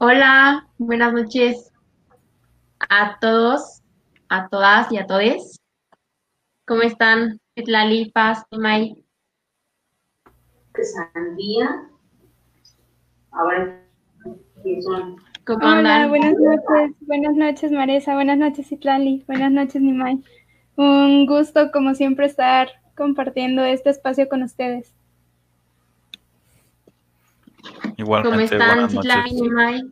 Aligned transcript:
Hola, 0.00 0.68
buenas 0.78 1.12
noches 1.12 1.72
a 2.88 3.18
todos, 3.20 3.82
a 4.28 4.48
todas 4.48 4.92
y 4.92 4.96
a 4.96 5.08
todes. 5.08 5.60
¿Cómo 6.68 6.82
están? 6.82 7.40
Lali, 7.56 8.08
Paz, 8.12 8.44
May. 8.52 9.04
Sandía. 10.80 11.90
Ahora, 13.32 13.84
¿qué 14.62 14.80
son? 14.82 15.16
¿Cómo 15.44 15.66
Hola, 15.66 16.04
andan? 16.04 16.10
buenas 16.10 16.34
noches. 16.34 16.96
Buenas 17.00 17.34
noches, 17.34 17.72
Maresa. 17.72 18.14
Buenas 18.14 18.38
noches, 18.38 18.70
Itlali. 18.70 19.24
Buenas 19.26 19.50
noches, 19.50 19.82
Nimay. 19.82 20.22
Un 20.76 21.26
gusto, 21.26 21.72
como 21.72 21.96
siempre, 21.96 22.26
estar 22.26 22.68
compartiendo 22.96 23.64
este 23.64 23.90
espacio 23.90 24.28
con 24.28 24.44
ustedes. 24.44 24.94
¿Cómo 27.98 28.16
Igualmente, 28.16 28.54
están, 28.54 28.68
buenas 28.74 28.92
Citlali, 28.92 29.22
noches. 29.22 29.40
Nimay? 29.40 29.82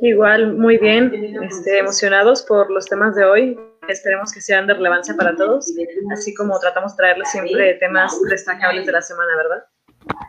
Igual, 0.00 0.56
muy 0.56 0.78
bien, 0.78 1.12
este, 1.42 1.78
emocionados 1.80 2.42
por 2.42 2.70
los 2.70 2.86
temas 2.86 3.16
de 3.16 3.24
hoy. 3.24 3.58
Esperemos 3.88 4.32
que 4.32 4.40
sean 4.40 4.68
de 4.68 4.74
relevancia 4.74 5.14
para 5.16 5.34
todos, 5.34 5.66
así 6.12 6.32
como 6.34 6.58
tratamos 6.60 6.92
de 6.92 6.96
traerles 6.98 7.30
siempre 7.32 7.74
temas 7.74 8.16
destacables 8.28 8.86
de 8.86 8.92
la 8.92 9.02
semana, 9.02 9.36
¿verdad? 9.36 9.64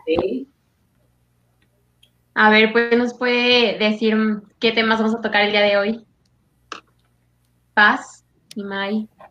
Sí. 0.07 0.49
A 2.33 2.49
ver, 2.49 2.71
pues 2.71 2.97
nos 2.97 3.13
puede 3.13 3.77
decir 3.77 4.17
qué 4.59 4.71
temas 4.71 4.99
vamos 4.99 5.15
a 5.15 5.21
tocar 5.21 5.43
el 5.43 5.51
día 5.51 5.61
de 5.61 5.77
hoy. 5.77 6.05
Paz, 7.75 8.25
Nimay. 8.55 9.01
Mm, 9.03 9.30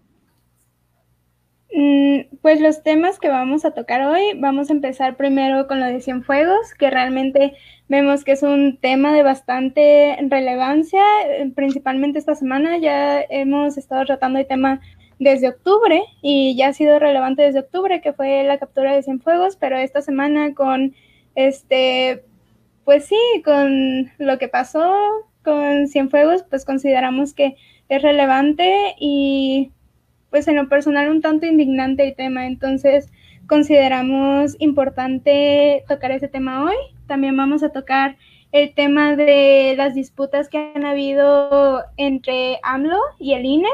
Pues 2.42 2.58
los 2.60 2.82
temas 2.82 3.18
que 3.18 3.28
vamos 3.28 3.66
a 3.66 3.72
tocar 3.72 4.02
hoy, 4.02 4.22
vamos 4.36 4.70
a 4.70 4.72
empezar 4.72 5.16
primero 5.16 5.68
con 5.68 5.78
lo 5.78 5.86
de 5.86 6.00
Cienfuegos, 6.00 6.72
que 6.72 6.88
realmente 6.88 7.52
vemos 7.86 8.24
que 8.24 8.32
es 8.32 8.42
un 8.42 8.78
tema 8.78 9.12
de 9.12 9.22
bastante 9.22 10.16
relevancia, 10.28 11.02
eh, 11.28 11.52
principalmente 11.54 12.18
esta 12.18 12.34
semana. 12.34 12.78
Ya 12.78 13.20
hemos 13.20 13.76
estado 13.76 14.06
tratando 14.06 14.38
el 14.38 14.46
tema 14.46 14.80
desde 15.18 15.50
octubre 15.50 16.02
y 16.22 16.56
ya 16.56 16.68
ha 16.68 16.72
sido 16.72 16.98
relevante 16.98 17.42
desde 17.42 17.60
octubre, 17.60 18.00
que 18.00 18.14
fue 18.14 18.42
la 18.42 18.58
captura 18.58 18.94
de 18.94 19.02
Cienfuegos, 19.02 19.56
pero 19.56 19.76
esta 19.76 20.00
semana 20.00 20.54
con 20.54 20.94
este, 21.34 22.24
pues 22.86 23.04
sí, 23.04 23.42
con 23.44 24.10
lo 24.16 24.38
que 24.38 24.48
pasó 24.48 24.96
con 25.44 25.88
Cienfuegos, 25.88 26.42
pues 26.48 26.64
consideramos 26.64 27.34
que 27.34 27.56
es 27.90 28.00
relevante 28.00 28.94
y 28.98 29.72
pues 30.30 30.48
en 30.48 30.56
lo 30.56 30.68
personal 30.68 31.10
un 31.10 31.20
tanto 31.20 31.46
indignante 31.46 32.06
el 32.06 32.14
tema, 32.14 32.46
entonces 32.46 33.10
consideramos 33.46 34.56
importante 34.60 35.84
tocar 35.88 36.12
ese 36.12 36.28
tema 36.28 36.64
hoy. 36.64 36.76
También 37.06 37.36
vamos 37.36 37.62
a 37.62 37.70
tocar 37.70 38.16
el 38.52 38.74
tema 38.74 39.16
de 39.16 39.74
las 39.76 39.94
disputas 39.94 40.48
que 40.48 40.72
han 40.74 40.84
habido 40.84 41.82
entre 41.96 42.58
AMLO 42.62 42.98
y 43.18 43.34
el 43.34 43.44
INE, 43.44 43.68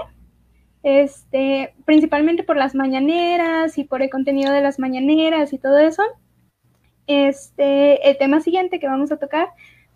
este, 0.82 1.74
principalmente 1.84 2.42
por 2.42 2.56
las 2.56 2.74
mañaneras 2.74 3.76
y 3.78 3.84
por 3.84 4.02
el 4.02 4.10
contenido 4.10 4.52
de 4.52 4.60
las 4.60 4.78
mañaneras 4.78 5.52
y 5.52 5.58
todo 5.58 5.78
eso. 5.78 6.02
Este, 7.06 8.08
el 8.08 8.18
tema 8.18 8.40
siguiente 8.40 8.80
que 8.80 8.88
vamos 8.88 9.12
a 9.12 9.18
tocar 9.18 9.48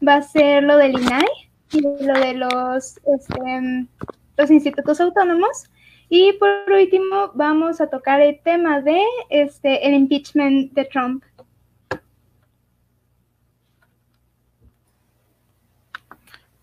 va 0.06 0.16
a 0.16 0.22
ser 0.22 0.62
lo 0.62 0.76
del 0.76 0.92
INAI 0.92 1.26
y 1.72 1.80
lo 1.80 2.14
de 2.14 2.34
los, 2.34 2.98
este, 2.98 3.88
los 4.36 4.50
institutos 4.50 5.00
autónomos. 5.00 5.70
Y 6.12 6.32
por 6.34 6.50
último, 6.68 7.30
vamos 7.34 7.80
a 7.80 7.88
tocar 7.88 8.20
el 8.20 8.40
tema 8.42 8.80
de 8.80 9.00
este, 9.28 9.86
el 9.86 9.94
impeachment 9.94 10.72
de 10.72 10.84
Trump. 10.86 11.24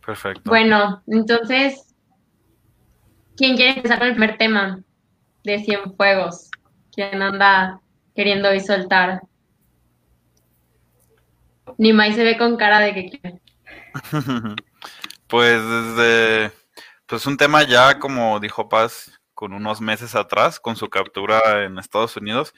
Perfecto. 0.05 0.41
Bueno, 0.43 1.01
entonces, 1.07 1.95
¿quién 3.37 3.55
quiere 3.55 3.77
empezar 3.77 3.99
con 3.99 4.09
el 4.09 4.15
primer 4.15 4.37
tema 4.37 4.83
de 5.45 5.63
Cienfuegos? 5.63 6.51
¿Quién 6.93 7.21
anda 7.21 7.79
queriendo 8.15 8.49
hoy 8.49 8.59
soltar? 8.59 9.21
Nimay 11.77 12.11
se 12.13 12.23
ve 12.25 12.37
con 12.37 12.57
cara 12.57 12.79
de 12.79 12.93
que 12.93 13.09
quiere. 13.09 13.41
Pues 15.27 15.61
desde, 15.61 16.53
pues 17.05 17.25
un 17.25 17.35
tema 17.35 17.63
ya, 17.63 17.99
como 17.99 18.39
dijo 18.39 18.69
Paz, 18.69 19.16
con 19.37 19.53
unos 19.53 19.81
meses 19.81 20.15
atrás, 20.15 20.59
con 20.59 20.75
su 20.75 20.89
captura 20.89 21.63
en 21.63 21.77
Estados 21.77 22.17
Unidos, 22.17 22.55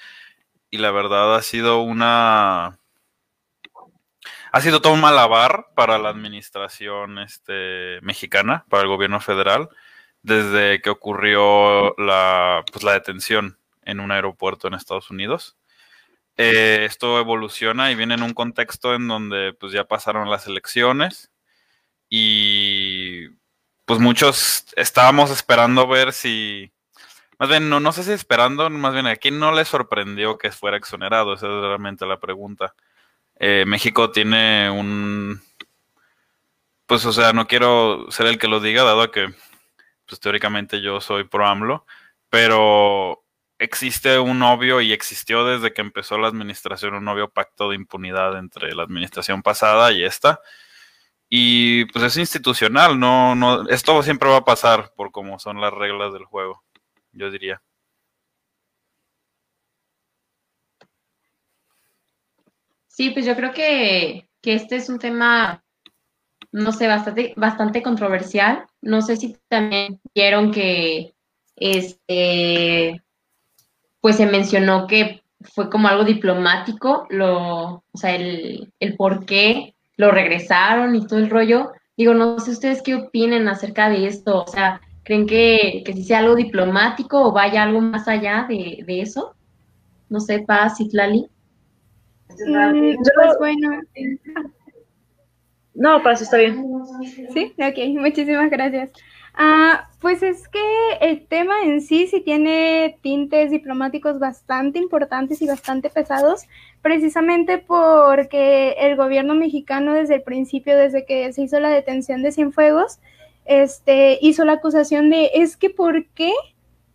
y 0.71 0.77
la 0.77 0.91
verdad 0.91 1.35
ha 1.35 1.41
sido 1.41 1.81
una, 1.81 2.79
ha 4.53 4.61
sido 4.61 4.79
todo 4.79 4.93
un 4.93 5.01
malabar 5.01 5.67
para 5.75 5.97
la 5.99 6.07
administración 6.07 7.19
este, 7.19 7.99
mexicana, 8.01 8.63
para 8.69 8.83
el 8.83 8.87
gobierno 8.87 9.19
federal, 9.19 9.67
desde 10.21 10.81
que 10.81 10.89
ocurrió 10.89 11.95
la, 11.97 12.63
pues, 12.71 12.85
detención 12.85 13.59
en 13.83 13.99
un 13.99 14.13
aeropuerto 14.13 14.69
en 14.69 14.73
Estados 14.73 15.11
Unidos. 15.11 15.57
Eh, 16.37 16.85
esto 16.85 17.19
evoluciona 17.19 17.91
y 17.91 17.95
viene 17.95 18.13
en 18.13 18.23
un 18.23 18.33
contexto 18.33 18.95
en 18.95 19.09
donde 19.09 19.51
pues 19.51 19.73
ya 19.73 19.83
pasaron 19.83 20.29
las 20.29 20.47
elecciones 20.47 21.29
y 22.09 23.27
pues 23.89 23.99
muchos 23.99 24.65
estábamos 24.75 25.31
esperando 25.31 25.87
ver 25.87 26.13
si, 26.13 26.71
más 27.39 27.49
bien, 27.49 27.71
no, 27.71 27.79
no 27.79 27.91
sé 27.91 28.03
si 28.03 28.11
esperando, 28.11 28.69
más 28.69 28.93
bien 28.93 29.07
a 29.07 29.15
quién 29.15 29.39
no 29.39 29.51
le 29.51 29.65
sorprendió 29.65 30.37
que 30.37 30.51
fuera 30.51 30.77
exonerado, 30.77 31.33
esa 31.33 31.47
es 31.47 31.53
realmente 31.53 32.05
la 32.05 32.19
pregunta. 32.19 32.75
Eh, 33.39 33.63
México 33.65 34.11
tiene 34.11 34.69
un, 34.69 35.41
pues 36.85 37.03
o 37.03 37.11
sea, 37.11 37.33
no 37.33 37.47
quiero 37.47 38.05
ser 38.11 38.27
el 38.27 38.37
que 38.37 38.47
lo 38.47 38.59
diga, 38.59 38.83
dado 38.83 39.09
que 39.09 39.33
pues 40.05 40.19
teóricamente 40.19 40.81
yo 40.81 41.01
soy 41.01 41.23
pro 41.23 41.47
AMLO, 41.47 41.87
pero 42.29 43.23
existe 43.57 44.19
un 44.19 44.43
obvio 44.43 44.81
y 44.81 44.93
existió 44.93 45.45
desde 45.45 45.73
que 45.73 45.81
empezó 45.81 46.19
la 46.19 46.27
administración 46.27 46.93
un 46.93 47.07
obvio 47.07 47.31
pacto 47.31 47.69
de 47.69 47.75
impunidad 47.75 48.37
entre 48.37 48.75
la 48.75 48.83
administración 48.83 49.41
pasada 49.41 49.91
y 49.91 50.03
esta. 50.03 50.41
Y 51.29 51.85
pues 51.85 52.03
es 52.05 52.17
institucional, 52.17 52.99
no, 52.99 53.35
no, 53.35 53.69
esto 53.69 54.01
siempre 54.01 54.29
va 54.29 54.37
a 54.37 54.45
pasar 54.45 54.91
por 54.95 55.11
cómo 55.11 55.37
son 55.37 55.61
las 55.61 55.71
reglas 55.71 56.11
del 56.11 56.25
juego, 56.25 56.63
yo 57.11 57.29
diría. 57.29 57.61
Sí, 62.87 63.11
pues 63.11 63.25
yo 63.25 63.35
creo 63.35 63.53
que, 63.53 64.27
que 64.41 64.55
este 64.55 64.75
es 64.75 64.89
un 64.89 64.97
tema, 64.99 65.63
no 66.51 66.71
sé, 66.71 66.87
bastante, 66.87 67.33
bastante 67.37 67.83
controversial. 67.83 68.65
No 68.81 69.01
sé 69.01 69.15
si 69.15 69.37
también 69.47 70.01
vieron 70.13 70.51
que 70.51 71.13
este 71.55 73.01
pues 74.01 74.15
se 74.17 74.25
mencionó 74.25 74.87
que 74.87 75.23
fue 75.41 75.69
como 75.69 75.87
algo 75.87 76.03
diplomático, 76.03 77.05
lo, 77.09 77.83
o 77.91 77.97
sea, 77.97 78.15
el, 78.15 78.73
el 78.79 78.95
por 78.95 79.25
qué 79.25 79.75
lo 79.99 80.11
regresaron 80.11 80.95
y 80.95 81.05
todo 81.05 81.19
el 81.19 81.29
rollo. 81.29 81.73
Digo, 81.97 82.13
no 82.13 82.39
sé 82.39 82.51
ustedes 82.51 82.81
qué 82.81 82.95
opinen 82.95 83.49
acerca 83.49 83.89
de 83.89 84.07
esto, 84.07 84.43
o 84.45 84.47
sea, 84.47 84.79
¿creen 85.03 85.27
que, 85.27 85.83
que 85.85 85.91
si 85.91 86.05
sea 86.05 86.19
algo 86.19 86.35
diplomático 86.35 87.21
o 87.21 87.33
vaya 87.33 87.63
algo 87.63 87.81
más 87.81 88.07
allá 88.07 88.45
de, 88.47 88.81
de 88.87 89.01
eso? 89.01 89.35
No 90.07 90.21
sé, 90.21 90.39
Paz, 90.39 90.77
Citlali. 90.77 91.27
Mm, 92.29 92.95
pues 92.95 93.37
bueno, 93.39 93.81
No, 95.73 96.01
Paz, 96.01 96.21
está 96.21 96.37
bien. 96.37 96.63
sí, 97.33 97.53
ok, 97.57 97.99
muchísimas 97.99 98.49
gracias. 98.49 98.93
Ah, 99.33 99.89
pues 99.99 100.23
es 100.23 100.47
que 100.47 100.59
el 101.01 101.27
tema 101.27 101.61
en 101.63 101.81
sí 101.81 102.07
sí 102.07 102.21
tiene 102.21 102.97
tintes 103.01 103.51
diplomáticos 103.51 104.17
bastante 104.19 104.79
importantes 104.79 105.41
y 105.41 105.47
bastante 105.47 105.89
pesados, 105.89 106.43
precisamente 106.81 107.57
porque 107.57 108.75
el 108.79 108.95
gobierno 108.95 109.35
mexicano 109.35 109.93
desde 109.93 110.15
el 110.15 110.21
principio, 110.23 110.77
desde 110.77 111.05
que 111.05 111.31
se 111.33 111.43
hizo 111.43 111.59
la 111.59 111.69
detención 111.69 112.23
de 112.23 112.31
Cienfuegos, 112.31 112.99
este, 113.45 114.19
hizo 114.21 114.45
la 114.45 114.53
acusación 114.53 115.09
de, 115.09 115.31
es 115.33 115.57
que 115.57 115.69
¿por 115.69 116.05
qué 116.09 116.31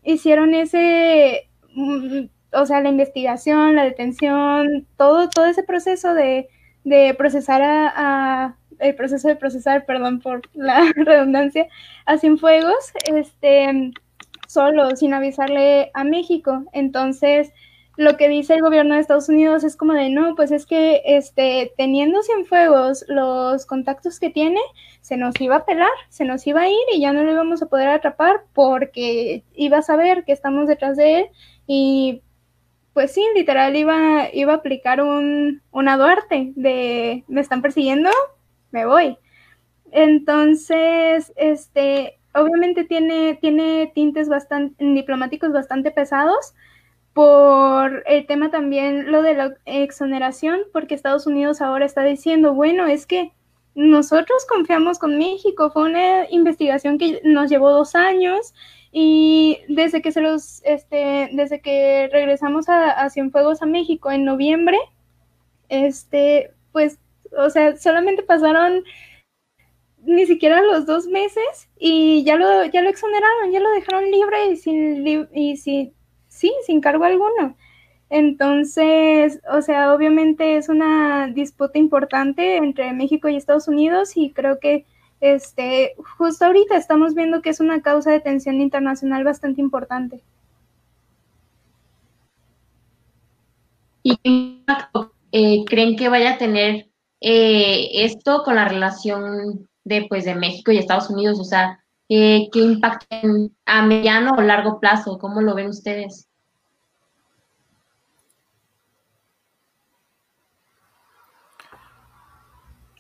hicieron 0.04 0.54
ese, 0.54 1.48
mm, 1.74 2.26
o 2.52 2.66
sea, 2.66 2.80
la 2.80 2.88
investigación, 2.88 3.74
la 3.74 3.84
detención, 3.84 4.86
todo, 4.96 5.28
todo 5.28 5.46
ese 5.46 5.62
proceso 5.64 6.14
de, 6.14 6.48
de 6.84 7.14
procesar 7.14 7.62
a, 7.62 7.92
a 7.96 8.56
el 8.78 8.94
proceso 8.94 9.28
de 9.28 9.36
procesar, 9.36 9.86
perdón 9.86 10.20
por 10.20 10.42
la 10.54 10.80
redundancia, 10.96 11.66
a 12.06 12.18
Cienfuegos, 12.18 12.92
este, 13.06 13.92
solo, 14.46 14.96
sin 14.96 15.14
avisarle 15.14 15.90
a 15.94 16.04
México. 16.04 16.64
Entonces, 16.72 17.52
lo 17.96 18.16
que 18.16 18.28
dice 18.28 18.54
el 18.54 18.62
gobierno 18.62 18.94
de 18.94 19.00
Estados 19.00 19.28
Unidos 19.28 19.62
es 19.62 19.76
como 19.76 19.92
de, 19.92 20.10
no, 20.10 20.34
pues 20.34 20.50
es 20.50 20.66
que 20.66 21.02
este, 21.04 21.72
teniendo 21.76 22.22
Cienfuegos 22.22 23.04
los 23.08 23.66
contactos 23.66 24.18
que 24.18 24.30
tiene, 24.30 24.60
se 25.00 25.16
nos 25.16 25.40
iba 25.40 25.56
a 25.56 25.64
pelar, 25.64 25.90
se 26.08 26.24
nos 26.24 26.46
iba 26.46 26.62
a 26.62 26.68
ir 26.68 26.84
y 26.92 27.00
ya 27.00 27.12
no 27.12 27.22
lo 27.22 27.32
íbamos 27.32 27.62
a 27.62 27.66
poder 27.66 27.88
atrapar 27.88 28.44
porque 28.52 29.44
iba 29.54 29.78
a 29.78 29.82
saber 29.82 30.24
que 30.24 30.32
estamos 30.32 30.66
detrás 30.66 30.96
de 30.96 31.20
él 31.20 31.26
y 31.66 32.22
pues 32.94 33.12
sí, 33.12 33.24
literal 33.34 33.74
iba, 33.76 34.28
iba 34.32 34.52
a 34.52 34.56
aplicar 34.56 35.00
un, 35.02 35.62
una 35.70 35.96
Duarte 35.96 36.52
de 36.54 37.24
me 37.28 37.40
están 37.40 37.60
persiguiendo, 37.60 38.10
me 38.70 38.86
voy. 38.86 39.18
Entonces, 39.90 41.32
este, 41.36 42.18
obviamente 42.34 42.84
tiene, 42.84 43.34
tiene 43.40 43.90
tintes 43.94 44.28
bastante 44.28 44.84
diplomáticos 44.84 45.52
bastante 45.52 45.90
pesados 45.90 46.54
por 47.14 48.02
el 48.06 48.26
tema 48.26 48.50
también 48.50 49.10
lo 49.12 49.22
de 49.22 49.34
la 49.34 49.54
exoneración, 49.64 50.60
porque 50.72 50.94
Estados 50.94 51.26
Unidos 51.26 51.60
ahora 51.60 51.86
está 51.86 52.02
diciendo, 52.02 52.54
bueno, 52.54 52.86
es 52.86 53.06
que 53.06 53.32
nosotros 53.76 54.44
confiamos 54.46 54.98
con 54.98 55.16
México, 55.16 55.70
fue 55.70 55.84
una 55.84 56.28
investigación 56.30 56.98
que 56.98 57.20
nos 57.24 57.50
llevó 57.50 57.70
dos 57.70 57.94
años 57.94 58.52
y 58.92 59.58
desde 59.68 60.02
que 60.02 60.12
se 60.12 60.20
los, 60.20 60.62
este, 60.64 61.30
desde 61.32 61.60
que 61.60 62.08
regresamos 62.12 62.68
a, 62.68 62.90
a 62.90 63.10
Cienfuegos 63.10 63.62
a 63.62 63.66
México 63.66 64.10
en 64.10 64.24
noviembre, 64.24 64.78
este, 65.68 66.52
pues, 66.72 66.98
o 67.36 67.48
sea, 67.50 67.76
solamente 67.76 68.22
pasaron 68.22 68.84
ni 70.04 70.26
siquiera 70.26 70.62
los 70.62 70.84
dos 70.86 71.06
meses 71.06 71.68
y 71.78 72.24
ya 72.24 72.36
lo, 72.36 72.64
ya 72.66 72.82
lo 72.82 72.90
exoneraron, 72.90 73.52
ya 73.52 73.60
lo 73.60 73.70
dejaron 73.70 74.10
libre 74.10 74.50
y 74.50 74.56
sin, 74.56 75.28
y 75.32 75.56
sin, 75.56 75.94
sí, 76.44 76.52
sin 76.66 76.80
cargo 76.82 77.04
alguno. 77.04 77.56
Entonces, 78.10 79.40
o 79.50 79.62
sea, 79.62 79.94
obviamente 79.94 80.56
es 80.56 80.68
una 80.68 81.28
disputa 81.28 81.78
importante 81.78 82.56
entre 82.56 82.92
México 82.92 83.28
y 83.28 83.36
Estados 83.36 83.66
Unidos 83.66 84.16
y 84.16 84.30
creo 84.32 84.60
que 84.60 84.84
este, 85.20 85.94
justo 86.18 86.44
ahorita 86.44 86.76
estamos 86.76 87.14
viendo 87.14 87.40
que 87.40 87.48
es 87.50 87.60
una 87.60 87.80
causa 87.80 88.10
de 88.12 88.20
tensión 88.20 88.60
internacional 88.60 89.24
bastante 89.24 89.62
importante. 89.62 90.22
¿Y 94.02 94.16
qué 94.18 94.28
impacto 94.28 95.14
eh, 95.32 95.64
creen 95.64 95.96
que 95.96 96.10
vaya 96.10 96.34
a 96.34 96.38
tener 96.38 96.90
eh, 97.22 98.04
esto 98.04 98.42
con 98.44 98.56
la 98.56 98.68
relación 98.68 99.66
de, 99.82 100.04
pues, 100.10 100.26
de 100.26 100.34
México 100.34 100.72
y 100.72 100.76
Estados 100.76 101.08
Unidos? 101.08 101.40
O 101.40 101.44
sea, 101.44 101.82
eh, 102.10 102.50
¿qué 102.52 102.60
impacto 102.60 103.16
a 103.64 103.86
mediano 103.86 104.32
o 104.36 104.42
largo 104.42 104.78
plazo? 104.78 105.18
¿Cómo 105.18 105.40
lo 105.40 105.54
ven 105.54 105.68
ustedes? 105.68 106.28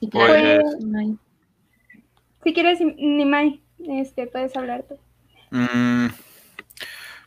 Si 0.04 0.10
Pues-. 0.10 1.16
Si 2.44 2.52
quieres, 2.52 2.78
Nimai, 2.80 3.62
este, 3.78 4.26
puedes 4.26 4.54
hablar 4.56 4.84
tú. 4.86 4.98
Mm, 5.50 6.08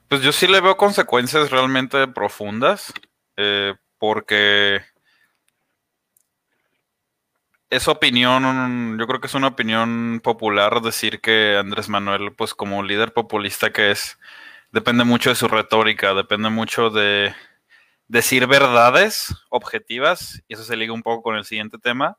pues 0.07 0.21
yo 0.21 0.31
sí 0.31 0.47
le 0.47 0.61
veo 0.61 0.77
consecuencias 0.77 1.49
realmente 1.49 2.07
profundas, 2.07 2.93
eh, 3.35 3.73
porque 3.97 4.81
es 7.69 7.87
opinión, 7.87 8.97
yo 8.99 9.07
creo 9.07 9.19
que 9.19 9.27
es 9.27 9.33
una 9.33 9.47
opinión 9.47 10.21
popular 10.23 10.81
decir 10.81 11.19
que 11.19 11.57
Andrés 11.57 11.89
Manuel, 11.89 12.33
pues 12.35 12.53
como 12.53 12.83
líder 12.83 13.11
populista 13.11 13.71
que 13.71 13.91
es, 13.91 14.19
depende 14.71 15.03
mucho 15.03 15.31
de 15.31 15.35
su 15.35 15.47
retórica, 15.47 16.13
depende 16.13 16.49
mucho 16.49 16.91
de 16.91 17.33
decir 18.07 18.45
verdades 18.45 19.35
objetivas, 19.49 20.43
y 20.47 20.53
eso 20.53 20.63
se 20.63 20.77
liga 20.77 20.93
un 20.93 21.01
poco 21.01 21.23
con 21.23 21.35
el 21.35 21.43
siguiente 21.43 21.77
tema, 21.79 22.17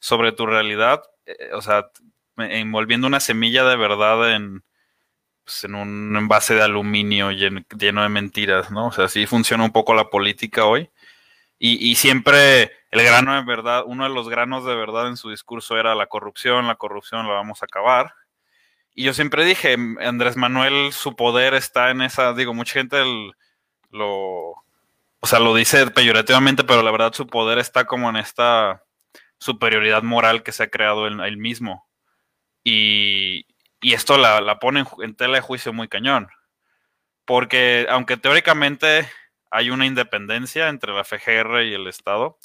sobre 0.00 0.32
tu 0.32 0.46
realidad, 0.46 1.02
eh, 1.26 1.50
o 1.54 1.62
sea, 1.62 1.90
envolviendo 2.36 3.06
una 3.06 3.20
semilla 3.20 3.64
de 3.64 3.76
verdad 3.76 4.34
en, 4.34 4.64
pues, 5.44 5.64
en 5.64 5.74
un 5.76 6.16
envase 6.16 6.54
de 6.54 6.62
aluminio 6.62 7.30
lleno, 7.30 7.62
lleno 7.78 8.02
de 8.02 8.08
mentiras, 8.08 8.70
¿no? 8.70 8.88
O 8.88 8.92
sea, 8.92 9.04
así 9.04 9.26
funciona 9.26 9.64
un 9.64 9.72
poco 9.72 9.94
la 9.94 10.10
política 10.10 10.64
hoy. 10.64 10.90
Y, 11.58 11.90
y 11.90 11.94
siempre 11.96 12.72
el 12.90 13.04
grano 13.04 13.34
de 13.34 13.42
verdad, 13.44 13.84
uno 13.86 14.04
de 14.04 14.10
los 14.10 14.28
granos 14.28 14.64
de 14.64 14.74
verdad 14.74 15.08
en 15.08 15.16
su 15.16 15.30
discurso 15.30 15.78
era 15.78 15.94
la 15.94 16.06
corrupción, 16.06 16.66
la 16.66 16.76
corrupción 16.76 17.26
la 17.28 17.34
vamos 17.34 17.62
a 17.62 17.66
acabar. 17.66 18.14
Y 18.94 19.04
yo 19.04 19.14
siempre 19.14 19.44
dije, 19.44 19.76
Andrés 20.00 20.36
Manuel, 20.36 20.92
su 20.92 21.14
poder 21.14 21.54
está 21.54 21.90
en 21.90 22.02
esa, 22.02 22.32
digo, 22.32 22.54
mucha 22.54 22.74
gente 22.74 23.02
lo, 23.90 24.50
o 25.20 25.26
sea, 25.26 25.38
lo 25.38 25.54
dice 25.54 25.90
peyorativamente, 25.90 26.64
pero 26.64 26.82
la 26.82 26.90
verdad 26.90 27.12
su 27.12 27.26
poder 27.26 27.58
está 27.58 27.84
como 27.84 28.08
en 28.10 28.16
esta 28.16 28.82
superioridad 29.40 30.02
moral 30.02 30.42
que 30.42 30.52
se 30.52 30.62
ha 30.64 30.70
creado 30.70 31.06
él, 31.06 31.18
él 31.20 31.38
mismo. 31.38 31.88
Y, 32.64 33.46
esto 33.82 34.18
la, 34.18 34.58
pone 34.60 34.84
en, 35.02 35.16
tela 35.16 35.36
de 35.36 35.40
juicio 35.40 35.72
muy 35.72 35.88
cañón. 35.88 36.28
Porque 37.24 37.86
aunque 37.88 38.16
teóricamente 38.16 39.08
hay 39.50 39.70
una 39.70 39.86
independencia 39.86 40.68
entre 40.68 40.92
la 40.92 41.04
FGR 41.04 41.64
y 41.64 41.74
el 41.74 41.86
Estado, 41.86 42.38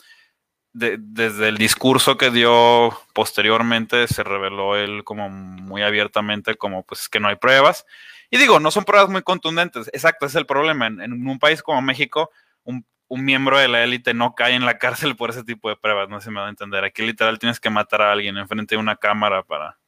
de- 0.73 0.97
desde 0.99 1.49
el 1.49 1.57
discurso 1.57 2.17
que 2.17 2.31
dio 2.31 2.91
posteriormente 3.13 4.07
se 4.07 4.23
reveló 4.23 4.75
él 4.75 5.03
como 5.03 5.29
muy 5.29 5.81
abiertamente 5.83 6.55
como 6.55 6.83
pues 6.85 7.09
que 7.09 7.19
no 7.19 7.27
hay 7.29 7.35
pruebas. 7.37 7.85
Y 8.29 8.37
digo, 8.37 8.59
no 8.59 8.71
son 8.71 8.85
pruebas 8.85 9.09
muy 9.09 9.21
contundentes. 9.23 9.89
Exacto, 9.93 10.25
es 10.25 10.35
el 10.35 10.45
problema. 10.45 10.87
En, 10.87 11.01
en 11.01 11.27
un 11.27 11.39
país 11.39 11.61
como 11.61 11.81
México, 11.81 12.31
un, 12.63 12.85
un 13.07 13.25
miembro 13.25 13.57
de 13.57 13.67
la 13.67 13.83
élite 13.83 14.13
no 14.13 14.35
cae 14.35 14.53
en 14.53 14.65
la 14.65 14.77
cárcel 14.79 15.15
por 15.15 15.29
ese 15.29 15.43
tipo 15.43 15.69
de 15.69 15.75
pruebas, 15.75 16.09
no 16.09 16.21
se 16.21 16.31
me 16.31 16.39
va 16.39 16.47
a 16.47 16.49
entender. 16.49 16.83
Aquí 16.83 17.01
literal 17.03 17.39
tienes 17.39 17.59
que 17.59 17.69
matar 17.69 18.01
a 18.01 18.11
alguien 18.11 18.37
enfrente 18.37 18.75
de 18.75 18.79
una 18.79 18.95
cámara 18.95 19.43
para, 19.43 19.79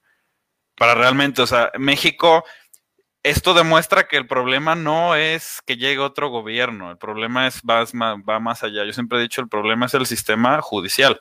para 0.75 0.95
realmente, 0.95 1.41
o 1.41 1.47
sea, 1.47 1.71
México, 1.77 2.43
esto 3.23 3.53
demuestra 3.53 4.07
que 4.07 4.17
el 4.17 4.27
problema 4.27 4.75
no 4.75 5.15
es 5.15 5.61
que 5.65 5.77
llegue 5.77 5.99
otro 5.99 6.29
gobierno, 6.29 6.91
el 6.91 6.97
problema 6.97 7.47
es 7.47 7.61
va, 7.61 7.83
va 8.17 8.39
más 8.39 8.63
allá. 8.63 8.85
Yo 8.85 8.93
siempre 8.93 9.17
he 9.17 9.21
dicho, 9.21 9.41
el 9.41 9.49
problema 9.49 9.87
es 9.87 9.93
el 9.93 10.05
sistema 10.05 10.61
judicial. 10.61 11.19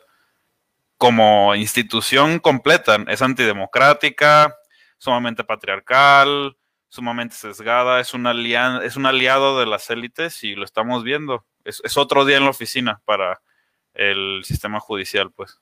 Como 0.98 1.54
institución 1.54 2.38
completa, 2.38 2.98
es 3.08 3.22
antidemocrática, 3.22 4.54
sumamente 4.98 5.44
patriarcal, 5.44 6.56
sumamente 6.96 7.36
sesgada, 7.36 8.00
es 8.00 8.12
un, 8.12 8.26
alian- 8.26 8.82
es 8.82 8.96
un 8.96 9.06
aliado 9.06 9.60
de 9.60 9.66
las 9.66 9.88
élites 9.90 10.42
y 10.42 10.56
lo 10.56 10.64
estamos 10.64 11.04
viendo. 11.04 11.44
Es, 11.64 11.80
es 11.84 11.96
otro 11.96 12.24
día 12.24 12.36
en 12.38 12.44
la 12.44 12.50
oficina 12.50 13.00
para 13.04 13.40
el 13.94 14.42
sistema 14.44 14.80
judicial, 14.80 15.30
pues. 15.30 15.60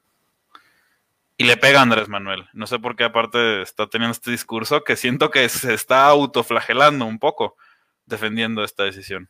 Y 1.36 1.44
le 1.44 1.56
pega 1.56 1.80
a 1.80 1.82
Andrés 1.82 2.08
Manuel. 2.08 2.48
No 2.52 2.66
sé 2.66 2.78
por 2.78 2.96
qué 2.96 3.04
aparte 3.04 3.60
está 3.60 3.88
teniendo 3.88 4.12
este 4.12 4.30
discurso 4.30 4.84
que 4.84 4.96
siento 4.96 5.30
que 5.30 5.48
se 5.48 5.74
está 5.74 6.06
autoflagelando 6.06 7.04
un 7.04 7.18
poco 7.18 7.56
defendiendo 8.06 8.62
esta 8.64 8.84
decisión. 8.84 9.28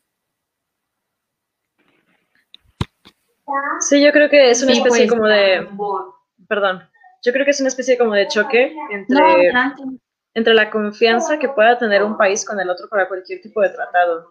Sí, 3.81 4.03
yo 4.03 4.13
creo 4.13 4.29
que 4.31 4.51
es 4.51 4.63
una 4.63 4.73
especie 4.73 5.07
pues. 5.07 5.11
como 5.11 5.27
de, 5.27 5.69
perdón, 6.49 6.89
yo 7.23 7.33
creo 7.33 7.45
que 7.45 7.51
es 7.51 7.61
una 7.61 7.69
especie 7.69 7.97
como 7.99 8.15
de 8.15 8.27
choque 8.29 8.75
entre. 8.91 9.51
Entre 10.35 10.55
la 10.55 10.71
confianza 10.71 11.39
que 11.39 11.49
pueda 11.49 11.79
tener 11.79 12.03
un 12.03 12.17
país 12.17 12.45
con 12.45 12.61
el 12.61 12.69
otro 12.69 12.89
para 12.89 13.09
cualquier 13.09 13.41
tipo 13.41 13.61
de 13.63 13.71
tratado. 13.71 14.29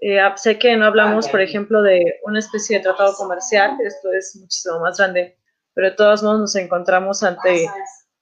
Eh, 0.00 0.18
ah, 0.18 0.36
sé 0.36 0.58
que 0.58 0.76
no 0.76 0.86
hablamos, 0.86 1.28
por 1.28 1.40
ejemplo, 1.40 1.82
de 1.82 2.20
una 2.24 2.38
especie 2.38 2.78
de 2.78 2.82
tratado 2.82 3.14
comercial, 3.14 3.76
esto 3.84 4.12
es 4.12 4.34
muchísimo 4.36 4.80
más 4.80 4.96
grande, 4.98 5.36
pero 5.74 5.90
de 5.90 5.96
todos 5.96 6.22
modos 6.22 6.40
nos 6.40 6.56
encontramos 6.56 7.22
ante, 7.22 7.66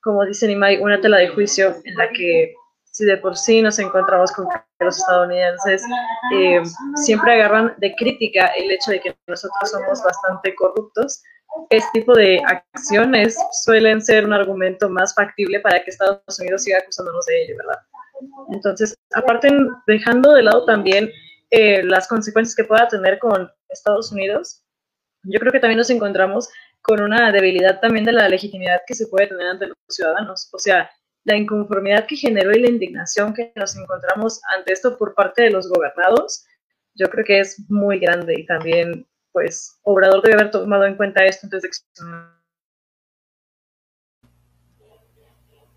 como 0.03 0.25
dice 0.25 0.49
Nimai, 0.49 0.79
una 0.79 1.01
tela 1.01 1.19
de 1.19 1.29
juicio 1.29 1.77
en 1.85 1.95
la 1.97 2.09
que 2.11 2.55
si 2.91 3.05
de 3.05 3.17
por 3.17 3.37
sí 3.37 3.63
nos 3.63 3.79
encontramos 3.79 4.33
con 4.33 4.49
que 4.49 4.85
los 4.85 4.99
estadounidenses 4.99 5.85
eh, 6.35 6.61
siempre 6.97 7.35
agarran 7.35 7.75
de 7.79 7.95
crítica 7.95 8.47
el 8.57 8.73
hecho 8.73 8.91
de 8.91 9.01
que 9.01 9.17
nosotros 9.29 9.71
somos 9.71 10.03
bastante 10.03 10.53
corruptos, 10.57 11.23
este 11.71 12.01
tipo 12.01 12.15
de 12.15 12.41
acciones 12.47 13.37
suelen 13.65 14.01
ser 14.01 14.25
un 14.25 14.33
argumento 14.33 14.89
más 14.89 15.15
factible 15.15 15.61
para 15.61 15.83
que 15.83 15.91
Estados 15.91 16.41
Unidos 16.41 16.63
siga 16.63 16.79
acusándonos 16.79 17.27
de 17.27 17.43
ello, 17.43 17.57
¿verdad? 17.59 17.81
Entonces, 18.53 18.97
aparte, 19.15 19.49
dejando 19.87 20.33
de 20.35 20.43
lado 20.43 20.65
también 20.65 21.11
eh, 21.51 21.83
las 21.85 22.09
consecuencias 22.09 22.55
que 22.55 22.65
pueda 22.65 22.89
tener 22.89 23.19
con 23.19 23.51
Estados 23.69 24.13
Unidos, 24.13 24.65
yo 25.25 25.39
creo 25.41 25.53
que 25.53 25.61
también 25.61 25.79
nos 25.79 25.91
encontramos 25.91 26.49
con 26.83 27.03
una 27.03 27.31
debilidad 27.33 27.81
también 27.81 28.05
de 28.05 28.13
la 28.13 28.29
legitimidad 28.29 28.81
que 28.87 28.95
se 28.95 29.07
puede 29.09 29.27
tener 29.27 29.47
ante 29.47 29.67
los 29.67 29.77
ciudadanos. 29.89 30.49
O 30.53 30.59
sea, 30.59 30.91
la 31.25 31.37
inconformidad 31.37 32.07
que 32.07 32.17
generó 32.17 32.53
y 32.53 32.61
la 32.61 32.71
indignación 32.71 33.35
que 33.35 33.53
nos 33.55 33.77
encontramos 33.77 34.41
ante 34.57 34.73
esto 34.73 34.97
por 34.97 35.15
parte 35.15 35.43
de 35.43 35.51
los 35.51 35.69
gobernados, 35.69 36.47
yo 36.95 37.09
creo 37.11 37.25
que 37.25 37.41
es 37.41 37.59
muy 37.69 37.99
grande 37.99 38.35
y 38.39 38.47
también, 38.47 39.07
pues, 39.39 39.79
Obrador 39.85 40.21
debe 40.21 40.35
haber 40.35 40.51
tomado 40.51 40.85
en 40.85 40.97
cuenta 40.97 41.25
esto 41.25 41.47
antes 41.47 41.87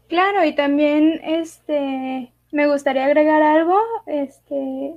Claro, 0.08 0.44
y 0.44 0.56
también 0.56 1.22
este 1.24 2.34
me 2.52 2.68
gustaría 2.68 3.06
agregar 3.06 3.44
algo, 3.44 3.80
este, 4.08 4.96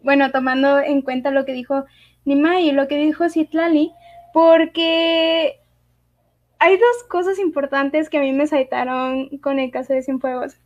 bueno, 0.00 0.32
tomando 0.32 0.80
en 0.80 1.02
cuenta 1.02 1.30
lo 1.30 1.44
que 1.44 1.52
dijo 1.52 1.84
Nimai 2.24 2.68
y 2.68 2.72
lo 2.72 2.88
que 2.88 2.98
dijo 2.98 3.28
Citlali, 3.30 3.92
porque 4.32 5.60
hay 6.58 6.76
dos 6.76 7.04
cosas 7.08 7.38
importantes 7.38 8.10
que 8.10 8.18
a 8.18 8.22
mí 8.22 8.32
me 8.32 8.48
saltaron 8.48 9.28
con 9.38 9.60
el 9.60 9.70
caso 9.70 9.94
de 9.94 10.02
Cienfuegos. 10.02 10.56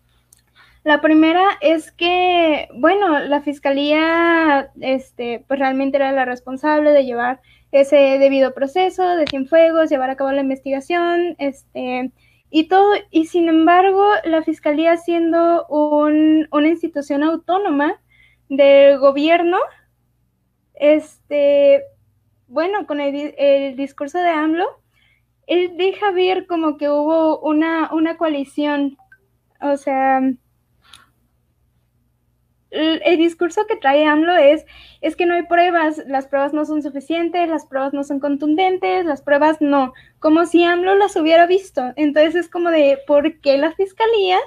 La 0.85 1.01
primera 1.01 1.45
es 1.61 1.93
que, 1.93 2.69
bueno, 2.75 3.19
la 3.19 3.41
fiscalía, 3.41 4.71
este, 4.81 5.45
pues 5.47 5.59
realmente 5.59 5.97
era 5.97 6.13
la 6.13 6.25
responsable 6.25 6.93
de 6.93 7.05
llevar 7.05 7.41
ese 7.73 7.97
debido 8.19 8.55
proceso 8.55 9.17
de 9.17 9.27
Cienfuegos, 9.27 9.91
llevar 9.91 10.11
a 10.11 10.17
cabo 10.17 10.33
la 10.33 10.41
investigación, 10.41 11.37
este, 11.39 12.13
y 12.51 12.69
todo, 12.69 12.95
y 13.11 13.27
sin 13.27 13.49
embargo, 13.49 14.07
la 14.25 14.43
Fiscalía 14.43 14.97
siendo 14.97 15.67
un, 15.67 16.49
una 16.51 16.69
institución 16.69 17.23
autónoma 17.23 18.01
del 18.49 18.99
gobierno, 18.99 19.59
este, 20.75 21.83
bueno, 22.47 22.87
con 22.87 23.01
el, 23.01 23.35
el, 23.37 23.77
discurso 23.77 24.19
de 24.19 24.31
AMLO, 24.31 24.67
él 25.47 25.77
deja 25.77 26.11
ver 26.13 26.47
como 26.47 26.79
que 26.79 26.89
hubo 26.89 27.41
una, 27.41 27.93
una 27.93 28.17
coalición, 28.17 28.97
o 29.61 29.77
sea, 29.77 30.23
el, 32.71 33.19
discurso 33.19 33.67
que 33.67 33.77
trae 33.77 34.05
AMLO 34.05 34.37
es, 34.37 34.65
es 35.01 35.17
que 35.17 35.27
no 35.27 35.35
hay 35.35 35.45
pruebas, 35.45 36.03
las 36.07 36.27
pruebas 36.27 36.53
no 36.53 36.65
son 36.65 36.83
suficientes, 36.83 37.49
las 37.49 37.67
pruebas 37.67 37.93
no 37.93 38.05
son 38.05 38.21
contundentes, 38.21 39.07
las 39.07 39.23
pruebas 39.23 39.61
no, 39.61 39.93
como 40.19 40.47
si 40.47 40.65
AMLO 40.65 40.97
las 40.97 41.17
hubiera 41.17 41.47
visto. 41.47 41.93
Entonces 41.97 42.35
es 42.35 42.49
como 42.49 42.71
de, 42.71 42.99
¿por 43.07 43.41
qué 43.41 43.59
la 43.59 43.73
fiscalía 43.73 44.39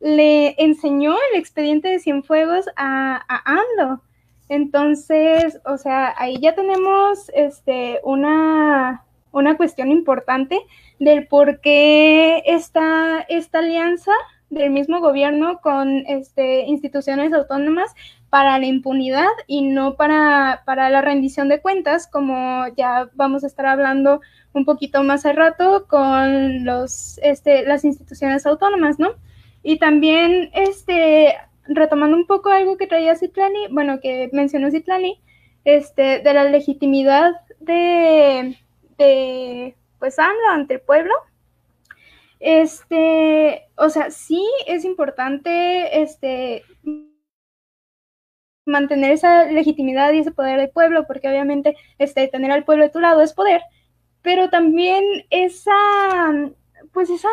le 0.00 0.54
enseñó 0.58 1.16
el 1.32 1.38
expediente 1.38 1.88
de 1.88 2.00
Cienfuegos 2.00 2.66
a, 2.76 3.22
a 3.28 3.58
AMLO? 3.78 4.02
Entonces, 4.48 5.58
o 5.64 5.78
sea, 5.78 6.14
ahí 6.18 6.38
ya 6.40 6.54
tenemos 6.54 7.30
este, 7.34 8.00
una, 8.04 9.04
una 9.32 9.56
cuestión 9.56 9.90
importante 9.90 10.60
del 10.98 11.26
por 11.26 11.60
qué 11.60 12.42
esta, 12.46 13.20
esta 13.28 13.60
alianza 13.60 14.12
del 14.54 14.70
mismo 14.70 15.00
gobierno 15.00 15.60
con 15.60 16.04
este, 16.06 16.62
instituciones 16.62 17.32
autónomas 17.32 17.94
para 18.30 18.58
la 18.58 18.66
impunidad 18.66 19.28
y 19.46 19.62
no 19.62 19.96
para, 19.96 20.62
para 20.64 20.90
la 20.90 21.02
rendición 21.02 21.48
de 21.48 21.60
cuentas, 21.60 22.06
como 22.06 22.66
ya 22.76 23.08
vamos 23.14 23.44
a 23.44 23.46
estar 23.46 23.66
hablando 23.66 24.20
un 24.52 24.64
poquito 24.64 25.02
más 25.02 25.26
al 25.26 25.36
rato 25.36 25.86
con 25.88 26.64
los, 26.64 27.18
este, 27.22 27.64
las 27.64 27.84
instituciones 27.84 28.46
autónomas, 28.46 28.98
¿no? 28.98 29.14
Y 29.62 29.78
también, 29.78 30.50
este, 30.52 31.34
retomando 31.66 32.16
un 32.16 32.26
poco 32.26 32.50
algo 32.50 32.76
que 32.76 32.86
traía 32.86 33.16
Citlani, 33.16 33.68
bueno, 33.70 34.00
que 34.00 34.30
mencionó 34.32 34.70
Citlani, 34.70 35.20
este, 35.64 36.20
de 36.20 36.34
la 36.34 36.44
legitimidad 36.44 37.32
de, 37.60 38.58
de 38.98 39.74
pues, 39.98 40.18
ante 40.18 40.74
el 40.74 40.80
pueblo, 40.80 41.12
este, 42.40 43.62
o 43.76 43.88
sea, 43.88 44.10
sí 44.10 44.44
es 44.66 44.84
importante 44.84 46.02
este, 46.02 46.62
mantener 48.66 49.12
esa 49.12 49.46
legitimidad 49.46 50.12
y 50.12 50.18
ese 50.18 50.32
poder 50.32 50.58
del 50.58 50.70
pueblo, 50.70 51.06
porque 51.06 51.28
obviamente 51.28 51.76
este, 51.98 52.28
tener 52.28 52.50
al 52.50 52.64
pueblo 52.64 52.84
de 52.84 52.90
tu 52.90 53.00
lado 53.00 53.20
es 53.22 53.32
poder, 53.32 53.62
pero 54.22 54.48
también 54.50 55.04
esa, 55.30 55.72
pues 56.92 57.10
esa, 57.10 57.28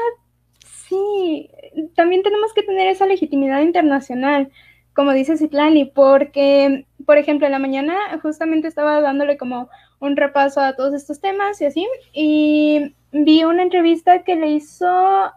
sí, 0.65 1.50
también 1.96 2.24
tenemos 2.24 2.53
que 2.53 2.63
tener 2.63 2.88
esa 2.89 3.05
legitimidad 3.05 3.62
internacional, 3.62 4.51
como 4.93 5.13
dice 5.13 5.38
Citlani, 5.38 5.86
porque, 5.86 6.86
por 7.05 7.17
ejemplo, 7.17 7.46
en 7.46 7.53
la 7.53 7.60
mañana 7.60 7.96
justamente 8.22 8.67
estaba 8.67 9.00
dándole 9.00 9.38
como 9.38 9.70
un 10.01 10.17
repaso 10.17 10.60
a 10.60 10.75
todos 10.75 10.93
estos 10.93 11.22
temas 11.22 11.62
y 11.62 11.65
así, 11.65 11.88
y 12.12 12.93
vi 13.12 13.44
una 13.44 13.63
entrevista 13.63 14.24
que 14.24 14.36
le 14.36 14.48
hizo 14.48 14.88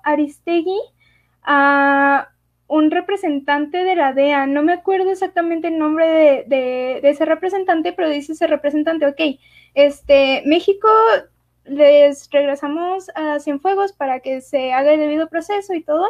Aristegui 0.02 0.78
a 1.42 2.28
un 2.66 2.90
representante 2.90 3.84
de 3.84 3.96
la 3.96 4.12
DEA. 4.12 4.46
No 4.46 4.62
me 4.62 4.72
acuerdo 4.72 5.10
exactamente 5.10 5.68
el 5.68 5.78
nombre 5.78 6.06
de, 6.06 6.44
de, 6.46 7.00
de, 7.02 7.10
ese 7.10 7.24
representante, 7.24 7.92
pero 7.92 8.08
dice 8.08 8.32
ese 8.32 8.46
representante, 8.46 9.06
ok, 9.06 9.38
este, 9.74 10.42
México 10.46 10.88
les 11.64 12.28
regresamos 12.30 13.10
a 13.14 13.40
Cienfuegos 13.40 13.92
para 13.92 14.20
que 14.20 14.40
se 14.40 14.72
haga 14.72 14.92
el 14.92 15.00
debido 15.00 15.28
proceso 15.28 15.74
y 15.74 15.82
todo 15.82 16.06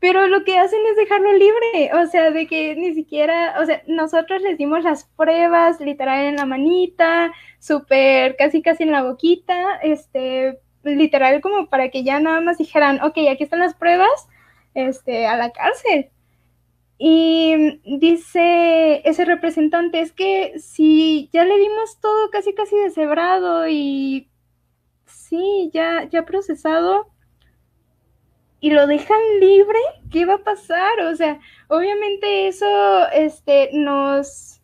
pero 0.00 0.26
lo 0.28 0.44
que 0.44 0.58
hacen 0.58 0.80
es 0.90 0.96
dejarlo 0.96 1.32
libre, 1.32 1.90
o 1.94 2.06
sea, 2.06 2.30
de 2.30 2.46
que 2.46 2.74
ni 2.74 2.94
siquiera, 2.94 3.56
o 3.60 3.66
sea, 3.66 3.82
nosotros 3.86 4.40
les 4.42 4.56
dimos 4.58 4.82
las 4.82 5.04
pruebas 5.16 5.78
literal 5.80 6.24
en 6.24 6.36
la 6.36 6.46
manita, 6.46 7.32
súper, 7.58 8.36
casi 8.36 8.62
casi 8.62 8.84
en 8.84 8.92
la 8.92 9.02
boquita, 9.02 9.76
este, 9.82 10.58
literal 10.84 11.42
como 11.42 11.68
para 11.68 11.90
que 11.90 12.02
ya 12.02 12.18
nada 12.20 12.40
más 12.40 12.58
dijeran, 12.58 13.02
ok, 13.02 13.18
aquí 13.30 13.44
están 13.44 13.60
las 13.60 13.74
pruebas, 13.74 14.28
este, 14.74 15.26
a 15.26 15.36
la 15.36 15.50
cárcel. 15.50 16.10
Y 16.98 17.80
dice 17.98 19.02
ese 19.08 19.24
representante, 19.24 20.00
es 20.00 20.12
que 20.12 20.58
si 20.58 21.30
ya 21.32 21.44
le 21.44 21.58
dimos 21.58 21.98
todo 22.00 22.30
casi 22.30 22.54
casi 22.54 22.76
deshebrado 22.76 23.68
y 23.68 24.30
sí, 25.06 25.70
ya, 25.72 26.08
ya 26.10 26.24
procesado, 26.24 27.08
y 28.60 28.70
lo 28.70 28.86
dejan 28.86 29.18
libre, 29.40 29.78
¿qué 30.10 30.26
va 30.26 30.34
a 30.34 30.44
pasar? 30.44 31.00
O 31.00 31.16
sea, 31.16 31.40
obviamente 31.68 32.48
eso 32.48 32.66
este, 33.12 33.70
nos, 33.72 34.60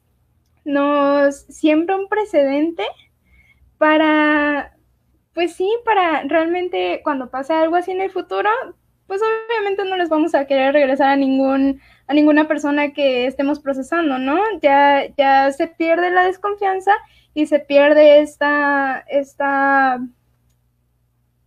nos 0.64 1.36
siembra 1.46 1.96
un 1.96 2.08
precedente 2.08 2.84
para, 3.78 4.76
pues 5.34 5.54
sí, 5.54 5.70
para 5.84 6.22
realmente 6.24 7.00
cuando 7.04 7.30
pase 7.30 7.54
algo 7.54 7.76
así 7.76 7.90
en 7.92 8.02
el 8.02 8.10
futuro, 8.10 8.50
pues 9.06 9.20
obviamente 9.22 9.84
no 9.84 9.96
les 9.96 10.08
vamos 10.08 10.34
a 10.34 10.46
querer 10.46 10.72
regresar 10.72 11.10
a 11.10 11.16
ningún 11.16 11.80
a 12.08 12.14
ninguna 12.14 12.46
persona 12.46 12.92
que 12.92 13.26
estemos 13.26 13.60
procesando, 13.60 14.18
¿no? 14.18 14.38
Ya 14.62 15.06
ya 15.16 15.50
se 15.52 15.66
pierde 15.68 16.10
la 16.10 16.24
desconfianza 16.24 16.92
y 17.34 17.46
se 17.46 17.60
pierde 17.60 18.20
esta 18.20 19.04
esta 19.08 20.00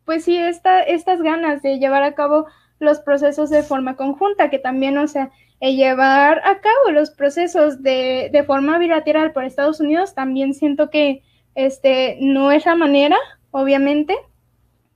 pues 0.09 0.23
sí, 0.23 0.35
esta, 0.35 0.81
estas 0.81 1.21
ganas 1.21 1.61
de 1.61 1.77
llevar 1.77 2.01
a 2.01 2.15
cabo 2.15 2.47
los 2.79 2.99
procesos 2.99 3.51
de 3.51 3.61
forma 3.61 3.95
conjunta, 3.95 4.49
que 4.49 4.57
también, 4.57 4.97
o 4.97 5.07
sea, 5.07 5.29
llevar 5.61 6.39
a 6.39 6.61
cabo 6.61 6.89
los 6.91 7.11
procesos 7.11 7.83
de, 7.83 8.31
de 8.33 8.43
forma 8.43 8.79
bilateral 8.79 9.33
por 9.33 9.43
Estados 9.43 9.79
Unidos, 9.79 10.15
también 10.15 10.55
siento 10.55 10.89
que 10.89 11.21
este, 11.53 12.17
no 12.21 12.51
es 12.51 12.65
la 12.65 12.73
manera, 12.73 13.17
obviamente, 13.51 14.17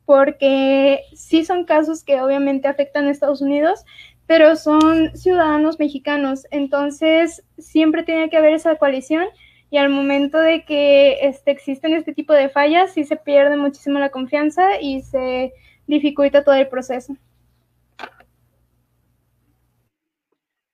porque 0.05 1.01
sí 1.13 1.45
son 1.45 1.65
casos 1.65 2.03
que 2.03 2.19
obviamente 2.19 2.67
afectan 2.67 3.05
a 3.05 3.11
Estados 3.11 3.41
Unidos, 3.43 3.85
pero 4.25 4.55
son 4.55 5.15
ciudadanos 5.15 5.77
mexicanos, 5.77 6.47
entonces 6.49 7.43
siempre 7.59 8.01
tiene 8.01 8.31
que 8.31 8.37
haber 8.37 8.53
esa 8.55 8.77
coalición 8.77 9.27
y 9.73 9.77
al 9.79 9.89
momento 9.89 10.37
de 10.37 10.65
que 10.65 11.25
este, 11.25 11.49
existen 11.49 11.95
este 11.95 12.13
tipo 12.13 12.31
de 12.31 12.47
fallas, 12.47 12.93
sí 12.93 13.05
se 13.05 13.15
pierde 13.15 13.57
muchísimo 13.57 13.97
la 13.97 14.11
confianza 14.11 14.79
y 14.79 15.01
se 15.01 15.51
dificulta 15.87 16.43
todo 16.43 16.53
el 16.53 16.67
proceso. 16.67 17.17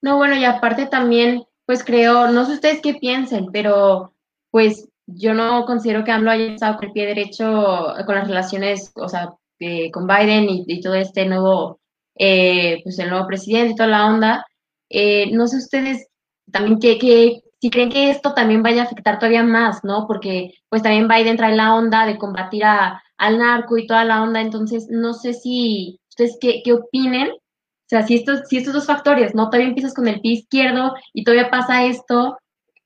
No, 0.02 0.18
bueno, 0.18 0.36
y 0.36 0.44
aparte 0.44 0.86
también, 0.86 1.46
pues 1.66 1.82
creo, 1.82 2.28
no 2.28 2.44
sé 2.44 2.56
ustedes 2.56 2.82
qué 2.82 2.96
piensen, 2.96 3.46
pero 3.54 4.14
pues 4.52 4.90
yo 5.06 5.34
no 5.34 5.64
considero 5.64 6.04
que 6.04 6.12
AMLO 6.12 6.32
haya 6.32 6.54
estado 6.56 6.76
con 6.76 6.88
el 6.88 6.92
pie 6.92 7.06
derecho 7.06 7.94
con 8.06 8.16
las 8.16 8.28
relaciones, 8.28 8.92
o 8.96 9.08
sea, 9.08 9.30
eh, 9.60 9.92
con 9.92 10.08
Biden 10.08 10.48
y, 10.50 10.82
todo 10.82 10.96
este 10.96 11.26
nuevo, 11.26 11.80
eh, 12.16 12.82
pues 12.84 13.00
el 13.00 13.12
nuevo 13.12 13.28
presidente 13.28 13.72
y 13.72 13.76
toda 13.78 13.88
la 13.88 14.08
onda. 14.08 14.46
Eh, 14.90 15.32
no 15.32 15.48
sé 15.48 15.56
ustedes 15.56 16.10
también 16.52 16.80
qué, 16.80 16.98
qué, 16.98 17.44
si 17.62 17.70
creen 17.70 17.90
que 17.90 18.10
esto 18.10 18.34
también 18.34 18.64
vaya 18.64 18.84
a 18.84 18.86
afectar 18.86 19.20
todavía 19.20 19.44
más, 19.44 19.84
¿no? 19.84 20.08
Porque 20.08 20.54
pues 20.70 20.82
también 20.82 21.08
Biden 21.08 21.38
trae 21.38 21.56
la 21.56 21.76
onda 21.76 22.06
de 22.06 22.18
combatir 22.18 22.64
a, 22.64 23.04
al 23.18 23.38
narco 23.38 23.78
y 23.78 23.86
toda 23.86 24.06
la 24.06 24.24
onda, 24.24 24.42
entonces 24.42 24.88
no 24.90 25.14
sé 25.14 25.34
si 25.34 26.00
ustedes 26.10 26.38
qué, 26.40 26.62
qué 26.64 26.74
opinen, 26.74 27.30
o 27.32 27.90
sea, 27.90 28.04
si 28.04 28.16
estos, 28.16 28.48
si 28.48 28.58
estos 28.58 28.74
dos 28.74 28.86
factores, 28.86 29.36
¿no? 29.36 29.46
Todavía 29.46 29.70
empiezas 29.70 29.94
con 29.94 30.08
el 30.08 30.22
pie 30.22 30.34
izquierdo 30.34 30.94
y 31.14 31.24
todavía 31.24 31.50
pasa 31.50 31.86
esto, 31.86 32.38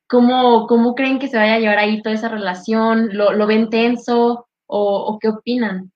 ¿cómo, 0.08 0.66
cómo 0.68 0.96
creen 0.96 1.20
que 1.20 1.28
se 1.28 1.38
vaya 1.38 1.56
a 1.56 1.60
llevar 1.60 1.78
ahí 1.78 2.02
toda 2.02 2.16
esa 2.16 2.30
relación? 2.30 3.10
¿Lo, 3.16 3.34
lo 3.34 3.46
ven 3.46 3.70
tenso 3.70 4.48
o, 4.66 5.06
o 5.06 5.20
qué 5.20 5.30
opinan? 5.30 5.92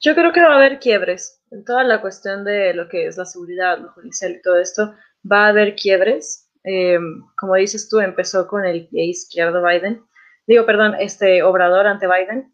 Yo 0.00 0.14
creo 0.14 0.32
que 0.32 0.42
va 0.42 0.54
a 0.54 0.56
haber 0.56 0.80
quiebres 0.80 1.40
en 1.50 1.64
toda 1.64 1.84
la 1.84 2.00
cuestión 2.00 2.44
de 2.44 2.74
lo 2.74 2.88
que 2.88 3.06
es 3.06 3.16
la 3.18 3.24
seguridad, 3.24 3.78
lo 3.78 3.92
judicial 3.92 4.32
y 4.32 4.42
todo 4.42 4.58
esto. 4.58 4.94
Va 5.30 5.46
a 5.46 5.48
haber 5.48 5.76
quiebres 5.76 6.41
eh, 6.64 6.98
como 7.36 7.54
dices 7.56 7.88
tú, 7.88 8.00
empezó 8.00 8.46
con 8.46 8.64
el 8.64 8.88
pie 8.88 9.04
izquierdo 9.04 9.64
Biden, 9.64 10.04
digo, 10.46 10.66
perdón, 10.66 10.96
este 10.98 11.42
Obrador 11.42 11.86
ante 11.86 12.06
Biden. 12.06 12.52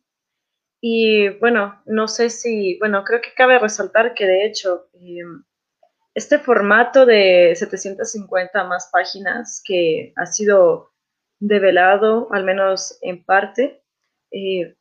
Y 0.81 1.29
bueno, 1.41 1.83
no 1.87 2.07
sé 2.07 2.31
si, 2.31 2.79
bueno, 2.79 3.03
creo 3.05 3.21
que 3.21 3.35
cabe 3.37 3.59
resaltar 3.59 4.15
que 4.15 4.27
de 4.27 4.47
hecho 4.47 4.89
eh, 4.95 5.23
este 6.15 6.39
formato 6.39 7.07
de 7.07 7.55
750 7.57 8.65
más 8.65 8.89
páginas 8.93 9.61
que 9.65 10.13
ha 10.17 10.27
sido 10.27 10.93
develado, 11.41 12.29
al 12.33 12.45
menos 12.45 12.99
en 13.03 13.25
parte, 13.25 13.83
eh, 14.31 14.77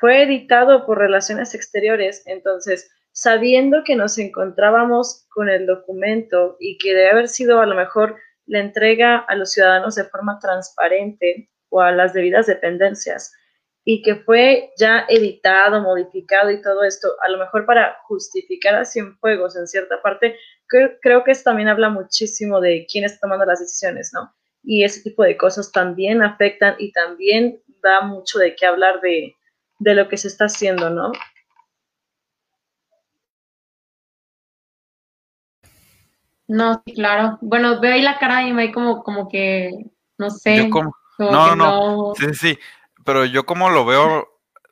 fue 0.00 0.22
editado 0.22 0.86
por 0.86 0.98
Relaciones 0.98 1.54
Exteriores, 1.54 2.22
entonces, 2.26 2.90
sabiendo 3.12 3.82
que 3.84 3.96
nos 3.96 4.18
encontrábamos 4.18 5.26
con 5.30 5.48
el 5.48 5.66
documento 5.66 6.56
y 6.60 6.78
que 6.78 6.94
debe 6.94 7.10
haber 7.10 7.28
sido 7.28 7.60
a 7.60 7.66
lo 7.66 7.74
mejor 7.74 8.16
la 8.46 8.60
entrega 8.60 9.18
a 9.18 9.34
los 9.34 9.52
ciudadanos 9.52 9.94
de 9.96 10.04
forma 10.04 10.38
transparente 10.38 11.50
o 11.68 11.80
a 11.80 11.92
las 11.92 12.12
debidas 12.12 12.46
dependencias. 12.46 13.32
y 13.88 14.02
que 14.02 14.16
fue 14.16 14.72
ya 14.76 15.06
editado, 15.08 15.80
modificado 15.80 16.50
y 16.50 16.60
todo 16.60 16.82
esto, 16.82 17.08
a 17.24 17.30
lo 17.30 17.38
mejor 17.38 17.66
para 17.66 17.96
justificar 18.08 18.74
a 18.74 18.84
Cienfuegos 18.84 19.54
en 19.56 19.68
cierta 19.68 20.02
parte, 20.02 20.36
creo, 20.66 20.90
creo 21.00 21.22
que 21.22 21.30
eso 21.30 21.44
también 21.44 21.68
habla 21.68 21.88
muchísimo 21.88 22.60
de 22.60 22.84
quién 22.90 23.04
está 23.04 23.20
tomando 23.20 23.44
las 23.44 23.60
decisiones, 23.60 24.10
¿no? 24.12 24.34
Y 24.64 24.82
ese 24.82 25.02
tipo 25.02 25.22
de 25.22 25.36
cosas 25.36 25.70
también 25.70 26.20
afectan 26.20 26.74
y 26.80 26.90
también 26.90 27.62
da 27.80 28.00
mucho 28.00 28.40
de 28.40 28.56
qué 28.56 28.66
hablar 28.66 29.00
de, 29.00 29.36
de 29.78 29.94
lo 29.94 30.08
que 30.08 30.16
se 30.16 30.26
está 30.26 30.46
haciendo, 30.46 30.90
¿no? 30.90 31.12
No, 36.48 36.82
sí, 36.86 36.94
claro. 36.94 37.38
Bueno, 37.40 37.80
veo 37.80 37.94
ahí 37.94 38.02
la 38.02 38.18
cara 38.18 38.38
de 38.38 38.48
Imai 38.48 38.72
como, 38.72 39.02
como 39.02 39.28
que, 39.28 39.72
no 40.18 40.30
sé. 40.30 40.56
Yo 40.56 40.70
como- 40.70 40.96
como 41.16 41.30
no, 41.32 41.50
que 41.50 41.56
no, 41.56 42.12
Sí, 42.16 42.24
sí, 42.26 42.34
sí. 42.34 42.58
Pero 43.04 43.24
yo 43.24 43.46
como 43.46 43.70
lo 43.70 43.84
veo, 43.84 44.28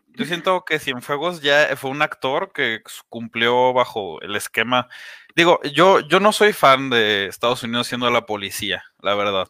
yo 0.09 0.25
siento 0.25 0.64
que 0.64 0.78
Cienfuegos 0.78 1.40
ya 1.40 1.75
fue 1.76 1.90
un 1.90 2.02
actor 2.02 2.52
que 2.52 2.83
cumplió 3.09 3.73
bajo 3.73 4.21
el 4.21 4.37
esquema. 4.37 4.88
Digo, 5.35 5.61
yo, 5.73 6.00
yo 6.00 6.21
no 6.21 6.33
soy 6.33 6.52
fan 6.52 6.90
de 6.90 7.26
Estados 7.26 7.62
Unidos 7.62 7.87
siendo 7.87 8.11
la 8.11 8.26
policía, 8.26 8.85
la 9.00 9.14
verdad. 9.14 9.49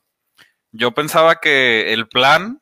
Yo 0.73 0.93
pensaba 0.93 1.37
que 1.37 1.93
el 1.93 2.09
plan, 2.09 2.61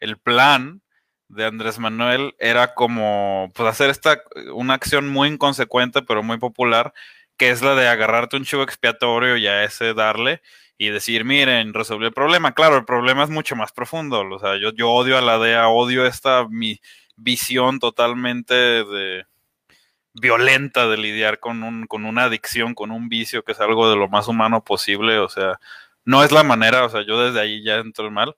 el 0.00 0.18
plan 0.18 0.82
de 1.28 1.46
Andrés 1.46 1.78
Manuel 1.78 2.34
era 2.38 2.74
como 2.74 3.50
pues 3.54 3.68
hacer 3.68 3.90
esta 3.90 4.22
una 4.52 4.74
acción 4.74 5.08
muy 5.08 5.28
inconsecuente 5.28 6.02
pero 6.02 6.22
muy 6.22 6.38
popular, 6.38 6.92
que 7.36 7.50
es 7.50 7.62
la 7.62 7.74
de 7.74 7.88
agarrarte 7.88 8.36
un 8.36 8.44
chivo 8.44 8.62
expiatorio 8.62 9.36
y 9.36 9.46
a 9.46 9.64
ese 9.64 9.94
darle 9.94 10.42
y 10.78 10.88
decir, 10.88 11.24
miren, 11.24 11.74
resolvió 11.74 12.08
el 12.08 12.14
problema. 12.14 12.52
Claro, 12.52 12.76
el 12.76 12.84
problema 12.84 13.24
es 13.24 13.30
mucho 13.30 13.56
más 13.56 13.72
profundo. 13.72 14.20
O 14.20 14.38
sea, 14.38 14.56
yo, 14.56 14.72
yo 14.72 14.90
odio 14.90 15.18
a 15.18 15.22
la 15.22 15.38
DEA, 15.38 15.68
odio 15.68 16.06
esta 16.06 16.46
mi 16.48 16.80
visión 17.16 17.78
totalmente 17.78 18.54
de 18.54 19.26
violenta 20.14 20.86
de 20.88 20.96
lidiar 20.96 21.40
con 21.40 21.62
un, 21.62 21.86
con 21.86 22.04
una 22.04 22.24
adicción, 22.24 22.74
con 22.74 22.90
un 22.90 23.08
vicio 23.08 23.42
que 23.44 23.52
es 23.52 23.60
algo 23.60 23.90
de 23.90 23.96
lo 23.96 24.08
más 24.08 24.28
humano 24.28 24.64
posible. 24.64 25.18
O 25.18 25.28
sea, 25.28 25.58
no 26.04 26.24
es 26.24 26.32
la 26.32 26.42
manera, 26.44 26.84
o 26.84 26.88
sea, 26.88 27.02
yo 27.06 27.22
desde 27.24 27.40
ahí 27.40 27.62
ya 27.64 27.76
entro 27.76 28.10
mal. 28.10 28.36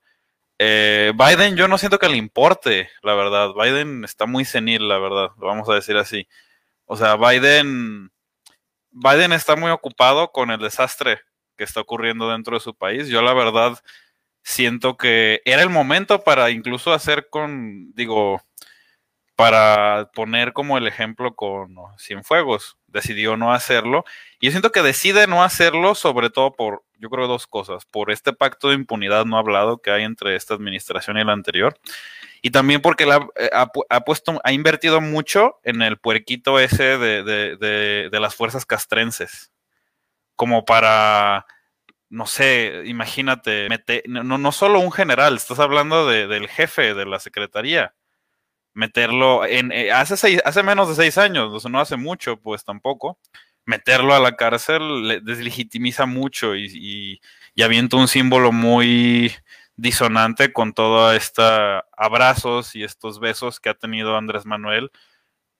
Eh, 0.58 1.12
Biden, 1.16 1.56
yo 1.56 1.68
no 1.68 1.78
siento 1.78 1.98
que 1.98 2.08
le 2.08 2.16
importe, 2.16 2.90
la 3.02 3.14
verdad. 3.14 3.52
Biden 3.54 4.04
está 4.04 4.26
muy 4.26 4.44
senil, 4.44 4.88
la 4.88 4.98
verdad, 4.98 5.30
vamos 5.36 5.68
a 5.68 5.74
decir 5.74 5.96
así. 5.96 6.28
O 6.86 6.96
sea, 6.96 7.16
Biden, 7.16 8.10
Biden 8.98 9.32
está 9.34 9.56
muy 9.56 9.70
ocupado 9.70 10.32
con 10.32 10.50
el 10.50 10.58
desastre 10.58 11.20
que 11.56 11.64
está 11.64 11.82
ocurriendo 11.82 12.30
dentro 12.30 12.56
de 12.56 12.60
su 12.60 12.74
país. 12.74 13.08
Yo 13.08 13.20
la 13.20 13.34
verdad 13.34 13.78
siento 14.42 14.96
que 14.96 15.42
era 15.44 15.60
el 15.60 15.68
momento 15.68 16.24
para 16.24 16.48
incluso 16.48 16.94
hacer 16.94 17.28
con, 17.28 17.92
digo, 17.94 18.40
para 19.34 20.10
poner 20.14 20.54
como 20.54 20.78
el 20.78 20.86
ejemplo 20.86 21.34
con 21.34 21.76
Cienfuegos. 21.98 22.78
Decidió 22.86 23.36
no 23.36 23.52
hacerlo. 23.52 24.04
Y 24.40 24.46
yo 24.46 24.52
siento 24.52 24.72
que 24.72 24.80
decide 24.80 25.26
no 25.26 25.42
hacerlo 25.42 25.94
sobre 25.94 26.30
todo 26.30 26.54
por, 26.56 26.82
yo 26.98 27.10
creo, 27.10 27.26
dos 27.26 27.46
cosas. 27.46 27.84
Por 27.84 28.10
este 28.10 28.32
pacto 28.32 28.70
de 28.70 28.76
impunidad 28.76 29.26
no 29.26 29.36
hablado 29.36 29.76
que 29.76 29.90
hay 29.90 30.04
entre 30.04 30.36
esta 30.36 30.54
administración 30.54 31.18
y 31.18 31.24
la 31.24 31.32
anterior. 31.32 31.78
Y 32.42 32.50
también 32.50 32.80
porque 32.80 33.06
la, 33.06 33.28
eh, 33.36 33.50
ha, 33.52 34.00
puesto, 34.00 34.40
ha 34.44 34.52
invertido 34.52 35.00
mucho 35.00 35.58
en 35.64 35.82
el 35.82 35.98
puerquito 35.98 36.58
ese 36.58 36.98
de, 36.98 37.22
de, 37.22 38.08
de, 38.10 38.20
las 38.20 38.34
fuerzas 38.34 38.66
castrenses. 38.66 39.52
Como 40.36 40.64
para, 40.64 41.46
no 42.08 42.26
sé, 42.26 42.82
imagínate, 42.86 43.68
mete, 43.68 44.02
no, 44.06 44.22
no 44.22 44.52
solo 44.52 44.80
un 44.80 44.92
general, 44.92 45.36
estás 45.36 45.58
hablando 45.58 46.06
de, 46.06 46.26
del 46.26 46.48
jefe 46.48 46.94
de 46.94 47.06
la 47.06 47.18
secretaría, 47.18 47.94
meterlo 48.74 49.46
en, 49.46 49.72
eh, 49.72 49.90
hace, 49.92 50.16
seis, 50.16 50.42
hace 50.44 50.62
menos 50.62 50.88
de 50.88 50.94
seis 50.94 51.16
años, 51.18 51.52
o 51.52 51.60
sea, 51.60 51.70
no 51.70 51.80
hace 51.80 51.96
mucho, 51.96 52.36
pues 52.36 52.64
tampoco, 52.64 53.18
meterlo 53.64 54.14
a 54.14 54.20
la 54.20 54.36
cárcel 54.36 55.08
le 55.08 55.20
deslegitimiza 55.20 56.06
mucho 56.06 56.54
y, 56.54 56.66
y, 56.66 57.20
y 57.54 57.62
avienta 57.62 57.96
un 57.96 58.08
símbolo 58.08 58.52
muy 58.52 59.34
disonante 59.76 60.52
con 60.52 60.73
toda 60.73 61.17
esta 61.17 61.86
abrazos 61.97 62.75
y 62.75 62.84
estos 62.84 63.21
besos 63.21 63.60
que 63.60 63.69
ha 63.69 63.75
tenido 63.75 64.17
Andrés 64.17 64.47
Manuel 64.47 64.91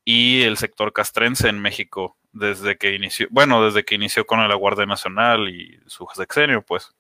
y 0.05 0.43
el 0.43 0.57
sector 0.57 0.93
castrense 0.93 1.49
en 1.49 1.61
México 1.61 2.17
desde 2.33 2.77
que 2.77 2.95
inició, 2.95 3.29
bueno, 3.31 3.65
desde 3.65 3.85
que 3.85 3.95
inició 3.95 4.27
con 4.27 4.47
la 4.47 4.55
Guardia 4.55 4.87
Nacional 4.87 5.49
y 5.49 5.81
su 5.87 6.07
sexenio, 6.15 6.63
pues. 6.63 6.95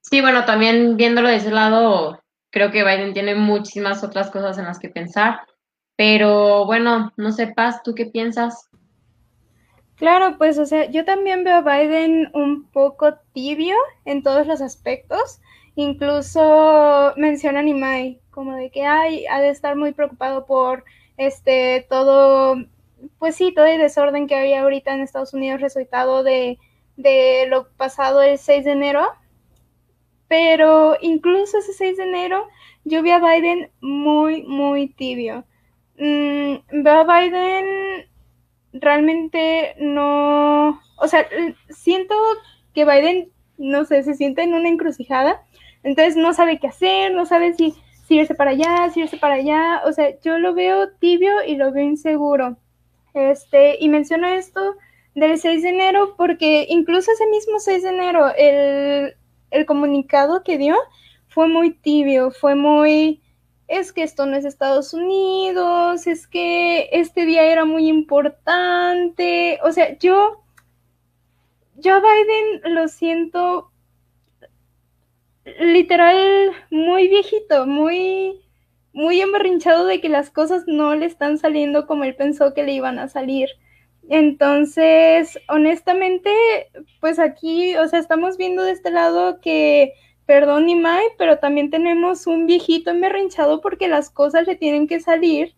Sí, 0.00 0.20
bueno, 0.20 0.44
también 0.44 0.96
viéndolo 0.96 1.28
de 1.28 1.36
ese 1.36 1.50
lado, 1.50 2.22
creo 2.50 2.70
que 2.70 2.84
Biden 2.84 3.12
tiene 3.12 3.34
muchísimas 3.34 4.04
otras 4.04 4.30
cosas 4.30 4.56
en 4.56 4.66
las 4.66 4.78
que 4.78 4.88
pensar. 4.88 5.40
Pero 5.96 6.64
bueno, 6.64 7.12
no 7.16 7.32
sé, 7.32 7.48
Paz, 7.48 7.82
¿tú 7.82 7.94
qué 7.94 8.06
piensas? 8.06 8.68
Claro, 9.96 10.36
pues, 10.36 10.58
o 10.58 10.66
sea, 10.66 10.90
yo 10.90 11.04
también 11.04 11.42
veo 11.42 11.56
a 11.56 11.60
Biden 11.62 12.30
un 12.34 12.64
poco 12.70 13.14
tibio 13.32 13.76
en 14.04 14.22
todos 14.22 14.46
los 14.46 14.60
aspectos. 14.60 15.40
Incluso 15.74 17.14
menciona 17.16 17.60
a 17.60 17.62
Nimai, 17.62 18.20
como 18.30 18.54
de 18.56 18.70
que 18.70 18.84
hay, 18.84 19.26
ha 19.26 19.40
de 19.40 19.48
estar 19.50 19.76
muy 19.76 19.92
preocupado 19.92 20.46
por 20.46 20.84
este 21.16 21.86
todo, 21.88 22.56
pues 23.18 23.36
sí, 23.36 23.52
todo 23.54 23.64
el 23.66 23.80
desorden 23.80 24.26
que 24.26 24.36
había 24.36 24.62
ahorita 24.62 24.92
en 24.94 25.00
Estados 25.00 25.32
Unidos 25.34 25.60
resultado 25.62 26.22
de, 26.22 26.58
de 26.96 27.46
lo 27.48 27.68
pasado 27.76 28.20
el 28.22 28.38
6 28.38 28.64
de 28.64 28.72
enero. 28.72 29.02
Pero 30.28 30.96
incluso 31.00 31.58
ese 31.58 31.72
6 31.72 31.96
de 31.96 32.04
enero 32.04 32.46
yo 32.84 33.02
vi 33.02 33.10
a 33.10 33.18
Biden 33.18 33.70
muy, 33.80 34.42
muy 34.42 34.88
tibio. 34.88 35.44
Mm, 35.98 36.56
veo 36.82 36.94
a 37.00 37.20
Biden 37.20 37.85
realmente 38.80 39.74
no, 39.78 40.80
o 40.96 41.08
sea, 41.08 41.26
siento 41.68 42.14
que 42.74 42.84
Biden, 42.84 43.30
no 43.58 43.84
sé, 43.84 44.02
se 44.02 44.14
siente 44.14 44.42
en 44.42 44.54
una 44.54 44.68
encrucijada, 44.68 45.42
entonces 45.82 46.16
no 46.16 46.32
sabe 46.34 46.58
qué 46.58 46.68
hacer, 46.68 47.12
no 47.12 47.26
sabe 47.26 47.54
si, 47.54 47.74
si 48.06 48.16
irse 48.16 48.34
para 48.34 48.50
allá, 48.50 48.90
si 48.92 49.00
irse 49.00 49.16
para 49.16 49.34
allá, 49.34 49.82
o 49.84 49.92
sea, 49.92 50.18
yo 50.20 50.38
lo 50.38 50.54
veo 50.54 50.90
tibio 50.98 51.32
y 51.46 51.56
lo 51.56 51.72
veo 51.72 51.84
inseguro. 51.84 52.56
Este, 53.14 53.76
y 53.80 53.88
menciono 53.88 54.28
esto 54.28 54.76
del 55.14 55.38
6 55.38 55.62
de 55.62 55.68
enero 55.70 56.14
porque 56.18 56.66
incluso 56.68 57.10
ese 57.10 57.26
mismo 57.28 57.58
6 57.58 57.82
de 57.82 57.88
enero 57.88 58.26
el, 58.36 59.14
el 59.50 59.64
comunicado 59.64 60.42
que 60.44 60.58
dio 60.58 60.76
fue 61.28 61.48
muy 61.48 61.72
tibio, 61.72 62.30
fue 62.30 62.54
muy, 62.54 63.22
es 63.68 63.92
que 63.92 64.02
esto 64.02 64.26
no 64.26 64.36
es 64.36 64.44
Estados 64.44 64.94
Unidos, 64.94 66.06
es 66.06 66.26
que 66.26 66.88
este 66.92 67.26
día 67.26 67.44
era 67.44 67.64
muy 67.64 67.88
importante. 67.88 69.58
O 69.64 69.72
sea, 69.72 69.98
yo, 69.98 70.44
yo 71.76 71.94
a 71.94 72.00
Biden 72.00 72.74
lo 72.74 72.88
siento 72.88 73.70
literal 75.60 76.52
muy 76.70 77.08
viejito, 77.08 77.66
muy, 77.66 78.40
muy 78.92 79.20
emberrinchado 79.20 79.86
de 79.86 80.00
que 80.00 80.08
las 80.08 80.30
cosas 80.30 80.64
no 80.66 80.94
le 80.94 81.06
están 81.06 81.38
saliendo 81.38 81.86
como 81.86 82.04
él 82.04 82.16
pensó 82.16 82.54
que 82.54 82.64
le 82.64 82.72
iban 82.72 82.98
a 82.98 83.08
salir. 83.08 83.48
Entonces, 84.08 85.38
honestamente, 85.48 86.30
pues 87.00 87.18
aquí, 87.18 87.76
o 87.76 87.88
sea, 87.88 87.98
estamos 87.98 88.36
viendo 88.36 88.62
de 88.62 88.72
este 88.72 88.90
lado 88.90 89.40
que 89.40 89.92
perdón 90.26 90.66
Nimai, 90.66 91.04
pero 91.16 91.38
también 91.38 91.70
tenemos 91.70 92.26
un 92.26 92.46
viejito 92.46 92.90
emberrinchado 92.90 93.60
porque 93.60 93.88
las 93.88 94.10
cosas 94.10 94.46
le 94.46 94.56
tienen 94.56 94.88
que 94.88 95.00
salir 95.00 95.54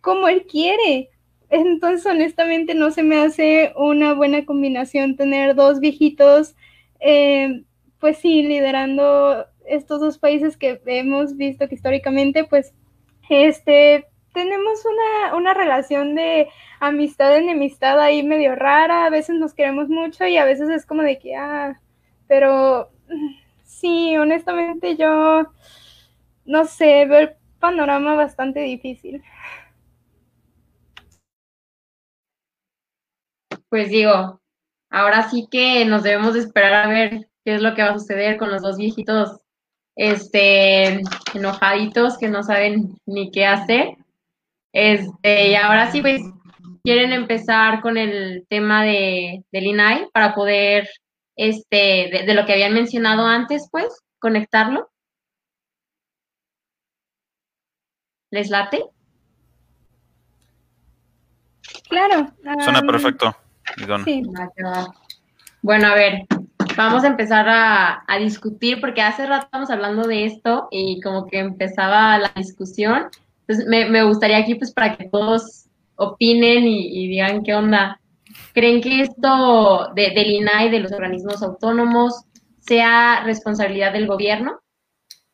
como 0.00 0.28
él 0.28 0.46
quiere. 0.46 1.10
Entonces, 1.50 2.06
honestamente, 2.06 2.74
no 2.74 2.90
se 2.92 3.02
me 3.02 3.16
hace 3.18 3.72
una 3.76 4.14
buena 4.14 4.46
combinación 4.46 5.16
tener 5.16 5.54
dos 5.54 5.80
viejitos, 5.80 6.54
eh, 7.00 7.64
pues 7.98 8.18
sí, 8.18 8.42
liderando 8.42 9.46
estos 9.66 10.00
dos 10.00 10.18
países 10.18 10.56
que 10.56 10.80
hemos 10.86 11.36
visto 11.36 11.68
que 11.68 11.74
históricamente, 11.74 12.44
pues, 12.44 12.72
este, 13.28 14.06
tenemos 14.32 14.82
una, 14.84 15.36
una 15.36 15.54
relación 15.54 16.14
de 16.14 16.48
amistad, 16.80 17.36
enemistad 17.36 18.00
ahí 18.00 18.22
medio 18.22 18.54
rara, 18.54 19.04
a 19.04 19.10
veces 19.10 19.36
nos 19.36 19.54
queremos 19.54 19.88
mucho 19.88 20.26
y 20.26 20.36
a 20.36 20.44
veces 20.44 20.68
es 20.70 20.86
como 20.86 21.02
de 21.02 21.18
que, 21.18 21.36
ah, 21.36 21.78
pero 22.28 22.90
sí, 23.72 24.16
honestamente 24.16 24.96
yo 24.96 25.52
no 26.44 26.64
sé, 26.64 27.02
el 27.02 27.30
panorama 27.58 28.14
bastante 28.14 28.60
difícil. 28.60 29.22
Pues 33.68 33.88
digo, 33.90 34.40
ahora 34.90 35.28
sí 35.30 35.48
que 35.50 35.84
nos 35.84 36.02
debemos 36.02 36.34
de 36.34 36.40
esperar 36.40 36.74
a 36.74 36.88
ver 36.88 37.28
qué 37.44 37.54
es 37.54 37.62
lo 37.62 37.74
que 37.74 37.82
va 37.82 37.90
a 37.90 37.98
suceder 37.98 38.36
con 38.36 38.50
los 38.50 38.62
dos 38.62 38.76
viejitos 38.76 39.40
este 39.94 41.00
enojaditos 41.34 42.18
que 42.18 42.28
no 42.28 42.42
saben 42.42 42.96
ni 43.06 43.30
qué 43.30 43.46
hacer. 43.46 43.96
Este, 44.72 45.50
y 45.50 45.54
ahora 45.54 45.90
sí 45.90 46.00
pues 46.00 46.22
quieren 46.82 47.12
empezar 47.12 47.80
con 47.82 47.96
el 47.98 48.46
tema 48.48 48.84
de 48.84 49.44
del 49.52 50.08
para 50.12 50.34
poder 50.34 50.88
este, 51.36 52.24
de, 52.26 52.34
lo 52.34 52.46
que 52.46 52.52
habían 52.52 52.74
mencionado 52.74 53.26
antes, 53.26 53.68
pues, 53.70 54.02
conectarlo. 54.18 54.90
¿Les 58.30 58.50
late? 58.50 58.84
Claro. 61.88 62.20
Um, 62.20 62.62
Suena 62.62 62.78
ah, 62.78 62.86
perfecto. 62.86 63.36
Sí. 64.04 64.22
Bueno, 65.62 65.86
a 65.88 65.94
ver, 65.94 66.26
vamos 66.76 67.04
a 67.04 67.08
empezar 67.08 67.46
a, 67.48 68.04
discutir 68.18 68.80
porque 68.80 69.02
hace 69.02 69.26
rato 69.26 69.46
estamos 69.46 69.70
hablando 69.70 70.06
de 70.06 70.26
esto 70.26 70.68
y 70.70 71.00
como 71.00 71.26
que 71.26 71.38
empezaba 71.38 72.18
la 72.18 72.32
discusión. 72.34 73.08
Entonces 73.46 73.66
me, 73.68 74.02
gustaría 74.04 74.38
aquí 74.38 74.54
pues 74.54 74.72
para 74.72 74.96
que 74.96 75.08
todos 75.08 75.66
opinen 75.96 76.66
y, 76.66 77.04
y 77.04 77.08
digan 77.08 77.42
qué 77.42 77.54
onda. 77.54 78.00
¿Creen 78.54 78.80
que 78.80 79.02
esto 79.02 79.90
de, 79.94 80.10
del 80.10 80.30
INAI, 80.30 80.70
de 80.70 80.80
los 80.80 80.92
organismos 80.92 81.42
autónomos, 81.42 82.24
sea 82.60 83.22
responsabilidad 83.24 83.92
del 83.92 84.06
gobierno? 84.06 84.60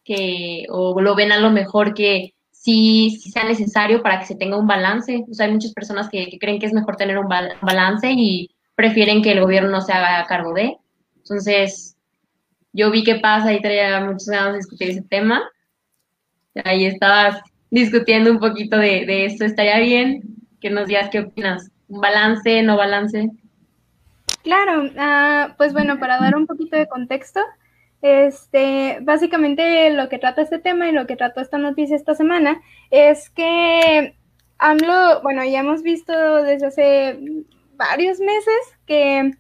Que, 0.05 0.65
¿O 0.71 1.01
lo 1.01 1.15
ven 1.15 1.33
a 1.33 1.41
lo 1.41 1.51
mejor 1.51 1.95
que 1.95 2.35
sí, 2.51 3.19
sí 3.21 3.31
sea 3.31 3.45
necesario 3.45 4.03
para 4.03 4.21
que 4.21 4.27
se 4.27 4.37
tenga 4.37 4.59
un 4.59 4.67
balance? 4.67 5.25
O 5.31 5.35
sea, 5.35 5.47
hay 5.47 5.53
muchas 5.53 5.73
personas 5.75 6.09
que, 6.09 6.29
que 6.31 6.39
creen 6.39 6.59
que 6.59 6.67
es 6.67 6.73
mejor 6.73 6.97
tener 6.97 7.19
un 7.19 7.29
bal- 7.29 7.55
balance 7.61 8.11
y 8.17 8.51
prefieren 8.75 9.23
que 9.23 9.33
el 9.33 9.41
gobierno 9.43 9.71
no 9.71 9.81
se 9.83 9.93
haga 9.93 10.27
cargo 10.27 10.55
de. 10.55 10.77
Entonces, 11.17 11.97
yo 12.73 12.91
vi 12.91 13.05
que 13.05 13.17
pasa 13.17 13.53
y 13.53 13.61
traía 13.63 14.01
muchas 14.05 14.29
ganas 14.29 14.53
de 14.53 14.59
discutir 14.59 14.91
ese 14.91 15.03
tema. 15.03 15.43
Ahí 16.65 16.85
estabas 16.85 17.41
discutiendo 17.71 18.31
un 18.31 18.39
poquito 18.39 18.77
de, 18.77 19.07
de 19.07 19.25
esto. 19.27 19.45
Estaría 19.45 19.79
bien 19.79 20.23
que 20.61 20.71
nos 20.71 20.87
digas 20.89 21.09
qué 21.11 21.21
opinas. 21.21 21.71
¿Un 21.89 22.01
balance, 22.01 22.63
no 22.63 22.77
balance? 22.77 23.31
Claro, 24.43 24.91
ah, 24.99 25.55
pues 25.57 25.73
bueno, 25.73 25.99
para 25.99 26.19
dar 26.19 26.37
un 26.37 26.47
poquito 26.47 26.77
de 26.77 26.87
contexto, 26.87 27.41
este, 28.01 28.99
básicamente 29.03 29.91
lo 29.91 30.09
que 30.09 30.19
trata 30.19 30.43
este 30.43 30.59
tema 30.59 30.89
y 30.89 30.93
lo 30.93 31.07
que 31.07 31.17
trató 31.17 31.41
esta 31.41 31.59
noticia 31.59 31.97
esta 31.97 32.15
semana 32.15 32.61
es 32.91 33.31
que 33.31 34.15
AMLO, 34.59 35.23
bueno, 35.23 35.45
ya 35.45 35.61
hemos 35.61 35.83
visto 35.83 36.13
desde 36.43 36.67
hace 36.67 37.19
varios 37.77 38.21
meses 38.21 38.61
que 38.87 39.33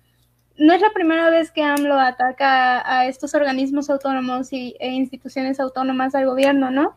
no 0.57 0.73
es 0.73 0.81
la 0.81 0.91
primera 0.91 1.31
vez 1.31 1.53
que 1.53 1.63
AMLO 1.63 1.99
ataca 1.99 2.83
a 2.85 3.07
estos 3.07 3.35
organismos 3.35 3.91
autónomos 3.91 4.53
y, 4.53 4.75
e 4.81 4.89
instituciones 4.91 5.61
autónomas 5.61 6.15
al 6.15 6.27
gobierno, 6.27 6.71
¿no? 6.71 6.97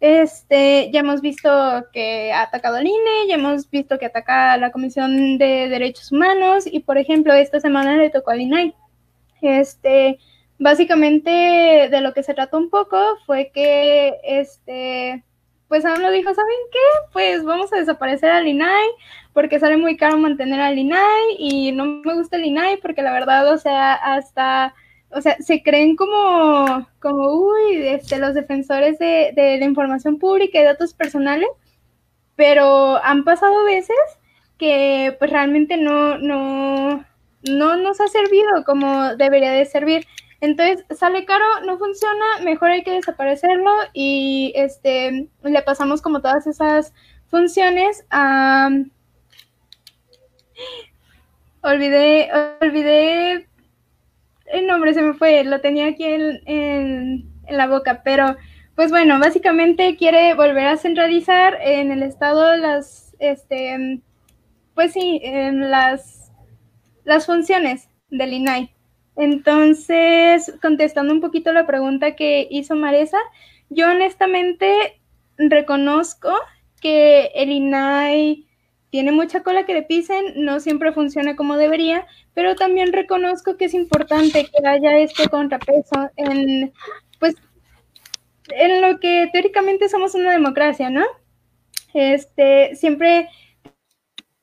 Este, 0.00 0.90
ya 0.92 1.00
hemos 1.00 1.20
visto 1.20 1.50
que 1.92 2.32
ha 2.32 2.42
atacado 2.42 2.76
al 2.76 2.86
INE, 2.86 3.26
ya 3.28 3.34
hemos 3.34 3.68
visto 3.68 3.98
que 3.98 4.06
ataca 4.06 4.52
a 4.52 4.58
la 4.58 4.70
Comisión 4.70 5.38
de 5.38 5.68
Derechos 5.68 6.12
Humanos 6.12 6.64
y, 6.70 6.80
por 6.80 6.98
ejemplo, 6.98 7.32
esta 7.34 7.58
semana 7.60 7.96
le 7.96 8.10
tocó 8.10 8.30
al 8.30 8.40
INAI. 8.40 8.74
Este, 9.42 10.18
básicamente 10.58 11.30
de 11.90 12.00
lo 12.00 12.12
que 12.12 12.22
se 12.22 12.34
trató 12.34 12.58
un 12.58 12.70
poco 12.70 12.98
fue 13.26 13.50
que, 13.52 14.18
este, 14.22 15.24
pues 15.68 15.84
AMLO 15.84 16.10
dijo, 16.10 16.32
¿saben 16.34 16.56
qué? 16.72 17.08
Pues 17.12 17.44
vamos 17.44 17.72
a 17.72 17.76
desaparecer 17.76 18.30
al 18.30 18.46
INAI 18.46 18.88
porque 19.32 19.60
sale 19.60 19.76
muy 19.76 19.96
caro 19.96 20.16
mantener 20.16 20.60
al 20.60 20.78
INAI 20.78 21.36
y 21.38 21.72
no 21.72 21.84
me 21.84 22.14
gusta 22.14 22.36
el 22.36 22.46
INAI 22.46 22.78
porque 22.78 23.02
la 23.02 23.12
verdad, 23.12 23.52
o 23.52 23.58
sea, 23.58 23.94
hasta 23.94 24.74
o 25.10 25.20
sea, 25.20 25.36
se 25.40 25.62
creen 25.62 25.96
como, 25.96 26.86
como 27.00 27.32
uy, 27.32 27.86
este, 27.86 28.18
los 28.18 28.34
defensores 28.34 28.98
de, 28.98 29.32
de 29.34 29.58
la 29.58 29.64
información 29.64 30.18
pública 30.18 30.60
y 30.60 30.64
datos 30.64 30.94
personales, 30.94 31.48
pero 32.36 33.02
han 33.02 33.24
pasado 33.24 33.64
veces 33.64 33.96
que 34.58 35.16
pues 35.18 35.30
realmente 35.30 35.76
no, 35.76 36.18
no, 36.18 37.04
no 37.42 37.76
nos 37.76 38.00
ha 38.00 38.08
servido 38.08 38.64
como 38.64 39.14
debería 39.16 39.52
de 39.52 39.64
servir. 39.64 40.06
Entonces 40.40 40.84
sale 40.96 41.24
caro, 41.24 41.44
no 41.64 41.78
funciona, 41.78 42.24
mejor 42.44 42.70
hay 42.70 42.82
que 42.82 42.92
desaparecerlo 42.92 43.70
y 43.92 44.52
este 44.54 45.28
le 45.42 45.62
pasamos 45.62 46.02
como 46.02 46.20
todas 46.20 46.46
esas 46.46 46.92
funciones 47.26 48.04
a 48.10 48.70
olvidé, 51.62 52.30
olvidé 52.60 53.47
el 54.52 54.66
nombre 54.66 54.94
se 54.94 55.02
me 55.02 55.14
fue, 55.14 55.44
lo 55.44 55.60
tenía 55.60 55.86
aquí 55.88 56.04
en, 56.04 56.40
en, 56.46 57.28
la 57.48 57.66
boca, 57.66 58.02
pero 58.04 58.36
pues 58.74 58.90
bueno, 58.90 59.18
básicamente 59.18 59.96
quiere 59.96 60.34
volver 60.34 60.66
a 60.66 60.76
centralizar 60.76 61.58
en 61.62 61.90
el 61.90 62.02
Estado 62.02 62.56
las, 62.56 63.16
este, 63.18 64.00
pues 64.74 64.92
sí, 64.92 65.20
en 65.22 65.70
las, 65.70 66.30
las 67.04 67.26
funciones 67.26 67.88
del 68.10 68.34
INAI. 68.34 68.70
Entonces, 69.16 70.54
contestando 70.62 71.12
un 71.12 71.20
poquito 71.20 71.52
la 71.52 71.66
pregunta 71.66 72.14
que 72.14 72.46
hizo 72.50 72.76
Maresa, 72.76 73.18
yo 73.70 73.90
honestamente 73.90 75.00
reconozco 75.38 76.32
que 76.80 77.30
el 77.34 77.50
INAI 77.50 78.47
tiene 78.90 79.12
mucha 79.12 79.42
cola 79.42 79.66
que 79.66 79.74
le 79.74 79.82
pisen, 79.82 80.44
no 80.44 80.60
siempre 80.60 80.92
funciona 80.92 81.36
como 81.36 81.56
debería, 81.56 82.06
pero 82.34 82.54
también 82.56 82.92
reconozco 82.92 83.56
que 83.56 83.66
es 83.66 83.74
importante 83.74 84.46
que 84.46 84.66
haya 84.66 84.98
este 84.98 85.28
contrapeso 85.28 86.10
en, 86.16 86.72
pues, 87.18 87.34
en 88.50 88.80
lo 88.80 88.98
que 88.98 89.28
teóricamente 89.32 89.88
somos 89.88 90.14
una 90.14 90.32
democracia, 90.32 90.90
¿no? 90.90 91.04
Este, 91.94 92.74
siempre 92.76 93.28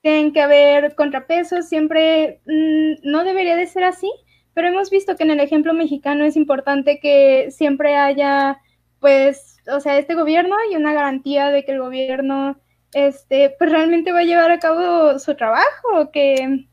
tienen 0.01 0.34
que 0.34 0.41
haber 0.41 0.93
contrapesos, 0.95 1.67
siempre 1.67 2.41
mmm, 2.45 2.93
no 3.03 3.23
debería 3.23 3.55
de 3.55 3.65
ser 3.67 3.84
así, 3.84 4.12
pero 4.53 4.67
hemos 4.67 4.89
visto 4.91 5.15
que 5.15 5.23
en 5.23 5.31
el 5.31 5.39
ejemplo 5.39 5.73
mexicano 5.73 6.25
es 6.25 6.36
importante 6.38 6.99
que 6.99 7.49
siempre 7.51 7.95
haya, 7.95 8.60
pues, 8.99 9.58
o 9.67 9.79
sea, 9.79 9.97
este 9.97 10.13
gobierno 10.13 10.55
y 10.71 10.75
una 10.75 10.93
garantía 10.93 11.49
de 11.49 11.65
que 11.65 11.71
el 11.71 11.79
gobierno 11.79 12.60
este, 12.95 13.53
pues 13.60 13.69
realmente 13.69 14.13
va 14.13 14.19
a 14.19 14.23
llevar 14.23 14.51
a 14.51 14.60
cabo 14.60 15.19
su 15.19 15.36
trabajo, 15.36 16.12
que, 16.13 16.63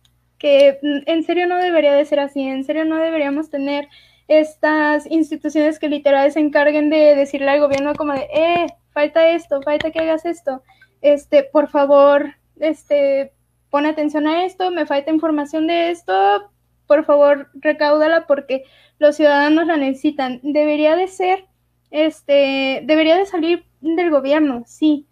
en 0.41 1.25
serio 1.25 1.49
no 1.49 1.57
debería 1.57 1.95
de 1.95 2.05
ser 2.05 2.21
así, 2.21 2.43
en 2.43 2.63
serio 2.63 2.85
no 2.85 2.97
deberíamos 2.97 3.51
tener 3.51 3.89
estas 4.29 5.11
instituciones 5.11 5.81
que 5.81 5.89
literal 5.89 6.31
se 6.31 6.39
encarguen 6.39 6.91
de 6.91 7.17
decirle 7.17 7.51
al 7.51 7.59
gobierno 7.59 7.95
como 7.95 8.13
de, 8.13 8.29
eh, 8.33 8.67
falta 8.93 9.31
esto, 9.31 9.63
falta 9.63 9.91
que 9.91 9.99
hagas 9.99 10.25
esto, 10.25 10.63
este, 11.01 11.43
por 11.43 11.69
favor, 11.69 12.37
este, 12.61 13.33
pon 13.71 13.87
atención 13.87 14.29
a 14.29 14.45
esto, 14.45 14.71
me 14.71 14.87
falta 14.87 15.11
información 15.11 15.67
de 15.67 15.91
esto, 15.91 16.53
por 16.87 17.05
favor, 17.05 17.51
recáudala 17.55 18.29
porque 18.29 18.63
los 19.01 19.17
ciudadanos 19.17 19.67
la 19.67 19.77
necesitan. 19.77 20.39
Debería 20.45 20.95
de 20.95 21.09
ser, 21.09 21.47
este, 21.91 22.83
debería 22.85 23.17
de 23.17 23.27
salir 23.27 23.65
del 23.81 24.11
gobierno, 24.11 24.63
sí, 24.67 25.09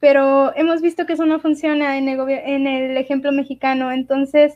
pero 0.00 0.54
hemos 0.56 0.80
visto 0.80 1.06
que 1.06 1.14
eso 1.14 1.26
no 1.26 1.40
funciona 1.40 1.98
en 1.98 2.08
el, 2.08 2.20
en 2.28 2.66
el 2.66 2.96
ejemplo 2.96 3.32
mexicano, 3.32 3.90
entonces 3.90 4.54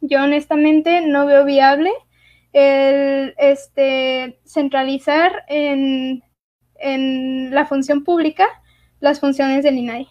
yo 0.00 0.22
honestamente 0.22 1.00
no 1.00 1.26
veo 1.26 1.44
viable 1.44 1.90
el 2.52 3.34
este, 3.38 4.38
centralizar 4.44 5.44
en, 5.48 6.22
en 6.76 7.54
la 7.54 7.66
función 7.66 8.04
pública 8.04 8.46
las 9.00 9.20
funciones 9.20 9.62
del 9.62 9.78
INAI. 9.78 10.08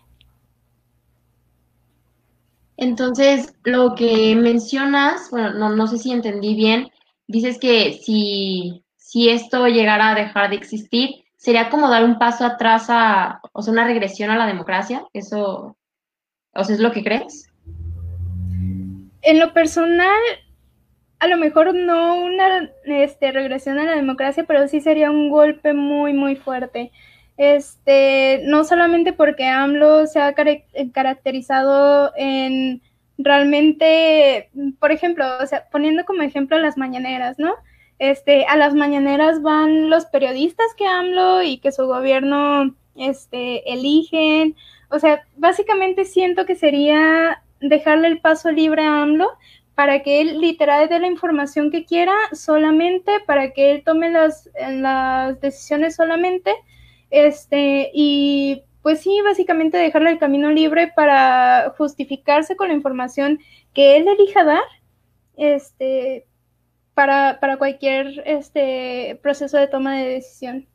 Entonces, 2.77 3.55
lo 3.63 3.95
que 3.95 4.35
mencionas, 4.35 5.29
bueno, 5.31 5.53
no, 5.53 5.75
no 5.75 5.87
sé 5.87 5.97
si 5.97 6.11
entendí 6.11 6.55
bien, 6.55 6.89
dices 7.25 7.57
que 7.57 7.93
si, 7.93 8.83
si 8.97 9.29
esto 9.29 9.67
llegara 9.67 10.11
a 10.11 10.15
dejar 10.15 10.49
de 10.49 10.57
existir, 10.57 11.24
sería 11.45 11.69
como 11.69 11.91
dar 11.91 12.03
un 12.03 12.17
paso 12.17 12.43
atrás 12.43 12.87
a, 12.89 13.39
o 13.53 13.61
sea, 13.61 13.71
una 13.71 13.85
regresión 13.85 14.31
a 14.31 14.35
la 14.35 14.47
democracia. 14.47 15.05
Eso, 15.13 15.77
o 16.55 16.63
sea, 16.63 16.73
¿es 16.73 16.81
lo 16.81 16.91
que 16.91 17.03
crees? 17.03 17.53
En 19.21 19.39
lo 19.39 19.53
personal, 19.53 20.17
a 21.19 21.27
lo 21.27 21.37
mejor 21.37 21.75
no 21.75 22.15
una 22.15 22.71
este, 22.85 23.31
regresión 23.31 23.77
a 23.77 23.83
la 23.83 23.95
democracia, 23.95 24.45
pero 24.47 24.67
sí 24.67 24.81
sería 24.81 25.11
un 25.11 25.29
golpe 25.29 25.73
muy, 25.73 26.13
muy 26.13 26.35
fuerte. 26.35 26.91
Este, 27.37 28.41
no 28.45 28.63
solamente 28.63 29.13
porque 29.13 29.45
AMLO 29.45 30.07
se 30.07 30.19
ha 30.19 30.33
car 30.33 30.47
caracterizado 30.93 32.11
en 32.17 32.81
realmente, 33.19 34.49
por 34.79 34.91
ejemplo, 34.91 35.25
o 35.39 35.45
sea, 35.45 35.65
poniendo 35.71 36.05
como 36.05 36.23
ejemplo 36.23 36.57
las 36.57 36.75
mañaneras, 36.75 37.37
¿no? 37.37 37.53
Este, 37.97 38.45
a 38.45 38.57
las 38.57 38.73
mañaneras 38.73 39.41
van 39.41 39.89
los 39.89 40.05
periodistas 40.05 40.67
que 40.77 40.85
AMLO 40.85 41.43
y 41.43 41.59
que 41.59 41.71
su 41.71 41.85
gobierno 41.85 42.75
este, 42.95 43.71
eligen. 43.71 44.55
O 44.89 44.99
sea, 44.99 45.25
básicamente 45.37 46.05
siento 46.05 46.45
que 46.45 46.55
sería 46.55 47.41
dejarle 47.61 48.07
el 48.07 48.19
paso 48.19 48.51
libre 48.51 48.83
a 48.83 49.01
AMLO 49.01 49.29
para 49.75 50.03
que 50.03 50.21
él 50.21 50.39
literal 50.39 50.87
dé 50.87 50.99
la 50.99 51.07
información 51.07 51.69
que 51.69 51.85
quiera 51.85 52.13
solamente, 52.31 53.19
para 53.25 53.51
que 53.51 53.71
él 53.71 53.83
tome 53.83 54.09
las, 54.09 54.49
las 54.69 55.39
decisiones 55.41 55.95
solamente. 55.95 56.53
Este, 57.11 57.91
y 57.93 58.63
pues 58.81 59.01
sí, 59.01 59.19
básicamente 59.23 59.77
dejarle 59.77 60.11
el 60.11 60.19
camino 60.19 60.51
libre 60.51 60.91
para 60.95 61.73
justificarse 61.77 62.55
con 62.55 62.69
la 62.69 62.73
información 62.73 63.39
que 63.73 63.97
él 63.97 64.07
elija 64.07 64.43
dar. 64.43 64.63
Este, 65.35 66.25
para, 66.95 67.39
para 67.39 67.57
cualquier 67.57 68.23
este, 68.25 69.19
proceso 69.21 69.57
de 69.57 69.67
toma 69.67 69.97
de 69.97 70.05
decisión. 70.05 70.67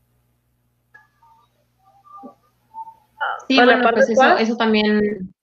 Sí, 3.48 3.56
bueno, 3.56 3.90
pues 3.92 4.08
eso, 4.08 4.56
también. 4.56 5.34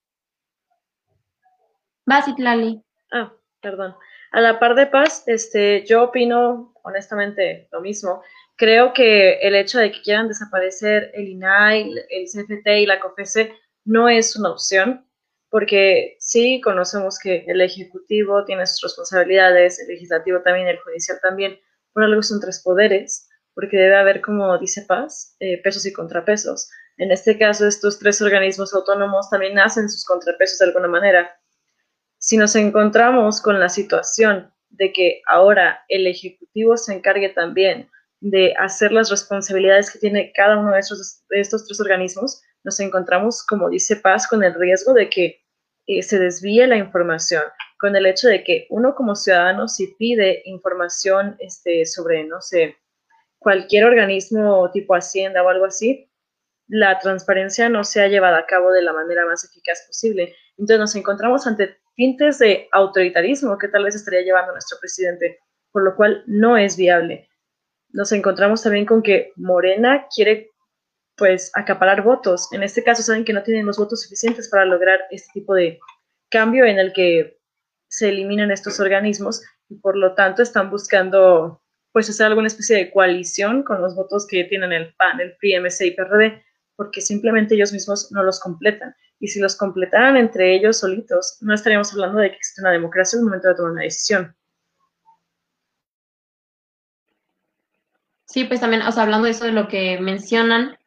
Vas, 2.06 2.28
Itlali. 2.28 2.82
Ah, 3.12 3.34
perdón. 3.60 3.96
A 4.32 4.40
la 4.40 4.60
par 4.60 4.76
de 4.76 4.88
paz, 4.88 5.24
este, 5.28 5.86
yo 5.86 6.04
opino 6.04 6.74
honestamente 6.84 7.68
lo 7.72 7.82
mismo. 7.82 8.22
Creo 8.56 8.94
que 8.94 9.40
el 9.40 9.56
hecho 9.56 9.80
de 9.80 9.92
que 9.92 10.02
quieran 10.02 10.28
desaparecer 10.28 11.12
el 11.14 11.28
INAI, 11.28 11.94
el 12.10 12.26
CFT 12.26 12.68
y 12.68 12.86
la 12.86 13.00
COFESE 13.00 13.54
no 13.86 14.10
es 14.10 14.36
una 14.36 14.52
opción, 14.52 15.06
porque 15.50 16.17
sí 16.28 16.60
conocemos 16.62 17.18
que 17.20 17.46
el 17.48 17.62
Ejecutivo 17.62 18.44
tiene 18.44 18.68
sus 18.68 18.82
responsabilidades, 18.82 19.80
el 19.80 19.88
Legislativo 19.88 20.42
también, 20.42 20.68
el 20.68 20.80
Judicial 20.80 21.18
también, 21.22 21.58
por 21.94 22.04
algo 22.04 22.22
son 22.22 22.42
tres 22.42 22.62
poderes, 22.62 23.30
porque 23.56 23.78
debe 23.78 23.96
haber, 23.96 24.20
como 24.22 24.58
dice 24.58 24.84
Paz, 24.84 25.36
eh, 25.40 25.62
pesos 25.64 25.86
y 25.86 25.94
contrapesos. 25.94 26.70
En 26.98 27.12
este 27.12 27.38
caso, 27.38 27.66
estos 27.66 27.98
tres 27.98 28.22
organismos 28.22 28.74
autónomos 28.74 29.30
también 29.30 29.58
hacen 29.58 29.90
sus 29.90 30.04
contrapesos 30.04 30.60
de 30.60 30.66
alguna 30.66 30.90
manera 30.90 31.32
si 32.20 32.36
nos 32.36 32.56
encontramos 32.56 33.42
con 33.42 33.60
la 33.60 33.70
situación 33.70 34.52
de 34.70 34.92
que 34.92 35.22
ahora 35.28 35.86
el 35.88 36.08
Ejecutivo 36.08 36.76
se 36.76 36.94
encargue 36.94 37.30
también 37.30 37.90
de 38.20 38.54
hacer 38.58 38.92
las 38.92 39.10
responsabilidades 39.10 39.92
que 39.92 40.00
tiene 40.00 40.34
cada 40.34 40.58
uno 40.58 40.74
de 40.74 40.80
estos, 40.80 41.24
de 41.30 41.40
estos 41.40 41.66
tres 41.66 41.80
organismos, 41.80 42.42
nos 42.64 42.80
encontramos, 42.80 43.46
como 43.46 43.70
dice 43.70 43.96
Paz, 43.96 44.28
con 44.28 44.44
el 44.44 44.56
riesgo 44.56 44.94
de 44.94 45.10
que 45.10 45.47
eh, 45.88 46.04
se 46.04 46.20
desvíe 46.20 46.68
la 46.68 46.78
información, 46.78 47.44
con 47.80 47.96
el 47.96 48.06
hecho 48.06 48.28
de 48.28 48.44
que 48.44 48.68
uno 48.70 48.94
como 48.94 49.16
ciudadano 49.16 49.68
si 49.68 49.96
pide 49.98 50.42
información 50.46 51.36
este, 51.40 51.86
sobre, 51.86 52.26
no 52.26 52.42
sé, 52.42 52.76
cualquier 53.40 53.86
organismo 53.86 54.70
tipo 54.72 54.96
Hacienda 54.96 55.44
o 55.44 55.50
algo 55.50 55.66
así, 55.66 56.12
la 56.68 57.00
transparencia 57.00 57.70
no 57.70 57.84
se 57.84 58.02
ha 58.02 58.08
llevado 58.08 58.36
a 58.36 58.46
cabo 58.46 58.72
de 58.72 58.82
la 58.82 58.92
manera 58.92 59.26
más 59.26 59.46
eficaz 59.46 59.86
posible. 59.88 60.36
Entonces 60.58 60.80
nos 60.80 60.96
encontramos 60.96 61.48
ante 61.48 61.78
tintes 61.96 62.40
de 62.40 62.68
autoritarismo 62.72 63.58
que 63.58 63.70
tal 63.70 63.86
vez 63.86 63.96
estaría 63.96 64.22
llevando 64.22 64.52
nuestro 64.52 64.78
presidente, 64.80 65.40
por 65.72 65.84
lo 65.84 65.96
cual 65.96 66.24
no 66.28 66.58
es 66.58 66.76
viable. 66.76 67.30
Nos 67.90 68.12
encontramos 68.12 68.62
también 68.62 68.86
con 68.86 69.02
que 69.02 69.32
Morena 69.38 70.08
quiere 70.14 70.52
pues 71.18 71.52
acaparar 71.56 72.04
votos. 72.04 72.48
En 72.54 72.64
este 72.64 72.84
caso 72.84 73.02
saben 73.02 73.26
que 73.26 73.34
no 73.34 73.44
tienen 73.44 73.66
los 73.66 73.78
votos 73.78 74.04
suficientes 74.04 74.48
para 74.50 74.66
lograr 74.66 75.00
este 75.10 75.30
tipo 75.34 75.54
de 75.54 75.80
cambio 76.30 76.66
en 76.66 76.80
el 76.80 76.94
que 76.94 77.40
se 77.88 78.10
eliminan 78.10 78.52
estos 78.52 78.80
organismos 78.80 79.42
y 79.70 79.76
por 79.76 79.98
lo 79.98 80.14
tanto 80.14 80.44
están 80.44 80.70
buscando 80.70 81.62
pues 81.92 82.10
hacer 82.10 82.28
alguna 82.28 82.48
especie 82.48 82.78
de 82.78 82.92
coalición 82.92 83.64
con 83.64 83.82
los 83.82 83.96
votos 83.96 84.28
que 84.28 84.44
tienen 84.44 84.72
el 84.72 84.94
PAN, 84.96 85.20
el 85.20 85.36
PRI, 85.38 85.60
MC 85.60 85.88
y 85.88 85.92
PRD, 85.92 86.44
porque 86.76 87.02
simplemente 87.02 87.56
ellos 87.56 87.74
mismos 87.74 88.12
no 88.12 88.22
los 88.22 88.40
completan. 88.40 88.96
Y 89.20 89.30
si 89.30 89.40
los 89.40 89.56
completaran 89.56 90.16
entre 90.16 90.56
ellos 90.56 90.78
solitos, 90.78 91.38
no 91.42 91.56
estaríamos 91.56 91.92
hablando 91.92 92.20
de 92.20 92.30
que 92.30 92.36
existe 92.36 92.62
una 92.62 92.72
democracia 92.72 93.18
en 93.18 93.22
el 93.22 93.26
momento 93.26 93.48
de 93.48 93.56
tomar 93.56 93.72
una 93.72 93.82
decisión. 93.82 94.36
Sí, 98.26 98.44
pues 98.44 98.60
también, 98.60 98.84
o 98.84 98.92
sea, 98.92 99.04
hablando 99.04 99.26
de 99.26 99.32
eso 99.32 99.46
de 99.46 99.54
lo 99.54 99.68
que 99.68 100.00
mencionan 100.00 100.78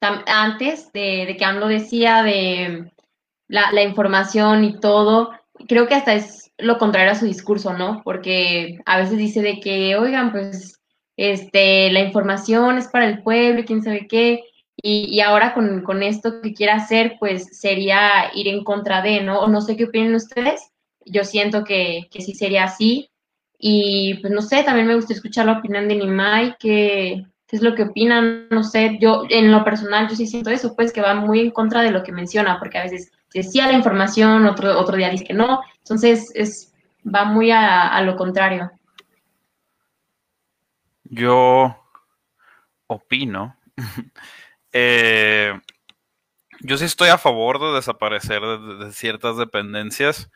antes, 0.00 0.92
de, 0.92 1.26
de 1.26 1.36
que 1.36 1.44
AMLO 1.44 1.68
decía 1.68 2.22
de 2.22 2.90
la, 3.48 3.72
la 3.72 3.82
información 3.82 4.64
y 4.64 4.78
todo, 4.80 5.30
creo 5.68 5.86
que 5.86 5.94
hasta 5.94 6.14
es 6.14 6.52
lo 6.58 6.78
contrario 6.78 7.12
a 7.12 7.16
su 7.16 7.26
discurso, 7.26 7.72
¿no? 7.72 8.02
Porque 8.04 8.78
a 8.86 8.98
veces 8.98 9.18
dice 9.18 9.42
de 9.42 9.60
que, 9.60 9.96
oigan, 9.96 10.32
pues, 10.32 10.80
este, 11.16 11.90
la 11.90 12.00
información 12.00 12.78
es 12.78 12.88
para 12.88 13.06
el 13.06 13.22
pueblo 13.22 13.60
y 13.60 13.64
quién 13.64 13.82
sabe 13.82 14.06
qué, 14.06 14.44
y, 14.82 15.06
y 15.10 15.20
ahora 15.20 15.52
con, 15.52 15.82
con 15.82 16.02
esto 16.02 16.40
que 16.40 16.54
quiere 16.54 16.72
hacer, 16.72 17.16
pues 17.18 17.58
sería 17.58 18.30
ir 18.34 18.48
en 18.48 18.64
contra 18.64 19.02
de, 19.02 19.20
¿no? 19.20 19.40
O 19.40 19.48
no 19.48 19.60
sé 19.60 19.76
qué 19.76 19.84
opinan 19.84 20.14
ustedes, 20.14 20.70
yo 21.04 21.24
siento 21.24 21.64
que, 21.64 22.08
que 22.10 22.20
sí 22.20 22.34
sería 22.34 22.64
así, 22.64 23.10
y 23.58 24.14
pues 24.22 24.32
no 24.32 24.40
sé, 24.40 24.62
también 24.62 24.86
me 24.86 24.94
gusta 24.94 25.12
escuchar 25.12 25.46
la 25.46 25.58
opinión 25.58 25.86
de 25.88 25.96
Nimai, 25.96 26.56
que 26.58 27.26
es 27.56 27.62
lo 27.62 27.74
que 27.74 27.84
opinan, 27.84 28.48
no 28.50 28.62
sé, 28.62 28.98
yo 29.00 29.24
en 29.28 29.50
lo 29.50 29.64
personal 29.64 30.08
yo 30.08 30.16
sí 30.16 30.26
siento 30.26 30.50
eso, 30.50 30.74
pues 30.76 30.92
que 30.92 31.00
va 31.00 31.14
muy 31.14 31.40
en 31.40 31.50
contra 31.50 31.82
de 31.82 31.90
lo 31.90 32.02
que 32.02 32.12
menciona, 32.12 32.58
porque 32.58 32.78
a 32.78 32.84
veces 32.84 33.12
decía 33.32 33.66
la 33.66 33.72
información, 33.72 34.46
otro, 34.46 34.78
otro 34.78 34.96
día 34.96 35.10
dice 35.10 35.24
que 35.24 35.34
no, 35.34 35.60
entonces 35.78 36.30
es, 36.34 36.72
va 37.04 37.24
muy 37.24 37.50
a, 37.50 37.88
a 37.88 38.02
lo 38.02 38.16
contrario. 38.16 38.70
Yo 41.04 41.76
opino. 42.86 43.56
eh, 44.72 45.58
yo 46.60 46.76
sí 46.76 46.84
estoy 46.84 47.08
a 47.08 47.18
favor 47.18 47.58
de 47.58 47.72
desaparecer 47.72 48.42
de, 48.42 48.84
de 48.84 48.92
ciertas 48.92 49.36
dependencias 49.36 50.30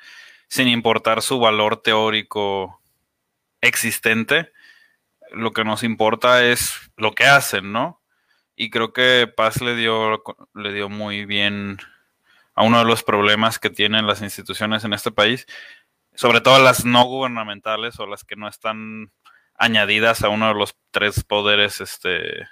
sin 0.48 0.68
importar 0.68 1.22
su 1.22 1.38
valor 1.38 1.76
teórico 1.76 2.80
existente. 3.60 4.52
Lo 5.34 5.52
que 5.52 5.64
nos 5.64 5.82
importa 5.82 6.44
es 6.44 6.90
lo 6.96 7.14
que 7.14 7.24
hacen, 7.24 7.72
¿no? 7.72 8.02
Y 8.56 8.70
creo 8.70 8.92
que 8.92 9.26
Paz 9.26 9.60
le 9.60 9.74
dio, 9.74 10.22
le 10.54 10.72
dio 10.72 10.88
muy 10.88 11.24
bien 11.24 11.78
a 12.54 12.62
uno 12.62 12.78
de 12.78 12.84
los 12.84 13.02
problemas 13.02 13.58
que 13.58 13.70
tienen 13.70 14.06
las 14.06 14.22
instituciones 14.22 14.84
en 14.84 14.92
este 14.92 15.10
país, 15.10 15.46
sobre 16.14 16.40
todo 16.40 16.62
las 16.62 16.84
no 16.84 17.04
gubernamentales 17.04 17.98
o 17.98 18.06
las 18.06 18.24
que 18.24 18.36
no 18.36 18.48
están 18.48 19.10
añadidas 19.56 20.22
a 20.22 20.28
uno 20.28 20.48
de 20.48 20.54
los 20.54 20.76
tres 20.90 21.24
poderes, 21.24 21.80
este, 21.80 22.46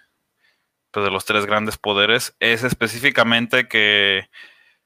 pues 0.90 1.04
de 1.04 1.10
los 1.10 1.24
tres 1.24 1.46
grandes 1.46 1.78
poderes, 1.78 2.36
es 2.40 2.64
específicamente 2.64 3.68
que 3.68 4.28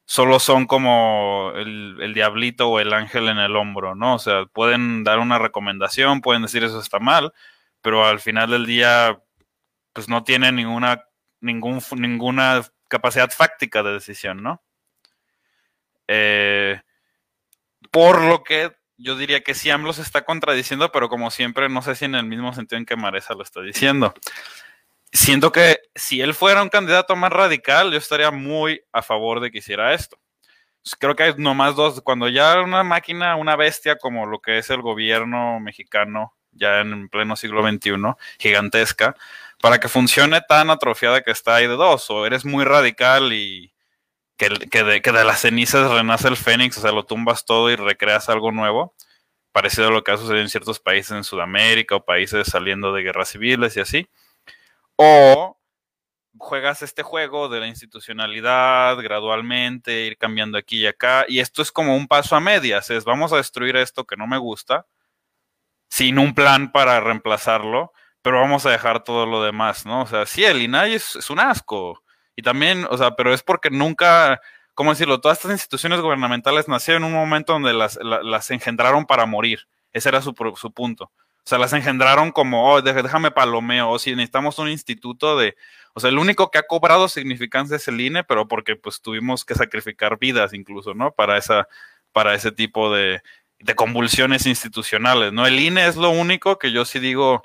solo 0.04 0.38
son 0.38 0.66
como 0.66 1.52
el, 1.56 1.98
el, 2.00 2.14
diablito 2.14 2.68
o 2.68 2.78
el 2.80 2.92
ángel 2.92 3.28
en 3.28 3.38
el 3.38 3.56
hombro, 3.56 3.94
¿no? 3.94 4.14
O 4.14 4.18
sea, 4.18 4.46
pueden 4.46 5.02
dar 5.04 5.18
una 5.18 5.38
recomendación, 5.38 6.20
pueden 6.20 6.42
decir 6.42 6.62
eso 6.62 6.80
está 6.80 7.00
mal, 7.00 7.32
pero 7.82 8.04
al 8.06 8.20
final 8.20 8.50
del 8.50 8.66
día, 8.66 9.22
pues 9.92 10.08
no 10.08 10.24
tienen 10.24 10.56
ninguna, 10.56 11.04
ningún, 11.40 11.82
ninguna 11.96 12.62
capacidad 12.88 13.30
fáctica 13.30 13.82
de 13.82 13.92
decisión, 13.92 14.42
¿no? 14.42 14.62
Eh, 16.08 16.80
por 17.90 18.22
lo 18.22 18.42
que 18.44 18.72
yo 18.98 19.16
diría 19.16 19.42
que 19.42 19.54
sí, 19.54 19.70
AMLO 19.70 19.92
se 19.92 20.02
está 20.02 20.24
contradiciendo, 20.24 20.90
pero 20.90 21.08
como 21.08 21.30
siempre, 21.30 21.68
no 21.68 21.82
sé 21.82 21.94
si 21.94 22.06
en 22.06 22.14
el 22.14 22.24
mismo 22.24 22.52
sentido 22.52 22.78
en 22.78 22.86
que 22.86 22.96
Maresa 22.96 23.34
lo 23.34 23.42
está 23.42 23.60
diciendo. 23.60 24.14
Siento 25.12 25.52
que 25.52 25.80
si 25.94 26.20
él 26.20 26.34
fuera 26.34 26.62
un 26.62 26.68
candidato 26.68 27.14
más 27.16 27.32
radical, 27.32 27.90
yo 27.90 27.98
estaría 27.98 28.30
muy 28.30 28.82
a 28.92 29.02
favor 29.02 29.40
de 29.40 29.50
que 29.50 29.58
hiciera 29.58 29.94
esto. 29.94 30.18
Creo 30.98 31.16
que 31.16 31.24
hay 31.24 31.34
nomás 31.36 31.74
dos, 31.74 32.00
cuando 32.00 32.28
ya 32.28 32.60
una 32.62 32.84
máquina, 32.84 33.36
una 33.36 33.56
bestia 33.56 33.96
como 33.96 34.26
lo 34.26 34.40
que 34.40 34.58
es 34.58 34.70
el 34.70 34.82
gobierno 34.82 35.58
mexicano, 35.60 36.34
ya 36.56 36.80
en 36.80 37.08
pleno 37.08 37.36
siglo 37.36 37.62
XXI, 37.62 37.92
gigantesca, 38.38 39.16
para 39.60 39.80
que 39.80 39.88
funcione 39.88 40.40
tan 40.42 40.70
atrofiada 40.70 41.22
que 41.22 41.30
está 41.30 41.56
ahí 41.56 41.66
de 41.66 41.74
dos, 41.74 42.10
o 42.10 42.26
eres 42.26 42.44
muy 42.44 42.64
radical 42.64 43.32
y 43.32 43.72
que, 44.36 44.50
de, 44.50 45.00
de, 45.00 45.24
las 45.24 45.40
cenizas 45.40 45.90
renace 45.90 46.28
el 46.28 46.36
fénix, 46.36 46.78
o 46.78 46.80
sea, 46.82 46.92
lo 46.92 47.04
tumbas 47.06 47.44
todo 47.44 47.70
y 47.70 47.76
recreas 47.76 48.28
algo 48.28 48.52
nuevo, 48.52 48.94
parecido 49.52 49.88
a 49.88 49.90
lo 49.90 50.04
que 50.04 50.12
ha 50.12 50.18
sucedido 50.18 50.42
en 50.42 50.50
ciertos 50.50 50.80
países 50.80 51.12
en 51.12 51.24
Sudamérica 51.24 51.96
o 51.96 52.04
países 52.04 52.48
saliendo 52.48 52.92
de 52.92 53.02
guerras 53.02 53.30
civiles 53.30 53.76
y 53.76 53.80
así. 53.80 54.08
O 54.96 55.56
juegas 56.38 56.82
este 56.82 57.02
juego 57.02 57.48
de 57.48 57.60
la 57.60 57.66
institucionalidad 57.66 58.96
gradualmente, 58.98 60.06
ir 60.06 60.18
cambiando 60.18 60.58
aquí 60.58 60.80
y 60.82 60.86
acá, 60.86 61.24
y 61.28 61.40
esto 61.40 61.62
es 61.62 61.72
como 61.72 61.96
un 61.96 62.08
paso 62.08 62.36
a 62.36 62.40
medias, 62.40 62.90
es 62.90 63.04
vamos 63.04 63.32
a 63.32 63.36
destruir 63.36 63.76
esto 63.76 64.04
que 64.06 64.16
no 64.16 64.26
me 64.26 64.38
gusta, 64.38 64.86
sin 65.88 66.18
un 66.18 66.34
plan 66.34 66.72
para 66.72 67.00
reemplazarlo, 67.00 67.92
pero 68.22 68.40
vamos 68.40 68.66
a 68.66 68.70
dejar 68.70 69.04
todo 69.04 69.26
lo 69.26 69.42
demás, 69.42 69.86
¿no? 69.86 70.02
O 70.02 70.06
sea, 70.06 70.26
sí, 70.26 70.44
el 70.44 70.62
INAI 70.62 70.94
es, 70.94 71.30
un 71.30 71.38
asco, 71.38 72.02
y 72.34 72.42
también, 72.42 72.86
o 72.90 72.98
sea, 72.98 73.16
pero 73.16 73.32
es 73.32 73.42
porque 73.42 73.70
nunca, 73.70 74.40
¿cómo 74.74 74.90
decirlo? 74.90 75.20
Todas 75.20 75.38
estas 75.38 75.52
instituciones 75.52 76.00
gubernamentales 76.00 76.68
nacieron 76.68 77.04
en 77.04 77.10
un 77.12 77.18
momento 77.18 77.52
donde 77.52 77.72
las 77.72 78.50
engendraron 78.50 79.06
para 79.06 79.26
morir. 79.26 79.68
Ese 79.92 80.10
era 80.10 80.20
su, 80.20 80.34
su, 80.56 80.72
punto. 80.72 81.04
O 81.04 81.48
sea, 81.48 81.58
las 81.58 81.72
engendraron 81.72 82.32
como, 82.32 82.70
oh, 82.70 82.82
déjame 82.82 83.30
palomeo, 83.30 83.88
o 83.88 83.98
si 83.98 84.10
necesitamos 84.10 84.58
un 84.58 84.68
instituto 84.68 85.38
de, 85.38 85.56
o 85.94 86.00
sea, 86.00 86.10
el 86.10 86.18
único 86.18 86.50
que 86.50 86.58
ha 86.58 86.66
cobrado 86.66 87.08
significancia 87.08 87.76
es 87.76 87.88
el 87.88 88.00
INE, 88.00 88.24
pero 88.24 88.46
porque 88.48 88.76
pues 88.76 89.00
tuvimos 89.00 89.44
que 89.44 89.54
sacrificar 89.54 90.18
vidas 90.18 90.52
incluso, 90.52 90.92
¿no? 90.92 91.12
Para 91.12 91.38
esa, 91.38 91.68
para 92.12 92.34
ese 92.34 92.52
tipo 92.52 92.92
de, 92.92 93.22
de 93.58 93.74
convulsiones 93.74 94.46
institucionales, 94.46 95.32
¿no? 95.32 95.46
El 95.46 95.58
INE 95.58 95.86
es 95.86 95.96
lo 95.96 96.10
único 96.10 96.58
que 96.58 96.72
yo 96.72 96.84
sí 96.84 96.98
digo, 96.98 97.42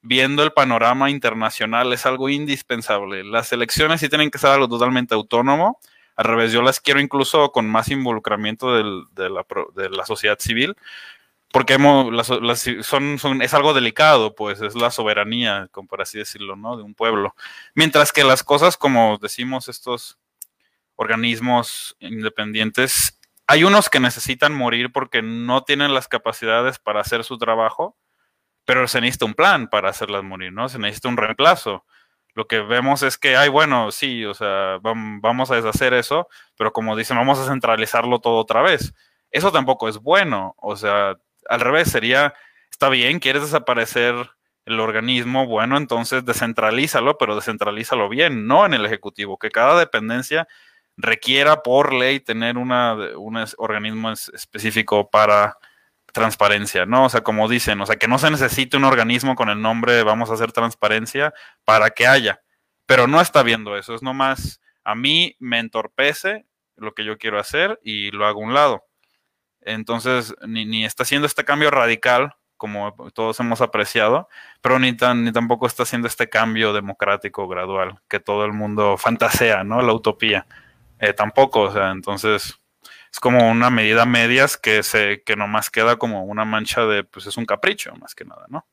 viendo 0.00 0.42
el 0.42 0.52
panorama 0.52 1.10
internacional, 1.10 1.92
es 1.92 2.06
algo 2.06 2.28
indispensable. 2.28 3.24
Las 3.24 3.52
elecciones 3.52 4.00
sí 4.00 4.08
tienen 4.08 4.30
que 4.30 4.38
ser 4.38 4.50
algo 4.50 4.68
totalmente 4.68 5.14
autónomo. 5.14 5.78
Al 6.16 6.24
revés, 6.26 6.52
yo 6.52 6.62
las 6.62 6.80
quiero 6.80 7.00
incluso 7.00 7.52
con 7.52 7.70
más 7.70 7.88
involucramiento 7.88 8.74
de, 8.74 9.30
la, 9.30 10.06
sociedad 10.06 10.38
civil, 10.38 10.76
porque 11.52 11.76
son, 12.82 13.42
es 13.42 13.54
algo 13.54 13.72
delicado, 13.74 14.34
pues 14.34 14.60
es 14.60 14.74
la 14.74 14.90
soberanía, 14.90 15.68
como 15.70 15.88
por 15.88 16.02
así 16.02 16.18
decirlo, 16.18 16.56
¿no? 16.56 16.76
De 16.76 16.82
un 16.82 16.94
pueblo. 16.94 17.34
Mientras 17.74 18.12
que 18.12 18.24
las 18.24 18.42
cosas, 18.42 18.76
como 18.76 19.18
decimos 19.18 19.68
estos 19.68 20.18
organismos 21.02 21.96
independientes. 22.00 23.18
Hay 23.46 23.64
unos 23.64 23.90
que 23.90 24.00
necesitan 24.00 24.54
morir 24.54 24.92
porque 24.92 25.22
no 25.22 25.64
tienen 25.64 25.94
las 25.94 26.08
capacidades 26.08 26.78
para 26.78 27.00
hacer 27.00 27.24
su 27.24 27.38
trabajo, 27.38 27.96
pero 28.64 28.86
se 28.88 29.00
necesita 29.00 29.24
un 29.24 29.34
plan 29.34 29.68
para 29.68 29.90
hacerlas 29.90 30.22
morir, 30.22 30.52
¿no? 30.52 30.68
Se 30.68 30.78
necesita 30.78 31.08
un 31.08 31.16
reemplazo. 31.16 31.84
Lo 32.34 32.46
que 32.46 32.60
vemos 32.60 33.02
es 33.02 33.18
que, 33.18 33.36
ay, 33.36 33.48
bueno, 33.48 33.90
sí, 33.90 34.24
o 34.24 34.32
sea, 34.34 34.78
vamos 34.82 35.50
a 35.50 35.56
deshacer 35.56 35.92
eso, 35.92 36.28
pero 36.56 36.72
como 36.72 36.96
dicen, 36.96 37.16
vamos 37.16 37.38
a 37.38 37.46
centralizarlo 37.46 38.20
todo 38.20 38.36
otra 38.36 38.62
vez. 38.62 38.94
Eso 39.30 39.52
tampoco 39.52 39.88
es 39.88 39.98
bueno, 39.98 40.54
o 40.58 40.76
sea, 40.76 41.16
al 41.48 41.60
revés, 41.60 41.90
sería, 41.90 42.34
está 42.70 42.88
bien, 42.88 43.18
quieres 43.18 43.42
desaparecer 43.42 44.14
el 44.64 44.80
organismo, 44.80 45.46
bueno, 45.46 45.76
entonces 45.76 46.24
descentralízalo, 46.24 47.18
pero 47.18 47.34
descentralízalo 47.34 48.08
bien, 48.08 48.46
no 48.46 48.64
en 48.64 48.74
el 48.74 48.86
Ejecutivo, 48.86 49.38
que 49.38 49.50
cada 49.50 49.78
dependencia 49.78 50.48
requiera 50.96 51.62
por 51.62 51.92
ley 51.92 52.20
tener 52.20 52.58
una, 52.58 52.94
un 53.16 53.44
organismo 53.58 54.12
específico 54.12 55.10
para 55.10 55.56
transparencia, 56.12 56.86
¿no? 56.86 57.06
O 57.06 57.08
sea, 57.08 57.22
como 57.22 57.48
dicen, 57.48 57.80
o 57.80 57.86
sea, 57.86 57.96
que 57.96 58.08
no 58.08 58.18
se 58.18 58.30
necesite 58.30 58.76
un 58.76 58.84
organismo 58.84 59.34
con 59.34 59.48
el 59.48 59.62
nombre 59.62 60.02
vamos 60.02 60.30
a 60.30 60.34
hacer 60.34 60.52
transparencia 60.52 61.32
para 61.64 61.90
que 61.90 62.06
haya, 62.06 62.42
pero 62.86 63.06
no 63.06 63.20
está 63.20 63.42
viendo 63.42 63.76
eso, 63.76 63.94
es 63.94 64.02
nomás 64.02 64.60
a 64.84 64.94
mí 64.94 65.36
me 65.38 65.58
entorpece 65.58 66.46
lo 66.76 66.94
que 66.94 67.04
yo 67.04 67.18
quiero 67.18 67.38
hacer 67.38 67.80
y 67.82 68.10
lo 68.10 68.26
hago 68.26 68.40
a 68.42 68.44
un 68.44 68.54
lado. 68.54 68.84
Entonces, 69.60 70.34
ni, 70.46 70.64
ni 70.64 70.84
está 70.84 71.04
haciendo 71.04 71.26
este 71.26 71.44
cambio 71.44 71.70
radical 71.70 72.34
como 72.62 72.94
todos 73.12 73.40
hemos 73.40 73.60
apreciado, 73.60 74.28
pero 74.60 74.78
ni, 74.78 74.96
tan, 74.96 75.24
ni 75.24 75.32
tampoco 75.32 75.66
está 75.66 75.82
haciendo 75.82 76.06
este 76.06 76.28
cambio 76.28 76.72
democrático 76.72 77.48
gradual 77.48 77.98
que 78.06 78.20
todo 78.20 78.44
el 78.44 78.52
mundo 78.52 78.96
fantasea, 78.96 79.64
¿no? 79.64 79.82
La 79.82 79.92
utopía. 79.92 80.46
Eh, 81.02 81.12
tampoco, 81.12 81.62
o 81.62 81.72
sea, 81.72 81.90
entonces 81.90 82.60
es 83.10 83.18
como 83.18 83.50
una 83.50 83.70
medida 83.70 84.06
medias 84.06 84.56
que 84.56 84.84
se 84.84 85.24
que 85.24 85.34
nomás 85.34 85.68
queda 85.68 85.96
como 85.96 86.24
una 86.24 86.44
mancha 86.44 86.86
de, 86.86 87.02
pues 87.02 87.26
es 87.26 87.36
un 87.36 87.44
capricho, 87.44 87.92
más 87.96 88.14
que 88.14 88.24
nada, 88.24 88.46
¿no? 88.48 88.64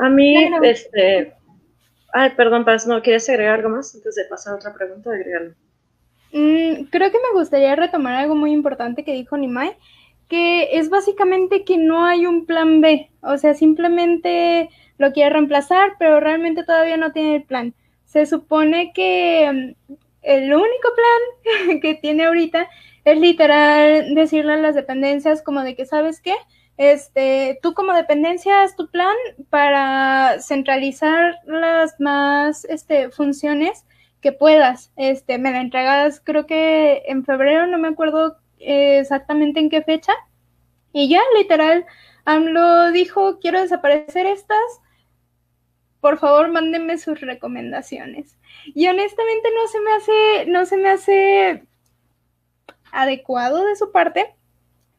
A 0.00 0.08
mí, 0.08 0.34
este... 0.64 1.34
Ay, 2.12 2.30
perdón, 2.30 2.64
Paz, 2.64 2.84
¿no 2.88 3.00
quieres 3.00 3.28
agregar 3.28 3.60
algo 3.60 3.68
más 3.68 3.94
antes 3.94 4.16
de 4.16 4.24
pasar 4.24 4.54
a 4.54 4.56
otra 4.56 4.74
pregunta? 4.74 5.10
Agregarlo. 5.10 5.54
Mm, 6.32 6.86
creo 6.90 7.12
que 7.12 7.18
me 7.18 7.38
gustaría 7.38 7.76
retomar 7.76 8.16
algo 8.16 8.34
muy 8.34 8.50
importante 8.50 9.04
que 9.04 9.12
dijo 9.12 9.36
Nimai, 9.36 9.78
que 10.28 10.76
es 10.76 10.90
básicamente 10.90 11.64
que 11.64 11.78
no 11.78 12.04
hay 12.04 12.26
un 12.26 12.44
plan 12.44 12.80
B, 12.80 13.08
o 13.20 13.38
sea, 13.38 13.54
simplemente 13.54 14.68
lo 14.98 15.12
quiere 15.12 15.30
reemplazar, 15.30 15.92
pero 16.00 16.18
realmente 16.18 16.64
todavía 16.64 16.96
no 16.96 17.12
tiene 17.12 17.36
el 17.36 17.44
plan. 17.44 17.72
Se 18.12 18.26
supone 18.26 18.92
que 18.92 19.74
mm, 19.88 19.94
el 20.22 20.54
único 20.54 20.88
plan 20.94 21.80
que 21.80 21.94
tiene 21.94 22.26
ahorita 22.26 22.68
es 23.04 23.18
literal 23.18 24.14
decirle 24.14 24.52
a 24.52 24.56
las 24.58 24.74
dependencias 24.74 25.42
como 25.42 25.62
de 25.62 25.74
que, 25.74 25.86
¿sabes 25.86 26.20
qué? 26.20 26.34
Este, 26.76 27.58
tú 27.62 27.74
como 27.74 27.94
dependencia 27.94 28.62
haz 28.62 28.76
tu 28.76 28.90
plan 28.90 29.16
para 29.50 30.40
centralizar 30.40 31.36
las 31.46 31.98
más 32.00 32.64
este, 32.66 33.10
funciones 33.10 33.86
que 34.20 34.32
puedas. 34.32 34.92
Este, 34.96 35.38
me 35.38 35.50
la 35.50 35.60
entregas 35.60 36.20
creo 36.22 36.46
que 36.46 37.02
en 37.06 37.24
febrero, 37.24 37.66
no 37.66 37.78
me 37.78 37.88
acuerdo 37.88 38.36
exactamente 38.58 39.58
en 39.58 39.70
qué 39.70 39.82
fecha. 39.82 40.12
Y 40.92 41.08
ya, 41.08 41.20
literal, 41.38 41.86
AMLO 42.26 42.92
dijo, 42.92 43.38
quiero 43.40 43.62
desaparecer 43.62 44.26
estas, 44.26 44.80
por 46.02 46.18
favor 46.18 46.50
mándenme 46.50 46.98
sus 46.98 47.20
recomendaciones. 47.20 48.36
Y 48.66 48.88
honestamente 48.88 49.48
no 49.54 49.68
se 49.68 49.80
me 49.80 49.92
hace, 49.92 50.46
no 50.50 50.66
se 50.66 50.76
me 50.76 50.88
hace 50.90 51.62
adecuado 52.90 53.64
de 53.64 53.76
su 53.76 53.92
parte, 53.92 54.34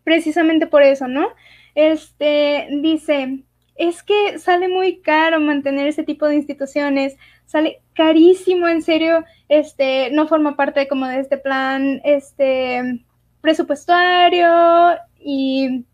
precisamente 0.06 0.66
por 0.66 0.82
eso, 0.82 1.10
¿no? 1.10 1.28
Este 1.76 2.70
dice, 2.82 3.44
es 3.76 4.02
que 4.02 4.40
sale 4.40 4.70
muy 4.70 5.02
caro 5.02 5.42
mantener 5.42 5.88
ese 5.88 6.04
tipo 6.04 6.26
de 6.26 6.36
instituciones, 6.36 7.18
sale 7.46 7.82
carísimo, 7.94 8.70
en 8.70 8.82
serio, 8.82 9.26
este, 9.50 10.10
no 10.12 10.30
forma 10.30 10.56
parte 10.56 10.88
como 10.88 11.06
de 11.06 11.20
este 11.20 11.38
plan, 11.38 12.00
este, 12.06 13.04
presupuestario 13.42 14.98
y 15.20 15.86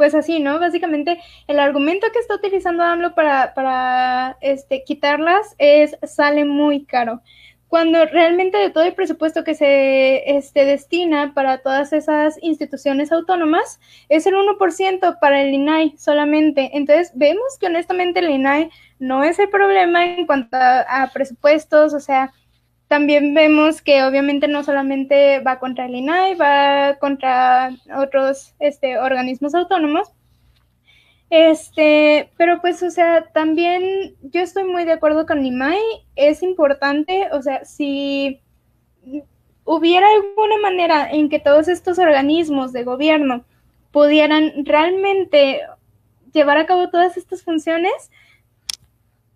pues 0.00 0.14
así, 0.14 0.40
¿no? 0.40 0.58
Básicamente 0.58 1.20
el 1.46 1.60
argumento 1.60 2.06
que 2.10 2.20
está 2.20 2.34
utilizando 2.34 2.82
AMLO 2.82 3.14
para, 3.14 3.52
para 3.52 4.38
este, 4.40 4.82
quitarlas 4.82 5.54
es 5.58 5.94
sale 6.04 6.46
muy 6.46 6.86
caro. 6.86 7.20
Cuando 7.68 8.06
realmente 8.06 8.56
de 8.56 8.70
todo 8.70 8.84
el 8.84 8.94
presupuesto 8.94 9.44
que 9.44 9.54
se 9.54 10.38
este, 10.38 10.64
destina 10.64 11.34
para 11.34 11.58
todas 11.58 11.92
esas 11.92 12.42
instituciones 12.42 13.12
autónomas 13.12 13.78
es 14.08 14.24
el 14.24 14.36
1% 14.36 15.18
para 15.20 15.42
el 15.42 15.52
INAI 15.52 15.94
solamente. 15.98 16.70
Entonces 16.72 17.12
vemos 17.14 17.58
que 17.60 17.66
honestamente 17.66 18.20
el 18.20 18.30
INAI 18.30 18.70
no 18.98 19.22
es 19.22 19.38
el 19.38 19.50
problema 19.50 20.02
en 20.02 20.24
cuanto 20.24 20.56
a 20.56 21.10
presupuestos, 21.12 21.92
o 21.92 22.00
sea, 22.00 22.32
también 22.90 23.34
vemos 23.34 23.82
que 23.82 24.02
obviamente 24.02 24.48
no 24.48 24.64
solamente 24.64 25.38
va 25.38 25.60
contra 25.60 25.86
el 25.86 25.94
INAI, 25.94 26.34
va 26.34 26.96
contra 26.98 27.70
otros 27.96 28.56
este, 28.58 28.98
organismos 28.98 29.54
autónomos. 29.54 30.08
Este, 31.30 32.32
pero 32.36 32.60
pues, 32.60 32.82
o 32.82 32.90
sea, 32.90 33.26
también 33.32 34.16
yo 34.22 34.40
estoy 34.40 34.64
muy 34.64 34.84
de 34.84 34.90
acuerdo 34.90 35.24
con 35.24 35.46
INAI, 35.46 35.78
es 36.16 36.42
importante, 36.42 37.28
o 37.30 37.40
sea, 37.40 37.64
si 37.64 38.40
hubiera 39.64 40.08
alguna 40.08 40.58
manera 40.60 41.08
en 41.12 41.28
que 41.28 41.38
todos 41.38 41.68
estos 41.68 42.00
organismos 42.00 42.72
de 42.72 42.82
gobierno 42.82 43.44
pudieran 43.92 44.64
realmente 44.64 45.60
llevar 46.32 46.58
a 46.58 46.66
cabo 46.66 46.90
todas 46.90 47.16
estas 47.16 47.44
funciones, 47.44 48.10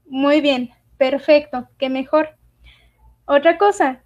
muy 0.07 0.41
bien, 0.41 0.71
perfecto, 0.99 1.69
qué 1.79 1.89
mejor. 1.89 2.37
Otra 3.27 3.57
cosa, 3.57 4.03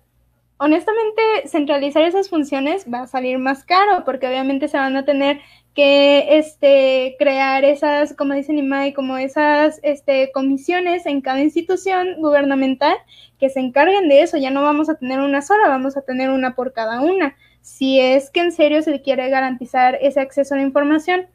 honestamente, 0.58 1.22
centralizar 1.46 2.02
esas 2.02 2.28
funciones 2.28 2.86
va 2.92 3.02
a 3.02 3.06
salir 3.06 3.38
más 3.38 3.64
caro 3.64 4.04
porque 4.04 4.28
obviamente 4.28 4.68
se 4.68 4.76
van 4.76 4.96
a 4.96 5.04
tener 5.04 5.40
que 5.74 6.38
este, 6.38 7.14
crear 7.18 7.64
esas, 7.64 8.14
como 8.14 8.34
dice 8.34 8.52
Nimai, 8.52 8.92
como 8.92 9.16
esas 9.16 9.78
este, 9.82 10.30
comisiones 10.32 11.06
en 11.06 11.20
cada 11.20 11.40
institución 11.40 12.16
gubernamental 12.18 12.96
que 13.38 13.48
se 13.48 13.60
encarguen 13.60 14.08
de 14.08 14.22
eso. 14.22 14.36
Ya 14.36 14.50
no 14.50 14.62
vamos 14.62 14.88
a 14.88 14.96
tener 14.96 15.20
una 15.20 15.42
sola, 15.42 15.68
vamos 15.68 15.96
a 15.96 16.02
tener 16.02 16.30
una 16.30 16.54
por 16.54 16.72
cada 16.72 17.00
una. 17.00 17.36
Si 17.60 18.00
es 18.00 18.30
que 18.30 18.40
en 18.40 18.52
serio 18.52 18.82
se 18.82 19.02
quiere 19.02 19.30
garantizar 19.30 19.98
ese 20.00 20.20
acceso 20.20 20.54
a 20.54 20.58
la 20.58 20.64
información. 20.64 21.26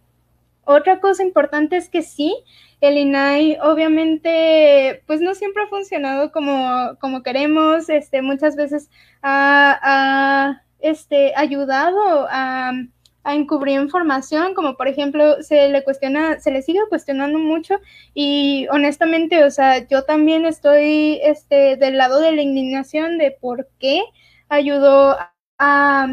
Otra 0.66 1.00
cosa 1.00 1.24
importante 1.24 1.78
es 1.78 1.90
que 1.90 2.02
sí, 2.02 2.36
el 2.88 2.98
INAI 2.98 3.58
obviamente 3.62 5.04
pues 5.08 5.22
no 5.22 5.36
siempre 5.36 5.64
ha 5.64 5.68
funcionado 5.68 6.32
como, 6.32 6.98
como 7.00 7.24
queremos, 7.24 7.88
este, 7.90 8.22
muchas 8.22 8.58
veces 8.58 8.90
ha, 9.22 10.62
este, 10.80 11.34
ayudado 11.38 12.28
a, 12.30 12.74
a, 13.24 13.36
encubrir 13.36 13.80
información, 13.80 14.54
como 14.54 14.76
por 14.76 14.90
ejemplo 14.90 15.42
se 15.42 15.70
le 15.70 15.84
cuestiona, 15.86 16.40
se 16.42 16.52
le 16.52 16.62
sigue 16.62 16.82
cuestionando 16.90 17.40
mucho 17.40 17.80
y 18.14 18.68
honestamente, 18.70 19.46
o 19.46 19.52
sea, 19.52 19.88
yo 19.88 20.04
también 20.04 20.46
estoy 20.46 21.22
este, 21.24 21.78
del 21.78 21.98
lado 21.98 22.20
de 22.20 22.34
la 22.34 22.42
indignación 22.42 23.18
de 23.18 23.32
por 23.32 23.70
qué 23.80 24.04
ayudó 24.50 25.18
a, 25.58 26.08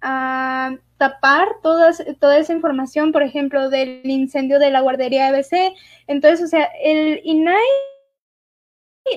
a 0.00 0.76
tapar 1.02 1.56
toda 1.64 2.38
esa 2.38 2.52
información, 2.52 3.10
por 3.10 3.24
ejemplo, 3.24 3.70
del 3.70 4.08
incendio 4.08 4.60
de 4.60 4.70
la 4.70 4.82
guardería 4.82 5.26
ABC. 5.26 5.74
Entonces, 6.06 6.44
o 6.44 6.46
sea, 6.46 6.68
el 6.80 7.20
INAI 7.24 7.58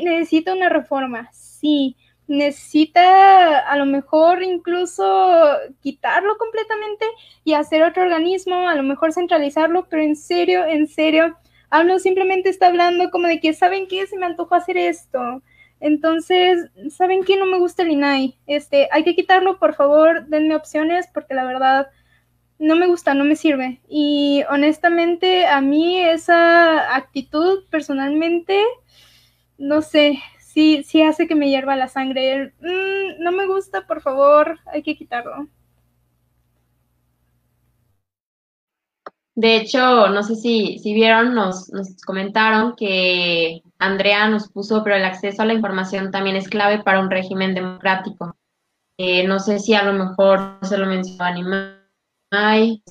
necesita 0.04 0.56
una 0.56 0.70
reforma, 0.70 1.30
sí. 1.32 1.96
Necesita 2.26 3.60
a 3.60 3.78
lo 3.78 3.86
mejor 3.86 4.42
incluso 4.42 5.06
quitarlo 5.80 6.40
completamente 6.40 7.06
y 7.44 7.54
hacer 7.54 7.84
otro 7.84 8.02
organismo, 8.02 8.68
a 8.68 8.74
lo 8.74 8.82
mejor 8.82 9.14
centralizarlo, 9.14 9.86
pero 9.88 10.02
en 10.02 10.16
serio, 10.16 10.66
en 10.66 10.88
serio, 10.88 11.38
hablo 11.70 12.00
simplemente 12.00 12.50
está 12.50 12.66
hablando 12.66 13.12
como 13.12 13.28
de 13.28 13.40
que, 13.40 13.54
¿saben 13.54 13.88
qué? 13.88 14.08
Se 14.08 14.18
me 14.18 14.26
antojó 14.26 14.56
hacer 14.56 14.78
esto 14.78 15.44
entonces, 15.80 16.70
¿saben 16.90 17.24
qué? 17.24 17.38
No 17.38 17.46
me 17.46 17.60
gusta 17.60 17.84
el 17.84 17.92
INAI. 17.92 18.38
Este, 18.48 18.88
hay 18.92 19.04
que 19.04 19.16
quitarlo, 19.16 19.60
por 19.60 19.76
favor, 19.76 20.28
denme 20.28 20.56
opciones 20.56 21.08
porque 21.14 21.34
la 21.34 21.46
verdad 21.46 21.90
no 22.60 22.76
me 22.76 22.88
gusta, 22.88 23.14
no 23.14 23.26
me 23.26 23.36
sirve. 23.36 23.82
Y 23.90 24.44
honestamente, 24.50 25.46
a 25.48 25.62
mí 25.62 26.00
esa 26.00 26.96
actitud 26.96 27.66
personalmente, 27.70 28.64
no 29.58 29.82
sé, 29.82 30.20
sí, 30.40 30.84
sí 30.84 31.02
hace 31.04 31.28
que 31.28 31.36
me 31.36 31.50
hierva 31.50 31.76
la 31.76 31.88
sangre. 31.88 32.54
Mm, 32.62 33.22
no 33.24 33.32
me 33.32 33.48
gusta, 33.48 33.88
por 33.88 34.02
favor, 34.02 34.60
hay 34.68 34.84
que 34.84 34.96
quitarlo. 34.96 35.50
De 39.38 39.58
hecho, 39.58 40.08
no 40.08 40.24
sé 40.24 40.36
si, 40.36 40.80
si 40.80 40.94
vieron, 40.94 41.36
nos, 41.36 41.70
nos 41.70 42.02
comentaron 42.06 42.74
que 42.78 43.62
Andrea 43.80 44.30
nos 44.30 44.50
puso, 44.50 44.82
pero 44.84 44.96
el 44.96 45.04
acceso 45.04 45.42
a 45.42 45.46
la 45.46 45.54
información 45.54 46.10
también 46.10 46.38
es 46.38 46.48
clave 46.48 46.82
para 46.82 47.02
un 47.02 47.12
régimen 47.12 47.54
democrático. 47.54 48.38
Eh, 48.98 49.28
no 49.28 49.40
sé 49.40 49.60
si 49.60 49.74
a 49.74 49.84
lo 49.84 49.92
mejor 49.92 50.58
se 50.64 50.78
lo 50.78 50.86
mencionó 50.86 51.26
Animay. 51.26 52.82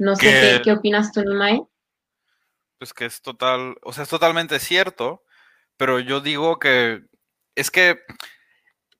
No 0.00 0.16
sé 0.16 0.22
Que- 0.26 0.40
qué, 0.56 0.62
qué 0.64 0.72
opinas 0.72 1.12
tú, 1.12 1.20
Nimai. 1.22 1.62
Pues 2.78 2.92
que 2.92 3.04
es 3.04 3.22
total, 3.22 3.76
o 3.82 3.92
sea, 3.92 4.02
es 4.02 4.10
totalmente 4.10 4.58
cierto, 4.58 5.22
pero 5.76 6.00
yo 6.00 6.20
digo 6.20 6.58
que 6.58 7.04
es 7.54 7.70
que 7.70 8.00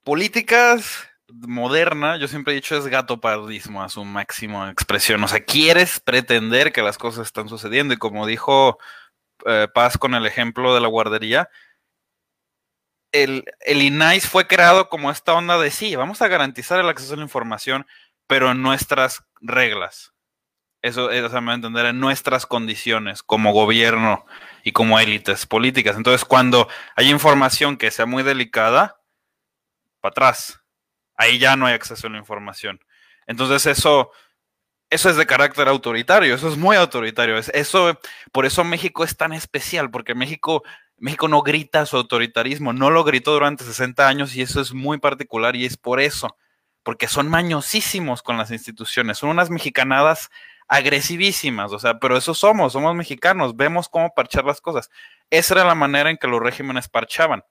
políticas 0.04 1.08
moderna, 1.28 2.16
yo 2.16 2.28
siempre 2.28 2.52
he 2.52 2.56
dicho 2.56 2.76
es 2.76 2.86
gato 2.86 3.20
pardismo 3.20 3.82
a 3.82 3.88
su 3.88 4.04
máxima 4.04 4.70
expresión. 4.70 5.22
O 5.24 5.28
sea, 5.28 5.44
quieres 5.44 6.00
pretender 6.00 6.72
que 6.72 6.82
las 6.82 6.98
cosas 6.98 7.26
están 7.26 7.48
sucediendo 7.48 7.94
y 7.94 7.98
como 7.98 8.26
dijo 8.26 8.78
eh, 9.46 9.68
Paz 9.72 9.98
con 9.98 10.14
el 10.14 10.26
ejemplo 10.26 10.74
de 10.74 10.80
la 10.80 10.88
guardería, 10.88 11.48
el, 13.12 13.44
el 13.60 13.82
INAIS 13.82 14.28
fue 14.28 14.46
creado 14.46 14.88
como 14.88 15.10
esta 15.10 15.34
onda 15.34 15.58
de 15.58 15.70
sí, 15.70 15.94
vamos 15.96 16.20
a 16.20 16.28
garantizar 16.28 16.80
el 16.80 16.88
acceso 16.88 17.14
a 17.14 17.16
la 17.16 17.22
información, 17.22 17.86
pero 18.26 18.50
en 18.50 18.62
nuestras 18.62 19.24
reglas. 19.40 20.12
Eso, 20.82 21.10
eso 21.10 21.30
se 21.30 21.40
me 21.40 21.46
va 21.46 21.52
a 21.52 21.54
entender 21.54 21.86
en 21.86 22.00
nuestras 22.00 22.44
condiciones 22.44 23.22
como 23.22 23.52
gobierno 23.52 24.26
y 24.64 24.72
como 24.72 25.00
élites 25.00 25.46
políticas. 25.46 25.96
Entonces, 25.96 26.26
cuando 26.26 26.68
hay 26.94 27.10
información 27.10 27.78
que 27.78 27.90
sea 27.90 28.04
muy 28.04 28.22
delicada, 28.22 29.00
para 30.04 30.10
atrás. 30.10 30.63
Ahí 31.16 31.38
ya 31.38 31.56
no 31.56 31.66
hay 31.66 31.74
acceso 31.74 32.06
a 32.06 32.10
la 32.10 32.18
información. 32.18 32.80
Entonces, 33.26 33.66
eso, 33.66 34.10
eso 34.90 35.10
es 35.10 35.16
de 35.16 35.26
carácter 35.26 35.68
autoritario, 35.68 36.34
eso 36.34 36.48
es 36.48 36.56
muy 36.56 36.76
autoritario. 36.76 37.36
Es, 37.38 37.48
eso, 37.50 37.98
por 38.32 38.46
eso 38.46 38.64
México 38.64 39.04
es 39.04 39.16
tan 39.16 39.32
especial, 39.32 39.90
porque 39.90 40.14
México, 40.14 40.62
México 40.96 41.28
no 41.28 41.42
grita 41.42 41.86
su 41.86 41.96
autoritarismo, 41.96 42.72
no 42.72 42.90
lo 42.90 43.04
gritó 43.04 43.32
durante 43.32 43.64
60 43.64 44.06
años 44.06 44.36
y 44.36 44.42
eso 44.42 44.60
es 44.60 44.72
muy 44.72 44.98
particular 44.98 45.56
y 45.56 45.66
es 45.66 45.76
por 45.76 46.00
eso, 46.00 46.36
porque 46.82 47.08
son 47.08 47.28
mañosísimos 47.28 48.22
con 48.22 48.36
las 48.36 48.50
instituciones, 48.50 49.18
son 49.18 49.30
unas 49.30 49.50
mexicanadas 49.50 50.30
agresivísimas, 50.68 51.72
o 51.72 51.78
sea, 51.78 51.98
pero 51.98 52.16
eso 52.16 52.34
somos, 52.34 52.72
somos 52.72 52.94
mexicanos, 52.94 53.56
vemos 53.56 53.88
cómo 53.88 54.14
parchar 54.14 54.44
las 54.44 54.60
cosas. 54.60 54.90
Esa 55.30 55.54
era 55.54 55.64
la 55.64 55.74
manera 55.74 56.10
en 56.10 56.16
que 56.16 56.26
los 56.26 56.40
regímenes 56.40 56.88
parchaban. 56.88 57.44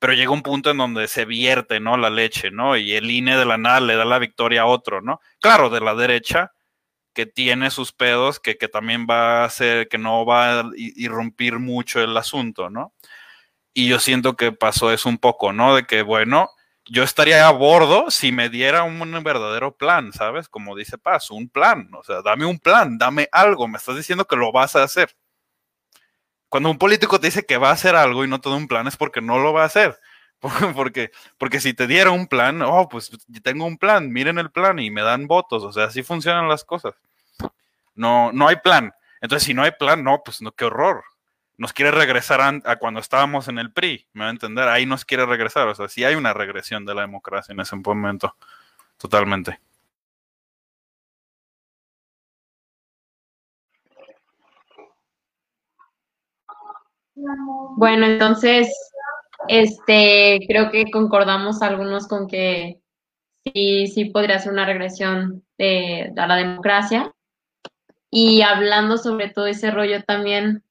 Pero 0.00 0.14
llega 0.14 0.32
un 0.32 0.42
punto 0.42 0.70
en 0.70 0.78
donde 0.78 1.06
se 1.06 1.24
vierte, 1.24 1.78
¿no? 1.78 1.96
La 1.96 2.10
leche, 2.10 2.50
¿no? 2.50 2.76
Y 2.76 2.94
el 2.94 3.10
INE 3.10 3.36
de 3.36 3.44
la 3.44 3.58
nada 3.58 3.80
le 3.80 3.94
da 3.94 4.04
la 4.04 4.18
victoria 4.18 4.62
a 4.62 4.66
otro, 4.66 5.00
¿no? 5.02 5.20
Claro, 5.40 5.70
de 5.70 5.80
la 5.80 5.94
derecha, 5.94 6.52
que 7.14 7.26
tiene 7.26 7.70
sus 7.70 7.92
pedos, 7.92 8.40
que, 8.40 8.56
que 8.58 8.68
también 8.68 9.06
va 9.08 9.42
a 9.42 9.44
hacer, 9.44 9.88
que 9.88 9.98
no 9.98 10.24
va 10.26 10.60
a 10.60 10.70
irrumpir 10.76 11.58
mucho 11.58 12.02
el 12.02 12.16
asunto, 12.16 12.70
¿no? 12.70 12.94
Y 13.74 13.88
yo 13.88 14.00
siento 14.00 14.36
que 14.36 14.52
pasó 14.52 14.92
eso 14.92 15.08
un 15.08 15.18
poco, 15.18 15.52
¿no? 15.52 15.76
De 15.76 15.84
que, 15.86 16.02
bueno, 16.02 16.50
yo 16.86 17.02
estaría 17.04 17.46
a 17.46 17.50
bordo 17.52 18.10
si 18.10 18.32
me 18.32 18.48
diera 18.48 18.82
un, 18.84 19.00
un 19.02 19.22
verdadero 19.22 19.76
plan, 19.76 20.12
¿sabes? 20.12 20.48
Como 20.48 20.76
dice 20.76 20.98
Paz, 20.98 21.30
un 21.30 21.48
plan, 21.48 21.90
o 21.94 22.02
sea, 22.02 22.22
dame 22.22 22.46
un 22.46 22.58
plan, 22.58 22.98
dame 22.98 23.28
algo, 23.32 23.68
me 23.68 23.78
estás 23.78 23.96
diciendo 23.96 24.26
que 24.26 24.36
lo 24.36 24.50
vas 24.52 24.76
a 24.76 24.82
hacer. 24.82 25.14
Cuando 26.50 26.68
un 26.68 26.78
político 26.78 27.20
te 27.20 27.28
dice 27.28 27.46
que 27.46 27.56
va 27.58 27.70
a 27.70 27.72
hacer 27.72 27.94
algo 27.94 28.24
y 28.24 28.28
no 28.28 28.40
te 28.40 28.50
da 28.50 28.56
un 28.56 28.68
plan 28.68 28.86
es 28.88 28.96
porque 28.96 29.22
no 29.22 29.38
lo 29.38 29.52
va 29.54 29.62
a 29.62 29.66
hacer. 29.66 29.98
Porque, 30.74 31.10
porque 31.36 31.60
si 31.60 31.74
te 31.74 31.86
diera 31.86 32.12
un 32.12 32.26
plan, 32.26 32.62
oh, 32.62 32.88
pues 32.88 33.10
tengo 33.42 33.66
un 33.66 33.76
plan, 33.76 34.10
miren 34.10 34.38
el 34.38 34.50
plan 34.50 34.78
y 34.78 34.90
me 34.90 35.02
dan 35.02 35.26
votos, 35.26 35.62
o 35.62 35.70
sea, 35.70 35.84
así 35.84 36.02
funcionan 36.02 36.48
las 36.48 36.64
cosas. 36.64 36.94
No, 37.94 38.32
no 38.32 38.48
hay 38.48 38.56
plan. 38.56 38.90
Entonces, 39.20 39.44
si 39.44 39.52
no 39.52 39.62
hay 39.64 39.72
plan, 39.72 40.02
no, 40.02 40.22
pues 40.24 40.40
no, 40.40 40.52
qué 40.52 40.64
horror. 40.64 41.04
Nos 41.58 41.74
quiere 41.74 41.90
regresar 41.90 42.40
a, 42.40 42.58
a 42.64 42.76
cuando 42.76 43.00
estábamos 43.00 43.48
en 43.48 43.58
el 43.58 43.70
PRI, 43.70 44.06
me 44.14 44.24
va 44.24 44.28
a 44.28 44.32
entender, 44.32 44.66
ahí 44.66 44.86
nos 44.86 45.04
quiere 45.04 45.26
regresar, 45.26 45.68
o 45.68 45.74
sea, 45.74 45.90
sí 45.90 46.04
hay 46.04 46.14
una 46.14 46.32
regresión 46.32 46.86
de 46.86 46.94
la 46.94 47.02
democracia 47.02 47.52
en 47.52 47.60
ese 47.60 47.76
momento, 47.76 48.34
totalmente. 48.96 49.60
Bueno, 57.76 58.06
entonces, 58.06 58.68
este, 59.48 60.40
creo 60.46 60.70
que 60.70 60.90
concordamos 60.90 61.62
algunos 61.62 62.06
con 62.06 62.26
que 62.26 62.80
sí, 63.44 63.86
sí 63.88 64.06
podría 64.06 64.38
ser 64.38 64.52
una 64.52 64.66
regresión 64.66 65.44
de, 65.58 66.12
a 66.16 66.26
la 66.26 66.36
democracia. 66.36 67.12
Y 68.10 68.42
hablando 68.42 68.98
sobre 68.98 69.30
todo 69.30 69.46
ese 69.46 69.70
rollo 69.70 70.02
también, 70.02 70.64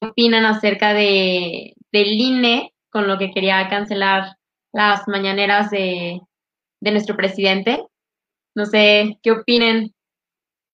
¿qué 0.00 0.08
opinan 0.08 0.44
acerca 0.44 0.92
de, 0.92 1.74
del 1.92 2.08
INE 2.08 2.74
con 2.90 3.06
lo 3.06 3.16
que 3.18 3.30
quería 3.30 3.68
cancelar 3.68 4.36
las 4.72 5.06
mañaneras 5.06 5.70
de, 5.70 6.20
de 6.80 6.90
nuestro 6.90 7.16
presidente? 7.16 7.84
No 8.54 8.66
sé, 8.66 9.18
¿qué 9.22 9.30
opinen? 9.30 9.94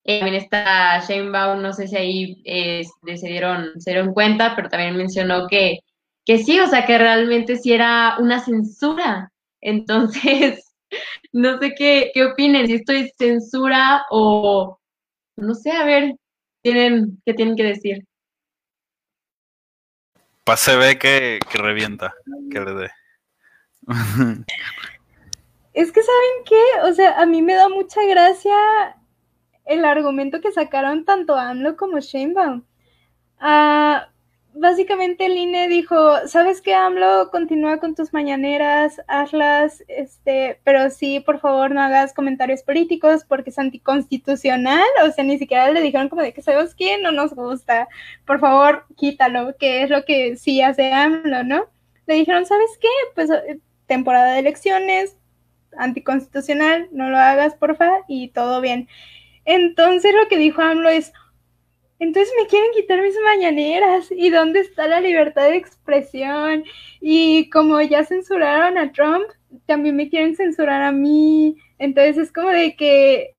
Eh, 0.09 0.21
también 0.21 0.41
está 0.41 1.01
Sheinbaum, 1.01 1.61
no 1.61 1.73
sé 1.73 1.89
si 1.89 1.97
ahí 1.97 2.43
eh, 2.45 2.85
se, 3.17 3.27
dieron, 3.27 3.81
se 3.81 3.91
dieron 3.91 4.15
cuenta, 4.15 4.55
pero 4.55 4.69
también 4.69 4.97
mencionó 4.97 5.49
que, 5.49 5.81
que 6.25 6.39
sí, 6.39 6.61
o 6.61 6.69
sea, 6.69 6.87
que 6.87 6.97
realmente 6.97 7.57
sí 7.57 7.73
era 7.73 8.17
una 8.21 8.39
censura. 8.39 9.33
Entonces, 9.61 10.73
no 11.33 11.59
sé 11.59 11.75
qué, 11.77 12.13
qué 12.15 12.25
opinen, 12.25 12.69
si 12.69 12.75
esto 12.75 12.93
es 12.93 13.13
censura 13.19 14.05
o, 14.11 14.79
no 15.35 15.55
sé, 15.55 15.73
a 15.73 15.85
ver, 15.85 16.15
tienen, 16.63 17.21
¿qué 17.27 17.35
tienen 17.35 17.57
que 17.57 17.65
decir? 17.65 18.07
Pues 20.45 20.61
se 20.61 20.77
ve 20.77 20.97
que, 21.01 21.41
que 21.51 21.59
revienta, 21.59 22.15
que 22.51 22.61
le 22.61 22.75
dé. 22.75 22.91
Es 25.75 25.93
que, 25.93 26.01
¿saben 26.03 26.45
qué? 26.47 26.89
O 26.89 26.95
sea, 26.95 27.21
a 27.21 27.27
mí 27.27 27.43
me 27.43 27.53
da 27.53 27.69
mucha 27.69 28.03
gracia 28.07 28.97
el 29.67 29.85
argumento 29.85 30.41
que 30.41 30.53
sacaron 30.53 31.05
tanto 31.05 31.37
AMLO 31.37 31.77
como 31.77 32.01
Sheinbaum. 32.01 32.63
Uh, 33.41 34.01
básicamente 34.55 35.27
el 35.27 35.37
INE 35.37 35.69
dijo, 35.69 35.97
¿sabes 36.27 36.63
qué, 36.63 36.75
AMLO? 36.75 37.31
Continúa 37.31 37.79
con 37.79 37.95
tus 37.95 38.13
mañaneras, 38.13 39.01
hazlas, 39.09 39.85
este, 39.89 40.61
pero 40.65 40.91
sí, 40.91 41.21
por 41.21 41.41
favor, 41.41 41.71
no 41.73 41.83
hagas 41.83 42.15
comentarios 42.15 42.63
políticos 42.63 43.25
porque 43.29 43.51
es 43.51 43.59
anticonstitucional. 43.59 44.85
O 45.07 45.11
sea, 45.11 45.25
ni 45.25 45.39
siquiera 45.39 45.71
le 45.71 45.83
dijeron 45.83 46.09
como 46.09 46.23
de 46.23 46.33
que 46.33 46.43
sabes 46.43 46.75
qué, 46.75 46.99
no 46.99 47.13
nos 47.13 47.35
gusta. 47.35 47.89
Por 48.25 48.41
favor, 48.41 48.87
quítalo, 48.97 49.57
que 49.59 49.83
es 49.83 49.91
lo 49.91 50.05
que 50.05 50.37
sí 50.37 50.63
hace 50.63 50.93
AMLO, 50.93 51.45
¿no? 51.45 51.67
Le 52.07 52.15
dijeron, 52.15 52.47
¿sabes 52.47 52.71
qué? 52.81 52.89
Pues 53.15 53.31
temporada 53.87 54.33
de 54.33 54.41
elecciones, 54.41 55.17
anticonstitucional, 55.77 56.89
no 56.93 57.11
lo 57.11 57.19
hagas, 57.19 57.55
porfa, 57.55 57.91
y 58.09 58.29
todo 58.29 58.61
bien. 58.61 58.89
Entonces 59.47 60.15
lo 60.15 60.29
que 60.29 60.37
dijo 60.37 60.61
AMLO 60.61 60.91
es, 60.91 61.13
entonces 61.99 62.33
me 62.39 62.47
quieren 62.47 62.73
quitar 62.73 63.01
mis 63.01 63.17
mañaneras, 63.25 64.09
¿y 64.11 64.29
dónde 64.29 64.61
está 64.61 64.87
la 64.87 65.01
libertad 65.01 65.49
de 65.49 65.57
expresión? 65.57 66.65
Y 67.01 67.49
como 67.51 67.81
ya 67.81 68.05
censuraron 68.05 68.77
a 68.77 68.93
Trump, 68.93 69.25
también 69.65 69.97
me 69.97 70.11
quieren 70.11 70.37
censurar 70.37 70.83
a 70.83 70.93
mí. 70.93 71.57
Entonces 71.79 72.19
es 72.19 72.33
como 72.33 72.51
de 72.51 72.77
que... 72.77 73.35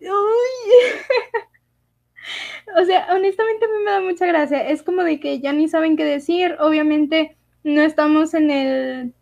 o 2.76 2.84
sea, 2.84 3.08
honestamente 3.14 3.64
a 3.64 3.68
mí 3.68 3.74
me 3.84 3.90
da 3.90 4.00
mucha 4.00 4.26
gracia. 4.26 4.68
Es 4.68 4.82
como 4.82 5.02
de 5.02 5.18
que 5.18 5.40
ya 5.40 5.52
ni 5.52 5.68
saben 5.68 5.96
qué 5.96 6.04
decir. 6.04 6.56
Obviamente 6.60 7.36
no 7.64 7.82
estamos 7.82 8.34
en 8.34 8.50
el, 8.50 9.14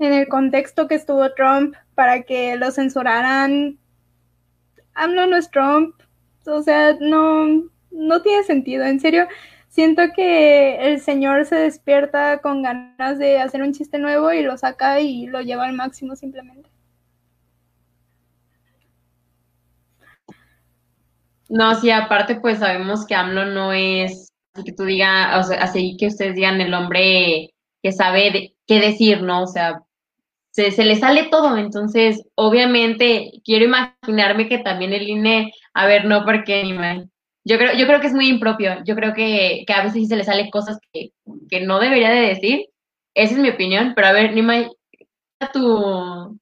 en 0.00 0.12
el 0.12 0.28
contexto 0.28 0.88
que 0.88 0.96
estuvo 0.96 1.32
Trump 1.34 1.76
para 1.94 2.22
que 2.22 2.56
lo 2.56 2.70
censuraran 2.72 3.78
AMLO 4.94 5.26
no 5.26 5.36
es 5.36 5.50
Trump, 5.50 5.94
o 6.46 6.62
sea, 6.62 6.96
no, 7.00 7.46
no 7.90 8.22
tiene 8.22 8.42
sentido, 8.44 8.84
en 8.84 9.00
serio. 9.00 9.26
Siento 9.68 10.02
que 10.14 10.76
el 10.86 11.00
señor 11.00 11.46
se 11.46 11.56
despierta 11.56 12.38
con 12.42 12.62
ganas 12.62 13.18
de 13.18 13.38
hacer 13.38 13.62
un 13.62 13.72
chiste 13.72 13.98
nuevo 13.98 14.32
y 14.32 14.42
lo 14.42 14.56
saca 14.58 15.00
y 15.00 15.26
lo 15.26 15.40
lleva 15.40 15.64
al 15.64 15.72
máximo 15.72 16.14
simplemente. 16.14 16.68
No, 21.48 21.74
sí, 21.74 21.90
aparte 21.90 22.36
pues 22.36 22.58
sabemos 22.58 23.06
que 23.06 23.14
AMLO 23.14 23.46
no 23.46 23.72
es, 23.72 24.32
así 24.54 24.64
que 24.64 24.72
tú 24.72 24.84
digas, 24.84 25.38
o 25.38 25.48
sea, 25.48 25.62
así 25.62 25.96
que 25.98 26.06
ustedes 26.06 26.34
digan 26.34 26.60
el 26.60 26.72
hombre 26.74 27.50
que 27.82 27.92
sabe 27.92 28.54
qué 28.66 28.80
decir, 28.80 29.22
¿no? 29.22 29.42
O 29.42 29.46
sea, 29.46 29.82
se, 30.52 30.70
se, 30.70 30.84
le 30.84 30.96
sale 30.96 31.24
todo. 31.30 31.56
Entonces, 31.56 32.22
obviamente, 32.36 33.32
quiero 33.44 33.64
imaginarme 33.64 34.48
que 34.48 34.58
también 34.58 34.92
el 34.92 35.08
INE, 35.08 35.52
a 35.74 35.86
ver, 35.86 36.04
no 36.04 36.24
porque 36.24 36.64
yo 37.44 37.58
creo, 37.58 37.74
yo 37.74 37.86
creo 37.86 38.00
que 38.00 38.06
es 38.06 38.14
muy 38.14 38.28
impropio. 38.28 38.84
Yo 38.84 38.94
creo 38.94 39.14
que, 39.14 39.64
que 39.66 39.72
a 39.72 39.82
veces 39.82 39.94
sí 39.94 40.06
se 40.06 40.16
le 40.16 40.24
sale 40.24 40.50
cosas 40.50 40.78
que, 40.92 41.10
que, 41.50 41.60
no 41.62 41.80
debería 41.80 42.10
de 42.10 42.28
decir. 42.28 42.66
Esa 43.14 43.34
es 43.34 43.40
mi 43.40 43.50
opinión. 43.50 43.94
Pero 43.96 44.06
a 44.08 44.12
ver, 44.12 44.32
Nima, 44.34 44.68
tu, 45.52 46.38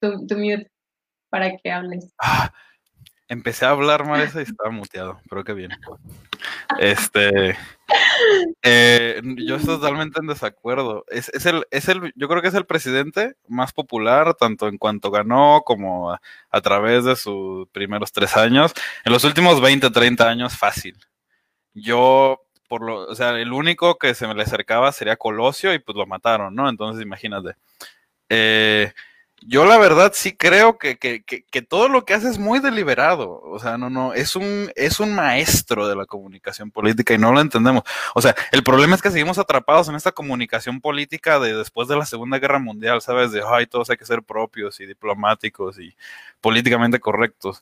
tu, 0.00 0.26
tu 0.26 0.36
mute 0.36 0.70
para 1.30 1.56
que 1.56 1.70
hables. 1.70 2.12
Ah, 2.18 2.50
Empecé 3.28 3.66
a 3.66 3.70
hablar 3.70 4.06
mal 4.06 4.22
eso 4.22 4.40
y 4.40 4.44
estaba 4.44 4.70
muteado, 4.70 5.20
pero 5.28 5.44
qué 5.44 5.52
bien. 5.52 5.70
Este, 6.78 7.56
eh, 8.62 9.20
yo 9.22 9.56
estoy 9.56 9.76
totalmente 9.76 10.20
en 10.20 10.28
desacuerdo. 10.28 11.04
Es, 11.08 11.28
es, 11.30 11.44
el, 11.44 11.66
es 11.70 11.88
el, 11.88 12.12
yo 12.16 12.26
creo 12.26 12.40
que 12.40 12.48
es 12.48 12.54
el 12.54 12.64
presidente 12.64 13.34
más 13.46 13.72
popular, 13.74 14.34
tanto 14.34 14.66
en 14.68 14.78
cuanto 14.78 15.10
ganó 15.10 15.62
como 15.66 16.10
a, 16.12 16.60
través 16.62 17.04
de 17.04 17.16
sus 17.16 17.68
primeros 17.68 18.12
tres 18.12 18.34
años. 18.34 18.72
En 19.04 19.12
los 19.12 19.24
últimos 19.24 19.60
20, 19.60 19.90
30 19.90 20.26
años, 20.26 20.56
fácil. 20.56 20.96
Yo, 21.74 22.40
por 22.66 22.82
lo, 22.82 23.08
o 23.08 23.14
sea, 23.14 23.38
el 23.38 23.52
único 23.52 23.98
que 23.98 24.14
se 24.14 24.26
me 24.26 24.34
le 24.34 24.42
acercaba 24.42 24.90
sería 24.92 25.16
Colosio 25.16 25.74
y 25.74 25.78
pues 25.78 25.96
lo 25.96 26.06
mataron, 26.06 26.54
¿no? 26.54 26.68
Entonces, 26.68 27.02
imagínate. 27.02 27.56
Eh, 28.30 28.92
yo 29.42 29.64
la 29.64 29.78
verdad 29.78 30.12
sí 30.14 30.36
creo 30.36 30.78
que, 30.78 30.98
que, 30.98 31.22
que, 31.22 31.62
todo 31.62 31.88
lo 31.88 32.04
que 32.04 32.14
hace 32.14 32.28
es 32.28 32.38
muy 32.38 32.58
deliberado. 32.58 33.40
O 33.42 33.58
sea, 33.58 33.78
no, 33.78 33.88
no, 33.88 34.12
es 34.12 34.36
un, 34.36 34.70
es 34.74 35.00
un 35.00 35.14
maestro 35.14 35.88
de 35.88 35.96
la 35.96 36.06
comunicación 36.06 36.70
política 36.70 37.14
y 37.14 37.18
no 37.18 37.32
lo 37.32 37.40
entendemos. 37.40 37.84
O 38.14 38.20
sea, 38.20 38.34
el 38.52 38.62
problema 38.62 38.96
es 38.96 39.02
que 39.02 39.10
seguimos 39.10 39.38
atrapados 39.38 39.88
en 39.88 39.94
esta 39.94 40.12
comunicación 40.12 40.80
política 40.80 41.38
de 41.38 41.56
después 41.56 41.88
de 41.88 41.96
la 41.96 42.06
Segunda 42.06 42.38
Guerra 42.38 42.58
Mundial, 42.58 43.00
¿sabes? 43.00 43.30
De, 43.32 43.42
ay, 43.46 43.66
todos 43.66 43.90
hay 43.90 43.96
que 43.96 44.06
ser 44.06 44.22
propios 44.22 44.80
y 44.80 44.86
diplomáticos 44.86 45.78
y 45.78 45.94
políticamente 46.40 46.98
correctos. 46.98 47.60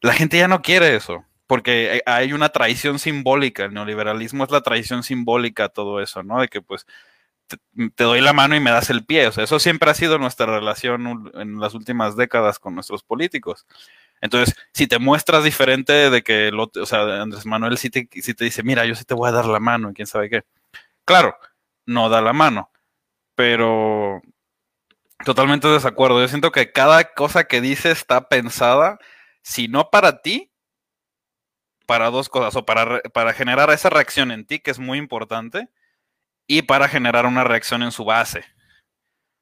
La 0.00 0.14
gente 0.14 0.38
ya 0.38 0.48
no 0.48 0.62
quiere 0.62 0.96
eso, 0.96 1.24
porque 1.46 2.02
hay 2.06 2.32
una 2.32 2.48
traición 2.50 2.98
simbólica. 2.98 3.64
El 3.64 3.74
neoliberalismo 3.74 4.44
es 4.44 4.50
la 4.50 4.62
traición 4.62 5.02
simbólica 5.02 5.64
a 5.64 5.68
todo 5.68 6.00
eso, 6.00 6.22
¿no? 6.22 6.40
De 6.40 6.48
que 6.48 6.62
pues 6.62 6.86
te, 7.48 8.04
doy 8.04 8.20
la 8.20 8.32
mano 8.32 8.54
y 8.54 8.60
me 8.60 8.70
das 8.70 8.90
el 8.90 9.04
pie. 9.04 9.26
O 9.26 9.32
sea, 9.32 9.44
eso 9.44 9.58
siempre 9.58 9.90
ha 9.90 9.94
sido 9.94 10.18
nuestra 10.18 10.46
relación 10.46 11.32
en 11.34 11.58
las 11.60 11.74
últimas 11.74 12.16
décadas 12.16 12.58
con 12.58 12.74
nuestros 12.74 13.02
políticos. 13.02 13.66
Entonces, 14.20 14.56
si 14.72 14.86
te 14.86 14.98
muestras 14.98 15.44
diferente 15.44 16.10
de 16.10 16.22
que, 16.22 16.50
lo, 16.50 16.70
o 16.80 16.86
sea, 16.86 17.22
Andrés 17.22 17.46
Manuel 17.46 17.78
sí 17.78 17.90
te, 17.90 18.06
te 18.06 18.44
dice, 18.44 18.62
mira, 18.62 18.84
yo 18.84 18.94
sí 18.94 19.04
te 19.04 19.14
voy 19.14 19.28
a 19.28 19.32
dar 19.32 19.46
la 19.46 19.60
mano, 19.60 19.90
y 19.90 19.94
quién 19.94 20.06
sabe 20.06 20.28
qué. 20.28 20.42
Claro, 21.04 21.36
no 21.86 22.08
da 22.08 22.20
la 22.20 22.32
mano, 22.32 22.70
pero 23.34 24.20
totalmente 25.24 25.68
de 25.68 25.74
desacuerdo. 25.74 26.20
Yo 26.20 26.28
siento 26.28 26.52
que 26.52 26.72
cada 26.72 27.14
cosa 27.14 27.44
que 27.44 27.60
dice 27.60 27.90
está 27.90 28.28
pensada, 28.28 28.98
si 29.42 29.68
no 29.68 29.90
para 29.90 30.20
ti, 30.20 30.50
para 31.86 32.10
dos 32.10 32.28
cosas, 32.28 32.56
o 32.56 32.66
para, 32.66 33.00
para 33.14 33.32
generar 33.32 33.70
esa 33.70 33.88
reacción 33.88 34.32
en 34.32 34.46
ti, 34.46 34.58
que 34.60 34.70
es 34.70 34.78
muy 34.78 34.98
importante, 34.98 35.68
y 36.48 36.62
para 36.62 36.88
generar 36.88 37.26
una 37.26 37.44
reacción 37.44 37.84
en 37.84 37.92
su 37.92 38.04
base. 38.04 38.44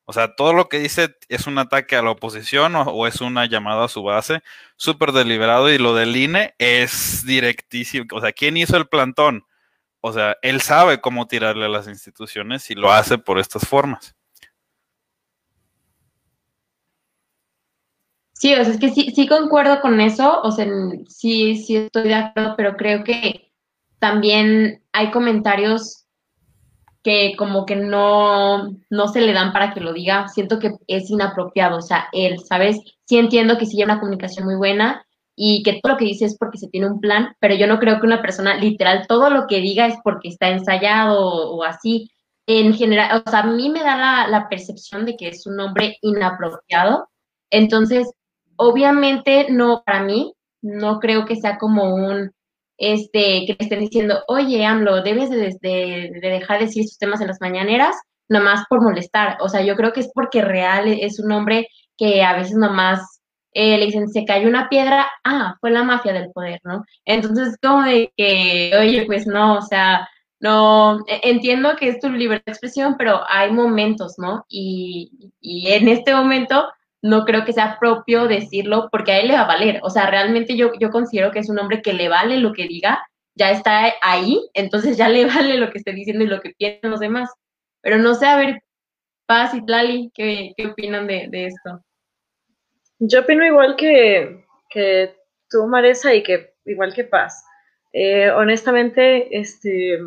O 0.09 0.13
sea, 0.13 0.35
todo 0.37 0.53
lo 0.53 0.69
que 0.69 0.79
dice 0.79 1.17
es 1.29 1.47
un 1.47 1.59
ataque 1.59 1.97
a 1.97 2.03
la 2.03 2.11
oposición 2.11 2.75
o, 2.77 3.07
es 3.07 3.21
una 3.21 3.47
llamada 3.47 3.87
a 3.87 3.89
su 3.89 4.03
base, 4.03 4.43
súper 4.77 5.13
deliberado 5.13 5.71
y 5.71 5.79
lo 5.79 5.95
del 5.95 6.15
INE 6.17 6.55
es 6.59 7.25
directísimo. 7.25 8.07
O 8.13 8.21
sea, 8.21 8.33
¿quién 8.33 8.57
hizo 8.57 8.77
el 8.77 8.87
plantón? 8.87 9.45
O 10.01 10.13
sea, 10.13 10.37
él 10.43 10.61
sabe 10.61 11.01
cómo 11.01 11.27
tirarle 11.27 11.65
a 11.65 11.71
las 11.71 11.89
instituciones 11.89 12.71
y 12.71 12.75
lo 12.75 12.93
hace 12.93 13.19
por 13.19 13.39
estas 13.39 13.67
formas. 13.67 14.15
Sí, 18.33 18.53
o 18.55 18.63
sea, 18.63 18.75
es 18.75 18.79
que 18.79 18.91
sí, 18.91 19.13
sí 19.15 19.27
concuerdo 19.27 19.81
con 19.81 20.01
eso, 20.01 20.43
o 20.43 20.53
sea, 20.53 20.67
sí, 21.09 21.57
sí 21.57 21.77
estoy 21.77 22.05
de 22.05 22.15
acuerdo, 22.15 22.55
pero 22.57 22.77
creo 22.77 23.03
que 23.03 23.51
también 23.99 24.85
hay 24.93 25.11
comentarios 25.11 26.06
que 27.07 27.37
como 27.39 27.67
que 27.67 27.77
no, 27.77 28.69
no 28.91 29.07
se 29.07 29.21
le 29.21 29.33
dan 29.33 29.53
para 29.53 29.73
que 29.73 29.79
lo 29.79 29.93
diga, 29.93 30.27
siento 30.27 30.59
que 30.59 30.73
es 30.89 31.09
inapropiado, 31.09 31.79
o 31.79 31.81
sea, 31.81 32.09
él, 32.11 32.41
¿sabes? 32.41 32.81
Sí 33.05 33.17
entiendo 33.17 33.59
que 33.59 33.65
sí 33.65 33.79
hay 33.79 33.85
una 33.85 34.01
comunicación 34.01 34.45
muy 34.45 34.57
buena 34.57 35.07
y 35.37 35.63
que 35.63 35.79
todo 35.81 35.93
lo 35.93 35.99
que 35.99 36.05
dice 36.05 36.25
es 36.25 36.37
porque 36.37 36.59
se 36.59 36.67
tiene 36.67 36.89
un 36.89 36.99
plan, 36.99 37.37
pero 37.39 37.55
yo 37.55 37.69
no 37.69 37.79
creo 37.79 38.01
que 38.01 38.07
una 38.09 38.23
persona 38.23 38.57
literal 38.57 39.07
todo 39.07 39.31
lo 39.31 39.47
que 39.47 39.61
diga 39.61 39.87
es 39.87 39.95
porque 40.03 40.31
está 40.31 40.49
ensayado 40.49 41.17
o, 41.53 41.63
así. 41.63 42.11
En 42.45 42.75
general, 42.75 43.23
o 43.25 43.31
sea, 43.31 43.41
a 43.41 43.47
mí 43.47 43.71
me 43.71 43.85
da 43.85 43.97
la, 43.97 44.27
la 44.27 44.49
percepción 44.49 45.07
de 45.07 45.17
que 45.17 45.29
es 45.29 45.47
un 45.47 45.61
hombre 45.61 45.99
inapropiado, 46.01 47.09
entonces, 47.51 48.11
obviamente 48.57 49.47
no, 49.49 49.85
para 49.87 50.03
mí, 50.03 50.35
no 50.61 50.99
creo 50.99 51.25
que 51.25 51.37
sea 51.37 51.57
como 51.57 51.95
un 51.95 52.33
este, 52.79 53.47
que 53.47 53.57
le 53.59 53.64
estén 53.64 53.81
diciendo, 53.81 54.22
oye, 54.29 54.64
AMLO, 54.64 55.03
debes 55.03 55.31
de, 55.31 55.57
de, 55.61 56.11
de 56.20 56.29
dejar 56.29 56.59
de 56.59 56.66
decir 56.66 56.85
estos 56.85 56.99
temas 56.99 57.20
en 57.20 57.29
las 57.29 57.41
mañaneras, 57.41 57.97
nomás 58.29 58.64
por 58.68 58.83
molestar. 58.83 59.39
O 59.41 59.49
sea, 59.49 59.62
yo 59.62 59.77
creo 59.77 59.93
que 59.93 60.01
es 60.01 60.11
porque 60.14 60.43
real 60.43 60.89
es 60.89 61.18
un 61.18 61.33
hombre 61.33 61.68
que 61.97 62.22
a 62.22 62.37
veces 62.37 62.57
nomás 62.57 63.20
eh, 63.53 63.79
le 63.79 63.87
dicen, 63.87 64.09
se 64.09 64.24
cayó 64.27 64.49
una 64.49 64.68
piedra, 64.68 65.11
ah, 65.24 65.57
fue 65.61 65.70
la 65.70 65.83
mafia 65.83 66.12
del 66.12 66.31
poder, 66.31 66.61
¿no? 66.64 66.85
Entonces, 67.07 67.57
como 67.62 67.83
de 67.85 68.12
que, 68.16 68.72
oye, 68.79 69.07
pues 69.07 69.27
no, 69.27 69.55
o 69.55 69.62
sea, 69.62 70.07
no, 70.41 70.99
e, 71.09 71.20
entiendo 71.31 71.74
que 71.77 71.89
es 71.89 71.99
tu 72.01 72.11
libertad 72.11 72.45
de 72.47 72.53
expresión, 72.53 72.97
pero 72.99 73.22
hay 73.29 73.51
momentos, 73.53 74.16
¿no? 74.18 74.45
Y, 74.49 75.33
y 75.41 75.68
en 75.72 75.89
este 75.89 76.14
momento 76.14 76.68
no 77.07 77.25
creo 77.25 77.45
que 77.45 77.53
sea 77.53 77.79
propio 77.79 78.27
decirlo 78.27 78.89
porque 78.91 79.13
a 79.13 79.21
él 79.21 79.29
le 79.29 79.35
va 79.35 79.43
a 79.43 79.47
valer. 79.47 79.81
O 79.83 79.91
sea, 79.91 80.11
realmente 80.11 80.57
yo, 80.57 80.73
yo 80.79 80.91
considero 80.91 81.31
que 81.31 81.39
es 81.39 81.49
un 81.49 81.59
hombre 81.59 81.83
que 81.83 81.93
le 81.93 82.09
vale 82.09 82.39
lo 82.39 82.53
que 82.53 82.67
diga, 82.67 83.07
ya 83.35 83.51
está 83.51 83.93
ahí, 84.03 84.41
entonces 84.55 84.97
ya 84.97 85.09
le 85.09 85.25
vale 85.35 85.59
lo 85.59 85.71
que 85.71 85.79
esté 85.79 85.93
diciendo 85.93 86.25
y 86.25 86.29
lo 86.29 86.41
que 86.41 86.51
piensan 86.59 86.91
los 86.91 87.01
demás. 87.01 87.31
Pero 87.81 87.99
no 87.99 88.15
sé, 88.15 88.27
a 88.27 88.37
ver, 88.37 88.63
Paz 89.27 89.55
y 89.55 89.65
Tlali, 89.65 90.11
¿qué, 90.15 90.53
qué 90.57 90.67
opinan 90.67 91.07
de, 91.07 91.29
de, 91.29 91.47
esto? 91.47 91.81
Yo 92.99 93.21
opino 93.21 93.45
igual 93.45 93.77
que, 93.77 94.45
que 94.71 95.15
tú, 95.51 95.67
Maresa, 95.67 96.15
y 96.15 96.23
que 96.23 96.55
igual 96.65 96.95
que 96.95 97.05
Paz. 97.05 97.45
Eh, 97.93 98.31
honestamente, 98.31 99.37
este, 99.37 99.99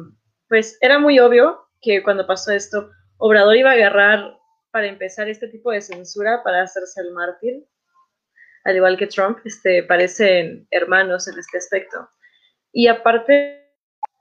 pues 0.47 0.78
era 0.82 1.00
muy 1.00 1.20
obvio 1.20 1.60
que 1.82 2.04
cuando 2.04 2.28
pasó 2.28 2.52
esto, 2.52 2.89
Obrador 3.18 3.56
iba 3.56 3.72
a 3.72 3.74
agarrar 3.74 4.38
para 4.72 4.88
empezar 4.88 5.30
este 5.30 5.47
tipo 5.47 5.72
de 5.72 5.82
censura 5.82 6.41
para 6.43 6.63
hacerse 6.63 7.01
el 7.01 7.11
mártir, 7.11 7.65
al 8.65 8.76
igual 8.76 8.97
que 8.97 9.07
Trump, 9.07 9.39
este, 9.45 9.84
parecen 9.84 10.67
hermanos 10.72 11.28
en 11.28 11.39
este 11.39 11.57
aspecto. 11.57 12.09
Y 12.72 12.88
aparte, 12.88 13.74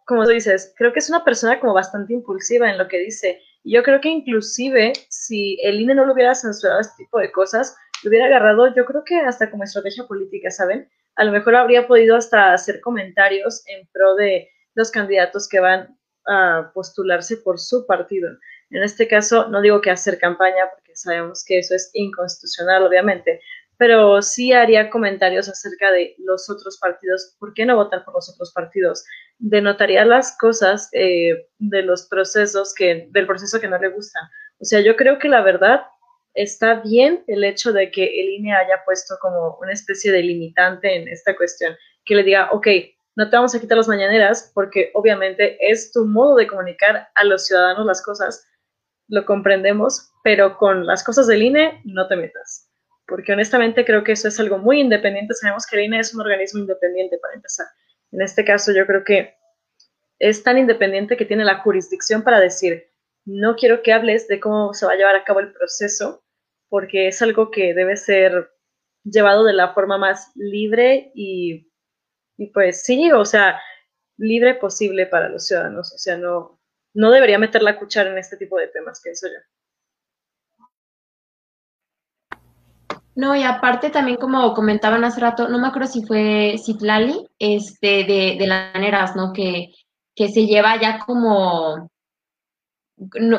como 0.06 0.24
tú 0.24 0.30
dices, 0.30 0.72
creo 0.76 0.92
que 0.92 1.00
es 1.00 1.10
una 1.10 1.24
persona 1.24 1.60
como 1.60 1.74
bastante 1.74 2.12
impulsiva 2.12 2.70
en 2.70 2.78
lo 2.78 2.88
que 2.88 2.98
dice. 2.98 3.42
Yo 3.64 3.82
creo 3.82 4.00
que 4.00 4.08
inclusive 4.08 4.92
si 5.10 5.58
el 5.62 5.80
INE 5.80 5.94
no 5.94 6.06
lo 6.06 6.14
hubiera 6.14 6.34
censurado 6.34 6.80
este 6.80 7.04
tipo 7.04 7.18
de 7.18 7.30
cosas, 7.32 7.76
lo 8.02 8.10
hubiera 8.10 8.26
agarrado, 8.26 8.74
yo 8.74 8.84
creo 8.84 9.02
que 9.04 9.18
hasta 9.18 9.50
como 9.50 9.64
estrategia 9.64 10.06
política, 10.06 10.50
¿saben? 10.50 10.88
A 11.16 11.24
lo 11.24 11.32
mejor 11.32 11.56
habría 11.56 11.86
podido 11.86 12.16
hasta 12.16 12.52
hacer 12.52 12.80
comentarios 12.80 13.64
en 13.66 13.86
pro 13.92 14.14
de 14.14 14.48
los 14.74 14.90
candidatos 14.90 15.48
que 15.48 15.58
van 15.60 15.98
a 16.26 16.70
postularse 16.72 17.38
por 17.38 17.58
su 17.58 17.84
partido. 17.86 18.30
En 18.70 18.82
este 18.82 19.08
caso, 19.08 19.48
no 19.48 19.60
digo 19.62 19.80
que 19.80 19.90
hacer 19.90 20.18
campaña, 20.18 20.68
porque 20.74 20.94
sabemos 20.94 21.44
que 21.44 21.58
eso 21.58 21.74
es 21.74 21.90
inconstitucional, 21.94 22.86
obviamente, 22.86 23.40
pero 23.78 24.20
sí 24.22 24.52
haría 24.52 24.90
comentarios 24.90 25.48
acerca 25.48 25.92
de 25.92 26.14
los 26.18 26.50
otros 26.50 26.78
partidos, 26.78 27.36
¿por 27.38 27.54
qué 27.54 27.64
no 27.64 27.76
votar 27.76 28.04
por 28.04 28.14
los 28.14 28.28
otros 28.28 28.52
partidos? 28.52 29.04
Denotaría 29.38 30.04
las 30.04 30.36
cosas 30.36 30.88
eh, 30.92 31.46
de 31.58 31.82
los 31.82 32.06
procesos 32.08 32.74
que, 32.74 33.08
del 33.10 33.26
proceso 33.26 33.60
que 33.60 33.68
no 33.68 33.78
le 33.78 33.88
gusta. 33.88 34.18
O 34.58 34.64
sea, 34.64 34.80
yo 34.80 34.96
creo 34.96 35.18
que 35.18 35.28
la 35.28 35.42
verdad 35.42 35.82
está 36.34 36.74
bien 36.80 37.24
el 37.28 37.44
hecho 37.44 37.72
de 37.72 37.90
que 37.90 38.04
el 38.04 38.28
INE 38.30 38.54
haya 38.54 38.82
puesto 38.84 39.16
como 39.20 39.58
una 39.60 39.72
especie 39.72 40.10
de 40.12 40.22
limitante 40.22 40.96
en 40.96 41.08
esta 41.08 41.36
cuestión, 41.36 41.74
que 42.04 42.16
le 42.16 42.24
diga, 42.24 42.50
ok, 42.52 42.66
no 43.14 43.30
te 43.30 43.36
vamos 43.36 43.54
a 43.54 43.60
quitar 43.60 43.76
las 43.76 43.88
mañaneras 43.88 44.50
porque 44.54 44.90
obviamente 44.94 45.56
es 45.60 45.92
tu 45.92 46.04
modo 46.04 46.36
de 46.36 46.46
comunicar 46.46 47.08
a 47.14 47.24
los 47.24 47.46
ciudadanos 47.46 47.86
las 47.86 48.02
cosas, 48.02 48.44
lo 49.08 49.24
comprendemos, 49.24 50.12
pero 50.22 50.56
con 50.56 50.86
las 50.86 51.02
cosas 51.02 51.26
del 51.26 51.42
INE 51.42 51.80
no 51.84 52.06
te 52.06 52.16
metas, 52.16 52.70
porque 53.06 53.32
honestamente 53.32 53.84
creo 53.84 54.04
que 54.04 54.12
eso 54.12 54.28
es 54.28 54.38
algo 54.38 54.58
muy 54.58 54.80
independiente. 54.80 55.34
Sabemos 55.34 55.66
que 55.66 55.76
el 55.76 55.84
INE 55.84 56.00
es 56.00 56.14
un 56.14 56.20
organismo 56.20 56.60
independiente 56.60 57.18
para 57.18 57.34
empezar. 57.34 57.66
En 58.12 58.22
este 58.22 58.44
caso 58.44 58.72
yo 58.72 58.86
creo 58.86 59.04
que 59.04 59.34
es 60.18 60.42
tan 60.42 60.58
independiente 60.58 61.16
que 61.16 61.24
tiene 61.24 61.44
la 61.44 61.60
jurisdicción 61.60 62.22
para 62.22 62.40
decir, 62.40 62.88
no 63.24 63.56
quiero 63.56 63.82
que 63.82 63.92
hables 63.92 64.28
de 64.28 64.40
cómo 64.40 64.74
se 64.74 64.86
va 64.86 64.92
a 64.92 64.96
llevar 64.96 65.16
a 65.16 65.24
cabo 65.24 65.40
el 65.40 65.52
proceso, 65.52 66.24
porque 66.68 67.08
es 67.08 67.22
algo 67.22 67.50
que 67.50 67.74
debe 67.74 67.96
ser 67.96 68.50
llevado 69.04 69.44
de 69.44 69.52
la 69.52 69.72
forma 69.74 69.96
más 69.96 70.32
libre 70.34 71.12
y, 71.14 71.70
y 72.36 72.46
pues 72.52 72.82
sí, 72.82 73.10
o 73.12 73.24
sea, 73.24 73.60
libre 74.16 74.54
posible 74.54 75.06
para 75.06 75.28
los 75.28 75.46
ciudadanos. 75.46 75.92
O 75.94 75.98
sea, 75.98 76.16
no, 76.16 76.57
no 76.94 77.10
debería 77.10 77.38
meter 77.38 77.62
la 77.62 77.78
cuchara 77.78 78.10
en 78.10 78.18
este 78.18 78.36
tipo 78.36 78.58
de 78.58 78.68
temas, 78.68 79.00
pienso 79.02 79.26
yo. 79.28 79.38
No, 83.14 83.34
y 83.34 83.42
aparte 83.42 83.90
también 83.90 84.16
como 84.16 84.54
comentaban 84.54 85.02
hace 85.04 85.20
rato, 85.20 85.48
no 85.48 85.58
me 85.58 85.66
acuerdo 85.66 85.88
si 85.88 86.06
fue 86.06 86.54
Citlali, 86.64 87.26
este, 87.40 88.04
de, 88.04 88.36
de 88.38 88.46
las 88.46 88.72
maneras, 88.72 89.16
¿no? 89.16 89.32
Que, 89.32 89.72
que 90.14 90.28
se 90.28 90.46
lleva 90.46 90.80
ya 90.80 91.00
como, 91.00 91.90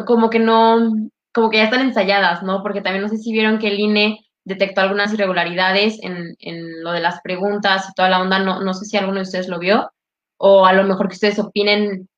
como 0.06 0.30
que 0.30 0.40
no, 0.40 0.94
como 1.34 1.50
que 1.50 1.58
ya 1.58 1.64
están 1.66 1.82
ensayadas, 1.82 2.44
¿no? 2.44 2.62
Porque 2.62 2.82
también 2.82 3.04
no 3.04 3.10
sé 3.10 3.18
si 3.18 3.32
vieron 3.32 3.60
que 3.60 3.68
el 3.68 3.80
INE 3.80 4.20
detectó 4.44 4.82
algunas 4.82 5.14
irregularidades 5.14 5.98
en, 6.02 6.36
en, 6.40 6.84
lo 6.84 6.92
de 6.92 7.00
las 7.00 7.22
preguntas 7.22 7.88
y 7.90 7.94
toda 7.94 8.10
la 8.10 8.22
onda. 8.22 8.40
No, 8.40 8.62
no 8.62 8.74
sé 8.74 8.86
si 8.86 8.98
alguno 8.98 9.18
de 9.18 9.24
ustedes 9.24 9.48
lo 9.48 9.60
vio, 9.60 9.92
o 10.38 10.66
a 10.66 10.74
lo 10.74 10.84
mejor 10.84 11.08
que 11.08 11.16
ustedes 11.16 11.40
opinen 11.40 12.10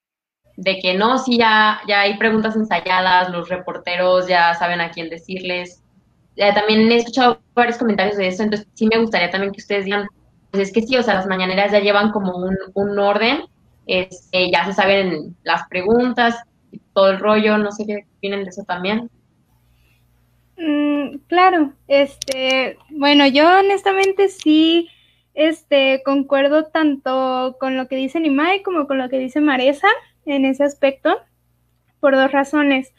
de 0.62 0.80
que 0.80 0.94
no, 0.94 1.18
sí, 1.18 1.38
ya, 1.38 1.82
ya 1.88 2.02
hay 2.02 2.18
preguntas 2.18 2.56
ensayadas, 2.56 3.32
los 3.32 3.50
reporteros 3.50 4.28
ya 4.28 4.54
saben 4.54 4.80
a 4.80 4.92
quién 4.92 5.10
decirles. 5.10 5.84
También 6.36 6.92
he 6.92 6.98
escuchado 6.98 7.42
varios 7.56 7.78
comentarios 7.78 8.16
de 8.16 8.28
eso, 8.28 8.44
entonces 8.44 8.68
sí 8.76 8.86
me 8.86 9.00
gustaría 9.00 9.32
también 9.32 9.52
que 9.52 9.62
ustedes 9.62 9.86
digan, 9.86 10.08
pues 10.52 10.64
es 10.64 10.74
que 10.74 10.84
sí, 10.84 10.96
o 10.98 11.04
sea, 11.04 11.16
las 11.16 11.26
mañaneras 11.26 11.72
ya 11.72 11.80
llevan 11.80 12.12
como 12.12 12.38
un, 12.38 12.56
un 12.76 13.00
orden, 13.00 13.46
este, 13.88 14.52
ya 14.52 14.66
se 14.66 14.74
saben 14.74 15.36
las 15.44 15.68
preguntas, 15.68 16.36
todo 16.94 17.10
el 17.10 17.20
rollo, 17.20 17.58
no 17.58 17.72
sé 17.72 17.86
qué 17.88 18.06
opinan 18.18 18.44
de 18.44 18.50
eso 18.50 18.64
también. 18.64 19.10
Mm, 20.58 21.18
claro, 21.28 21.74
este, 21.88 22.78
bueno, 22.92 23.26
yo 23.26 23.50
honestamente 23.60 24.30
sí, 24.30 24.90
este, 25.34 26.04
concuerdo 26.06 26.66
tanto 26.66 27.58
con 27.60 27.78
lo 27.78 27.88
que 27.88 27.96
dice 27.96 28.20
Nimai 28.20 28.62
como 28.62 28.86
con 28.86 29.00
lo 29.00 29.10
que 29.10 29.18
dice 29.18 29.42
Maresa 29.42 29.88
en 30.26 30.46
ese 30.46 30.64
aspecto, 30.64 31.20
por 32.00 32.16
dos 32.16 32.32
razones. 32.32 32.94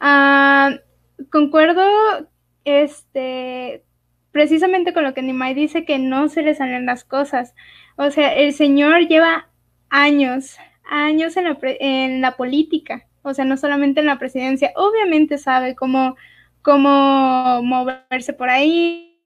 Uh, 0.00 0.78
concuerdo, 1.30 1.82
este, 2.64 3.84
precisamente 4.30 4.92
con 4.92 5.04
lo 5.04 5.14
que 5.14 5.22
Nimai 5.22 5.54
dice 5.54 5.84
que 5.84 5.98
no 5.98 6.28
se 6.28 6.42
le 6.42 6.54
salen 6.54 6.86
las 6.86 7.04
cosas. 7.04 7.54
O 7.96 8.10
sea, 8.10 8.34
el 8.34 8.52
señor 8.52 9.06
lleva 9.08 9.48
años, 9.90 10.56
años 10.84 11.36
en 11.36 11.44
la, 11.44 11.58
en 11.62 12.20
la 12.20 12.36
política, 12.36 13.06
o 13.22 13.34
sea, 13.34 13.44
no 13.44 13.56
solamente 13.56 14.00
en 14.00 14.06
la 14.06 14.18
presidencia. 14.18 14.72
Obviamente 14.74 15.38
sabe 15.38 15.74
cómo, 15.74 16.16
cómo 16.62 17.62
moverse 17.62 18.32
por 18.32 18.48
ahí, 18.48 19.20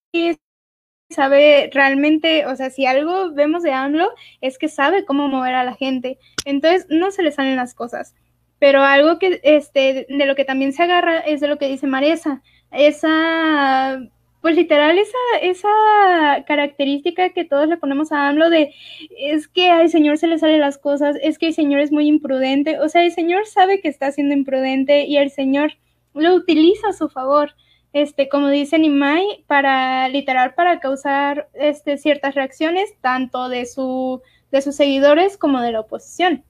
sabe 1.10 1.70
realmente, 1.72 2.46
o 2.46 2.56
sea, 2.56 2.70
si 2.70 2.86
algo 2.86 3.32
vemos 3.32 3.62
de 3.62 3.72
AMLO 3.72 4.10
es 4.40 4.58
que 4.58 4.68
sabe 4.68 5.04
cómo 5.04 5.28
mover 5.28 5.54
a 5.54 5.64
la 5.64 5.74
gente. 5.74 6.18
Entonces, 6.44 6.86
no 6.90 7.10
se 7.10 7.22
le 7.22 7.32
salen 7.32 7.56
las 7.56 7.74
cosas. 7.74 8.14
Pero 8.58 8.82
algo 8.82 9.18
que, 9.18 9.40
este, 9.42 10.06
de 10.08 10.26
lo 10.26 10.34
que 10.34 10.44
también 10.44 10.72
se 10.72 10.82
agarra 10.82 11.18
es 11.20 11.40
de 11.40 11.48
lo 11.48 11.58
que 11.58 11.68
dice 11.68 11.86
Maresa. 11.86 12.42
Esa, 12.72 14.00
pues 14.40 14.56
literal, 14.56 14.98
esa, 14.98 15.18
esa 15.42 16.44
característica 16.46 17.30
que 17.30 17.44
todos 17.44 17.68
le 17.68 17.76
ponemos 17.76 18.12
a 18.12 18.28
AMLO 18.28 18.50
de, 18.50 18.74
es 19.18 19.46
que 19.48 19.70
al 19.70 19.90
señor 19.90 20.18
se 20.18 20.26
le 20.26 20.38
salen 20.38 20.60
las 20.60 20.78
cosas, 20.78 21.16
es 21.22 21.38
que 21.38 21.48
el 21.48 21.54
señor 21.54 21.80
es 21.80 21.92
muy 21.92 22.06
imprudente. 22.08 22.80
O 22.80 22.88
sea, 22.88 23.04
el 23.04 23.12
señor 23.12 23.46
sabe 23.46 23.80
que 23.80 23.88
está 23.88 24.10
siendo 24.10 24.34
imprudente 24.34 25.04
y 25.04 25.18
el 25.18 25.30
señor 25.30 25.74
lo 26.14 26.34
utiliza 26.34 26.88
a 26.88 26.92
su 26.94 27.08
favor 27.08 27.52
este, 27.92 28.28
como 28.28 28.48
dice 28.48 28.78
Nimai, 28.78 29.44
para 29.46 30.08
literal 30.08 30.54
para 30.54 30.80
causar 30.80 31.48
este, 31.54 31.98
ciertas 31.98 32.34
reacciones, 32.34 32.94
tanto 33.00 33.48
de, 33.48 33.66
su, 33.66 34.22
de 34.50 34.62
sus 34.62 34.76
seguidores 34.76 35.38
como 35.38 35.60
de 35.60 35.72
la 35.72 35.80
oposición. 35.80 36.44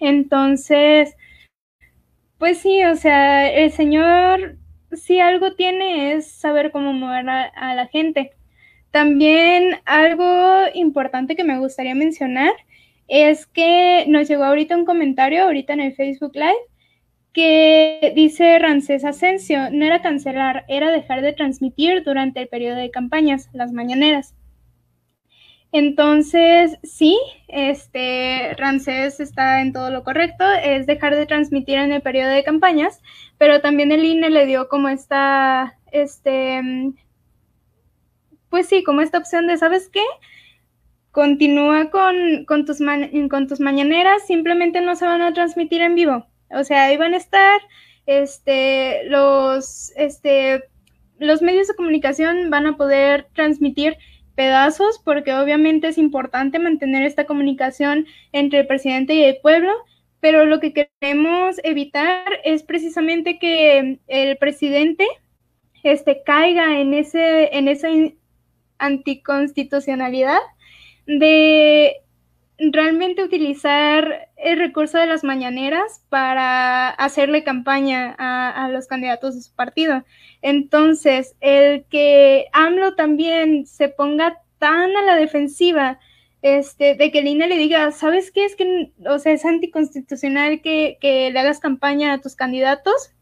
Entonces, 0.00 1.16
pues 2.38 2.58
sí, 2.58 2.84
o 2.84 2.96
sea, 2.96 3.50
el 3.50 3.72
señor 3.72 4.56
si 4.92 5.20
algo 5.20 5.54
tiene 5.54 6.12
es 6.12 6.30
saber 6.30 6.70
cómo 6.70 6.92
mover 6.92 7.28
a, 7.28 7.44
a 7.44 7.74
la 7.74 7.86
gente. 7.88 8.32
También 8.90 9.80
algo 9.86 10.66
importante 10.74 11.36
que 11.36 11.44
me 11.44 11.58
gustaría 11.58 11.94
mencionar 11.94 12.52
es 13.08 13.46
que 13.46 14.04
nos 14.08 14.28
llegó 14.28 14.44
ahorita 14.44 14.76
un 14.76 14.84
comentario, 14.84 15.44
ahorita 15.44 15.72
en 15.72 15.80
el 15.80 15.94
Facebook 15.94 16.32
Live, 16.34 16.54
que 17.34 18.12
dice 18.14 18.58
Rancés 18.60 19.04
Asensio, 19.04 19.68
no 19.72 19.84
era 19.84 20.00
cancelar, 20.00 20.64
era 20.68 20.90
dejar 20.90 21.20
de 21.20 21.32
transmitir 21.32 22.04
durante 22.04 22.40
el 22.40 22.48
periodo 22.48 22.76
de 22.76 22.92
campañas, 22.92 23.50
las 23.52 23.72
mañaneras. 23.72 24.34
Entonces, 25.72 26.78
sí, 26.84 27.18
este 27.48 28.54
Rancés 28.56 29.18
está 29.18 29.60
en 29.60 29.72
todo 29.72 29.90
lo 29.90 30.04
correcto, 30.04 30.44
es 30.62 30.86
dejar 30.86 31.16
de 31.16 31.26
transmitir 31.26 31.78
en 31.78 31.90
el 31.90 32.02
periodo 32.02 32.30
de 32.30 32.44
campañas, 32.44 33.02
pero 33.36 33.60
también 33.60 33.90
el 33.90 34.04
INE 34.04 34.30
le 34.30 34.46
dio 34.46 34.68
como 34.68 34.88
esta, 34.88 35.76
este, 35.90 36.62
pues 38.48 38.68
sí, 38.68 38.84
como 38.84 39.00
esta 39.00 39.18
opción 39.18 39.48
de, 39.48 39.56
¿sabes 39.56 39.90
qué? 39.92 40.04
Continúa 41.10 41.90
con, 41.90 42.44
con 42.46 42.64
tus, 42.64 42.78
con 43.28 43.48
tus 43.48 43.58
mañaneras, 43.58 44.24
simplemente 44.26 44.80
no 44.80 44.94
se 44.94 45.06
van 45.06 45.22
a 45.22 45.32
transmitir 45.32 45.82
en 45.82 45.96
vivo 45.96 46.28
o 46.54 46.64
sea, 46.64 46.92
iban 46.92 47.14
a 47.14 47.18
estar 47.18 47.60
este, 48.06 49.04
los, 49.08 49.92
este, 49.96 50.64
los 51.18 51.42
medios 51.42 51.68
de 51.68 51.74
comunicación 51.74 52.50
van 52.50 52.66
a 52.66 52.76
poder 52.76 53.26
transmitir 53.34 53.96
pedazos 54.34 55.00
porque 55.04 55.32
obviamente 55.32 55.88
es 55.88 55.98
importante 55.98 56.58
mantener 56.58 57.04
esta 57.04 57.24
comunicación 57.24 58.06
entre 58.32 58.60
el 58.60 58.66
presidente 58.66 59.14
y 59.14 59.24
el 59.24 59.38
pueblo, 59.42 59.72
pero 60.20 60.44
lo 60.44 60.60
que 60.60 60.72
queremos 60.72 61.60
evitar 61.62 62.40
es 62.44 62.62
precisamente 62.62 63.38
que 63.38 64.00
el 64.06 64.36
presidente 64.38 65.06
este, 65.82 66.22
caiga 66.24 66.80
en, 66.80 66.94
ese, 66.94 67.56
en 67.56 67.68
esa 67.68 67.88
anticonstitucionalidad 68.78 70.40
de 71.06 71.96
realmente 72.58 73.24
utilizar 73.24 74.28
el 74.36 74.58
recurso 74.58 74.98
de 74.98 75.06
las 75.06 75.24
mañaneras 75.24 76.04
para 76.08 76.90
hacerle 76.90 77.44
campaña 77.44 78.14
a, 78.18 78.68
los 78.68 78.86
candidatos 78.86 79.34
de 79.34 79.42
su 79.42 79.54
partido. 79.54 80.04
Entonces, 80.42 81.36
el 81.40 81.84
que 81.86 82.46
AMLO 82.52 82.94
también 82.94 83.66
se 83.66 83.88
ponga 83.88 84.40
tan 84.58 84.96
a 84.96 85.02
la 85.02 85.16
defensiva, 85.16 85.98
este, 86.42 86.94
de 86.94 87.10
que 87.10 87.20
el 87.20 87.28
INE 87.28 87.48
le 87.48 87.56
diga, 87.56 87.90
¿sabes 87.90 88.30
qué? 88.30 88.44
Es 88.44 88.54
que, 88.54 88.92
o 89.06 89.18
sea, 89.18 89.32
es 89.32 89.44
anticonstitucional 89.44 90.60
que, 90.60 90.98
que 91.00 91.30
le 91.30 91.38
hagas 91.38 91.58
campaña 91.58 92.12
a 92.12 92.20
tus 92.20 92.36
candidatos, 92.36 93.12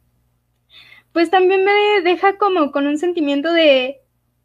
pues 1.12 1.30
también 1.30 1.64
me 1.64 2.00
deja 2.02 2.36
como 2.36 2.72
con 2.72 2.86
un 2.86 2.98
sentimiento 2.98 3.52
de, 3.52 4.01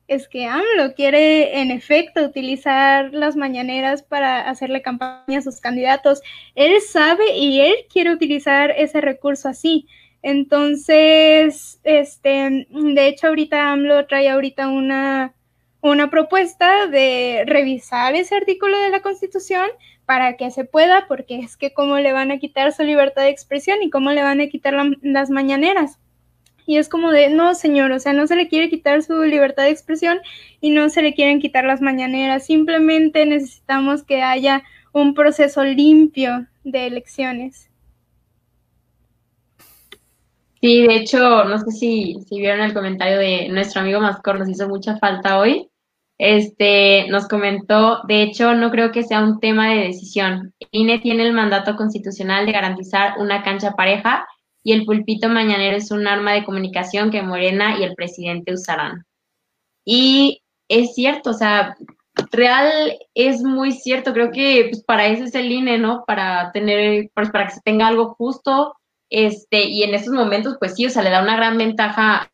es 0.07 0.27
que 0.29 0.45
AMLO 0.45 0.93
quiere 0.95 1.59
en 1.61 1.69
efecto 1.69 2.23
utilizar 2.23 3.13
las 3.13 3.35
mañaneras 3.35 4.03
para 4.03 4.49
hacerle 4.49 4.81
campaña 4.81 5.39
a 5.39 5.41
sus 5.41 5.59
candidatos. 5.59 6.21
Él 6.55 6.79
sabe 6.81 7.35
y 7.37 7.59
él 7.59 7.75
quiere 7.91 8.11
utilizar 8.11 8.71
ese 8.71 9.01
recurso 9.01 9.49
así. 9.49 9.87
Entonces, 10.21 11.79
este, 11.83 12.67
de 12.69 13.07
hecho, 13.07 13.27
ahorita 13.27 13.71
AMLO 13.71 14.07
trae 14.07 14.29
ahorita 14.29 14.69
una, 14.69 15.33
una 15.81 16.09
propuesta 16.09 16.87
de 16.87 17.43
revisar 17.45 18.15
ese 18.15 18.35
artículo 18.35 18.79
de 18.79 18.89
la 18.89 19.01
Constitución 19.01 19.67
para 20.05 20.37
que 20.37 20.51
se 20.51 20.63
pueda, 20.63 21.05
porque 21.07 21.39
es 21.39 21.57
que 21.57 21.73
cómo 21.73 21.97
le 21.99 22.13
van 22.13 22.31
a 22.31 22.39
quitar 22.39 22.71
su 22.71 22.83
libertad 22.83 23.23
de 23.23 23.29
expresión 23.29 23.83
y 23.83 23.89
cómo 23.89 24.11
le 24.11 24.23
van 24.23 24.39
a 24.39 24.47
quitar 24.47 24.73
las 25.01 25.29
mañaneras 25.29 25.99
y 26.67 26.77
es 26.77 26.89
como 26.89 27.11
de, 27.11 27.29
no, 27.29 27.55
señor, 27.55 27.91
o 27.93 27.99
sea, 27.99 28.11
no 28.11 28.27
se 28.27 28.35
le 28.35 28.49
quiere 28.49 28.69
quitar 28.69 29.01
su 29.01 29.23
libertad 29.23 29.63
de 29.63 29.69
expresión 29.69 30.19
y 30.59 30.69
no 30.69 30.89
se 30.89 31.01
le 31.01 31.15
quieren 31.15 31.39
quitar 31.39 31.63
las 31.63 31.81
mañaneras, 31.81 32.45
simplemente 32.45 33.25
necesitamos 33.25 34.03
que 34.03 34.21
haya 34.21 34.63
un 34.91 35.13
proceso 35.13 35.63
limpio 35.63 36.45
de 36.65 36.87
elecciones. 36.87 37.71
Sí, 40.59 40.85
de 40.85 40.95
hecho, 40.97 41.45
no 41.45 41.57
sé 41.59 41.71
si, 41.71 42.17
si 42.27 42.39
vieron 42.39 42.59
el 42.59 42.73
comentario 42.73 43.17
de 43.17 43.47
nuestro 43.47 43.81
amigo 43.81 44.01
Mascor, 44.01 44.37
nos 44.37 44.49
hizo 44.49 44.67
mucha 44.67 44.97
falta 44.97 45.39
hoy. 45.39 45.69
Este, 46.17 47.07
nos 47.09 47.27
comentó, 47.27 48.01
de 48.07 48.23
hecho, 48.23 48.55
no 48.55 48.71
creo 48.71 48.91
que 48.91 49.03
sea 49.03 49.23
un 49.23 49.39
tema 49.39 49.69
de 49.69 49.83
decisión. 49.83 50.53
INE 50.71 50.99
tiene 50.99 51.25
el 51.25 51.31
mandato 51.31 51.77
constitucional 51.77 52.45
de 52.45 52.51
garantizar 52.51 53.19
una 53.19 53.43
cancha 53.43 53.73
pareja 53.73 54.27
y 54.67 54.73
el 54.73 54.83
pulpito 54.83 55.29
mañanero 55.29 55.77
es 55.77 55.91
un 55.91 56.07
arma 56.07 56.33
de 56.33 56.43
comunicación 56.43 57.09
que 57.09 57.21
Morena 57.21 57.79
y 57.79 57.83
el 57.83 57.95
presidente 57.95 58.53
usarán. 58.53 59.05
Y 59.85 60.43
es 60.67 60.93
cierto, 60.93 61.29
o 61.29 61.33
sea, 61.33 61.77
real 62.33 62.99
es 63.13 63.43
muy 63.43 63.71
cierto, 63.71 64.11
creo 64.11 64.29
que 64.29 64.67
pues, 64.69 64.83
para 64.83 65.05
eso 65.05 65.23
es 65.23 65.35
el 65.35 65.49
INE, 65.49 65.77
¿no? 65.77 66.03
Para 66.05 66.51
tener, 66.51 67.09
pues, 67.13 67.29
para 67.29 67.45
que 67.45 67.53
se 67.53 67.61
tenga 67.61 67.87
algo 67.87 68.15
justo, 68.15 68.75
este, 69.09 69.63
y 69.69 69.83
en 69.83 69.95
estos 69.95 70.13
momentos, 70.13 70.57
pues 70.59 70.75
sí, 70.75 70.85
o 70.85 70.89
sea, 70.89 71.01
le 71.01 71.11
da 71.11 71.23
una 71.23 71.37
gran 71.37 71.57
ventaja 71.57 72.29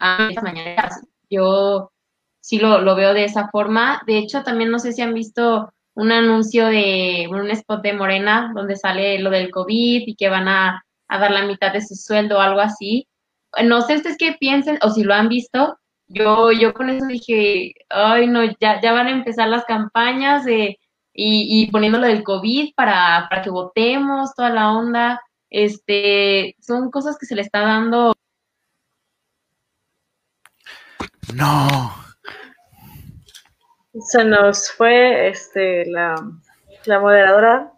a 0.00 0.26
estas 0.30 0.42
mañaneras. 0.42 1.06
Yo 1.30 1.92
sí 2.40 2.58
lo, 2.58 2.80
lo 2.80 2.96
veo 2.96 3.14
de 3.14 3.26
esa 3.26 3.48
forma. 3.50 4.02
De 4.08 4.18
hecho, 4.18 4.42
también 4.42 4.72
no 4.72 4.80
sé 4.80 4.92
si 4.92 5.02
han 5.02 5.14
visto 5.14 5.72
un 5.94 6.10
anuncio 6.10 6.66
de 6.66 7.28
un 7.30 7.48
spot 7.52 7.80
de 7.80 7.92
Morena 7.92 8.50
donde 8.56 8.74
sale 8.74 9.20
lo 9.20 9.30
del 9.30 9.52
COVID 9.52 10.02
y 10.04 10.16
que 10.16 10.28
van 10.28 10.48
a 10.48 10.84
a 11.14 11.18
dar 11.18 11.30
la 11.30 11.46
mitad 11.46 11.72
de 11.72 11.80
su 11.80 11.94
sueldo 11.94 12.38
o 12.38 12.40
algo 12.40 12.60
así. 12.60 13.08
No 13.62 13.82
sé 13.82 13.96
ustedes 13.96 14.16
qué 14.18 14.36
piensen 14.38 14.78
o 14.82 14.90
si 14.90 15.04
lo 15.04 15.14
han 15.14 15.28
visto. 15.28 15.78
Yo, 16.06 16.52
yo 16.52 16.74
con 16.74 16.90
eso 16.90 17.06
dije, 17.06 17.74
ay 17.88 18.26
no, 18.26 18.44
ya, 18.60 18.80
ya 18.80 18.92
van 18.92 19.06
a 19.06 19.12
empezar 19.12 19.48
las 19.48 19.64
campañas 19.64 20.44
de, 20.44 20.78
y, 21.14 21.62
y 21.62 21.70
poniéndolo 21.70 22.06
del 22.06 22.24
COVID 22.24 22.74
para, 22.74 23.26
para 23.30 23.42
que 23.42 23.50
votemos, 23.50 24.34
toda 24.34 24.50
la 24.50 24.72
onda. 24.72 25.20
Este, 25.50 26.56
son 26.60 26.90
cosas 26.90 27.16
que 27.18 27.26
se 27.26 27.36
le 27.36 27.42
está 27.42 27.60
dando. 27.60 28.12
No. 31.32 31.94
Se 34.00 34.24
nos 34.24 34.72
fue 34.72 35.28
este, 35.28 35.86
la, 35.86 36.16
la 36.84 36.98
moderadora, 36.98 37.72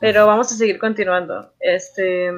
pero 0.00 0.26
vamos 0.26 0.52
a 0.52 0.54
seguir 0.54 0.78
continuando. 0.78 1.52
Este, 1.58 2.30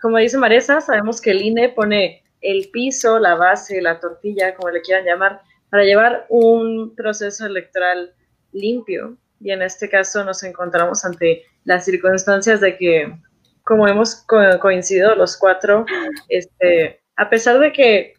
como 0.00 0.18
dice 0.18 0.38
Maresa, 0.38 0.80
sabemos 0.80 1.20
que 1.20 1.30
el 1.30 1.42
INE 1.42 1.70
pone 1.70 2.22
el 2.40 2.70
piso, 2.70 3.18
la 3.18 3.34
base, 3.34 3.80
la 3.80 3.98
tortilla, 3.98 4.54
como 4.54 4.70
le 4.70 4.82
quieran 4.82 5.04
llamar, 5.04 5.40
para 5.70 5.84
llevar 5.84 6.26
un 6.28 6.94
proceso 6.94 7.46
electoral 7.46 8.14
limpio. 8.52 9.16
Y 9.40 9.50
en 9.50 9.62
este 9.62 9.88
caso 9.88 10.24
nos 10.24 10.42
encontramos 10.42 11.04
ante 11.04 11.44
las 11.64 11.84
circunstancias 11.84 12.60
de 12.60 12.76
que, 12.76 13.14
como 13.64 13.88
hemos 13.88 14.14
co- 14.26 14.58
coincidido 14.60 15.14
los 15.14 15.36
cuatro, 15.36 15.84
este, 16.28 17.02
a 17.16 17.28
pesar 17.28 17.58
de 17.58 17.72
que, 17.72 18.14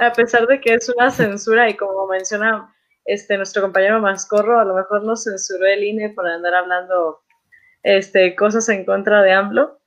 a 0.00 0.12
pesar 0.12 0.46
de 0.46 0.60
que 0.60 0.74
es 0.74 0.88
una 0.88 1.10
censura 1.10 1.68
y 1.70 1.74
como 1.76 2.06
menciona 2.06 2.74
este 3.06 3.36
nuestro 3.36 3.62
compañero 3.62 4.00
Mascorro, 4.00 4.58
a 4.58 4.64
lo 4.64 4.74
mejor 4.74 5.04
nos 5.04 5.24
censuró 5.24 5.66
el 5.66 5.84
INE 5.84 6.10
por 6.10 6.26
andar 6.26 6.54
hablando 6.54 7.20
este, 7.82 8.34
cosas 8.34 8.68
en 8.68 8.84
contra 8.84 9.22
de 9.22 9.32
AMLO. 9.32 9.80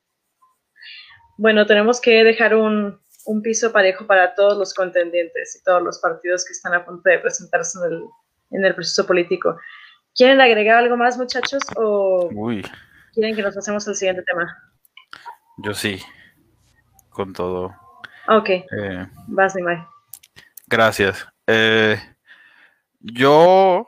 Bueno, 1.37 1.65
tenemos 1.65 2.01
que 2.01 2.23
dejar 2.23 2.55
un, 2.55 2.99
un 3.25 3.41
piso 3.41 3.71
parejo 3.71 4.05
para 4.07 4.33
todos 4.35 4.57
los 4.57 4.73
contendientes 4.73 5.55
y 5.55 5.63
todos 5.63 5.81
los 5.81 5.99
partidos 5.99 6.45
que 6.45 6.53
están 6.53 6.73
a 6.73 6.83
punto 6.85 7.09
de 7.09 7.19
presentarse 7.19 7.77
en 7.79 7.93
el, 7.93 8.03
en 8.51 8.65
el 8.65 8.73
proceso 8.75 9.05
político. 9.05 9.57
¿Quieren 10.15 10.41
agregar 10.41 10.77
algo 10.77 10.97
más, 10.97 11.17
muchachos, 11.17 11.61
o 11.75 12.29
Uy, 12.33 12.65
quieren 13.13 13.35
que 13.35 13.43
nos 13.43 13.53
pasemos 13.55 13.87
al 13.87 13.95
siguiente 13.95 14.23
tema? 14.23 14.55
yo 15.57 15.73
sí. 15.73 16.01
Con 17.09 17.33
todo. 17.33 17.75
Ok, 18.27 18.49
Eh, 18.49 19.07
vas, 19.27 19.55
Nimai. 19.55 19.83
Gracias. 20.67 21.25
Eh, 21.47 21.97
yo, 22.99 23.87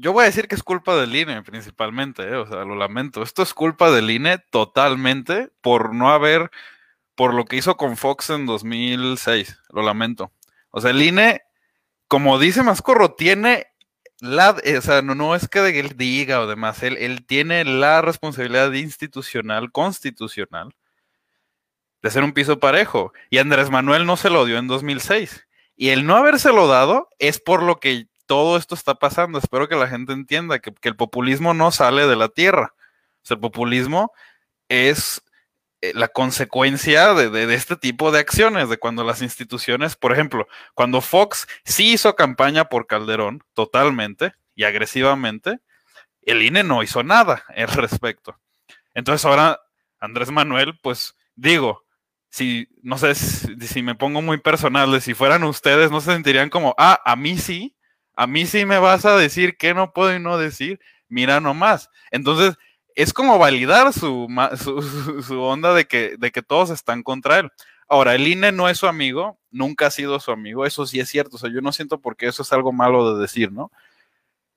yo 0.00 0.12
voy 0.12 0.22
a 0.22 0.26
decir 0.26 0.46
que 0.46 0.54
es 0.54 0.62
culpa 0.62 0.96
del 0.96 1.14
INE 1.14 1.42
principalmente, 1.42 2.22
eh, 2.22 2.36
o 2.36 2.46
sea, 2.46 2.64
lo 2.64 2.76
lamento. 2.76 3.22
Esto 3.22 3.42
es 3.42 3.52
culpa 3.52 3.90
del 3.90 4.10
INE 4.10 4.38
totalmente 4.50 5.50
por 5.60 5.94
no 5.94 6.10
haber, 6.10 6.50
por 7.16 7.34
lo 7.34 7.44
que 7.44 7.56
hizo 7.56 7.76
con 7.76 7.96
Fox 7.96 8.30
en 8.30 8.46
2006, 8.46 9.58
lo 9.70 9.82
lamento. 9.82 10.32
O 10.70 10.80
sea, 10.80 10.92
el 10.92 11.02
INE, 11.02 11.42
como 12.06 12.38
dice 12.38 12.62
Mascorro, 12.62 13.14
tiene 13.14 13.66
la, 14.20 14.56
eh, 14.62 14.78
o 14.78 14.82
sea, 14.82 15.02
no, 15.02 15.16
no 15.16 15.34
es 15.34 15.48
que 15.48 15.60
él 15.80 15.96
diga 15.96 16.40
o 16.40 16.46
demás, 16.46 16.82
él, 16.84 16.96
él 16.98 17.26
tiene 17.26 17.64
la 17.64 18.00
responsabilidad 18.00 18.72
institucional, 18.72 19.72
constitucional, 19.72 20.74
de 22.02 22.10
ser 22.10 22.22
un 22.22 22.32
piso 22.32 22.60
parejo. 22.60 23.12
Y 23.30 23.38
Andrés 23.38 23.70
Manuel 23.70 24.06
no 24.06 24.16
se 24.16 24.30
lo 24.30 24.44
dio 24.44 24.58
en 24.58 24.68
2006. 24.68 25.46
Y 25.76 25.90
el 25.90 26.06
no 26.06 26.16
habérselo 26.16 26.68
dado 26.68 27.08
es 27.18 27.40
por 27.40 27.62
lo 27.62 27.80
que 27.80 28.06
todo 28.28 28.58
esto 28.58 28.74
está 28.74 28.94
pasando. 28.94 29.38
Espero 29.38 29.68
que 29.68 29.74
la 29.74 29.88
gente 29.88 30.12
entienda 30.12 30.60
que, 30.60 30.72
el 30.82 30.96
populismo 30.96 31.54
no 31.54 31.72
sale 31.72 32.06
de 32.06 32.14
la 32.14 32.28
tierra. 32.28 32.74
O 32.76 33.26
sea, 33.26 33.36
el 33.36 33.40
populismo 33.40 34.12
es 34.68 35.22
eh, 35.80 35.92
la 35.94 36.08
consecuencia 36.08 37.14
de, 37.14 37.54
este 37.54 37.76
tipo 37.76 38.12
de 38.12 38.20
acciones, 38.20 38.68
de 38.68 38.76
cuando 38.76 39.02
las 39.02 39.22
instituciones, 39.22 39.96
por 39.96 40.12
ejemplo, 40.12 40.46
cuando 40.74 41.00
Fox 41.00 41.48
sí 41.64 41.92
hizo 41.92 42.14
campaña 42.16 42.66
por 42.66 42.86
Calderón 42.86 43.42
totalmente 43.54 44.34
y 44.54 44.64
agresivamente, 44.64 45.60
el 46.22 46.42
INE 46.42 46.64
no 46.64 46.82
hizo 46.82 47.02
nada 47.02 47.44
al 47.56 47.68
respecto. 47.68 48.38
Entonces 48.92 49.24
ahora 49.24 49.58
Andrés 50.00 50.30
Manuel, 50.30 50.78
pues 50.82 51.16
digo, 51.34 51.86
si, 52.28 52.68
no 52.82 52.98
sé, 52.98 53.14
si, 53.14 53.56
si, 53.66 53.82
me 53.82 53.94
pongo 53.94 54.20
muy 54.20 54.36
personal, 54.38 55.00
si 55.00 55.14
fueran 55.14 55.44
ustedes, 55.44 55.90
no 55.90 56.02
se 56.02 56.12
sentirían 56.12 56.50
como, 56.50 56.74
ah, 56.76 57.00
a 57.06 57.16
mí 57.16 57.38
sí, 57.38 57.74
a 58.18 58.26
mí 58.26 58.46
sí 58.46 58.66
me 58.66 58.80
vas 58.80 59.04
a 59.04 59.16
decir 59.16 59.56
qué 59.56 59.74
no 59.74 59.92
puedo 59.92 60.12
y 60.12 60.18
no 60.18 60.38
decir, 60.38 60.80
mira 61.08 61.38
nomás. 61.38 61.88
Entonces, 62.10 62.56
es 62.96 63.12
como 63.12 63.38
validar 63.38 63.92
su, 63.92 64.26
su, 65.24 65.40
onda 65.40 65.72
de 65.72 65.84
que, 65.84 66.16
de 66.18 66.32
que 66.32 66.42
todos 66.42 66.70
están 66.70 67.04
contra 67.04 67.38
él. 67.38 67.52
Ahora, 67.88 68.16
el 68.16 68.26
INE 68.26 68.50
no 68.50 68.68
es 68.68 68.78
su 68.78 68.88
amigo, 68.88 69.38
nunca 69.52 69.86
ha 69.86 69.90
sido 69.92 70.18
su 70.18 70.32
amigo, 70.32 70.66
eso 70.66 70.84
sí 70.84 70.98
es 70.98 71.08
cierto, 71.08 71.36
o 71.36 71.38
sea, 71.38 71.48
yo 71.48 71.60
no 71.60 71.70
siento 71.70 72.00
porque 72.00 72.26
eso 72.26 72.42
es 72.42 72.52
algo 72.52 72.72
malo 72.72 73.14
de 73.14 73.22
decir, 73.22 73.52
¿no? 73.52 73.70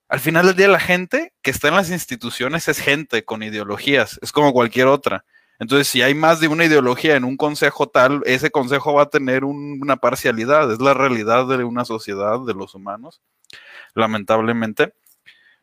Al 0.08 0.18
final 0.18 0.46
del 0.46 0.56
día, 0.56 0.66
la 0.66 0.80
gente 0.80 1.32
que 1.40 1.52
está 1.52 1.68
en 1.68 1.76
las 1.76 1.90
instituciones 1.90 2.66
es 2.66 2.80
gente 2.80 3.24
con 3.24 3.44
ideologías, 3.44 4.18
es 4.22 4.32
como 4.32 4.52
cualquier 4.52 4.88
otra. 4.88 5.24
Entonces, 5.60 5.86
si 5.86 6.02
hay 6.02 6.16
más 6.16 6.40
de 6.40 6.48
una 6.48 6.64
ideología 6.64 7.14
en 7.14 7.22
un 7.22 7.36
consejo 7.36 7.88
tal, 7.88 8.22
ese 8.26 8.50
consejo 8.50 8.92
va 8.92 9.04
a 9.04 9.10
tener 9.10 9.44
un, 9.44 9.78
una 9.80 9.98
parcialidad, 9.98 10.72
es 10.72 10.80
la 10.80 10.94
realidad 10.94 11.46
de 11.46 11.62
una 11.62 11.84
sociedad, 11.84 12.40
de 12.44 12.54
los 12.54 12.74
humanos, 12.74 13.20
lamentablemente. 13.94 14.94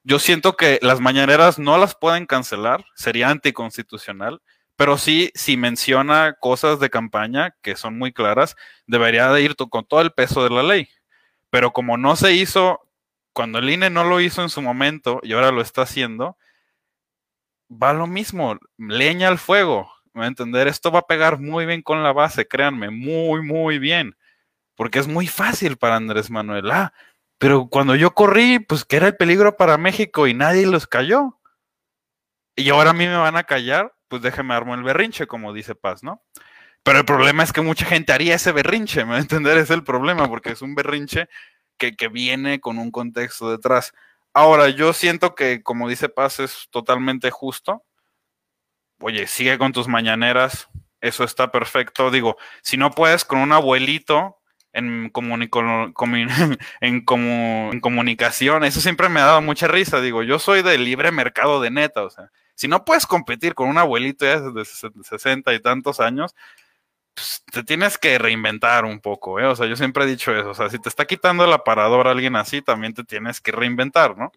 Yo 0.04 0.20
siento 0.20 0.56
que 0.56 0.80
las 0.82 1.00
mañaneras 1.00 1.60
no 1.60 1.78
las 1.78 1.96
pueden 1.96 2.26
cancelar, 2.26 2.86
sería 2.96 3.30
anticonstitucional, 3.30 4.42
pero 4.76 4.98
sí, 4.98 5.32
si 5.36 5.58
menciona 5.58 6.38
cosas 6.40 6.80
de 6.80 6.90
campaña 6.90 7.54
que 7.62 7.76
son 7.76 7.98
muy 7.98 8.14
claras, 8.14 8.56
debería 8.88 9.30
de 9.32 9.42
ir 9.42 9.56
con 9.58 9.86
todo 9.86 10.00
el 10.02 10.12
peso 10.12 10.44
de 10.44 10.50
la 10.50 10.64
ley. 10.64 10.88
Pero 11.50 11.74
como 11.74 11.98
no 11.98 12.16
se 12.16 12.34
hizo, 12.34 12.80
cuando 13.34 13.60
el 13.60 13.70
INE 13.70 13.90
no 13.90 14.06
lo 14.06 14.22
hizo 14.22 14.42
en 14.42 14.50
su 14.50 14.62
momento 14.62 15.20
y 15.22 15.34
ahora 15.34 15.52
lo 15.52 15.62
está 15.62 15.82
haciendo, 15.82 16.38
va 17.70 17.94
lo 17.94 18.08
mismo, 18.08 18.58
leña 18.78 19.28
al 19.28 19.38
fuego. 19.38 19.92
¿Me 20.14 20.26
entender? 20.26 20.68
Esto 20.68 20.92
va 20.92 21.00
a 21.00 21.08
pegar 21.08 21.40
muy 21.40 21.66
bien 21.66 21.82
con 21.82 22.02
la 22.02 22.14
base, 22.14 22.48
créanme, 22.48 22.90
muy, 22.90 23.42
muy 23.42 23.80
bien. 23.80 24.16
Porque 24.76 25.00
es 25.00 25.08
muy 25.08 25.28
fácil 25.28 25.78
para 25.78 25.98
Andrés 25.98 26.32
Manuel. 26.32 26.72
Ah, 26.72 26.94
pero 27.40 27.70
cuando 27.70 27.96
yo 27.96 28.14
corrí, 28.14 28.60
pues 28.60 28.86
que 28.86 28.98
era 28.98 29.08
el 29.08 29.16
peligro 29.16 29.56
para 29.56 29.78
México 29.78 30.28
y 30.28 30.34
nadie 30.34 30.68
los 30.68 30.88
cayó. 30.88 31.40
Y 32.56 32.70
ahora 32.70 32.90
a 32.92 32.94
mí 32.94 33.08
me 33.08 33.16
van 33.16 33.38
a 33.38 33.46
callar, 33.46 33.96
pues 34.10 34.22
déjeme 34.22 34.54
armo 34.54 34.76
el 34.76 34.84
berrinche, 34.84 35.26
como 35.26 35.54
dice 35.54 35.74
Paz, 35.74 36.04
¿no? 36.04 36.22
Pero 36.84 37.00
el 37.00 37.06
problema 37.06 37.44
es 37.44 37.54
que 37.54 37.62
mucha 37.62 37.86
gente 37.86 38.12
haría 38.12 38.36
ese 38.36 38.52
berrinche, 38.52 39.06
¿me 39.06 39.12
va 39.12 39.18
a 39.18 39.22
entender? 39.22 39.58
Es 39.58 39.70
el 39.70 39.86
problema, 39.86 40.28
porque 40.28 40.52
es 40.52 40.62
un 40.62 40.76
berrinche 40.76 41.30
que, 41.78 41.96
que 41.96 42.10
viene 42.10 42.60
con 42.60 42.78
un 42.78 42.92
contexto 42.92 43.50
detrás. 43.50 43.94
Ahora, 44.34 44.68
yo 44.70 44.92
siento 44.92 45.34
que, 45.34 45.64
como 45.64 45.88
dice 45.88 46.10
Paz, 46.10 46.42
es 46.42 46.68
totalmente 46.72 47.32
justo. 47.32 47.86
Oye, 49.00 49.28
sigue 49.28 49.58
con 49.58 49.72
tus 49.72 49.88
mañaneras, 49.88 50.68
eso 51.00 51.24
está 51.24 51.52
perfecto. 51.52 52.12
Digo, 52.12 52.36
si 52.62 52.76
no 52.76 52.92
puedes 52.92 53.24
con 53.24 53.40
un 53.40 53.54
abuelito 53.54 54.39
en, 54.74 55.12
en, 56.82 57.02
comu 57.04 57.72
en, 57.72 57.80
comunicación, 57.80 58.64
eso 58.64 58.82
siempre 58.82 59.10
me 59.10 59.20
ha 59.20 59.26
dado 59.26 59.42
mucha 59.42 59.68
risa. 59.68 60.02
Digo, 60.02 60.24
yo 60.24 60.40
soy 60.40 60.62
de 60.62 60.78
libre 60.78 61.12
mercado 61.12 61.62
de 61.62 61.72
neta, 61.72 62.04
o 62.04 62.10
sea, 62.10 62.32
si 62.56 62.68
no 62.68 62.86
puedes 62.86 63.06
competir 63.06 63.56
con 63.56 63.70
un 63.70 63.78
abuelito 63.78 64.26
ya 64.26 64.40
de 64.40 64.66
60 64.66 65.54
y 65.54 65.60
tantos 65.62 66.00
años, 66.00 66.36
pues 67.14 67.44
te 67.52 67.64
tienes 67.64 67.98
que 67.98 68.18
reinventar 68.18 68.86
un 68.86 69.00
poco, 69.02 69.40
¿eh? 69.40 69.46
O 69.46 69.56
sea, 69.56 69.68
yo 69.68 69.76
siempre 69.76 70.04
he 70.04 70.08
dicho 70.08 70.36
eso, 70.36 70.50
o 70.52 70.54
sea, 70.54 70.70
si 70.70 70.80
te 70.80 70.90
está 70.90 71.06
quitando 71.06 71.46
el 71.46 71.54
aparador 71.54 72.08
alguien 72.08 72.36
así, 72.36 72.62
también 72.62 72.94
te 72.94 73.04
tienes 73.04 73.42
que 73.42 73.52
reinventar, 73.52 74.18
¿no? 74.18 74.32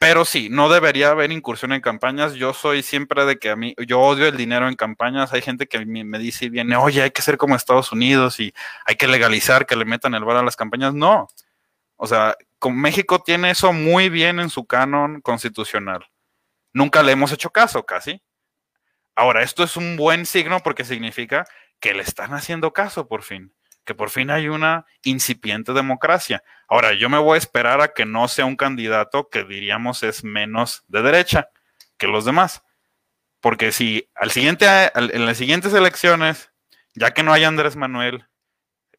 Pero 0.00 0.24
sí, 0.24 0.48
no 0.50 0.68
debería 0.68 1.10
haber 1.10 1.32
incursión 1.32 1.72
en 1.72 1.80
campañas. 1.80 2.34
Yo 2.34 2.54
soy 2.54 2.82
siempre 2.82 3.24
de 3.24 3.38
que 3.38 3.50
a 3.50 3.56
mí, 3.56 3.74
yo 3.86 4.00
odio 4.00 4.28
el 4.28 4.36
dinero 4.36 4.68
en 4.68 4.76
campañas. 4.76 5.32
Hay 5.32 5.42
gente 5.42 5.66
que 5.66 5.84
me 5.84 6.18
dice 6.18 6.46
y 6.46 6.50
viene, 6.50 6.76
oye, 6.76 7.02
hay 7.02 7.10
que 7.10 7.22
ser 7.22 7.36
como 7.36 7.56
Estados 7.56 7.90
Unidos 7.90 8.38
y 8.38 8.54
hay 8.84 8.94
que 8.96 9.08
legalizar 9.08 9.66
que 9.66 9.74
le 9.76 9.84
metan 9.84 10.14
el 10.14 10.24
bar 10.24 10.36
a 10.36 10.42
las 10.42 10.56
campañas. 10.56 10.94
No. 10.94 11.28
O 11.96 12.06
sea, 12.06 12.36
con 12.60 12.76
México 12.76 13.20
tiene 13.20 13.50
eso 13.50 13.72
muy 13.72 14.08
bien 14.08 14.38
en 14.40 14.50
su 14.50 14.66
canon 14.66 15.20
constitucional. 15.20 16.06
Nunca 16.72 17.02
le 17.02 17.12
hemos 17.12 17.32
hecho 17.32 17.50
caso, 17.50 17.84
casi. 17.84 18.22
Ahora, 19.16 19.42
esto 19.42 19.64
es 19.64 19.76
un 19.76 19.96
buen 19.96 20.26
signo 20.26 20.60
porque 20.60 20.84
significa 20.84 21.44
que 21.80 21.94
le 21.94 22.02
están 22.02 22.34
haciendo 22.34 22.72
caso 22.72 23.08
por 23.08 23.22
fin 23.22 23.52
que 23.88 23.94
por 23.94 24.10
fin 24.10 24.30
hay 24.30 24.48
una 24.48 24.84
incipiente 25.02 25.72
democracia. 25.72 26.44
Ahora, 26.68 26.92
yo 26.92 27.08
me 27.08 27.16
voy 27.16 27.36
a 27.36 27.38
esperar 27.38 27.80
a 27.80 27.94
que 27.94 28.04
no 28.04 28.28
sea 28.28 28.44
un 28.44 28.54
candidato 28.54 29.30
que 29.30 29.44
diríamos 29.44 30.02
es 30.02 30.24
menos 30.24 30.84
de 30.88 31.00
derecha 31.00 31.48
que 31.96 32.06
los 32.06 32.26
demás. 32.26 32.62
Porque 33.40 33.72
si 33.72 34.06
al 34.14 34.30
siguiente, 34.30 34.66
en 34.94 35.24
las 35.24 35.38
siguientes 35.38 35.72
elecciones, 35.72 36.52
ya 36.92 37.14
que 37.14 37.22
no 37.22 37.32
hay 37.32 37.44
Andrés 37.44 37.76
Manuel, 37.76 38.26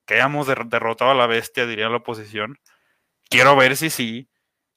que 0.08 0.16
hayamos 0.16 0.48
derrotado 0.48 1.12
a 1.12 1.14
la 1.14 1.28
bestia, 1.28 1.68
diría 1.68 1.88
la 1.88 1.98
oposición, 1.98 2.60
quiero 3.30 3.56
ver 3.56 3.78
si 3.78 3.92
sí 3.92 4.28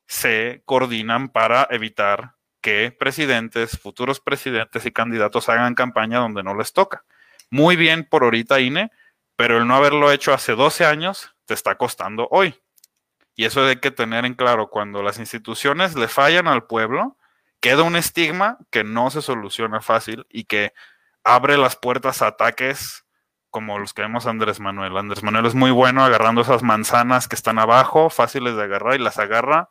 se 0.07 0.61
coordinan 0.67 1.31
para 1.31 1.67
evitar 1.71 2.35
que 2.61 2.95
presidentes, 2.97 3.79
futuros 3.79 4.21
presidentes 4.21 4.85
y 4.85 4.93
candidatos 4.93 5.49
hagan 5.49 5.75
campaña 5.75 6.19
donde 6.19 6.43
no 6.43 6.55
les 6.55 6.75
toca. 6.75 7.07
Muy 7.49 7.77
bien 7.77 8.05
por 8.05 8.25
ahorita, 8.25 8.61
INE, 8.61 8.91
pero 9.43 9.59
el 9.59 9.66
no 9.66 9.74
haberlo 9.74 10.12
hecho 10.12 10.32
hace 10.32 10.55
12 10.55 10.84
años 10.84 11.34
te 11.47 11.55
está 11.55 11.74
costando 11.74 12.28
hoy. 12.30 12.62
Y 13.34 13.45
eso 13.45 13.66
hay 13.66 13.80
que 13.80 13.90
tener 13.90 14.24
en 14.24 14.34
claro, 14.34 14.70
cuando 14.70 15.03
las 15.03 15.18
instituciones 15.18 15.97
le 15.97 16.07
fallan 16.07 16.47
al 16.47 16.68
pueblo, 16.68 17.18
queda 17.59 17.82
un 17.82 17.97
estigma 17.97 18.59
que 18.70 18.84
no 18.84 19.11
se 19.11 19.20
soluciona 19.20 19.80
fácil 19.80 20.28
y 20.30 20.45
que 20.45 20.72
abre 21.24 21.57
las 21.57 21.74
puertas 21.74 22.22
a 22.22 22.28
ataques 22.28 23.05
como 23.51 23.80
los 23.80 23.93
que 23.93 24.03
vemos 24.03 24.26
Andrés 24.26 24.61
Manuel. 24.61 24.97
Andrés 24.97 25.24
Manuel 25.24 25.47
es 25.47 25.57
muy 25.57 25.72
bueno 25.72 26.05
agarrando 26.05 26.43
esas 26.43 26.62
manzanas 26.62 27.26
que 27.26 27.34
están 27.34 27.59
abajo, 27.59 28.11
fáciles 28.11 28.55
de 28.55 28.62
agarrar, 28.62 28.95
y 28.95 29.03
las 29.03 29.18
agarra 29.18 29.70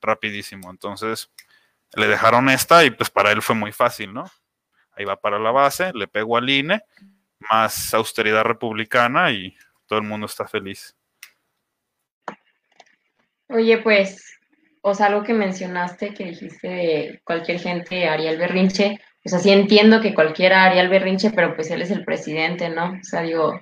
rapidísimo. 0.00 0.70
Entonces, 0.70 1.32
le 1.94 2.06
dejaron 2.06 2.48
esta 2.50 2.84
y 2.84 2.92
pues 2.92 3.10
para 3.10 3.32
él 3.32 3.42
fue 3.42 3.56
muy 3.56 3.72
fácil, 3.72 4.14
¿no? 4.14 4.30
Ahí 4.92 5.04
va 5.04 5.16
para 5.16 5.40
la 5.40 5.50
base, 5.50 5.92
le 5.92 6.06
pego 6.06 6.36
al 6.36 6.48
INE, 6.48 6.84
más 7.50 7.94
austeridad 7.94 8.44
republicana 8.44 9.30
y 9.30 9.56
todo 9.86 9.98
el 9.98 10.04
mundo 10.04 10.26
está 10.26 10.46
feliz. 10.46 10.94
Oye, 13.48 13.78
pues, 13.78 14.38
o 14.82 14.94
sea, 14.94 15.06
algo 15.06 15.22
que 15.22 15.32
mencionaste, 15.32 16.12
que 16.12 16.24
dijiste 16.24 16.68
de 16.68 17.20
cualquier 17.24 17.58
gente 17.58 18.08
haría 18.08 18.30
el 18.30 18.38
berrinche, 18.38 19.00
o 19.24 19.28
sea, 19.28 19.38
sí 19.38 19.50
entiendo 19.50 20.00
que 20.00 20.14
cualquiera 20.14 20.64
haría 20.64 20.82
el 20.82 20.88
berrinche, 20.88 21.30
pero 21.30 21.54
pues 21.54 21.70
él 21.70 21.82
es 21.82 21.90
el 21.90 22.04
presidente, 22.04 22.68
¿no? 22.68 22.92
O 22.92 23.04
sea, 23.04 23.22
digo, 23.22 23.60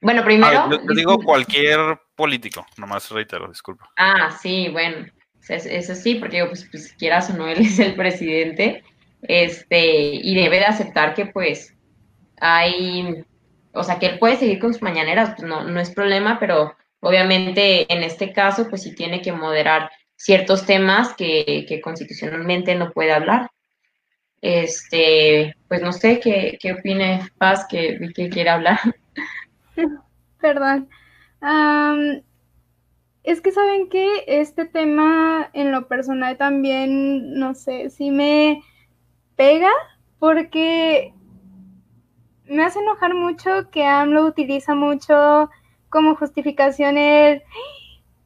bueno, 0.00 0.24
primero... 0.24 0.58
Ah, 0.58 0.68
yo, 0.70 0.80
yo 0.80 0.94
digo 0.94 1.18
cualquier 1.18 1.98
político, 2.14 2.66
nomás 2.76 3.10
reitero, 3.10 3.48
disculpa. 3.48 3.90
Ah, 3.96 4.30
sí, 4.30 4.68
bueno, 4.70 5.06
eso, 5.48 5.68
eso 5.68 5.94
sí, 5.94 6.16
porque 6.16 6.36
digo, 6.36 6.48
pues, 6.48 6.68
pues 6.70 6.92
quieras 6.94 7.30
o 7.30 7.36
no, 7.36 7.48
él 7.48 7.60
es 7.60 7.78
el 7.78 7.94
presidente, 7.94 8.84
este, 9.22 9.86
y 9.86 10.34
debe 10.34 10.58
de 10.58 10.66
aceptar 10.66 11.14
que 11.14 11.26
pues 11.26 11.73
hay, 12.46 13.24
o 13.72 13.82
sea, 13.82 13.98
que 13.98 14.06
él 14.06 14.18
puede 14.18 14.36
seguir 14.36 14.58
con 14.58 14.74
sus 14.74 14.82
mañaneras, 14.82 15.42
no, 15.42 15.64
no 15.64 15.80
es 15.80 15.90
problema, 15.90 16.38
pero 16.38 16.76
obviamente 17.00 17.90
en 17.90 18.02
este 18.02 18.34
caso, 18.34 18.68
pues 18.68 18.82
sí 18.82 18.94
tiene 18.94 19.22
que 19.22 19.32
moderar 19.32 19.90
ciertos 20.14 20.66
temas 20.66 21.14
que, 21.14 21.64
que 21.66 21.80
constitucionalmente 21.80 22.74
no 22.74 22.92
puede 22.92 23.12
hablar. 23.12 23.50
Este, 24.42 25.56
pues 25.68 25.80
no 25.80 25.90
sé 25.92 26.20
qué, 26.20 26.58
qué 26.60 26.72
opine 26.74 27.22
Paz, 27.38 27.66
que, 27.66 27.98
que 28.14 28.28
quiere 28.28 28.50
hablar. 28.50 28.78
Perdón. 30.40 30.90
Es 33.22 33.40
que 33.40 33.52
saben 33.52 33.88
que 33.88 34.24
este 34.26 34.66
tema 34.66 35.48
en 35.54 35.72
lo 35.72 35.88
personal 35.88 36.36
también, 36.36 37.38
no 37.38 37.54
sé, 37.54 37.88
sí 37.88 38.10
me 38.10 38.62
pega 39.34 39.70
porque 40.18 41.14
me 42.46 42.64
hace 42.64 42.80
enojar 42.80 43.14
mucho 43.14 43.70
que 43.70 43.84
AMLO 43.84 44.24
utiliza 44.26 44.74
mucho 44.74 45.50
como 45.88 46.16
justificación 46.16 46.98
el, 46.98 47.42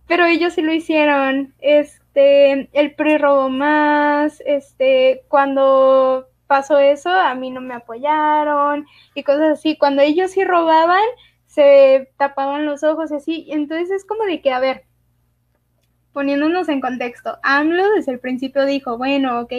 pero 0.06 0.24
ellos 0.24 0.54
sí 0.54 0.62
lo 0.62 0.72
hicieron, 0.72 1.54
este, 1.58 2.68
el 2.72 2.94
PRI 2.94 3.18
robó 3.18 3.48
más, 3.48 4.42
este, 4.46 5.22
cuando 5.28 6.28
pasó 6.46 6.78
eso, 6.78 7.10
a 7.10 7.34
mí 7.34 7.50
no 7.50 7.60
me 7.60 7.74
apoyaron 7.74 8.86
y 9.14 9.22
cosas 9.22 9.58
así, 9.58 9.76
cuando 9.76 10.02
ellos 10.02 10.30
sí 10.30 10.44
robaban, 10.44 11.02
se 11.46 12.10
tapaban 12.16 12.66
los 12.66 12.82
ojos 12.82 13.10
y 13.10 13.14
así, 13.14 13.46
entonces 13.50 13.90
es 13.90 14.04
como 14.04 14.24
de 14.24 14.40
que, 14.40 14.50
a 14.50 14.60
ver, 14.60 14.84
poniéndonos 16.12 16.68
en 16.68 16.80
contexto, 16.80 17.38
AMLO 17.42 17.90
desde 17.90 18.12
el 18.12 18.18
principio 18.18 18.64
dijo, 18.64 18.96
bueno, 18.96 19.40
ok, 19.40 19.52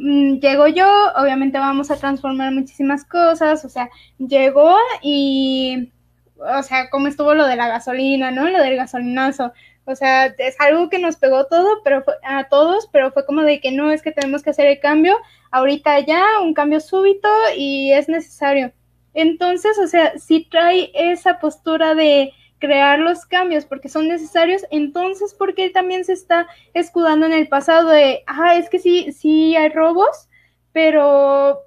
mm, 0.00 0.40
llegó 0.40 0.66
yo, 0.68 0.86
obviamente 1.16 1.58
vamos 1.58 1.90
a 1.90 1.96
transformar 1.96 2.52
muchísimas 2.52 3.04
cosas, 3.04 3.64
o 3.64 3.68
sea, 3.68 3.90
llegó 4.18 4.76
y, 5.02 5.90
o 6.36 6.62
sea, 6.62 6.90
como 6.90 7.06
estuvo 7.08 7.34
lo 7.34 7.46
de 7.46 7.56
la 7.56 7.68
gasolina, 7.68 8.30
¿no? 8.30 8.48
Lo 8.48 8.58
del 8.62 8.76
gasolinazo. 8.76 9.52
O 9.84 9.94
sea, 9.96 10.26
es 10.26 10.60
algo 10.60 10.88
que 10.88 10.98
nos 10.98 11.16
pegó 11.16 11.46
todo, 11.46 11.82
pero 11.82 12.02
fue, 12.02 12.14
a 12.22 12.48
todos, 12.48 12.88
pero 12.92 13.12
fue 13.12 13.26
como 13.26 13.42
de 13.42 13.60
que 13.60 13.72
no, 13.72 13.90
es 13.90 14.02
que 14.02 14.12
tenemos 14.12 14.42
que 14.42 14.50
hacer 14.50 14.66
el 14.66 14.80
cambio 14.80 15.16
ahorita 15.50 16.00
ya, 16.00 16.24
un 16.42 16.54
cambio 16.54 16.80
súbito 16.80 17.28
y 17.56 17.92
es 17.92 18.08
necesario. 18.08 18.72
Entonces, 19.14 19.78
o 19.78 19.86
sea, 19.86 20.18
si 20.18 20.44
trae 20.44 20.90
esa 20.94 21.40
postura 21.40 21.94
de 21.94 22.32
crear 22.60 23.00
los 23.00 23.26
cambios 23.26 23.64
porque 23.64 23.88
son 23.88 24.06
necesarios, 24.06 24.62
entonces, 24.70 25.34
¿por 25.34 25.54
qué 25.54 25.70
también 25.70 26.04
se 26.04 26.12
está 26.12 26.46
escudando 26.74 27.26
en 27.26 27.32
el 27.32 27.48
pasado 27.48 27.88
de, 27.88 28.22
ah, 28.26 28.54
es 28.54 28.70
que 28.70 28.78
sí, 28.78 29.12
sí 29.12 29.56
hay 29.56 29.70
robos, 29.70 30.28
pero 30.72 31.62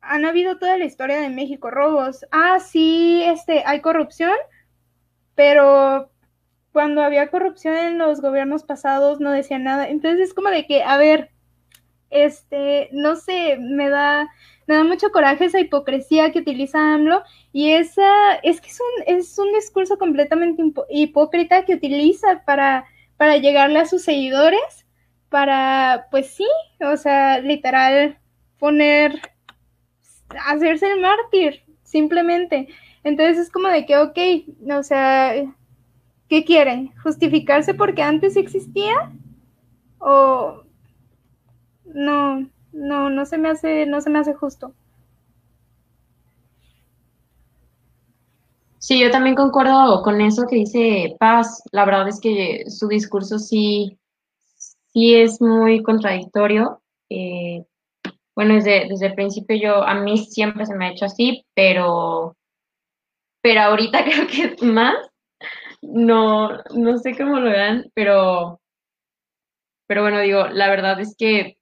han 0.00 0.24
habido 0.24 0.58
toda 0.58 0.78
la 0.78 0.86
historia 0.86 1.20
de 1.20 1.28
México 1.28 1.70
robos. 1.70 2.26
Ah, 2.30 2.58
sí, 2.60 3.22
este, 3.24 3.62
hay 3.66 3.80
corrupción, 3.80 4.34
pero 5.34 6.10
cuando 6.72 7.02
había 7.02 7.30
corrupción 7.30 7.76
en 7.76 7.98
los 7.98 8.20
gobiernos 8.20 8.64
pasados 8.64 9.20
no 9.20 9.30
decían 9.30 9.64
nada. 9.64 9.88
Entonces 9.88 10.20
es 10.20 10.34
como 10.34 10.48
de 10.48 10.66
que, 10.66 10.82
a 10.82 10.96
ver, 10.96 11.30
este, 12.10 12.88
no 12.92 13.16
sé, 13.16 13.58
me 13.60 13.90
da, 13.90 14.28
me 14.68 14.74
da 14.74 14.84
mucho 14.84 15.10
coraje 15.10 15.46
esa 15.46 15.60
hipocresía 15.60 16.30
que 16.30 16.40
utiliza 16.40 16.92
AMLO 16.92 17.22
y 17.52 17.70
esa, 17.70 18.34
es 18.42 18.60
que 18.60 18.68
es 18.68 18.78
un, 18.78 19.16
es 19.16 19.38
un 19.38 19.50
discurso 19.54 19.96
completamente 19.96 20.62
hipócrita 20.90 21.64
que 21.64 21.74
utiliza 21.74 22.44
para, 22.44 22.84
para 23.16 23.38
llegarle 23.38 23.78
a 23.78 23.86
sus 23.86 24.02
seguidores, 24.02 24.86
para, 25.30 26.08
pues 26.10 26.26
sí, 26.34 26.46
o 26.80 26.98
sea, 26.98 27.40
literal, 27.40 28.18
poner, 28.58 29.18
hacerse 30.46 30.92
el 30.92 31.00
mártir, 31.00 31.62
simplemente. 31.82 32.68
Entonces 33.04 33.38
es 33.38 33.50
como 33.50 33.68
de 33.68 33.86
que, 33.86 33.96
ok, 33.96 34.18
o 34.78 34.82
sea, 34.82 35.32
¿qué 36.28 36.44
quieren? 36.44 36.92
¿Justificarse 37.02 37.72
porque 37.72 38.02
antes 38.02 38.36
existía? 38.36 39.12
¿O 39.98 40.62
no, 41.86 42.46
no, 42.78 43.10
no 43.10 43.26
se 43.26 43.38
me 43.38 43.48
hace, 43.50 43.86
no 43.86 44.00
se 44.00 44.10
me 44.10 44.18
hace 44.18 44.34
justo. 44.34 44.72
Sí, 48.78 49.00
yo 49.00 49.10
también 49.10 49.34
concuerdo 49.34 50.02
con 50.02 50.20
eso 50.20 50.46
que 50.48 50.56
dice 50.56 51.16
Paz. 51.18 51.62
La 51.72 51.84
verdad 51.84 52.08
es 52.08 52.20
que 52.20 52.64
su 52.70 52.88
discurso 52.88 53.38
sí, 53.38 53.98
sí 54.92 55.14
es 55.14 55.40
muy 55.40 55.82
contradictorio. 55.82 56.80
Eh, 57.10 57.64
bueno, 58.34 58.54
desde, 58.54 58.86
desde 58.88 59.06
el 59.06 59.14
principio 59.14 59.56
yo, 59.56 59.82
a 59.82 59.94
mí 59.94 60.16
siempre 60.18 60.64
se 60.64 60.74
me 60.74 60.86
ha 60.86 60.92
hecho 60.92 61.06
así, 61.06 61.44
pero, 61.54 62.36
pero 63.42 63.60
ahorita 63.62 64.04
creo 64.04 64.26
que 64.56 64.64
más. 64.64 64.94
No, 65.82 66.50
no 66.74 66.98
sé 66.98 67.16
cómo 67.16 67.40
lo 67.40 67.50
vean, 67.50 67.90
pero, 67.94 68.60
pero 69.86 70.02
bueno, 70.02 70.20
digo, 70.20 70.46
la 70.48 70.68
verdad 70.70 71.00
es 71.00 71.14
que 71.16 71.57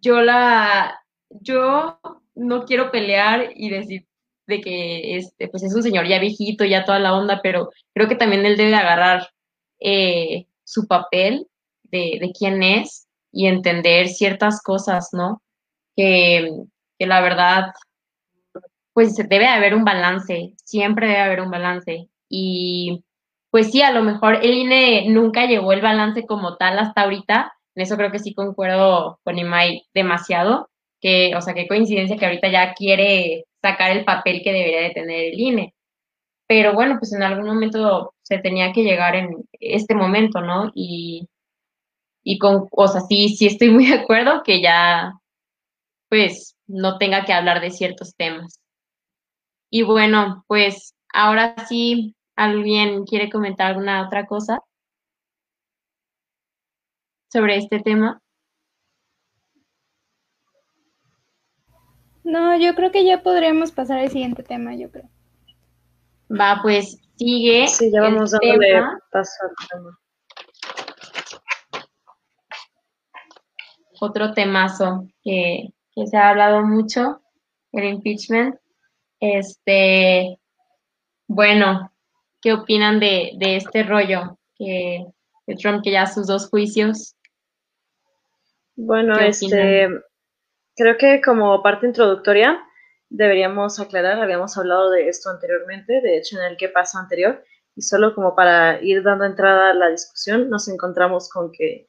yo 0.00 0.20
la, 0.20 1.00
yo 1.30 1.98
no 2.34 2.64
quiero 2.64 2.90
pelear 2.90 3.50
y 3.54 3.70
decir 3.70 4.06
de 4.46 4.60
que 4.60 5.16
este, 5.16 5.48
pues 5.48 5.62
es 5.62 5.74
un 5.74 5.82
señor 5.82 6.06
ya 6.06 6.18
viejito, 6.18 6.64
ya 6.64 6.84
toda 6.84 6.98
la 6.98 7.14
onda, 7.14 7.40
pero 7.42 7.70
creo 7.94 8.08
que 8.08 8.16
también 8.16 8.46
él 8.46 8.56
debe 8.56 8.74
agarrar 8.74 9.28
eh, 9.80 10.46
su 10.64 10.86
papel 10.86 11.46
de, 11.84 12.18
de, 12.20 12.32
quién 12.36 12.62
es 12.62 13.06
y 13.30 13.46
entender 13.46 14.08
ciertas 14.08 14.62
cosas, 14.62 15.10
¿no? 15.12 15.42
Que, 15.96 16.50
que 16.98 17.06
la 17.06 17.20
verdad, 17.20 17.72
pues 18.94 19.14
debe 19.16 19.46
haber 19.46 19.74
un 19.74 19.84
balance, 19.84 20.54
siempre 20.64 21.08
debe 21.08 21.20
haber 21.20 21.40
un 21.42 21.50
balance. 21.50 22.08
Y 22.28 23.04
pues 23.50 23.70
sí, 23.70 23.82
a 23.82 23.92
lo 23.92 24.02
mejor 24.02 24.36
el 24.42 24.54
INE 24.54 25.08
nunca 25.08 25.46
llegó 25.46 25.72
el 25.72 25.80
balance 25.82 26.26
como 26.26 26.56
tal 26.56 26.78
hasta 26.78 27.02
ahorita, 27.02 27.57
en 27.78 27.82
eso 27.82 27.96
creo 27.96 28.10
que 28.10 28.18
sí 28.18 28.34
concuerdo 28.34 29.20
con 29.22 29.38
Imai 29.38 29.86
demasiado, 29.94 30.68
que, 31.00 31.34
o 31.36 31.40
sea, 31.40 31.54
qué 31.54 31.68
coincidencia 31.68 32.16
que 32.16 32.26
ahorita 32.26 32.48
ya 32.50 32.74
quiere 32.74 33.44
sacar 33.62 33.92
el 33.92 34.04
papel 34.04 34.42
que 34.42 34.52
debería 34.52 34.80
de 34.82 34.90
tener 34.90 35.32
el 35.32 35.38
INE. 35.38 35.74
Pero 36.48 36.74
bueno, 36.74 36.96
pues 36.98 37.12
en 37.12 37.22
algún 37.22 37.46
momento 37.46 38.14
se 38.22 38.38
tenía 38.38 38.72
que 38.72 38.82
llegar 38.82 39.14
en 39.14 39.44
este 39.60 39.94
momento, 39.94 40.40
¿no? 40.40 40.72
Y, 40.74 41.28
y 42.24 42.38
con, 42.38 42.66
o 42.72 42.88
sea, 42.88 43.02
sí, 43.02 43.28
sí 43.30 43.46
estoy 43.46 43.70
muy 43.70 43.86
de 43.86 43.94
acuerdo 43.98 44.42
que 44.44 44.60
ya, 44.60 45.12
pues, 46.08 46.56
no 46.66 46.98
tenga 46.98 47.24
que 47.24 47.32
hablar 47.32 47.60
de 47.60 47.70
ciertos 47.70 48.14
temas. 48.16 48.60
Y 49.70 49.82
bueno, 49.82 50.44
pues 50.48 50.94
ahora 51.12 51.54
sí, 51.68 52.16
¿alguien 52.36 53.04
quiere 53.04 53.30
comentar 53.30 53.68
alguna 53.68 54.04
otra 54.06 54.26
cosa? 54.26 54.62
Sobre 57.28 57.56
este 57.56 57.80
tema? 57.80 58.20
No, 62.24 62.58
yo 62.58 62.74
creo 62.74 62.90
que 62.90 63.04
ya 63.04 63.22
podríamos 63.22 63.72
pasar 63.72 63.98
al 63.98 64.10
siguiente 64.10 64.42
tema, 64.42 64.74
yo 64.74 64.90
creo. 64.90 65.08
Va, 66.30 66.60
pues 66.62 66.98
sigue. 67.16 67.68
Sí, 67.68 67.90
ya 67.90 68.02
vamos 68.02 68.32
dándole 68.32 68.82
paso 69.10 69.32
al 69.42 69.68
tema. 69.70 69.98
Otro 74.00 74.32
temazo 74.34 75.08
que, 75.22 75.70
que 75.94 76.06
se 76.06 76.16
ha 76.16 76.28
hablado 76.28 76.62
mucho, 76.62 77.22
el 77.72 77.84
impeachment. 77.84 78.56
Este, 79.20 80.38
bueno, 81.26 81.90
¿qué 82.42 82.52
opinan 82.52 83.00
de, 83.00 83.32
de 83.36 83.56
este 83.56 83.82
rollo 83.82 84.38
que 84.54 85.06
de 85.46 85.54
Trump 85.56 85.82
que 85.82 85.92
ya 85.92 86.06
sus 86.06 86.26
dos 86.26 86.48
juicios 86.50 87.16
bueno, 88.80 89.18
este, 89.18 89.88
creo 90.76 90.96
que 90.96 91.20
como 91.20 91.60
parte 91.64 91.84
introductoria, 91.84 92.62
deberíamos 93.08 93.80
aclarar, 93.80 94.20
habíamos 94.20 94.56
hablado 94.56 94.92
de 94.92 95.08
esto 95.08 95.30
anteriormente, 95.30 96.00
de 96.00 96.16
hecho 96.16 96.38
en 96.38 96.44
el 96.44 96.56
que 96.56 96.68
pasa 96.68 97.00
anterior, 97.00 97.42
y 97.74 97.82
solo 97.82 98.14
como 98.14 98.36
para 98.36 98.80
ir 98.80 99.02
dando 99.02 99.24
entrada 99.24 99.70
a 99.70 99.74
la 99.74 99.88
discusión, 99.88 100.48
nos 100.48 100.68
encontramos 100.68 101.28
con 101.28 101.50
que 101.50 101.88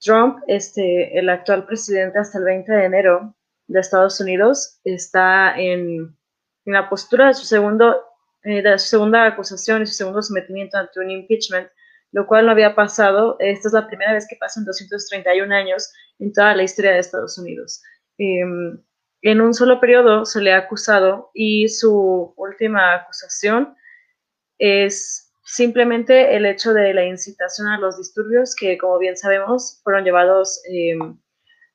Trump, 0.00 0.40
este, 0.48 1.16
el 1.16 1.28
actual 1.28 1.66
presidente 1.66 2.18
hasta 2.18 2.38
el 2.38 2.44
20 2.44 2.72
de 2.72 2.84
enero 2.84 3.36
de 3.68 3.78
Estados 3.78 4.20
Unidos, 4.20 4.80
está 4.82 5.56
en, 5.56 6.18
en 6.64 6.72
la 6.72 6.88
postura 6.88 7.28
de 7.28 7.34
su, 7.34 7.44
segundo, 7.44 7.94
eh, 8.42 8.60
de 8.60 8.76
su 8.80 8.88
segunda 8.88 9.24
acusación 9.24 9.82
y 9.82 9.86
su 9.86 9.94
segundo 9.94 10.20
sometimiento 10.20 10.78
ante 10.78 10.98
un 10.98 11.10
impeachment, 11.12 11.68
lo 12.12 12.26
cual 12.26 12.46
no 12.46 12.52
había 12.52 12.74
pasado. 12.74 13.36
Esta 13.38 13.68
es 13.68 13.74
la 13.74 13.86
primera 13.86 14.12
vez 14.12 14.26
que 14.28 14.36
pasa 14.36 14.60
en 14.60 14.66
231 14.66 15.54
años 15.54 15.92
en 16.18 16.32
toda 16.32 16.54
la 16.54 16.62
historia 16.62 16.92
de 16.92 16.98
Estados 17.00 17.38
Unidos. 17.38 17.82
Em, 18.18 18.80
en 19.22 19.40
un 19.40 19.54
solo 19.54 19.80
periodo 19.80 20.24
se 20.24 20.40
le 20.40 20.52
ha 20.52 20.58
acusado 20.58 21.30
y 21.34 21.68
su 21.68 22.32
última 22.36 22.94
acusación 22.94 23.76
es 24.58 25.32
simplemente 25.44 26.36
el 26.36 26.46
hecho 26.46 26.74
de 26.74 26.92
la 26.94 27.04
incitación 27.04 27.68
a 27.68 27.78
los 27.78 27.96
disturbios 27.96 28.54
que, 28.54 28.76
como 28.78 28.98
bien 28.98 29.16
sabemos, 29.16 29.80
fueron 29.82 30.04
llevados 30.04 30.60
em, 30.70 31.18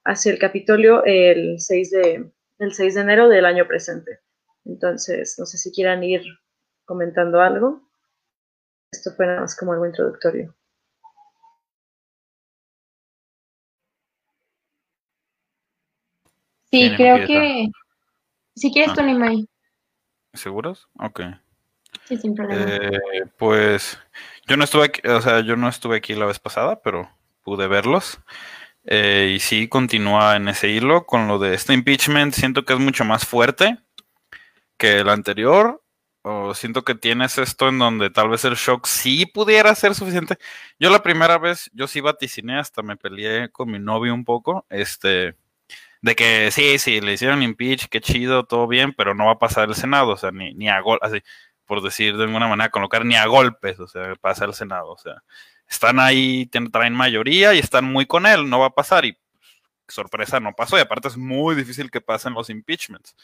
hacia 0.05 0.31
el 0.31 0.39
Capitolio 0.39 1.03
el 1.05 1.59
6, 1.59 1.91
de, 1.91 2.31
el 2.59 2.73
6 2.73 2.95
de 2.95 3.01
enero 3.01 3.29
del 3.29 3.45
año 3.45 3.67
presente. 3.67 4.19
Entonces, 4.65 5.36
no 5.38 5.45
sé 5.45 5.57
si 5.57 5.71
quieran 5.71 6.03
ir 6.03 6.21
comentando 6.86 7.41
algo. 7.41 7.81
Esto 8.93 9.11
fue 9.15 9.25
nada 9.25 9.41
más 9.41 9.55
como 9.57 9.73
algo 9.73 9.87
introductorio. 9.87 10.53
Sí, 16.71 16.93
creo 16.95 17.25
que... 17.27 17.69
Si 18.55 18.71
quieres, 18.71 18.91
Ah. 18.91 18.95
Tony 18.95 19.15
May. 19.15 19.47
¿Seguros? 20.33 20.87
Ok. 20.99 21.21
Sí, 22.05 22.17
sin 22.17 22.35
problema. 22.35 22.65
Eh, 22.67 23.25
pues 23.37 23.99
yo 24.47 24.57
no 24.57 24.63
estuve 24.63 24.85
aquí, 24.85 25.07
o 25.07 25.21
sea, 25.21 25.39
yo 25.41 25.55
no 25.55 25.67
estuve 25.69 25.97
aquí 25.97 26.13
la 26.13 26.25
vez 26.25 26.37
pasada, 26.37 26.79
pero 26.81 27.09
pude 27.43 27.67
verlos. 27.67 28.19
Eh, 28.85 29.33
y 29.35 29.39
sí, 29.39 29.67
continúa 29.67 30.35
en 30.35 30.49
ese 30.49 30.69
hilo 30.69 31.05
con 31.07 31.27
lo 31.27 31.39
de 31.39 31.55
este 31.55 31.73
impeachment. 31.73 32.33
Siento 32.33 32.63
que 32.63 32.73
es 32.73 32.79
mucho 32.79 33.05
más 33.05 33.25
fuerte 33.25 33.79
que 34.77 34.99
el 34.99 35.09
anterior. 35.09 35.82
O 36.24 36.53
siento 36.53 36.84
que 36.84 36.95
tienes 36.95 37.38
esto 37.38 37.67
en 37.67 37.80
donde 37.80 38.09
tal 38.09 38.30
vez 38.30 38.45
el 38.45 38.55
shock 38.55 38.86
sí 38.88 39.26
pudiera 39.26 39.76
ser 39.76 39.93
suficiente. 39.93 40.38
Yo 40.80 40.89
la 40.89 41.03
primera 41.03 41.38
vez, 41.38 41.69
yo 41.74 41.88
sí 41.88 42.01
vaticiné, 42.01 42.59
hasta 42.59 42.82
me 42.82 42.97
peleé 42.97 43.49
con 43.51 43.69
mi 43.69 43.78
novio 43.80 44.13
un 44.13 44.24
poco. 44.26 44.65
Este, 44.69 45.36
de 46.01 46.15
que 46.15 46.51
sí, 46.51 46.80
sí, 46.80 47.01
le 47.01 47.13
hicieron 47.13 47.43
impeach, 47.43 47.88
qué 47.89 48.01
chido, 48.01 48.45
todo 48.45 48.67
bien, 48.67 48.93
pero 48.93 49.15
no 49.15 49.26
va 49.28 49.34
a 49.34 49.39
pasar 49.39 49.69
el 49.69 49.76
Senado, 49.76 50.11
o 50.11 50.17
sea, 50.17 50.32
ni, 50.32 50.53
ni 50.53 50.69
a 50.69 50.82
gol, 50.82 50.99
así, 51.01 51.21
por 51.65 51.82
decir 51.82 52.17
de 52.17 52.26
alguna 52.26 52.47
manera, 52.47 52.69
colocar 52.69 53.05
ni 53.05 53.15
a 53.15 53.26
golpes, 53.26 53.80
o 53.80 53.88
sea, 53.88 54.15
pasa 54.15 54.45
el 54.45 54.53
Senado, 54.53 54.91
o 54.91 54.97
sea, 54.97 55.24
están 55.67 55.99
ahí, 55.99 56.49
traen 56.71 56.93
mayoría 56.93 57.53
y 57.53 57.59
están 57.59 57.86
muy 57.86 58.05
con 58.05 58.26
él, 58.26 58.49
no 58.49 58.59
va 58.59 58.67
a 58.67 58.76
pasar 58.76 59.05
y 59.05 59.17
sorpresa 59.88 60.39
no 60.39 60.53
pasó 60.53 60.78
y 60.78 60.82
aparte 60.82 61.07
es 61.07 61.17
muy 61.17 61.55
difícil 61.55 61.91
que 61.91 62.01
pasen 62.01 62.34
los 62.34 62.49
impeachments. 62.49 63.15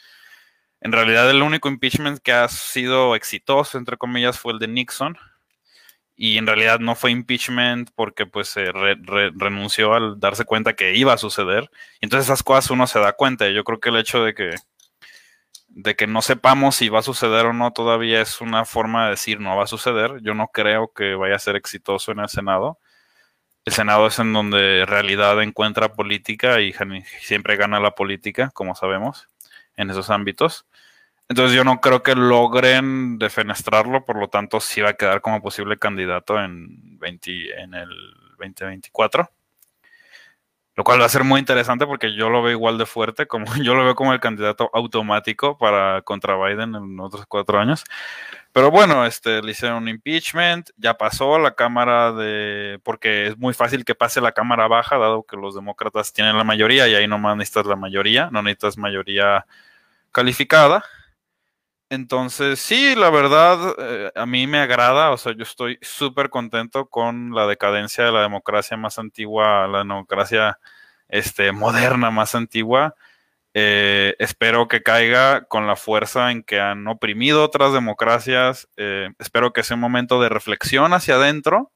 En 0.80 0.92
realidad 0.92 1.28
el 1.30 1.42
único 1.42 1.68
impeachment 1.68 2.20
que 2.20 2.32
ha 2.32 2.48
sido 2.48 3.14
exitoso, 3.14 3.76
entre 3.78 3.96
comillas, 3.98 4.38
fue 4.38 4.52
el 4.54 4.58
de 4.58 4.68
Nixon 4.68 5.18
y 6.16 6.38
en 6.38 6.46
realidad 6.46 6.80
no 6.80 6.94
fue 6.94 7.10
impeachment 7.10 7.90
porque 7.94 8.26
pues 8.26 8.48
se 8.48 8.72
re- 8.72 8.96
re- 9.02 9.30
renunció 9.34 9.94
al 9.94 10.20
darse 10.20 10.44
cuenta 10.44 10.74
que 10.74 10.94
iba 10.94 11.12
a 11.12 11.18
suceder. 11.18 11.70
Y 12.00 12.06
entonces 12.06 12.26
esas 12.26 12.42
cosas 12.42 12.70
uno 12.70 12.86
se 12.86 12.98
da 12.98 13.12
cuenta. 13.12 13.48
Yo 13.50 13.64
creo 13.64 13.80
que 13.80 13.88
el 13.90 13.96
hecho 13.96 14.22
de 14.24 14.34
que 14.34 14.54
de 15.68 15.94
que 15.94 16.06
no 16.08 16.20
sepamos 16.20 16.74
si 16.76 16.88
va 16.88 16.98
a 16.98 17.02
suceder 17.02 17.46
o 17.46 17.52
no 17.52 17.72
todavía 17.72 18.20
es 18.20 18.40
una 18.40 18.64
forma 18.64 19.04
de 19.04 19.10
decir 19.10 19.38
no 19.40 19.56
va 19.56 19.64
a 19.64 19.66
suceder. 19.68 20.20
Yo 20.22 20.34
no 20.34 20.48
creo 20.48 20.92
que 20.94 21.14
vaya 21.14 21.36
a 21.36 21.38
ser 21.38 21.56
exitoso 21.56 22.12
en 22.12 22.20
el 22.20 22.28
Senado. 22.28 22.78
El 23.64 23.72
Senado 23.72 24.06
es 24.06 24.18
en 24.18 24.32
donde 24.32 24.84
realidad 24.86 25.40
encuentra 25.42 25.92
política 25.92 26.60
y 26.60 26.74
siempre 27.20 27.56
gana 27.56 27.78
la 27.78 27.92
política, 27.92 28.50
como 28.52 28.74
sabemos, 28.74 29.28
en 29.80 29.90
esos 29.90 30.10
ámbitos. 30.10 30.66
Entonces 31.28 31.56
yo 31.56 31.62
no 31.62 31.80
creo 31.80 32.02
que 32.02 32.16
logren 32.16 33.18
defenestrarlo, 33.18 34.04
por 34.04 34.16
lo 34.16 34.28
tanto 34.28 34.60
sí 34.60 34.80
va 34.80 34.90
a 34.90 34.94
quedar 34.94 35.20
como 35.20 35.40
posible 35.40 35.76
candidato 35.76 36.42
en, 36.42 36.98
20 36.98 37.60
en 37.62 37.74
el 37.74 37.88
2024. 38.38 39.30
Lo 40.76 40.84
cual 40.84 41.00
va 41.00 41.04
a 41.04 41.08
ser 41.08 41.24
muy 41.24 41.38
interesante 41.38 41.86
porque 41.86 42.14
yo 42.14 42.30
lo 42.30 42.42
veo 42.42 42.52
igual 42.52 42.78
de 42.78 42.86
fuerte, 42.86 43.26
como 43.26 43.44
yo 43.62 43.74
lo 43.74 43.84
veo 43.84 43.94
como 43.94 44.12
el 44.12 44.18
candidato 44.18 44.70
automático 44.72 45.56
para 45.58 46.02
contra 46.02 46.36
Biden 46.36 46.74
en 46.74 46.98
otros 46.98 47.26
cuatro 47.26 47.60
años. 47.60 47.84
Pero 48.52 48.72
bueno, 48.72 49.06
este, 49.06 49.40
le 49.42 49.52
hicieron 49.52 49.84
un 49.84 49.88
impeachment, 49.88 50.70
ya 50.76 50.94
pasó 50.94 51.38
la 51.38 51.54
Cámara 51.54 52.12
de, 52.12 52.80
porque 52.82 53.28
es 53.28 53.38
muy 53.38 53.54
fácil 53.54 53.84
que 53.84 53.94
pase 53.94 54.20
la 54.20 54.32
Cámara 54.32 54.66
Baja, 54.66 54.98
dado 54.98 55.22
que 55.22 55.36
los 55.36 55.54
demócratas 55.54 56.12
tienen 56.12 56.36
la 56.36 56.42
mayoría 56.44 56.88
y 56.88 56.94
ahí 56.96 57.06
nomás 57.06 57.36
necesitas 57.36 57.66
la 57.66 57.76
mayoría, 57.76 58.30
no 58.32 58.42
necesitas 58.42 58.76
mayoría 58.76 59.46
calificada. 60.12 60.84
Entonces, 61.92 62.60
sí, 62.60 62.94
la 62.94 63.10
verdad, 63.10 63.74
eh, 63.78 64.12
a 64.14 64.24
mí 64.24 64.46
me 64.46 64.58
agrada, 64.58 65.10
o 65.10 65.16
sea, 65.16 65.32
yo 65.36 65.42
estoy 65.42 65.76
súper 65.82 66.30
contento 66.30 66.86
con 66.88 67.34
la 67.34 67.48
decadencia 67.48 68.04
de 68.04 68.12
la 68.12 68.22
democracia 68.22 68.76
más 68.76 68.98
antigua, 69.00 69.66
la 69.66 69.78
democracia 69.78 70.60
este, 71.08 71.50
moderna 71.50 72.12
más 72.12 72.36
antigua. 72.36 72.94
Eh, 73.54 74.14
espero 74.20 74.68
que 74.68 74.82
caiga 74.84 75.46
con 75.48 75.66
la 75.66 75.74
fuerza 75.74 76.30
en 76.30 76.44
que 76.44 76.60
han 76.60 76.86
oprimido 76.86 77.44
otras 77.44 77.72
democracias. 77.72 78.68
Eh, 78.76 79.08
espero 79.18 79.52
que 79.52 79.64
sea 79.64 79.74
un 79.74 79.80
momento 79.80 80.22
de 80.22 80.28
reflexión 80.28 80.92
hacia 80.92 81.16
adentro 81.16 81.72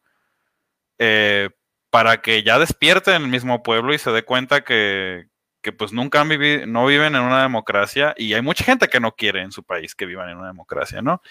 para 1.91 2.23
que 2.23 2.43
ya 2.43 2.59
despierten 2.59 3.23
el 3.23 3.29
mismo 3.29 3.63
pueblo 3.63 3.95
y 3.95 3.99
se 3.99 4.11
dé 4.13 4.25
cuenta 4.25 4.65
que, 4.65 5.27
que 5.65 5.73
pues 5.73 5.93
nunca 5.93 6.21
han 6.21 6.29
vivido, 6.29 6.67
no 6.67 6.87
viven 6.87 7.17
en 7.17 7.23
una 7.23 7.43
democracia 7.43 8.15
y 8.19 8.35
hay 8.35 8.43
mucha 8.43 8.65
gente 8.65 8.89
que 8.89 9.01
no 9.01 9.13
quiere 9.13 9.41
en 9.41 9.51
su 9.51 9.65
país 9.65 9.95
que 9.95 10.05
vivan 10.05 10.29
en 10.29 10.37
una 10.37 10.49
democracia, 10.49 11.01
¿no? 11.01 11.23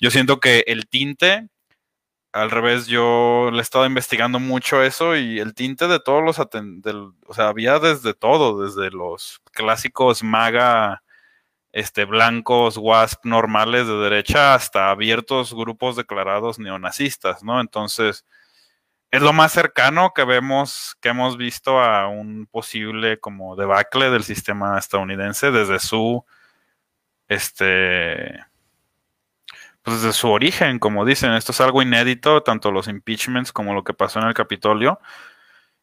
Yo 0.00 0.10
siento 0.10 0.40
que 0.40 0.64
el 0.66 0.88
tinte, 0.88 1.48
al 2.32 2.50
revés, 2.50 2.86
yo 2.86 3.50
le 3.52 3.58
he 3.58 3.62
estado 3.62 3.84
investigando 3.86 4.40
mucho 4.40 4.82
eso 4.82 5.14
y 5.14 5.38
el 5.40 5.54
tinte 5.54 5.88
de 5.88 6.00
todos 6.00 6.24
los, 6.24 6.38
del, 6.82 7.12
o 7.26 7.34
sea, 7.34 7.48
había 7.48 7.78
desde 7.78 8.14
todo, 8.14 8.64
desde 8.64 8.90
los 8.90 9.42
clásicos 9.52 10.22
maga, 10.22 11.02
este, 11.72 12.06
blancos, 12.06 12.78
WASP 12.78 13.26
normales 13.26 13.86
de 13.86 13.98
derecha 13.98 14.54
hasta 14.54 14.90
abiertos 14.90 15.52
grupos 15.54 15.96
declarados 15.96 16.58
neonazistas, 16.58 17.42
¿no? 17.44 17.60
Entonces, 17.60 18.24
es 19.16 19.22
lo 19.22 19.32
más 19.32 19.52
cercano 19.52 20.12
que 20.14 20.24
vemos, 20.24 20.96
que 21.00 21.08
hemos 21.08 21.38
visto 21.38 21.80
a 21.80 22.06
un 22.06 22.46
posible 22.46 23.18
como 23.18 23.56
debacle 23.56 24.10
del 24.10 24.24
sistema 24.24 24.78
estadounidense 24.78 25.50
desde 25.50 25.78
su, 25.78 26.22
este, 27.26 28.44
pues 29.82 30.02
desde 30.02 30.12
su 30.12 30.28
origen, 30.28 30.78
como 30.78 31.06
dicen. 31.06 31.32
Esto 31.32 31.52
es 31.52 31.62
algo 31.62 31.80
inédito, 31.80 32.42
tanto 32.42 32.70
los 32.70 32.88
impeachments 32.88 33.52
como 33.52 33.72
lo 33.72 33.84
que 33.84 33.94
pasó 33.94 34.20
en 34.20 34.26
el 34.26 34.34
Capitolio. 34.34 35.00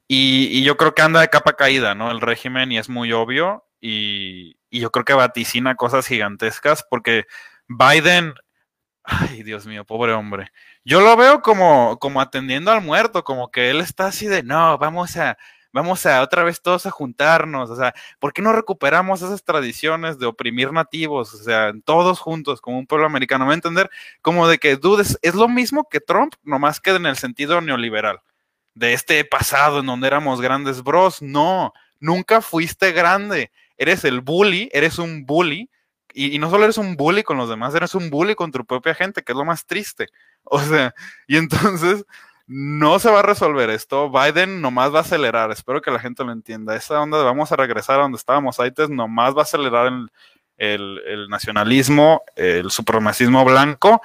Y, 0.08 0.64
yo 0.64 0.78
creo 0.78 0.94
que 0.94 1.02
anda 1.02 1.22
de 1.22 1.30
capa 1.30 1.54
caída, 1.54 1.96
¿no? 1.96 2.12
El 2.12 2.22
régimen 2.22 2.72
y 2.72 2.78
es 2.78 2.88
muy 2.88 3.14
obvio 3.14 3.66
y, 3.82 4.58
y 4.70 4.80
yo 4.80 4.92
creo 4.92 5.06
que 5.06 5.14
vaticina 5.14 5.74
cosas 5.76 6.06
gigantescas 6.06 6.86
porque 6.88 7.26
Biden, 7.68 8.36
ay 9.04 9.44
Dios 9.44 9.66
mío, 9.66 9.86
pobre 9.86 10.14
hombre. 10.14 10.52
Yo 10.86 11.02
lo 11.02 11.16
veo 11.16 11.42
como, 11.42 12.00
como 12.00 12.22
atendiendo 12.22 12.72
al 12.72 12.82
muerto, 12.82 13.24
como 13.24 13.52
que 13.52 13.70
él 13.70 13.82
está 13.82 14.08
así 14.08 14.28
de, 14.28 14.44
no, 14.44 14.78
vamos 14.78 15.16
a, 15.18 15.38
vamos 15.74 16.06
a 16.06 16.22
otra 16.22 16.44
vez 16.44 16.62
todos 16.62 16.86
a 16.86 16.92
juntarnos, 16.92 17.70
o 17.70 17.76
sea, 17.76 17.94
¿por 18.20 18.32
qué 18.32 18.42
no 18.42 18.54
recuperamos 18.54 19.22
esas 19.22 19.44
tradiciones 19.44 20.20
de 20.20 20.28
oprimir 20.28 20.72
nativos, 20.72 21.34
o 21.34 21.38
sea, 21.38 21.74
todos 21.84 22.20
juntos 22.20 22.62
como 22.62 22.78
un 22.78 22.88
pueblo 22.88 23.08
americano? 23.08 23.46
¿Me 23.46 23.50
voy 23.50 23.54
a 23.54 23.56
entender? 23.56 23.90
Como 24.22 24.48
de 24.48 24.60
que 24.60 24.78
dudes, 24.78 25.18
es 25.22 25.34
lo 25.36 25.50
mismo 25.50 25.90
que 25.90 26.00
Trump, 26.00 26.36
nomás 26.44 26.80
que 26.80 26.92
en 26.92 27.08
el 27.08 27.18
sentido 27.18 27.60
neoliberal, 27.60 28.22
de 28.76 28.94
este 28.94 29.26
pasado 29.26 29.80
en 29.80 29.88
donde 29.88 30.08
éramos 30.08 30.42
grandes 30.42 30.84
bros, 30.84 31.22
no, 31.22 31.74
nunca 32.00 32.42
fuiste 32.42 32.92
grande, 32.92 33.52
eres 33.78 34.06
el 34.06 34.22
bully, 34.22 34.70
eres 34.74 35.00
un 35.00 35.26
bully, 35.26 35.70
y, 36.14 36.38
no 36.40 36.50
solo 36.50 36.66
eres 36.66 36.78
un 36.78 36.96
bully 36.96 37.24
con 37.24 37.38
los 37.38 37.50
demás, 37.50 37.74
eres 37.76 37.96
un 37.96 38.10
bully 38.10 38.36
con 38.36 38.52
tu 38.52 38.66
propia 38.66 38.94
gente, 38.94 39.24
que 39.24 39.32
es 39.32 39.38
lo 39.38 39.46
más 39.46 39.66
triste. 39.66 40.10
O 40.46 40.60
sea, 40.60 40.94
y 41.26 41.38
entonces 41.38 42.06
no 42.48 43.00
se 43.00 43.10
va 43.10 43.20
a 43.20 43.24
resolver 43.24 43.70
esto. 43.70 44.12
Biden 44.12 44.62
nomás 44.62 44.94
va 44.94 45.00
a 45.00 45.02
acelerar. 45.02 45.52
Espero 45.52 45.82
que 45.82 45.90
la 45.90 46.00
gente 46.00 46.24
lo 46.26 46.34
entienda. 46.34 46.76
Esa 46.76 47.02
onda 47.02 47.18
de 47.18 47.24
vamos 47.24 47.52
a 47.52 47.56
regresar 47.56 48.00
a 48.00 48.04
donde 48.04 48.18
estábamos 48.18 48.60
antes, 48.60 48.90
nomás 48.90 49.36
va 49.36 49.40
a 49.40 49.44
acelerar 49.44 49.88
el, 49.88 50.12
el, 50.58 51.02
el 51.06 51.30
nacionalismo, 51.30 52.24
el 52.36 52.72
supremacismo 52.72 53.46
blanco 53.46 54.02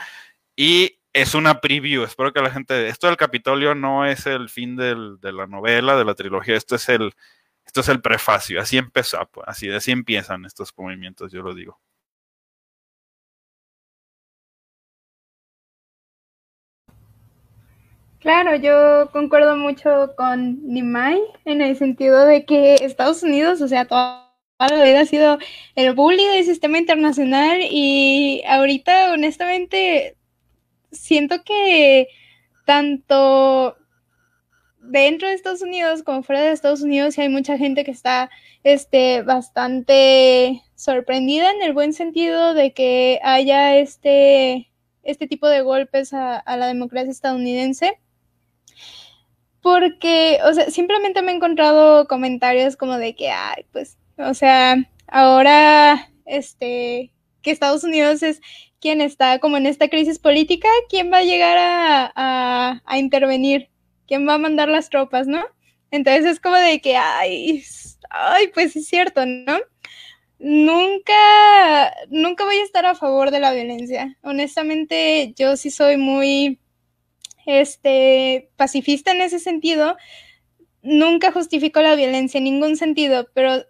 y 0.54 0.98
es 1.12 1.34
una 1.34 1.61
preview. 1.61 2.04
Espero 2.04 2.32
que 2.32 2.40
la 2.40 2.50
gente. 2.50 2.88
Esto 2.88 3.06
del 3.06 3.16
Capitolio 3.16 3.74
no 3.74 4.06
es 4.06 4.26
el 4.26 4.48
fin 4.48 4.76
del, 4.76 5.18
de 5.20 5.32
la 5.32 5.46
novela, 5.46 5.96
de 5.96 6.04
la 6.04 6.14
trilogía. 6.14 6.56
Esto 6.56 6.76
es 6.76 6.88
el, 6.88 7.12
esto 7.64 7.80
es 7.80 7.88
el 7.88 8.00
prefacio. 8.00 8.61
Así 8.61 8.78
empezó, 8.78 9.28
pues, 9.32 9.46
así, 9.48 9.70
así 9.70 9.90
empiezan 9.90 10.44
estos 10.44 10.72
movimientos, 10.76 11.32
yo 11.32 11.42
lo 11.42 11.54
digo. 11.54 11.80
Claro, 18.20 18.56
yo 18.56 19.10
concuerdo 19.12 19.56
mucho 19.56 20.14
con 20.16 20.60
Nimai 20.66 21.20
en 21.44 21.60
el 21.62 21.76
sentido 21.76 22.24
de 22.24 22.44
que 22.44 22.74
Estados 22.74 23.22
Unidos, 23.22 23.60
o 23.62 23.68
sea, 23.68 23.84
toda 23.84 24.28
la 24.58 24.82
vida 24.82 25.00
ha 25.00 25.04
sido 25.06 25.38
el 25.76 25.94
bully 25.94 26.24
del 26.24 26.44
sistema 26.44 26.78
internacional 26.78 27.60
y 27.62 28.42
ahorita 28.48 29.12
honestamente 29.12 30.16
siento 30.90 31.44
que 31.44 32.08
tanto 32.66 33.76
dentro 34.80 35.28
de 35.28 35.34
Estados 35.34 35.62
Unidos 35.62 36.02
como 36.02 36.24
fuera 36.24 36.42
de 36.42 36.52
Estados 36.52 36.82
Unidos 36.82 37.16
hay 37.18 37.28
mucha 37.28 37.56
gente 37.56 37.84
que 37.84 37.92
está 37.92 38.30
este, 38.64 39.22
bastante 39.22 40.64
sorprendida 40.74 41.52
en 41.52 41.62
el 41.62 41.72
buen 41.72 41.92
sentido 41.92 42.52
de 42.54 42.72
que 42.72 43.20
haya 43.22 43.76
este, 43.76 44.72
este 45.04 45.28
tipo 45.28 45.48
de 45.48 45.62
golpes 45.62 46.12
a 46.12 46.42
la 46.56 46.66
democracia 46.66 47.12
estadounidense. 47.12 47.96
Porque, 49.62 50.38
o 50.44 50.54
sea, 50.54 50.70
simplemente 50.70 51.22
me 51.22 51.32
he 51.32 51.36
encontrado 51.36 52.06
comentarios 52.06 52.76
como 52.76 52.98
de 52.98 53.14
que, 53.14 53.30
ay, 53.30 53.64
pues, 53.72 53.98
o 54.16 54.34
sea, 54.34 54.76
ahora, 55.09 56.11
este, 56.26 57.12
que 57.42 57.50
Estados 57.50 57.84
Unidos 57.84 58.22
es 58.22 58.40
quien 58.80 59.00
está 59.00 59.40
como 59.40 59.56
en 59.56 59.66
esta 59.66 59.88
crisis 59.88 60.18
política, 60.18 60.68
¿quién 60.88 61.12
va 61.12 61.18
a 61.18 61.24
llegar 61.24 61.59
a, 61.59 62.12
a, 62.14 62.82
a 62.84 62.98
intervenir? 62.98 63.70
¿quién 64.09 64.26
va 64.26 64.34
a 64.34 64.38
mandar 64.38 64.68
las 64.68 64.88
tropas, 64.88 65.28
no? 65.28 65.44
Entonces 65.92 66.24
es 66.24 66.40
como 66.40 66.56
de 66.56 66.80
que, 66.80 66.96
ay, 66.96 67.62
ay, 68.11 68.48
pues 68.48 68.74
es 68.74 68.88
cierto, 68.88 69.24
¿no? 69.26 69.59
Nunca, 70.40 71.94
nunca 72.09 72.44
voy 72.44 72.56
a 72.56 72.64
estar 72.64 72.86
a 72.86 72.94
favor 72.94 73.30
de 73.30 73.40
la 73.40 73.52
violencia. 73.52 74.16
Honestamente, 74.22 75.34
yo 75.36 75.56
sí 75.56 75.70
soy 75.70 75.96
muy, 75.96 76.59
este, 77.49 78.51
pacifista 78.57 79.11
en 79.11 79.22
ese 79.22 79.38
sentido. 79.38 79.96
Nunca 80.82 81.32
justifico 81.32 81.80
la 81.80 81.96
violencia 81.96 82.38
en 82.38 82.44
ningún 82.44 82.76
sentido, 82.76 83.26
pero 83.32 83.64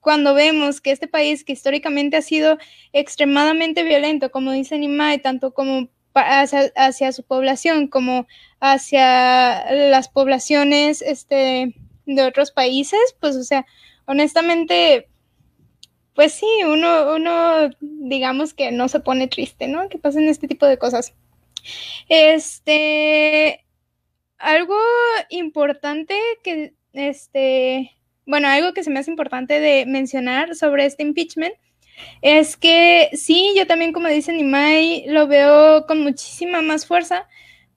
cuando 0.00 0.34
vemos 0.34 0.82
que 0.82 0.90
este 0.90 1.08
país 1.08 1.42
que 1.42 1.54
históricamente 1.54 2.18
ha 2.18 2.22
sido 2.22 2.58
extremadamente 2.92 3.84
violento, 3.84 4.30
como 4.30 4.52
dice 4.52 4.78
Nimai, 4.78 5.20
tanto 5.20 5.54
como 5.54 5.88
hacia, 6.14 6.70
hacia, 6.76 7.12
su 7.12 7.24
población 7.24 7.88
como 7.88 8.26
hacia 8.60 9.72
las 9.72 10.08
poblaciones 10.08 11.00
este, 11.00 11.74
de 12.04 12.22
otros 12.22 12.50
países, 12.50 13.00
pues, 13.18 13.36
o 13.36 13.44
sea, 13.44 13.64
honestamente, 14.04 15.08
pues 16.14 16.34
sí, 16.34 16.46
uno, 16.66 17.14
uno, 17.14 17.70
digamos 17.80 18.52
que 18.52 18.72
no 18.72 18.88
se 18.88 19.00
pone 19.00 19.26
triste, 19.26 19.68
¿no? 19.68 19.88
Que 19.88 19.98
pasen 19.98 20.28
este 20.28 20.48
tipo 20.48 20.66
de 20.66 20.76
cosas. 20.76 21.14
Este, 22.08 23.64
algo 24.38 24.76
importante 25.28 26.14
que, 26.42 26.74
este, 26.92 27.92
bueno, 28.26 28.48
algo 28.48 28.72
que 28.72 28.84
se 28.84 28.90
me 28.90 29.00
hace 29.00 29.10
importante 29.10 29.60
de 29.60 29.86
mencionar 29.86 30.54
sobre 30.54 30.86
este 30.86 31.02
impeachment 31.02 31.54
es 32.22 32.56
que 32.56 33.10
sí, 33.14 33.52
yo 33.56 33.66
también, 33.66 33.92
como 33.92 34.08
dice 34.08 34.32
Nimai, 34.32 35.04
lo 35.08 35.26
veo 35.26 35.86
con 35.86 36.02
muchísima 36.02 36.62
más 36.62 36.86
fuerza, 36.86 37.28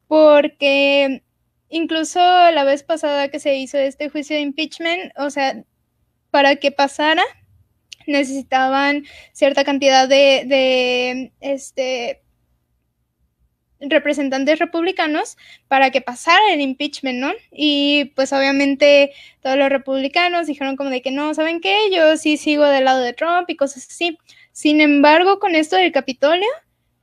porque 0.08 1.24
incluso 1.70 2.20
la 2.20 2.64
vez 2.64 2.84
pasada 2.84 3.30
que 3.30 3.40
se 3.40 3.56
hizo 3.56 3.78
este 3.78 4.10
juicio 4.10 4.36
de 4.36 4.42
impeachment, 4.42 5.12
o 5.18 5.30
sea, 5.30 5.64
para 6.32 6.56
que 6.56 6.72
pasara, 6.72 7.24
necesitaban 8.08 9.06
cierta 9.34 9.64
cantidad 9.64 10.08
de, 10.08 10.44
de 10.46 11.34
este, 11.40 12.23
representantes 13.90 14.60
republicanos 14.60 15.38
para 15.68 15.92
que 15.92 16.02
pasara 16.02 16.54
el 16.54 16.62
impeachment, 16.62 17.20
¿no? 17.20 17.32
Y 17.52 18.12
pues 18.16 18.34
obviamente 18.34 19.14
todos 19.42 19.58
los 19.58 19.70
republicanos 19.70 20.48
dijeron 20.48 20.76
como 20.76 20.90
de 20.90 21.02
que 21.02 21.12
no, 21.12 21.34
¿saben 21.34 21.62
qué? 21.62 21.90
Yo 21.92 22.18
sí 22.18 22.38
sigo 22.38 22.66
del 22.66 22.86
lado 22.86 23.02
de 23.02 23.14
Trump 23.14 23.50
y 23.50 23.56
cosas 23.56 23.88
así. 23.90 24.18
Sin 24.52 24.82
embargo, 24.82 25.40
con 25.40 25.56
esto 25.56 25.76
del 25.76 25.92
Capitolio, 25.92 26.48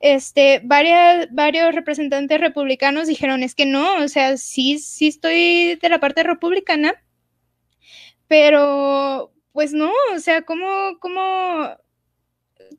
este, 0.01 0.62
varios 0.64 1.74
representantes 1.74 2.41
republicanos 2.41 3.07
dijeron, 3.07 3.43
es 3.43 3.55
que 3.55 3.66
no, 3.66 4.03
o 4.03 4.09
sea, 4.09 4.37
sí, 4.39 4.78
sí 4.78 5.09
estoy 5.09 5.76
de 5.76 5.89
la 5.89 6.01
parte 6.01 6.22
republicana, 6.22 6.95
pero 8.26 9.33
pues 9.53 9.72
no, 9.72 9.93
o 10.14 10.18
sea, 10.18 10.43
¿cómo, 10.43 10.99
cómo 11.01 11.68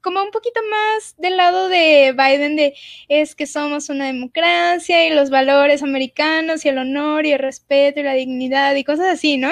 como 0.01 0.21
un 0.23 0.31
poquito 0.31 0.59
más 0.69 1.15
del 1.17 1.37
lado 1.37 1.69
de 1.69 2.13
Biden 2.13 2.55
de 2.55 2.73
es 3.09 3.35
que 3.35 3.45
somos 3.45 3.89
una 3.89 4.07
democracia 4.07 5.05
y 5.05 5.13
los 5.13 5.29
valores 5.29 5.83
americanos 5.83 6.65
y 6.65 6.69
el 6.69 6.77
honor 6.77 7.25
y 7.25 7.33
el 7.33 7.39
respeto 7.39 7.99
y 7.99 8.03
la 8.03 8.13
dignidad 8.13 8.75
y 8.75 8.83
cosas 8.83 9.07
así, 9.07 9.37
¿no? 9.37 9.51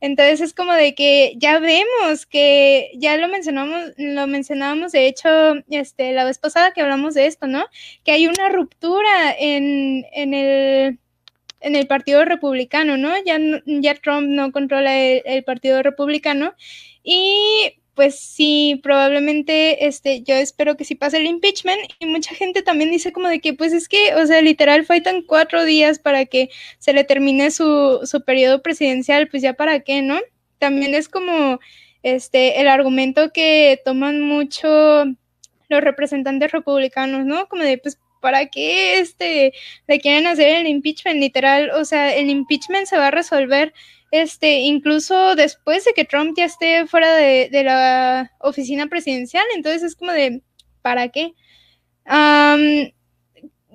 Entonces 0.00 0.40
es 0.40 0.54
como 0.54 0.72
de 0.72 0.94
que 0.94 1.34
ya 1.36 1.58
vemos 1.58 2.26
que 2.26 2.90
ya 2.94 3.16
lo 3.16 3.28
mencionamos, 3.28 3.92
lo 3.96 4.26
mencionábamos 4.26 4.92
de 4.92 5.06
hecho 5.06 5.28
este 5.70 6.12
la 6.12 6.24
vez 6.24 6.38
pasada 6.38 6.72
que 6.72 6.80
hablamos 6.80 7.14
de 7.14 7.26
esto, 7.26 7.46
¿no? 7.46 7.64
Que 8.04 8.12
hay 8.12 8.26
una 8.26 8.48
ruptura 8.48 9.34
en, 9.38 10.04
en 10.12 10.34
el 10.34 10.98
en 11.60 11.74
el 11.74 11.86
Partido 11.86 12.24
Republicano, 12.24 12.96
¿no? 12.96 13.12
Ya, 13.24 13.38
ya 13.66 13.94
Trump 13.94 14.28
no 14.28 14.52
controla 14.52 14.96
el, 14.98 15.22
el 15.24 15.44
Partido 15.44 15.82
Republicano 15.82 16.54
y 17.02 17.80
pues 17.96 18.20
sí, 18.20 18.78
probablemente, 18.82 19.86
este, 19.86 20.22
yo 20.22 20.34
espero 20.34 20.76
que 20.76 20.84
sí 20.84 20.94
pase 20.94 21.16
el 21.16 21.26
impeachment 21.26 21.80
y 21.98 22.06
mucha 22.06 22.34
gente 22.34 22.62
también 22.62 22.90
dice 22.90 23.10
como 23.10 23.28
de 23.28 23.40
que, 23.40 23.54
pues 23.54 23.72
es 23.72 23.88
que, 23.88 24.14
o 24.14 24.26
sea, 24.26 24.42
literal 24.42 24.84
faltan 24.84 25.22
cuatro 25.22 25.64
días 25.64 25.98
para 25.98 26.26
que 26.26 26.50
se 26.78 26.92
le 26.92 27.04
termine 27.04 27.50
su, 27.50 28.00
su 28.04 28.22
periodo 28.22 28.62
presidencial, 28.62 29.28
pues 29.28 29.42
ya 29.42 29.54
para 29.54 29.80
qué, 29.80 30.02
¿no? 30.02 30.20
También 30.58 30.94
es 30.94 31.08
como, 31.08 31.58
este, 32.02 32.60
el 32.60 32.68
argumento 32.68 33.32
que 33.32 33.80
toman 33.84 34.20
mucho 34.20 35.04
los 35.68 35.80
representantes 35.80 36.52
republicanos, 36.52 37.24
¿no? 37.24 37.48
Como 37.48 37.62
de, 37.62 37.78
pues, 37.78 37.98
¿para 38.20 38.46
qué, 38.46 38.98
este, 38.98 39.54
le 39.88 40.00
quieren 40.00 40.26
hacer 40.26 40.48
el 40.48 40.66
impeachment? 40.66 41.18
Literal, 41.18 41.70
o 41.70 41.84
sea, 41.86 42.14
el 42.14 42.28
impeachment 42.28 42.86
se 42.86 42.98
va 42.98 43.08
a 43.08 43.10
resolver 43.10 43.72
este, 44.10 44.60
incluso 44.60 45.34
después 45.34 45.84
de 45.84 45.92
que 45.92 46.04
Trump 46.04 46.34
ya 46.36 46.44
esté 46.44 46.86
fuera 46.86 47.14
de, 47.14 47.48
la 47.64 48.32
oficina 48.40 48.86
presidencial, 48.86 49.44
entonces 49.54 49.82
es 49.82 49.96
como 49.96 50.12
de, 50.12 50.42
¿para 50.82 51.08
qué? 51.08 51.34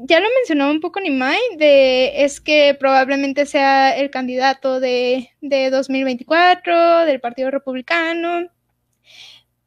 Ya 0.04 0.20
lo 0.20 0.28
mencionó 0.36 0.72
un 0.72 0.80
poco 0.80 1.00
Nimai, 1.00 1.40
de, 1.58 2.24
es 2.24 2.42
que 2.42 2.76
probablemente 2.80 3.46
sea 3.46 3.96
el 3.96 4.10
candidato 4.10 4.80
de, 4.80 5.30
de 5.42 5.70
2024 5.70 7.06
del 7.06 7.20
Partido 7.20 7.52
Republicano, 7.52 8.48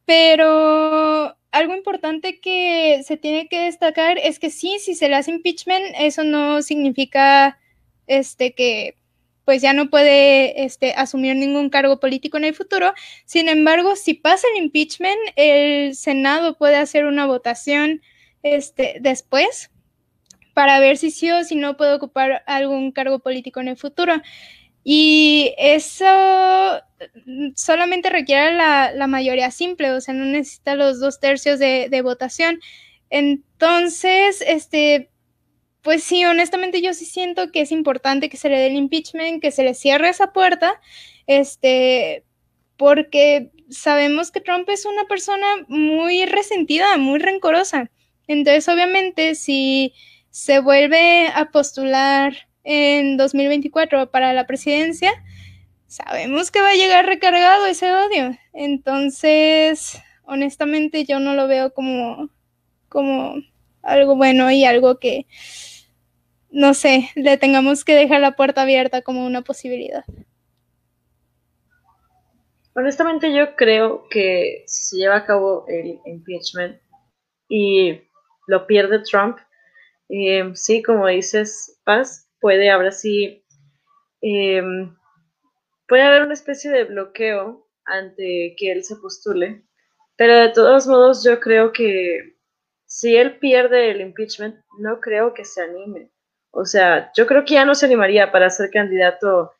pero 0.05 1.37
algo 1.53 1.77
importante 1.77 2.41
que 2.41 3.03
se 3.05 3.17
tiene 3.17 3.49
que 3.49 3.61
destacar 3.67 4.19
es 4.19 4.39
que 4.41 4.51
sí, 4.51 4.79
si 4.81 4.95
se 4.95 5.09
le 5.09 5.15
hace 5.15 5.31
impeachment, 5.31 5.95
eso 5.99 6.25
no 6.25 6.63
significa 6.63 7.61
este 8.07 8.55
que 8.55 8.97
pues 9.45 9.63
ya 9.63 9.73
no 9.73 9.91
puede 9.91 10.65
este, 10.65 10.95
asumir 10.95 11.37
ningún 11.37 11.71
cargo 11.71 12.01
político 12.01 12.37
en 12.37 12.45
el 12.45 12.55
futuro. 12.55 12.95
Sin 13.25 13.49
embargo, 13.49 13.97
si 13.97 14.15
pasa 14.15 14.47
el 14.55 14.65
impeachment, 14.65 15.19
el 15.37 15.95
Senado 15.95 16.57
puede 16.57 16.77
hacer 16.77 17.05
una 17.05 17.27
votación 17.27 18.01
este, 18.43 18.97
después 19.01 19.71
para 20.55 20.79
ver 20.81 20.97
si 20.97 21.11
sí 21.11 21.31
o 21.31 21.45
si 21.45 21.57
no 21.57 21.77
puede 21.77 21.95
ocupar 21.95 22.43
algún 22.47 22.93
cargo 22.93 23.19
político 23.19 23.61
en 23.61 23.69
el 23.69 23.77
futuro. 23.77 24.15
Y 24.85 25.55
eso 25.59 26.05
solamente 27.57 28.11
requiere 28.11 28.55
la, 28.55 29.07
mayoría 29.09 29.51
simple, 29.51 29.93
o 29.93 30.01
sea, 30.01 30.15
no 30.15 30.25
necesita 30.27 30.75
los 30.75 31.01
dos 31.01 31.21
tercios 31.21 31.59
de, 31.59 31.89
de 31.91 32.03
votación. 32.03 32.61
Entonces, 33.11 34.43
este, 34.47 35.11
pues 35.85 36.03
sí, 36.03 36.25
honestamente 36.25 36.81
yo 36.81 36.95
sí 36.95 37.05
siento 37.05 37.53
que 37.53 37.61
es 37.61 37.71
importante 37.71 38.31
que 38.31 38.39
se 38.39 38.49
le 38.49 38.59
dé 38.59 38.69
el 38.69 38.75
impeachment, 38.75 39.43
que 39.43 39.51
se 39.51 39.63
le 39.63 39.75
cierre 39.75 40.09
esa 40.09 40.33
puerta, 40.33 40.81
este, 41.27 42.25
porque 42.79 43.51
sabemos 43.69 44.31
que 44.31 44.41
Trump 44.41 44.67
es 44.71 44.87
una 44.87 45.05
persona 45.05 45.47
muy 45.69 46.25
resentida, 46.25 46.97
muy 46.97 47.19
rencorosa. 47.19 47.91
Entonces, 48.27 48.67
obviamente, 48.69 49.35
si 49.35 49.93
se 50.31 50.61
vuelve 50.61 51.29
a 51.29 51.51
postular 51.51 52.35
en 52.65 53.19
2024 53.19 54.11
para 54.11 54.33
la 54.33 54.47
presidencia, 54.47 55.13
sabemos 55.87 56.51
que 56.51 56.63
va 56.63 56.71
a 56.71 56.77
llegar 56.77 57.05
recargado 57.05 57.67
ese 57.67 57.93
odio. 57.93 58.35
Entonces, 58.55 59.99
honestamente, 60.25 61.05
yo 61.05 61.21
no 61.21 61.35
lo 61.35 61.47
veo 61.47 61.75
como, 61.75 62.31
como 62.89 63.35
algo 63.83 64.17
bueno 64.17 64.51
y 64.51 64.65
algo 64.65 64.99
que 64.99 65.27
no 66.55 66.73
sé, 66.73 67.11
le 67.17 67.37
tengamos 67.37 67.85
que 67.85 67.97
dejar 67.97 68.21
la 68.21 68.37
puerta 68.37 68.63
abierta 68.63 69.03
como 69.03 69.27
una 69.27 69.43
posibilidad. 69.43 70.05
Honestamente 72.77 73.35
yo 73.35 73.57
creo 73.57 74.07
que 74.09 74.63
si 74.67 74.85
se 74.85 74.97
lleva 74.97 75.17
a 75.17 75.27
cabo 75.27 75.65
el 75.69 76.01
impeachment 76.07 76.81
y 77.49 78.01
lo 78.47 78.67
pierde 78.67 79.01
Trump, 79.01 79.39
eh, 80.09 80.53
sí, 80.55 80.83
como 80.83 81.09
dices, 81.09 81.81
Paz, 81.85 82.31
puede 82.41 82.71
ahora 82.71 82.93
sí, 82.93 83.45
em, 84.21 84.95
puede 85.89 86.03
haber 86.03 86.23
una 86.23 86.35
especie 86.35 86.71
de 86.71 86.85
bloqueo 86.85 87.67
ante 87.85 88.55
que 88.57 88.71
él 88.71 88.85
se 88.85 88.97
postule, 88.97 89.65
pero 90.17 90.37
de 90.39 90.51
todos 90.51 90.87
modos 90.87 91.25
yo 91.25 91.41
creo 91.41 91.73
que 91.73 92.37
si 92.87 93.17
él 93.17 93.39
pierde 93.41 93.91
el 93.91 94.01
impeachment, 94.01 94.57
no 94.79 95.01
creo 95.01 95.35
que 95.35 95.45
se 95.45 95.63
anime. 95.63 96.14
O 96.57 96.65
sea, 96.65 97.11
yo 97.17 97.27
creo 97.27 97.45
que 97.45 97.55
ya 97.55 97.65
no 97.65 97.75
se 97.75 97.87
animaría 97.87 98.31
para 98.31 98.49
ser 98.49 98.71
candidato 98.71 99.53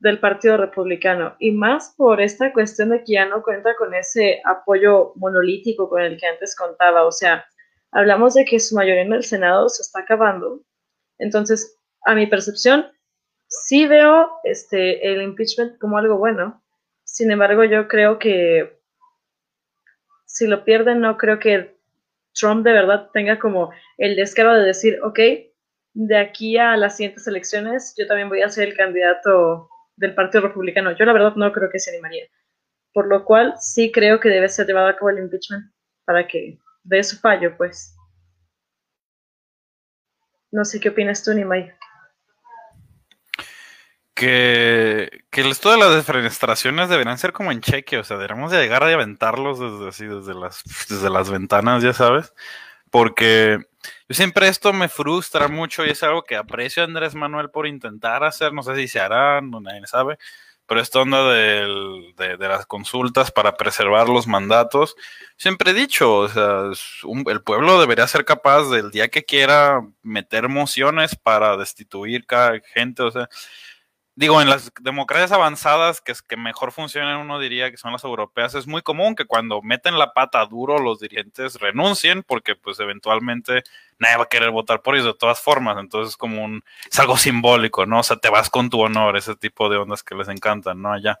del 0.00 0.18
Partido 0.18 0.56
Republicano 0.56 1.36
y 1.38 1.52
más 1.52 1.94
por 1.96 2.20
esta 2.20 2.52
cuestión 2.52 2.88
de 2.88 3.04
que 3.04 3.12
ya 3.12 3.26
no 3.26 3.44
cuenta 3.44 3.76
con 3.76 3.94
ese 3.94 4.42
apoyo 4.44 5.12
monolítico 5.14 5.88
con 5.88 6.02
el 6.02 6.18
que 6.18 6.26
antes 6.26 6.56
contaba. 6.56 7.06
O 7.06 7.12
sea, 7.12 7.46
hablamos 7.92 8.34
de 8.34 8.44
que 8.44 8.58
su 8.58 8.74
mayoría 8.74 9.02
en 9.02 9.12
el 9.12 9.22
Senado 9.22 9.68
se 9.68 9.82
está 9.82 10.00
acabando. 10.00 10.62
Entonces, 11.18 11.78
a 12.04 12.16
mi 12.16 12.26
percepción, 12.26 12.90
sí 13.46 13.86
veo 13.86 14.28
este, 14.42 15.12
el 15.12 15.22
impeachment 15.22 15.78
como 15.78 15.96
algo 15.96 16.18
bueno. 16.18 16.60
Sin 17.04 17.30
embargo, 17.30 17.62
yo 17.62 17.86
creo 17.86 18.18
que 18.18 18.80
si 20.24 20.48
lo 20.48 20.64
pierden, 20.64 21.00
no 21.00 21.16
creo 21.16 21.38
que 21.38 21.78
Trump 22.34 22.64
de 22.64 22.72
verdad 22.72 23.10
tenga 23.12 23.38
como 23.38 23.70
el 23.96 24.16
descaro 24.16 24.54
de 24.54 24.64
decir, 24.64 24.98
ok, 25.04 25.20
de 25.94 26.16
aquí 26.18 26.56
a 26.58 26.76
las 26.76 26.96
siguientes 26.96 27.26
elecciones 27.26 27.94
yo 27.96 28.06
también 28.06 28.28
voy 28.28 28.42
a 28.42 28.48
ser 28.48 28.68
el 28.68 28.76
candidato 28.76 29.68
del 29.96 30.14
Partido 30.14 30.48
Republicano. 30.48 30.92
Yo 30.92 31.04
la 31.04 31.12
verdad 31.12 31.34
no 31.36 31.52
creo 31.52 31.70
que 31.70 31.78
se 31.78 31.90
animaría. 31.90 32.26
Por 32.92 33.06
lo 33.06 33.24
cual 33.24 33.54
sí 33.58 33.90
creo 33.90 34.20
que 34.20 34.28
debe 34.28 34.48
ser 34.48 34.66
llevado 34.66 34.88
a 34.88 34.96
cabo 34.96 35.10
el 35.10 35.18
impeachment 35.18 35.72
para 36.04 36.26
que 36.26 36.58
dé 36.82 37.02
su 37.02 37.18
fallo, 37.18 37.56
pues. 37.56 37.96
No 40.50 40.64
sé 40.64 40.80
qué 40.80 40.90
opinas 40.90 41.24
tú, 41.24 41.32
Nimay 41.32 41.72
que, 44.22 45.24
que 45.30 45.40
estudio 45.40 45.76
de 45.76 45.80
las 45.80 45.94
defenestraciones 45.96 46.88
deberían 46.88 47.18
ser 47.18 47.32
como 47.32 47.50
en 47.50 47.60
cheque, 47.60 47.98
o 47.98 48.04
sea, 48.04 48.16
deberíamos 48.16 48.52
de 48.52 48.62
llegar 48.62 48.84
a 48.84 48.86
aventarlos 48.86 49.58
desde 49.58 49.88
así, 49.88 50.06
desde 50.06 50.34
las, 50.34 50.62
desde 50.88 51.10
las 51.10 51.28
ventanas, 51.28 51.82
ya 51.82 51.92
sabes, 51.92 52.32
porque 52.90 53.58
yo 54.08 54.14
siempre 54.14 54.48
esto 54.48 54.72
me 54.72 54.88
frustra 54.88 55.48
mucho 55.48 55.84
y 55.84 55.90
es 55.90 56.02
algo 56.02 56.22
que 56.22 56.36
aprecio 56.36 56.82
a 56.82 56.86
Andrés 56.86 57.14
Manuel 57.14 57.50
por 57.50 57.66
intentar 57.66 58.24
hacer, 58.24 58.52
no 58.52 58.62
sé 58.62 58.76
si 58.76 58.88
se 58.88 59.00
hará, 59.00 59.40
no 59.40 59.60
nadie 59.60 59.86
sabe, 59.86 60.18
pero 60.66 60.80
esta 60.80 61.00
onda 61.00 61.30
de, 61.32 62.14
de, 62.16 62.48
las 62.48 62.66
consultas 62.66 63.30
para 63.30 63.56
preservar 63.56 64.08
los 64.08 64.26
mandatos, 64.26 64.96
siempre 65.36 65.72
he 65.72 65.74
dicho, 65.74 66.16
o 66.16 66.28
sea, 66.28 66.70
el 67.26 67.42
pueblo 67.42 67.80
debería 67.80 68.06
ser 68.06 68.24
capaz 68.24 68.70
del 68.70 68.90
día 68.90 69.08
que 69.08 69.24
quiera 69.24 69.80
meter 70.02 70.48
mociones 70.48 71.16
para 71.16 71.56
destituir 71.56 72.26
cada 72.26 72.60
gente, 72.72 73.02
o 73.02 73.10
sea, 73.10 73.28
digo, 74.14 74.42
en 74.42 74.50
las 74.50 74.70
democracias 74.80 75.32
avanzadas 75.32 76.00
que, 76.00 76.12
que 76.28 76.36
mejor 76.36 76.72
funcionan, 76.72 77.18
uno 77.18 77.38
diría 77.38 77.70
que 77.70 77.76
son 77.76 77.92
las 77.92 78.04
europeas, 78.04 78.54
es 78.54 78.66
muy 78.66 78.82
común 78.82 79.14
que 79.14 79.24
cuando 79.24 79.62
meten 79.62 79.98
la 79.98 80.12
pata 80.12 80.44
duro 80.46 80.78
los 80.78 81.00
dirigentes 81.00 81.56
renuncien 81.56 82.22
porque 82.22 82.54
pues 82.54 82.78
eventualmente 82.80 83.62
nadie 83.98 84.16
va 84.16 84.24
a 84.24 84.28
querer 84.28 84.50
votar 84.50 84.82
por 84.82 84.94
ellos 84.94 85.06
de 85.06 85.18
todas 85.18 85.40
formas, 85.40 85.78
entonces 85.78 86.12
es 86.12 86.16
como 86.16 86.44
un, 86.44 86.62
es 86.90 86.98
algo 86.98 87.16
simbólico, 87.16 87.86
¿no? 87.86 88.00
O 88.00 88.02
sea, 88.02 88.16
te 88.16 88.28
vas 88.28 88.50
con 88.50 88.68
tu 88.68 88.80
honor, 88.80 89.16
ese 89.16 89.34
tipo 89.36 89.68
de 89.68 89.78
ondas 89.78 90.02
que 90.02 90.14
les 90.14 90.28
encantan, 90.28 90.82
¿no? 90.82 90.92
Allá. 90.92 91.18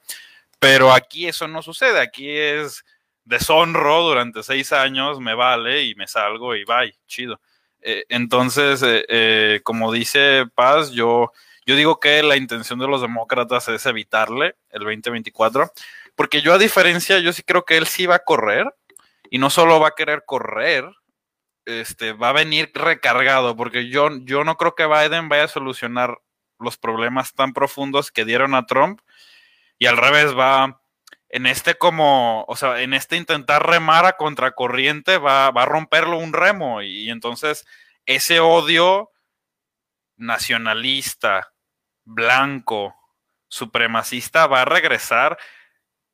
Pero 0.58 0.92
aquí 0.92 1.26
eso 1.26 1.48
no 1.48 1.62
sucede, 1.62 2.00
aquí 2.00 2.28
es 2.28 2.84
deshonro 3.24 4.02
durante 4.02 4.42
seis 4.42 4.72
años, 4.72 5.20
me 5.20 5.34
vale 5.34 5.84
y 5.84 5.94
me 5.94 6.06
salgo 6.06 6.54
y 6.54 6.64
bye, 6.64 6.94
chido. 7.06 7.40
Eh, 7.80 8.04
entonces, 8.08 8.82
eh, 8.82 9.04
eh, 9.08 9.60
como 9.64 9.92
dice 9.92 10.44
Paz, 10.54 10.92
yo 10.92 11.32
yo 11.66 11.76
digo 11.76 12.00
que 12.00 12.22
la 12.22 12.36
intención 12.36 12.78
de 12.78 12.88
los 12.88 13.02
demócratas 13.02 13.68
es 13.68 13.86
evitarle 13.86 14.56
el 14.70 14.80
2024, 14.80 15.72
porque 16.14 16.42
yo 16.42 16.52
a 16.54 16.58
diferencia, 16.58 17.18
yo 17.20 17.32
sí 17.32 17.42
creo 17.42 17.64
que 17.64 17.76
él 17.76 17.86
sí 17.86 18.06
va 18.06 18.16
a 18.16 18.24
correr 18.24 18.66
y 19.30 19.38
no 19.38 19.50
solo 19.50 19.80
va 19.80 19.88
a 19.88 19.94
querer 19.94 20.24
correr, 20.26 20.84
este, 21.64 22.12
va 22.12 22.30
a 22.30 22.32
venir 22.32 22.70
recargado, 22.74 23.56
porque 23.56 23.88
yo, 23.88 24.10
yo 24.22 24.44
no 24.44 24.56
creo 24.56 24.74
que 24.74 24.86
Biden 24.86 25.28
vaya 25.28 25.44
a 25.44 25.48
solucionar 25.48 26.18
los 26.58 26.76
problemas 26.76 27.34
tan 27.34 27.52
profundos 27.52 28.10
que 28.10 28.24
dieron 28.24 28.54
a 28.54 28.66
Trump 28.66 29.00
y 29.78 29.86
al 29.86 29.96
revés 29.96 30.36
va 30.36 30.80
en 31.28 31.46
este 31.46 31.74
como, 31.76 32.44
o 32.46 32.56
sea, 32.56 32.82
en 32.82 32.92
este 32.92 33.16
intentar 33.16 33.66
remar 33.66 34.04
a 34.04 34.16
contracorriente 34.16 35.18
va, 35.18 35.50
va 35.50 35.62
a 35.62 35.66
romperlo 35.66 36.18
un 36.18 36.32
remo 36.32 36.82
y 36.82 37.10
entonces 37.10 37.64
ese 38.04 38.40
odio 38.40 39.10
nacionalista, 40.16 41.51
blanco, 42.04 42.94
supremacista 43.48 44.46
va 44.46 44.62
a 44.62 44.64
regresar 44.64 45.38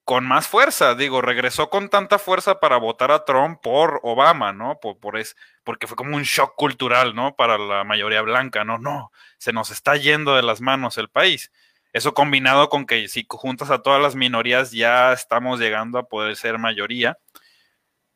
con 0.05 0.27
más 0.27 0.49
fuerza. 0.49 0.95
Digo, 0.95 1.21
regresó 1.21 1.71
con 1.71 1.89
tanta 1.91 2.19
fuerza 2.19 2.61
para 2.61 2.79
votar 2.79 3.13
a 3.13 3.25
Trump 3.25 3.61
por 3.63 4.01
Obama, 4.03 4.53
¿no? 4.53 4.81
Por, 4.81 5.19
es, 5.19 5.37
porque 5.65 5.87
fue 5.87 5.97
como 5.97 6.17
un 6.17 6.23
shock 6.23 6.55
cultural, 6.57 7.15
¿no? 7.15 7.37
Para 7.37 7.59
la 7.59 7.85
mayoría 7.85 8.23
blanca, 8.23 8.65
¿no? 8.65 8.79
No, 8.79 9.13
se 9.37 9.53
nos 9.53 9.71
está 9.71 9.97
yendo 9.97 10.35
de 10.35 10.43
las 10.43 10.61
manos 10.61 10.99
el 10.99 11.09
país. 11.09 11.53
Eso 11.93 12.15
combinado 12.15 12.69
con 12.71 12.87
que 12.87 13.07
si 13.09 13.27
juntas 13.29 13.71
a 13.71 13.83
todas 13.83 14.01
las 14.01 14.15
minorías 14.15 14.73
ya 14.73 15.13
estamos 15.13 15.61
llegando 15.61 15.99
a 15.99 16.09
poder 16.09 16.37
ser 16.37 16.59
mayoría. 16.59 17.19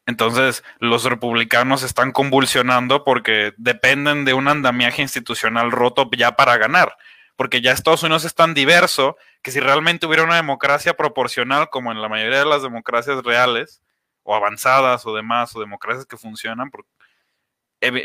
Entonces, 0.06 0.64
los 0.78 1.04
republicanos 1.04 1.82
están 1.82 2.12
convulsionando 2.12 3.04
porque 3.04 3.52
dependen 3.56 4.24
de 4.24 4.34
un 4.34 4.48
andamiaje 4.48 5.02
institucional 5.02 5.70
roto 5.70 6.10
ya 6.16 6.36
para 6.36 6.56
ganar 6.56 6.96
porque 7.36 7.60
ya 7.60 7.72
Estados 7.72 8.02
Unidos 8.02 8.24
es 8.24 8.34
tan 8.34 8.54
diverso 8.54 9.16
que 9.42 9.50
si 9.50 9.60
realmente 9.60 10.06
hubiera 10.06 10.24
una 10.24 10.36
democracia 10.36 10.94
proporcional 10.94 11.70
como 11.70 11.92
en 11.92 12.00
la 12.00 12.08
mayoría 12.08 12.38
de 12.38 12.46
las 12.46 12.62
democracias 12.62 13.22
reales, 13.24 13.82
o 14.22 14.34
avanzadas 14.34 15.04
o 15.06 15.14
demás, 15.14 15.54
o 15.56 15.60
democracias 15.60 16.06
que 16.06 16.16
funcionan, 16.16 16.70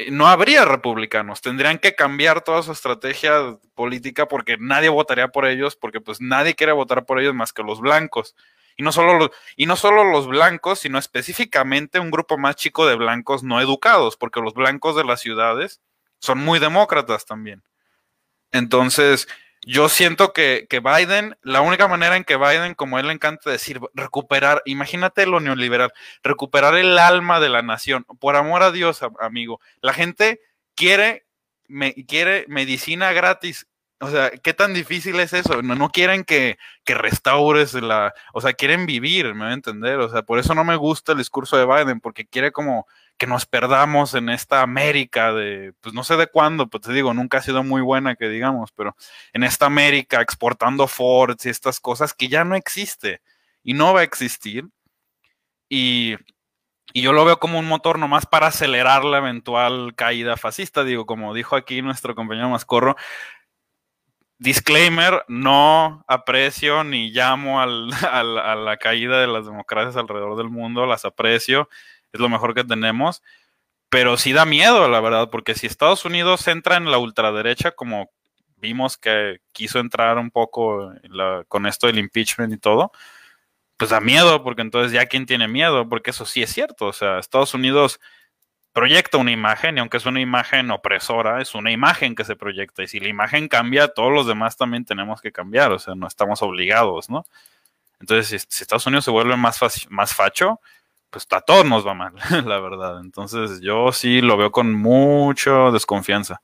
no 0.09 0.27
habría 0.27 0.65
republicanos, 0.65 1.41
tendrían 1.41 1.77
que 1.77 1.93
cambiar 1.93 2.41
toda 2.41 2.63
su 2.63 2.71
estrategia 2.71 3.59
política 3.75 4.27
porque 4.27 4.57
nadie 4.59 4.89
votaría 4.89 5.27
por 5.27 5.45
ellos, 5.45 5.75
porque 5.75 6.01
pues 6.01 6.19
nadie 6.19 6.55
quiere 6.55 6.71
votar 6.71 7.05
por 7.05 7.19
ellos 7.19 7.35
más 7.35 7.53
que 7.53 7.63
los 7.63 7.79
blancos. 7.79 8.35
Y 8.75 8.83
no 8.83 8.91
solo 8.91 9.31
y 9.55 9.65
no 9.65 9.75
solo 9.75 10.03
los 10.03 10.27
blancos, 10.27 10.79
sino 10.79 10.99
específicamente 10.99 11.99
un 11.99 12.11
grupo 12.11 12.37
más 12.37 12.55
chico 12.55 12.85
de 12.87 12.95
blancos 12.95 13.43
no 13.43 13.59
educados, 13.61 14.17
porque 14.17 14.41
los 14.41 14.53
blancos 14.53 14.95
de 14.95 15.03
las 15.03 15.19
ciudades 15.19 15.81
son 16.19 16.39
muy 16.39 16.59
demócratas 16.59 17.25
también. 17.25 17.63
Entonces, 18.51 19.27
yo 19.69 19.89
siento 19.89 20.31
que, 20.31 20.65
Biden, 20.69 21.37
la 21.41 21.59
única 21.59 21.89
manera 21.89 22.15
en 22.15 22.23
que 22.23 22.37
Biden, 22.37 22.73
como 22.73 22.99
él 22.99 23.07
le 23.07 23.13
encanta 23.13 23.49
decir, 23.49 23.81
recuperar, 23.93 24.61
imagínate 24.63 25.25
lo 25.25 25.41
neoliberal, 25.41 25.91
recuperar 26.23 26.75
el 26.75 26.97
alma 26.97 27.41
de 27.41 27.49
la 27.49 27.61
nación, 27.61 28.05
por 28.19 28.37
amor 28.37 28.63
a 28.63 28.71
Dios, 28.71 29.01
amigo, 29.19 29.59
la 29.81 29.91
gente 29.91 30.39
quiere, 30.73 31.25
me, 31.67 31.93
quiere 32.05 32.45
medicina 32.47 33.11
gratis. 33.11 33.67
O 33.99 34.09
sea, 34.09 34.29
¿qué 34.29 34.53
tan 34.53 34.73
difícil 34.73 35.19
es 35.19 35.33
eso? 35.33 35.61
No, 35.61 35.75
no 35.75 35.89
quieren 35.89 36.23
que, 36.23 36.57
que 36.85 36.93
restaures 36.93 37.73
la, 37.73 38.13
o 38.31 38.39
sea, 38.39 38.53
quieren 38.53 38.85
vivir, 38.85 39.33
me 39.33 39.45
voy 39.45 39.51
a 39.51 39.53
entender. 39.55 39.97
O 39.99 40.07
sea, 40.07 40.21
por 40.21 40.39
eso 40.39 40.55
no 40.55 40.63
me 40.63 40.77
gusta 40.77 41.11
el 41.11 41.17
discurso 41.17 41.57
de 41.57 41.65
Biden, 41.65 41.99
porque 41.99 42.25
quiere 42.25 42.53
como 42.53 42.87
que 43.17 43.27
nos 43.27 43.45
perdamos 43.45 44.13
en 44.13 44.29
esta 44.29 44.61
América 44.61 45.33
de, 45.33 45.73
pues 45.81 45.93
no 45.93 46.03
sé 46.03 46.17
de 46.17 46.27
cuándo, 46.27 46.67
pues 46.67 46.83
te 46.83 46.93
digo, 46.93 47.13
nunca 47.13 47.39
ha 47.39 47.41
sido 47.41 47.63
muy 47.63 47.81
buena 47.81 48.15
que 48.15 48.29
digamos, 48.29 48.71
pero 48.71 48.95
en 49.33 49.43
esta 49.43 49.65
América 49.65 50.21
exportando 50.21 50.87
Ford 50.87 51.37
y 51.43 51.49
estas 51.49 51.79
cosas 51.79 52.13
que 52.13 52.27
ya 52.27 52.43
no 52.43 52.55
existe 52.55 53.21
y 53.63 53.73
no 53.73 53.93
va 53.93 54.01
a 54.01 54.03
existir. 54.03 54.65
Y, 55.69 56.15
y 56.93 57.01
yo 57.01 57.11
lo 57.11 57.25
veo 57.25 57.39
como 57.39 57.59
un 57.59 57.67
motor 57.67 57.99
nomás 57.99 58.25
para 58.25 58.47
acelerar 58.47 59.03
la 59.03 59.17
eventual 59.17 59.95
caída 59.95 60.37
fascista, 60.37 60.83
digo, 60.83 61.05
como 61.05 61.33
dijo 61.33 61.55
aquí 61.55 61.81
nuestro 61.81 62.15
compañero 62.15 62.49
Mascorro, 62.49 62.95
disclaimer, 64.37 65.25
no 65.27 66.03
aprecio 66.07 66.83
ni 66.83 67.09
llamo 67.11 67.61
al, 67.61 67.89
a 68.11 68.55
la 68.55 68.77
caída 68.77 69.19
de 69.19 69.27
las 69.27 69.45
democracias 69.45 69.97
alrededor 69.97 70.37
del 70.37 70.49
mundo, 70.49 70.85
las 70.85 71.03
aprecio 71.03 71.67
es 72.17 72.21
lo 72.21 72.29
mejor 72.29 72.53
que 72.53 72.63
tenemos, 72.63 73.23
pero 73.89 74.17
sí 74.17 74.33
da 74.33 74.45
miedo, 74.45 74.89
la 74.89 74.99
verdad, 74.99 75.29
porque 75.29 75.55
si 75.55 75.67
Estados 75.67 76.05
Unidos 76.05 76.47
entra 76.47 76.77
en 76.77 76.91
la 76.91 76.97
ultraderecha, 76.97 77.71
como 77.71 78.11
vimos 78.57 78.97
que 78.97 79.39
quiso 79.53 79.79
entrar 79.79 80.17
un 80.17 80.31
poco 80.31 80.91
con 81.47 81.65
esto 81.67 81.87
del 81.87 81.99
impeachment 81.99 82.53
y 82.53 82.57
todo, 82.57 82.91
pues 83.77 83.91
da 83.91 84.01
miedo, 84.01 84.43
porque 84.43 84.63
entonces 84.63 84.91
ya 84.91 85.05
quién 85.05 85.25
tiene 85.25 85.47
miedo, 85.47 85.87
porque 85.87 86.09
eso 86.11 86.25
sí 86.25 86.41
es 86.43 86.51
cierto, 86.51 86.87
o 86.87 86.93
sea, 86.93 87.19
Estados 87.19 87.53
Unidos 87.53 87.99
proyecta 88.73 89.17
una 89.17 89.31
imagen 89.31 89.77
y 89.77 89.79
aunque 89.79 89.97
es 89.97 90.05
una 90.05 90.21
imagen 90.21 90.69
opresora, 90.71 91.41
es 91.41 91.55
una 91.55 91.71
imagen 91.71 92.15
que 92.15 92.23
se 92.23 92.35
proyecta 92.35 92.83
y 92.83 92.87
si 92.87 92.99
la 92.99 93.07
imagen 93.07 93.47
cambia, 93.47 93.87
todos 93.87 94.11
los 94.11 94.27
demás 94.27 94.57
también 94.57 94.85
tenemos 94.85 95.21
que 95.21 95.31
cambiar, 95.31 95.71
o 95.71 95.79
sea, 95.79 95.95
no 95.95 96.07
estamos 96.07 96.41
obligados, 96.43 97.09
¿no? 97.09 97.25
Entonces, 97.99 98.45
si, 98.49 98.63
Estados 98.63 98.85
Unidos 98.85 99.05
se 99.05 99.11
vuelve 99.11 99.35
más, 99.35 99.59
más 99.89 100.13
facho, 100.13 100.59
pues 101.09 101.27
a 101.31 101.41
todos 101.41 101.65
nos 101.65 101.85
va 101.85 101.93
mal, 101.93 102.13
la 102.45 102.59
verdad. 102.59 102.99
Entonces 103.01 103.61
yo 103.61 103.91
sí 103.91 104.21
lo 104.21 104.37
veo 104.37 104.51
con 104.51 104.73
mucha 104.73 105.71
desconfianza. 105.71 106.41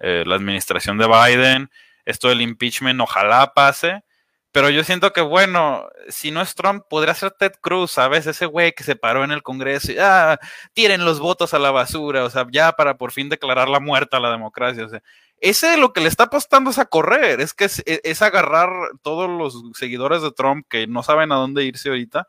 eh, 0.00 0.24
la 0.26 0.36
administración 0.36 0.98
de 0.98 1.08
Biden, 1.08 1.70
esto 2.04 2.28
del 2.28 2.42
impeachment 2.42 3.00
ojalá 3.00 3.52
pase, 3.54 4.04
pero 4.52 4.70
yo 4.70 4.82
siento 4.84 5.12
que, 5.12 5.20
bueno, 5.20 5.86
si 6.08 6.30
no 6.30 6.40
es 6.40 6.54
Trump, 6.54 6.84
podría 6.88 7.14
ser 7.14 7.32
Ted 7.32 7.52
Cruz, 7.60 7.92
¿sabes? 7.92 8.26
Ese 8.26 8.46
güey 8.46 8.72
que 8.72 8.82
se 8.84 8.96
paró 8.96 9.24
en 9.24 9.30
el 9.32 9.42
Congreso 9.42 9.92
y, 9.92 9.98
ah, 10.00 10.38
tiren 10.72 11.04
los 11.04 11.20
votos 11.20 11.54
a 11.54 11.58
la 11.58 11.70
basura, 11.70 12.24
o 12.24 12.30
sea, 12.30 12.46
ya 12.50 12.72
para 12.72 12.96
por 12.96 13.12
fin 13.12 13.28
declarar 13.28 13.68
la 13.68 13.80
muerte 13.80 14.16
a 14.16 14.20
la 14.20 14.30
democracia, 14.32 14.86
o 14.86 14.88
sea, 14.88 15.02
ese 15.40 15.76
lo 15.76 15.92
que 15.92 16.00
le 16.00 16.08
está 16.08 16.24
apostando 16.24 16.70
es 16.70 16.78
a 16.78 16.86
correr, 16.86 17.40
es 17.40 17.54
que 17.54 17.66
es, 17.66 17.82
es, 17.86 18.22
agarrar 18.22 18.70
todos 19.02 19.28
los 19.30 19.62
seguidores 19.78 20.22
de 20.22 20.32
Trump 20.32 20.66
que 20.68 20.86
no 20.86 21.02
saben 21.02 21.30
a 21.32 21.36
dónde 21.36 21.64
irse 21.64 21.90
ahorita, 21.90 22.26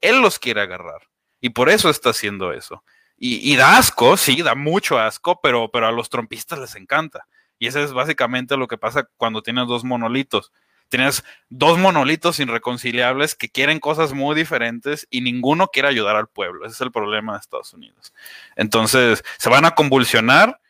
él 0.00 0.20
los 0.20 0.38
quiere 0.38 0.60
agarrar, 0.60 1.08
y 1.40 1.50
por 1.50 1.68
eso 1.68 1.90
está 1.90 2.10
haciendo 2.10 2.52
eso. 2.52 2.84
Y, 3.22 3.54
da 3.56 3.76
asco, 3.76 4.16
sí, 4.16 4.40
da 4.40 4.54
mucho 4.54 4.98
asco, 4.98 5.40
pero, 5.42 5.70
pero 5.70 5.86
a 5.86 5.92
los 5.92 6.08
trompistas 6.08 6.58
les 6.58 6.74
encanta. 6.74 7.26
Y 7.58 7.66
eso 7.66 7.78
es 7.80 7.92
básicamente 7.92 8.56
lo 8.56 8.66
que 8.66 8.78
pasa 8.78 9.10
cuando 9.18 9.42
tienes 9.42 9.66
dos 9.66 9.84
monolitos 9.84 10.52
tienes 10.90 11.24
dos 11.48 11.78
monolitos 11.78 12.38
irreconciliables 12.40 13.34
que 13.34 13.48
quieren 13.48 13.80
cosas 13.80 14.12
muy 14.12 14.34
diferentes 14.34 15.06
y 15.08 15.22
ninguno 15.22 15.68
quiere 15.68 15.88
ayudar 15.88 16.16
al 16.16 16.26
pueblo. 16.26 16.66
Ese 16.66 16.74
es 16.74 16.80
el 16.82 16.92
problema 16.92 17.32
de 17.32 17.38
Estados 17.38 17.72
Unidos. 17.72 18.12
Entonces, 18.56 19.24
se 19.38 19.48
van 19.48 19.64
a 19.64 19.74
convulsionar. 19.74 20.60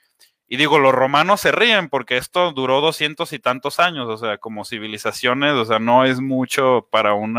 Y 0.47 0.57
digo, 0.57 0.79
los 0.79 0.93
romanos 0.93 1.41
se 1.41 1.53
ríen 1.53 1.89
porque 1.89 2.17
esto 2.17 2.53
duró 2.53 2.81
doscientos 2.81 3.33
y 3.33 3.39
tantos 3.39 3.79
años, 3.81 4.09
o 4.09 4.17
sea, 4.17 4.39
como 4.39 4.65
civilizaciones, 4.65 5.55
o 5.55 5.65
sea, 5.65 5.79
no 5.79 6.05
es 6.05 6.21
mucho 6.21 6.89
para 6.91 7.15
un 7.15 7.39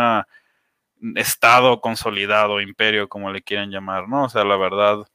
estado 1.15 1.81
consolidado, 1.81 2.61
imperio, 2.61 3.09
como 3.09 3.31
le 3.31 3.41
quieran 3.41 3.71
llamar, 3.71 4.07
¿no? 4.07 4.25
O 4.25 4.29
sea, 4.29 4.43
la 4.43 4.57
verdad. 4.57 5.05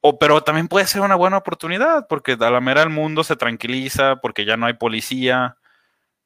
O, 0.00 0.18
pero 0.18 0.42
también 0.42 0.68
puede 0.68 0.86
ser 0.86 1.00
una 1.00 1.14
buena 1.14 1.38
oportunidad, 1.38 2.06
porque 2.08 2.36
a 2.38 2.50
la 2.50 2.60
mera 2.60 2.82
el 2.82 2.90
mundo 2.90 3.24
se 3.24 3.36
tranquiliza, 3.36 4.16
porque 4.16 4.44
ya 4.44 4.56
no 4.56 4.66
hay 4.66 4.74
policía, 4.74 5.56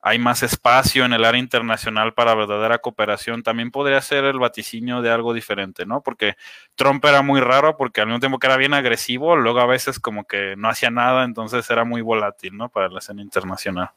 hay 0.00 0.18
más 0.18 0.42
espacio 0.42 1.04
en 1.04 1.12
el 1.12 1.24
área 1.24 1.40
internacional 1.40 2.14
para 2.14 2.34
verdadera 2.34 2.78
cooperación, 2.78 3.42
también 3.42 3.70
podría 3.70 4.00
ser 4.00 4.24
el 4.24 4.38
vaticinio 4.38 5.02
de 5.02 5.10
algo 5.10 5.34
diferente, 5.34 5.86
¿no? 5.86 6.02
Porque 6.02 6.36
Trump 6.76 7.04
era 7.04 7.22
muy 7.22 7.40
raro 7.40 7.76
porque 7.76 8.00
al 8.00 8.06
mismo 8.06 8.20
tiempo 8.20 8.38
que 8.38 8.46
era 8.46 8.56
bien 8.56 8.74
agresivo, 8.74 9.36
luego 9.36 9.60
a 9.60 9.66
veces 9.66 9.98
como 9.98 10.24
que 10.24 10.54
no 10.56 10.68
hacía 10.68 10.90
nada, 10.90 11.24
entonces 11.24 11.68
era 11.70 11.84
muy 11.84 12.00
volátil, 12.00 12.56
¿no? 12.56 12.68
Para 12.68 12.88
la 12.88 13.00
escena 13.00 13.22
internacional. 13.22 13.90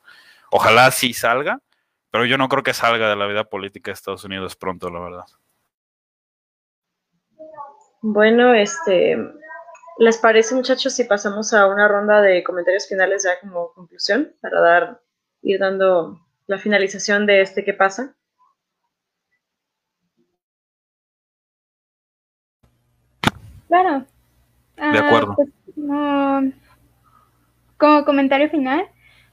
Ojalá 0.49 0.89
sí 0.91 1.13
salga, 1.13 1.59
pero 2.11 2.25
yo 2.25 2.37
no 2.37 2.49
creo 2.49 2.63
que 2.63 2.73
salga 2.73 3.09
de 3.09 3.15
la 3.15 3.27
vida 3.27 3.45
política 3.45 3.91
de 3.91 3.93
Estados 3.93 4.23
Unidos 4.23 4.55
pronto, 4.55 4.89
la 4.89 4.99
verdad. 4.99 5.25
Bueno, 8.01 8.53
este, 8.53 9.17
¿les 9.97 10.17
parece 10.17 10.55
muchachos 10.55 10.93
si 10.93 11.03
pasamos 11.05 11.53
a 11.53 11.67
una 11.67 11.87
ronda 11.87 12.21
de 12.21 12.43
comentarios 12.43 12.87
finales 12.87 13.23
ya 13.23 13.39
como 13.39 13.71
conclusión 13.73 14.33
para 14.41 14.59
dar 14.59 15.01
ir 15.41 15.59
dando 15.59 16.19
la 16.47 16.57
finalización 16.57 17.25
de 17.25 17.41
este 17.41 17.63
que 17.63 17.73
pasa. 17.73 18.15
Claro. 23.67 24.05
De 24.75 24.83
ah, 24.83 25.07
acuerdo. 25.07 25.35
Pues, 25.35 25.49
como 27.77 28.05
comentario 28.05 28.49
final, 28.49 28.87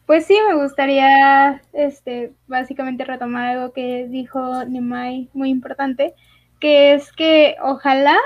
pues 0.08 0.24
sí, 0.24 0.38
me 0.48 0.54
gustaría 0.54 1.60
este, 1.74 2.32
básicamente 2.46 3.04
retomar 3.04 3.44
algo 3.44 3.74
que 3.74 4.06
dijo 4.08 4.64
Nimai 4.64 5.28
muy 5.34 5.50
importante, 5.50 6.14
que 6.60 6.94
es 6.94 7.12
que 7.12 7.56
ojalá 7.62 8.16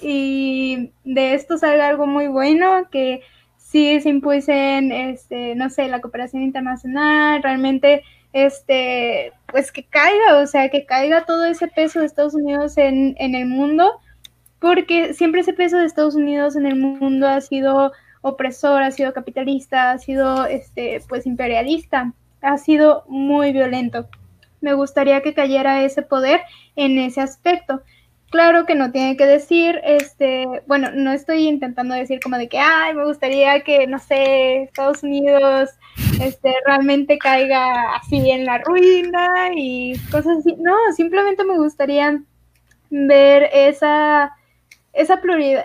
y 0.00 0.92
de 1.02 1.34
esto 1.34 1.58
salga 1.58 1.88
algo 1.88 2.06
muy 2.06 2.28
bueno, 2.28 2.88
que 2.92 3.22
sí 3.56 4.00
se 4.00 4.08
impulsen, 4.08 4.92
este, 4.92 5.56
no 5.56 5.68
sé, 5.68 5.88
la 5.88 6.00
cooperación 6.00 6.44
internacional, 6.44 7.42
realmente, 7.42 8.04
este, 8.32 9.32
pues 9.48 9.72
que 9.72 9.82
caiga, 9.82 10.36
o 10.36 10.46
sea, 10.46 10.68
que 10.68 10.86
caiga 10.86 11.24
todo 11.24 11.44
ese 11.44 11.66
peso 11.66 11.98
de 11.98 12.06
Estados 12.06 12.36
Unidos 12.36 12.78
en, 12.78 13.16
en 13.18 13.34
el 13.34 13.46
mundo, 13.46 13.98
porque 14.60 15.12
siempre 15.14 15.40
ese 15.40 15.54
peso 15.54 15.76
de 15.76 15.86
Estados 15.86 16.14
Unidos 16.14 16.54
en 16.54 16.66
el 16.66 16.76
mundo 16.76 17.26
ha 17.26 17.40
sido 17.40 17.90
opresor, 18.22 18.82
ha 18.82 18.90
sido 18.90 19.12
capitalista, 19.12 19.92
ha 19.92 19.98
sido, 19.98 20.46
este, 20.46 21.02
pues 21.08 21.26
imperialista, 21.26 22.12
ha 22.42 22.58
sido 22.58 23.04
muy 23.08 23.52
violento. 23.52 24.08
Me 24.60 24.74
gustaría 24.74 25.22
que 25.22 25.34
cayera 25.34 25.82
ese 25.82 26.02
poder 26.02 26.40
en 26.76 26.98
ese 26.98 27.20
aspecto. 27.20 27.82
Claro 28.30 28.64
que 28.64 28.76
no 28.76 28.92
tiene 28.92 29.16
que 29.16 29.26
decir, 29.26 29.80
este, 29.82 30.46
bueno, 30.66 30.90
no 30.94 31.10
estoy 31.10 31.48
intentando 31.48 31.94
decir 31.94 32.20
como 32.22 32.36
de 32.36 32.48
que, 32.48 32.58
ay, 32.58 32.94
me 32.94 33.04
gustaría 33.04 33.62
que, 33.62 33.88
no 33.88 33.98
sé, 33.98 34.62
Estados 34.62 35.02
Unidos, 35.02 35.70
este, 36.22 36.54
realmente 36.64 37.18
caiga 37.18 37.96
así 37.96 38.30
en 38.30 38.44
la 38.44 38.58
ruina 38.58 39.50
y 39.56 39.98
cosas 40.12 40.38
así. 40.38 40.54
No, 40.58 40.76
simplemente 40.94 41.42
me 41.44 41.56
gustaría 41.56 42.22
ver 42.90 43.48
esa, 43.52 44.32
esa 44.92 45.20
pluralidad, 45.20 45.64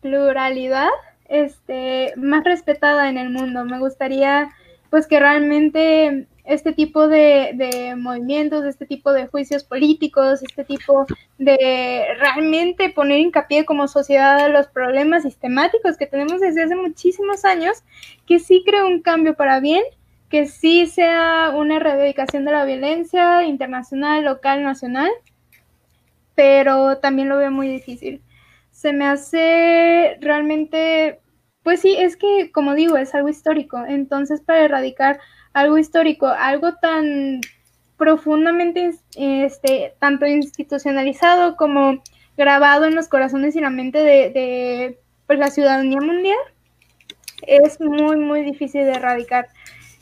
pluralidad 0.00 0.88
este, 1.32 2.12
más 2.16 2.44
respetada 2.44 3.08
en 3.08 3.16
el 3.16 3.30
mundo. 3.30 3.64
Me 3.64 3.78
gustaría, 3.78 4.50
pues, 4.90 5.06
que 5.06 5.18
realmente 5.18 6.28
este 6.44 6.72
tipo 6.72 7.08
de, 7.08 7.94
movimientos, 7.96 8.64
este 8.64 8.84
tipo 8.84 9.12
de 9.12 9.28
juicios 9.28 9.64
políticos, 9.64 10.42
este 10.42 10.64
tipo 10.64 11.06
de 11.38 12.04
realmente 12.18 12.90
poner 12.90 13.20
hincapié 13.20 13.64
como 13.64 13.88
sociedad 13.88 14.40
a 14.40 14.48
los 14.48 14.66
problemas 14.66 15.22
sistemáticos 15.22 15.96
que 15.96 16.06
tenemos 16.06 16.40
desde 16.40 16.64
hace 16.64 16.76
muchísimos 16.76 17.44
años, 17.44 17.82
que 18.26 18.38
sí 18.38 18.62
cree 18.66 18.82
un 18.82 19.00
cambio 19.00 19.34
para 19.34 19.60
bien, 19.60 19.82
que 20.28 20.46
sí 20.46 20.86
sea 20.86 21.52
una 21.54 21.76
erradicación 21.76 22.44
de 22.44 22.52
la 22.52 22.64
violencia 22.64 23.44
internacional, 23.44 24.24
local, 24.24 24.62
nacional, 24.62 25.10
pero 26.34 26.98
también 26.98 27.28
lo 27.28 27.38
veo 27.38 27.50
muy 27.50 27.68
difícil. 27.68 28.20
Se 28.82 28.92
me 28.92 29.06
hace 29.06 30.18
realmente, 30.20 31.20
pues 31.62 31.80
sí, 31.80 31.94
es 31.96 32.16
que 32.16 32.50
como 32.50 32.74
digo, 32.74 32.96
es 32.96 33.14
algo 33.14 33.28
histórico, 33.28 33.84
entonces 33.86 34.40
para 34.40 34.64
erradicar 34.64 35.20
algo 35.52 35.78
histórico, 35.78 36.26
algo 36.26 36.74
tan 36.74 37.40
profundamente, 37.96 38.90
este, 39.16 39.94
tanto 40.00 40.26
institucionalizado 40.26 41.54
como 41.54 42.02
grabado 42.36 42.86
en 42.86 42.96
los 42.96 43.06
corazones 43.06 43.54
y 43.54 43.60
la 43.60 43.70
mente 43.70 43.98
de, 43.98 44.98
pues, 45.28 45.38
la 45.38 45.50
ciudadanía 45.50 46.00
mundial, 46.00 46.38
es 47.46 47.80
muy, 47.80 48.16
muy 48.16 48.42
difícil 48.42 48.84
de 48.84 48.94
erradicar. 48.94 49.46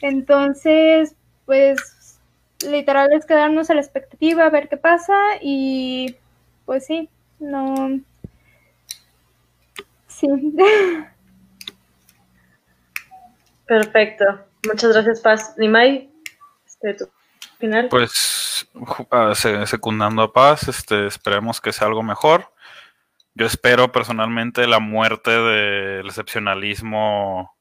Entonces, 0.00 1.14
pues, 1.44 2.18
literal 2.66 3.12
es 3.12 3.26
quedarnos 3.26 3.68
a 3.68 3.74
la 3.74 3.82
expectativa, 3.82 4.46
a 4.46 4.50
ver 4.50 4.70
qué 4.70 4.78
pasa 4.78 5.14
y, 5.42 6.16
pues 6.64 6.86
sí, 6.86 7.10
no. 7.40 8.00
Sí. 10.20 10.28
Perfecto. 13.66 14.24
Muchas 14.66 14.92
gracias, 14.92 15.20
Paz. 15.20 15.54
Nimai, 15.56 16.10
este, 16.66 16.94
tu 16.94 17.08
final. 17.58 17.88
Pues 17.88 18.68
uh, 18.74 19.34
secundando 19.66 20.22
a 20.22 20.32
Paz, 20.32 20.68
este, 20.68 21.06
esperemos 21.06 21.60
que 21.60 21.72
sea 21.72 21.86
algo 21.86 22.02
mejor. 22.02 22.52
Yo 23.34 23.46
espero 23.46 23.92
personalmente 23.92 24.66
la 24.66 24.80
muerte 24.80 25.30
del 25.30 26.06
excepcionalismo 26.06 27.56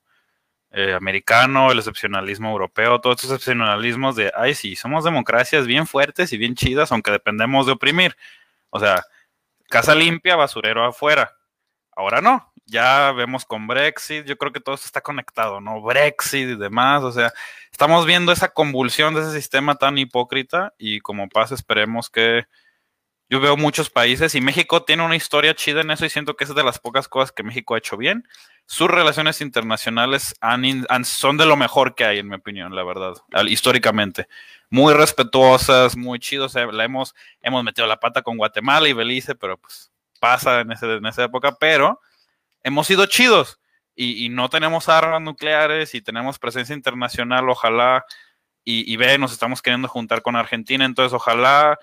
eh, 0.71 0.93
americano, 0.93 1.71
el 1.71 1.77
excepcionalismo 1.77 2.49
europeo, 2.49 2.99
todos 2.99 3.17
estos 3.17 3.31
excepcionalismos 3.31 4.15
de, 4.15 4.31
ay, 4.35 4.55
sí, 4.55 4.75
somos 4.75 5.03
democracias 5.03 5.67
bien 5.67 5.87
fuertes 5.87 6.33
y 6.33 6.37
bien 6.37 6.55
chidas, 6.55 6.91
aunque 6.91 7.11
dependemos 7.11 7.65
de 7.65 7.73
oprimir. 7.73 8.15
O 8.71 8.79
sea, 8.79 9.03
casa 9.69 9.95
limpia, 9.95 10.35
basurero 10.35 10.85
afuera. 10.85 11.35
Ahora 11.95 12.21
no, 12.21 12.48
ya 12.69 13.11
vemos 13.11 13.45
con 13.45 13.67
Brexit, 13.67 14.25
yo 14.25 14.37
creo 14.37 14.51
que 14.51 14.59
todo 14.59 14.75
esto 14.75 14.85
está 14.85 15.01
conectado, 15.01 15.61
¿no? 15.61 15.81
Brexit 15.81 16.49
y 16.49 16.55
demás, 16.55 17.03
o 17.03 17.11
sea, 17.11 17.33
estamos 17.71 18.05
viendo 18.05 18.31
esa 18.31 18.49
convulsión 18.49 19.13
de 19.15 19.21
ese 19.21 19.31
sistema 19.33 19.75
tan 19.75 19.97
hipócrita 19.97 20.73
y 20.77 20.99
como 20.99 21.29
pasa, 21.29 21.55
esperemos 21.55 22.09
que 22.09 22.45
yo 23.29 23.39
veo 23.39 23.55
muchos 23.55 23.91
países 23.91 24.33
y 24.33 24.41
México 24.41 24.83
tiene 24.83 25.03
una 25.03 25.15
historia 25.15 25.53
chida 25.53 25.81
en 25.81 25.91
eso 25.91 26.03
y 26.03 26.09
siento 26.09 26.35
que 26.35 26.45
es 26.45 26.55
de 26.55 26.63
las 26.63 26.79
pocas 26.79 27.07
cosas 27.07 27.31
que 27.31 27.43
México 27.43 27.75
ha 27.75 27.77
hecho 27.77 27.95
bien. 27.95 28.27
Sus 28.65 28.89
relaciones 28.89 29.39
internacionales 29.41 30.35
son 31.03 31.37
de 31.37 31.45
lo 31.45 31.55
mejor 31.55 31.93
que 31.93 32.05
hay, 32.05 32.19
en 32.19 32.27
mi 32.27 32.35
opinión, 32.35 32.75
la 32.75 32.83
verdad, 32.83 33.13
históricamente. 33.47 34.27
Muy 34.71 34.93
respetuosas, 34.95 35.95
muy 35.95 36.19
chidos. 36.19 36.55
la 36.55 36.83
hemos, 36.83 37.13
hemos 37.41 37.63
metido 37.63 37.85
la 37.85 37.99
pata 37.99 38.23
con 38.23 38.37
Guatemala 38.37 38.89
y 38.89 38.93
Belice, 38.93 39.35
pero 39.35 39.57
pues 39.57 39.91
pasa 40.19 40.61
en, 40.61 40.71
ese, 40.71 40.91
en 40.95 41.05
esa 41.05 41.23
época, 41.23 41.55
pero 41.59 42.01
hemos 42.63 42.87
sido 42.87 43.05
chidos 43.05 43.59
y, 43.95 44.29
no 44.29 44.49
tenemos 44.49 44.87
armas 44.87 45.21
nucleares 45.21 45.93
y 45.93 46.01
tenemos 46.01 46.39
presencia 46.39 46.73
internacional, 46.73 47.49
ojalá, 47.49 48.05
y, 48.63 48.95
ve, 48.97 49.17
nos 49.17 49.33
estamos 49.33 49.61
queriendo 49.61 49.87
juntar 49.87 50.21
con 50.21 50.35
Argentina, 50.35 50.85
entonces 50.85 51.13
ojalá 51.13 51.79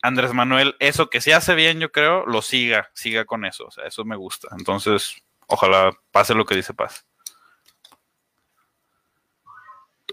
Andrés 0.00 0.32
Manuel, 0.32 0.76
eso 0.78 1.10
que 1.10 1.20
se 1.20 1.34
hace 1.34 1.54
bien, 1.54 1.80
yo 1.80 1.92
creo, 1.92 2.24
lo 2.24 2.40
siga, 2.40 2.90
siga 2.94 3.24
con 3.24 3.44
eso, 3.44 3.66
o 3.66 3.70
sea, 3.70 3.84
eso 3.84 4.04
me 4.04 4.16
gusta. 4.16 4.48
Entonces, 4.56 5.22
ojalá 5.46 5.92
pase 6.10 6.34
lo 6.34 6.46
que 6.46 6.56
dice 6.56 6.72
Paz. 6.72 7.04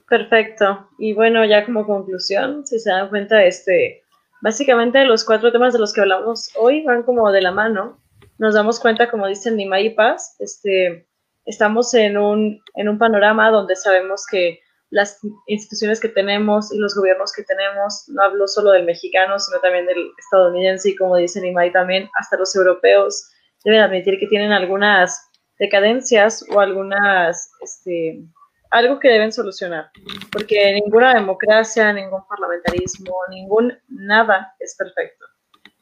Perfecto. 0.10 0.90
Y 0.98 1.14
bueno, 1.14 1.44
ya 1.46 1.66
como 1.66 1.86
conclusión, 1.86 2.66
si 2.66 2.80
se 2.80 2.90
dan 2.90 3.10
cuenta, 3.10 3.44
este, 3.44 4.04
básicamente 4.42 5.04
los 5.06 5.26
cuatro 5.26 5.52
temas 5.52 5.74
de 5.74 5.80
los 5.80 5.94
que 5.94 6.02
hablamos 6.02 6.52
hoy 6.56 6.84
van 6.84 7.04
como 7.04 7.32
de 7.32 7.42
la 7.42 7.52
mano. 7.52 8.00
Nos 8.40 8.54
damos 8.54 8.80
cuenta, 8.80 9.10
como 9.10 9.28
dicen 9.28 9.58
Nimay 9.58 9.88
y 9.88 9.90
Paz, 9.92 10.36
este, 10.40 11.08
estamos 11.46 11.94
en 11.94 12.18
un, 12.18 12.62
en 12.76 12.90
un 12.90 13.00
panorama 13.00 13.50
donde 13.50 13.76
sabemos 13.76 14.26
que 14.30 14.60
las 14.90 15.20
instituciones 15.48 16.00
que 16.00 16.10
tenemos 16.10 16.72
y 16.72 16.78
los 16.78 16.96
gobiernos 16.96 17.34
que 17.34 17.44
tenemos, 17.44 18.06
no 18.08 18.22
hablo 18.22 18.48
solo 18.48 18.72
del 18.72 18.86
mexicano, 18.86 19.38
sino 19.40 19.60
también 19.60 19.86
del 19.86 20.12
estadounidense 20.18 20.90
y 20.90 20.96
como 20.96 21.18
dice 21.18 21.42
Nimay 21.42 21.72
también, 21.72 22.10
hasta 22.14 22.38
los 22.38 22.56
europeos, 22.56 23.30
deben 23.66 23.82
admitir 23.82 24.18
que 24.20 24.28
tienen 24.28 24.52
algunas 24.52 25.30
decadencias 25.60 26.46
o 26.52 26.60
algunas, 26.60 27.50
este, 27.62 28.22
algo 28.70 29.00
que 29.00 29.10
deben 29.10 29.32
solucionar, 29.32 29.90
porque 30.32 30.74
ninguna 30.74 31.16
democracia, 31.16 31.92
ningún 31.92 32.22
parlamentarismo, 32.28 33.14
ningún 33.30 33.74
nada 33.90 34.54
es 34.60 34.76
perfecto. 34.78 35.26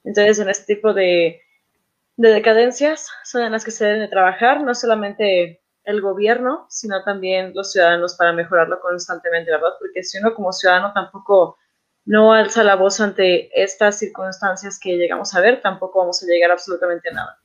Entonces, 0.04 0.40
en 0.40 0.50
este 0.50 0.76
tipo 0.76 0.94
de, 0.94 1.42
de 2.18 2.30
decadencias 2.30 3.10
son 3.24 3.44
en 3.44 3.52
las 3.52 3.66
que 3.66 3.72
se 3.72 3.86
deben 3.86 4.02
de 4.02 4.08
trabajar, 4.08 4.62
no 4.62 4.74
solamente 4.74 5.62
el 5.84 6.02
gobierno, 6.02 6.66
sino 6.70 7.04
también 7.04 7.54
los 7.54 7.72
ciudadanos 7.72 8.16
para 8.16 8.34
mejorarlo 8.34 8.80
constantemente, 8.80 9.52
¿verdad? 9.52 9.74
Porque 9.80 10.04
si 10.04 10.18
uno 10.18 10.34
como 10.34 10.52
ciudadano 10.52 10.94
tampoco 10.94 11.58
no 12.06 12.34
alza 12.34 12.64
la 12.64 12.76
voz 12.76 13.00
ante 13.02 13.50
estas 13.62 14.00
circunstancias 14.00 14.80
que 14.80 14.98
llegamos 14.98 15.34
a 15.36 15.42
ver, 15.42 15.62
tampoco 15.62 16.00
vamos 16.00 16.22
a 16.22 16.26
llegar 16.26 16.52
absolutamente 16.52 17.10
a 17.10 17.14
nada. 17.14 17.40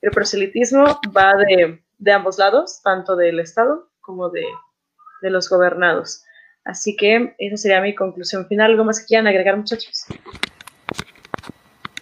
El 0.00 0.10
proselitismo 0.10 1.00
va 1.16 1.34
de, 1.36 1.82
de 1.98 2.12
ambos 2.12 2.38
lados, 2.38 2.80
tanto 2.82 3.16
del 3.16 3.40
Estado 3.40 3.88
como 4.00 4.30
de, 4.30 4.44
de 5.22 5.30
los 5.30 5.48
gobernados. 5.48 6.24
Así 6.64 6.96
que 6.96 7.34
esa 7.38 7.56
sería 7.56 7.80
mi 7.80 7.94
conclusión 7.94 8.46
final. 8.46 8.72
¿Algo 8.72 8.84
más 8.84 9.00
que 9.00 9.06
quieran 9.06 9.26
agregar, 9.26 9.56
muchachos? 9.56 10.04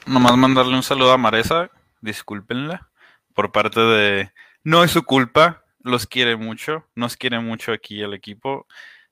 Nomás 0.07 0.37
mandarle 0.37 0.75
un 0.75 0.83
saludo 0.83 1.13
a 1.13 1.19
Maresa, 1.19 1.71
discúlpenla, 2.01 2.91
por 3.35 3.53
parte 3.53 3.81
de... 3.81 4.33
No 4.65 4.85
es 4.85 4.91
su 4.91 5.05
culpa, 5.05 5.65
los 5.81 6.07
quiere 6.07 6.37
mucho, 6.37 6.87
nos 6.95 7.17
quiere 7.17 7.41
mucho 7.41 7.73
aquí 7.73 8.03
el 8.03 8.13
equipo. 8.15 8.67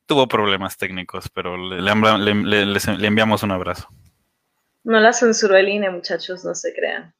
Tuvo 0.06 0.28
problemas 0.28 0.76
técnicos, 0.76 1.28
pero 1.28 1.56
le, 1.56 1.80
le, 1.80 2.34
le, 2.44 2.64
le 2.66 3.06
enviamos 3.06 3.42
un 3.42 3.52
abrazo. 3.52 3.88
No 4.84 5.00
la 5.00 5.12
censuró 5.12 5.56
el 5.56 5.68
INE, 5.68 5.90
muchachos, 5.90 6.44
no 6.44 6.54
se 6.54 6.72
crean. 6.74 7.14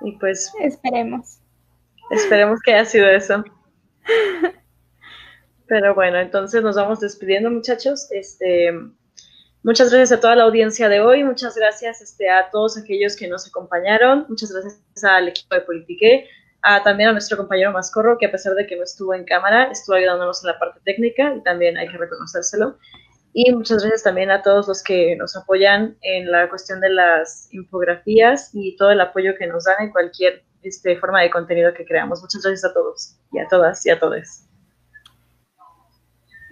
Y 0.00 0.12
pues... 0.18 0.52
Esperemos. 0.60 1.38
Esperemos 2.10 2.60
que 2.60 2.74
haya 2.74 2.84
sido 2.84 3.08
eso. 3.08 3.44
Pero 5.66 5.94
bueno, 5.94 6.18
entonces 6.18 6.62
nos 6.62 6.76
vamos 6.76 7.00
despidiendo, 7.00 7.50
muchachos. 7.50 8.08
Este, 8.10 8.72
muchas 9.62 9.90
gracias 9.90 10.12
a 10.12 10.20
toda 10.20 10.36
la 10.36 10.44
audiencia 10.44 10.88
de 10.88 11.00
hoy, 11.00 11.24
muchas 11.24 11.56
gracias 11.56 12.00
este, 12.00 12.28
a 12.30 12.50
todos 12.50 12.76
aquellos 12.76 13.16
que 13.16 13.28
nos 13.28 13.46
acompañaron, 13.46 14.26
muchas 14.28 14.52
gracias 14.52 14.80
al 15.04 15.28
equipo 15.28 15.54
de 15.54 15.60
Politique, 15.62 16.28
también 16.84 17.10
a 17.10 17.12
nuestro 17.12 17.36
compañero 17.36 17.72
Mascorro, 17.72 18.18
que 18.18 18.26
a 18.26 18.30
pesar 18.30 18.54
de 18.54 18.66
que 18.66 18.76
no 18.76 18.84
estuvo 18.84 19.14
en 19.14 19.24
cámara, 19.24 19.64
estuvo 19.70 19.96
ayudándonos 19.96 20.44
en 20.44 20.48
la 20.48 20.58
parte 20.58 20.80
técnica 20.84 21.34
y 21.34 21.42
también 21.42 21.76
hay 21.76 21.88
que 21.88 21.98
reconocérselo. 21.98 22.78
Y 23.34 23.50
muchas 23.52 23.82
gracias 23.82 24.02
también 24.02 24.30
a 24.30 24.42
todos 24.42 24.68
los 24.68 24.82
que 24.82 25.16
nos 25.16 25.34
apoyan 25.36 25.96
en 26.02 26.30
la 26.30 26.48
cuestión 26.50 26.80
de 26.80 26.90
las 26.90 27.48
infografías 27.52 28.50
y 28.52 28.76
todo 28.76 28.90
el 28.90 29.00
apoyo 29.00 29.34
que 29.38 29.46
nos 29.46 29.64
dan 29.64 29.76
en 29.80 29.90
cualquier 29.90 30.44
este, 30.62 30.96
forma 30.98 31.22
de 31.22 31.30
contenido 31.30 31.72
que 31.72 31.86
creamos. 31.86 32.20
Muchas 32.20 32.42
gracias 32.42 32.70
a 32.70 32.74
todos 32.74 33.16
y 33.32 33.38
a 33.38 33.48
todas 33.48 33.84
y 33.86 33.90
a 33.90 33.98
todos. 33.98 34.51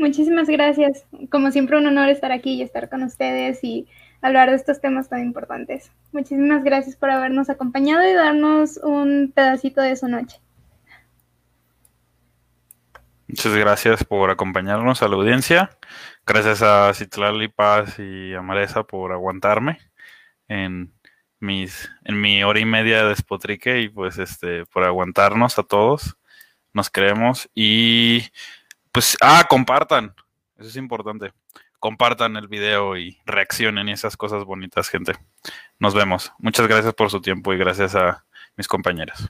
Muchísimas 0.01 0.49
gracias. 0.49 1.05
Como 1.31 1.51
siempre, 1.51 1.77
un 1.77 1.87
honor 1.87 2.09
estar 2.09 2.33
aquí 2.33 2.55
y 2.55 2.63
estar 2.63 2.89
con 2.89 3.03
ustedes 3.03 3.63
y 3.63 3.87
hablar 4.23 4.49
de 4.49 4.57
estos 4.57 4.81
temas 4.81 5.11
tan 5.11 5.23
importantes. 5.23 5.93
Muchísimas 6.11 6.65
gracias 6.65 6.97
por 6.97 7.11
habernos 7.11 7.51
acompañado 7.51 8.09
y 8.09 8.15
darnos 8.15 8.79
un 8.79 9.31
pedacito 9.35 9.83
de 9.83 9.97
su 9.97 10.09
noche. 10.09 10.41
Muchas 13.29 13.55
gracias 13.55 14.03
por 14.03 14.31
acompañarnos 14.31 15.03
a 15.03 15.09
la 15.09 15.17
audiencia. 15.17 15.69
Gracias 16.27 16.63
a 16.63 16.95
Citlali 16.95 17.49
Paz 17.49 17.99
y 17.99 18.33
a 18.33 18.41
Maresa 18.41 18.85
por 18.85 19.13
aguantarme 19.13 19.81
en 20.49 20.95
mis 21.41 21.91
en 22.05 22.23
mi 22.23 22.43
hora 22.43 22.59
y 22.59 22.65
media 22.65 23.03
de 23.03 23.11
despotrique 23.11 23.83
y 23.83 23.91
pues 23.91 24.17
este 24.17 24.65
por 24.65 24.83
aguantarnos 24.83 25.59
a 25.59 25.63
todos. 25.63 26.17
Nos 26.73 26.89
creemos 26.89 27.51
y 27.55 28.23
pues, 28.93 29.17
ah, 29.21 29.45
compartan. 29.49 30.15
Eso 30.57 30.69
es 30.69 30.77
importante. 30.77 31.33
Compartan 31.79 32.37
el 32.37 32.49
video 32.49 32.97
y 32.97 33.19
reaccionen 33.25 33.89
y 33.89 33.93
esas 33.93 34.17
cosas 34.17 34.45
bonitas, 34.45 34.89
gente. 34.89 35.15
Nos 35.79 35.95
vemos. 35.95 36.33
Muchas 36.39 36.69
gracias 36.69 36.95
por 36.95 37.11
su 37.11 37.21
tiempo 37.21 37.53
y 37.53 37.59
gracias 37.59 37.95
a 37.95 38.25
mis 38.57 38.69
compañeros. 38.69 39.29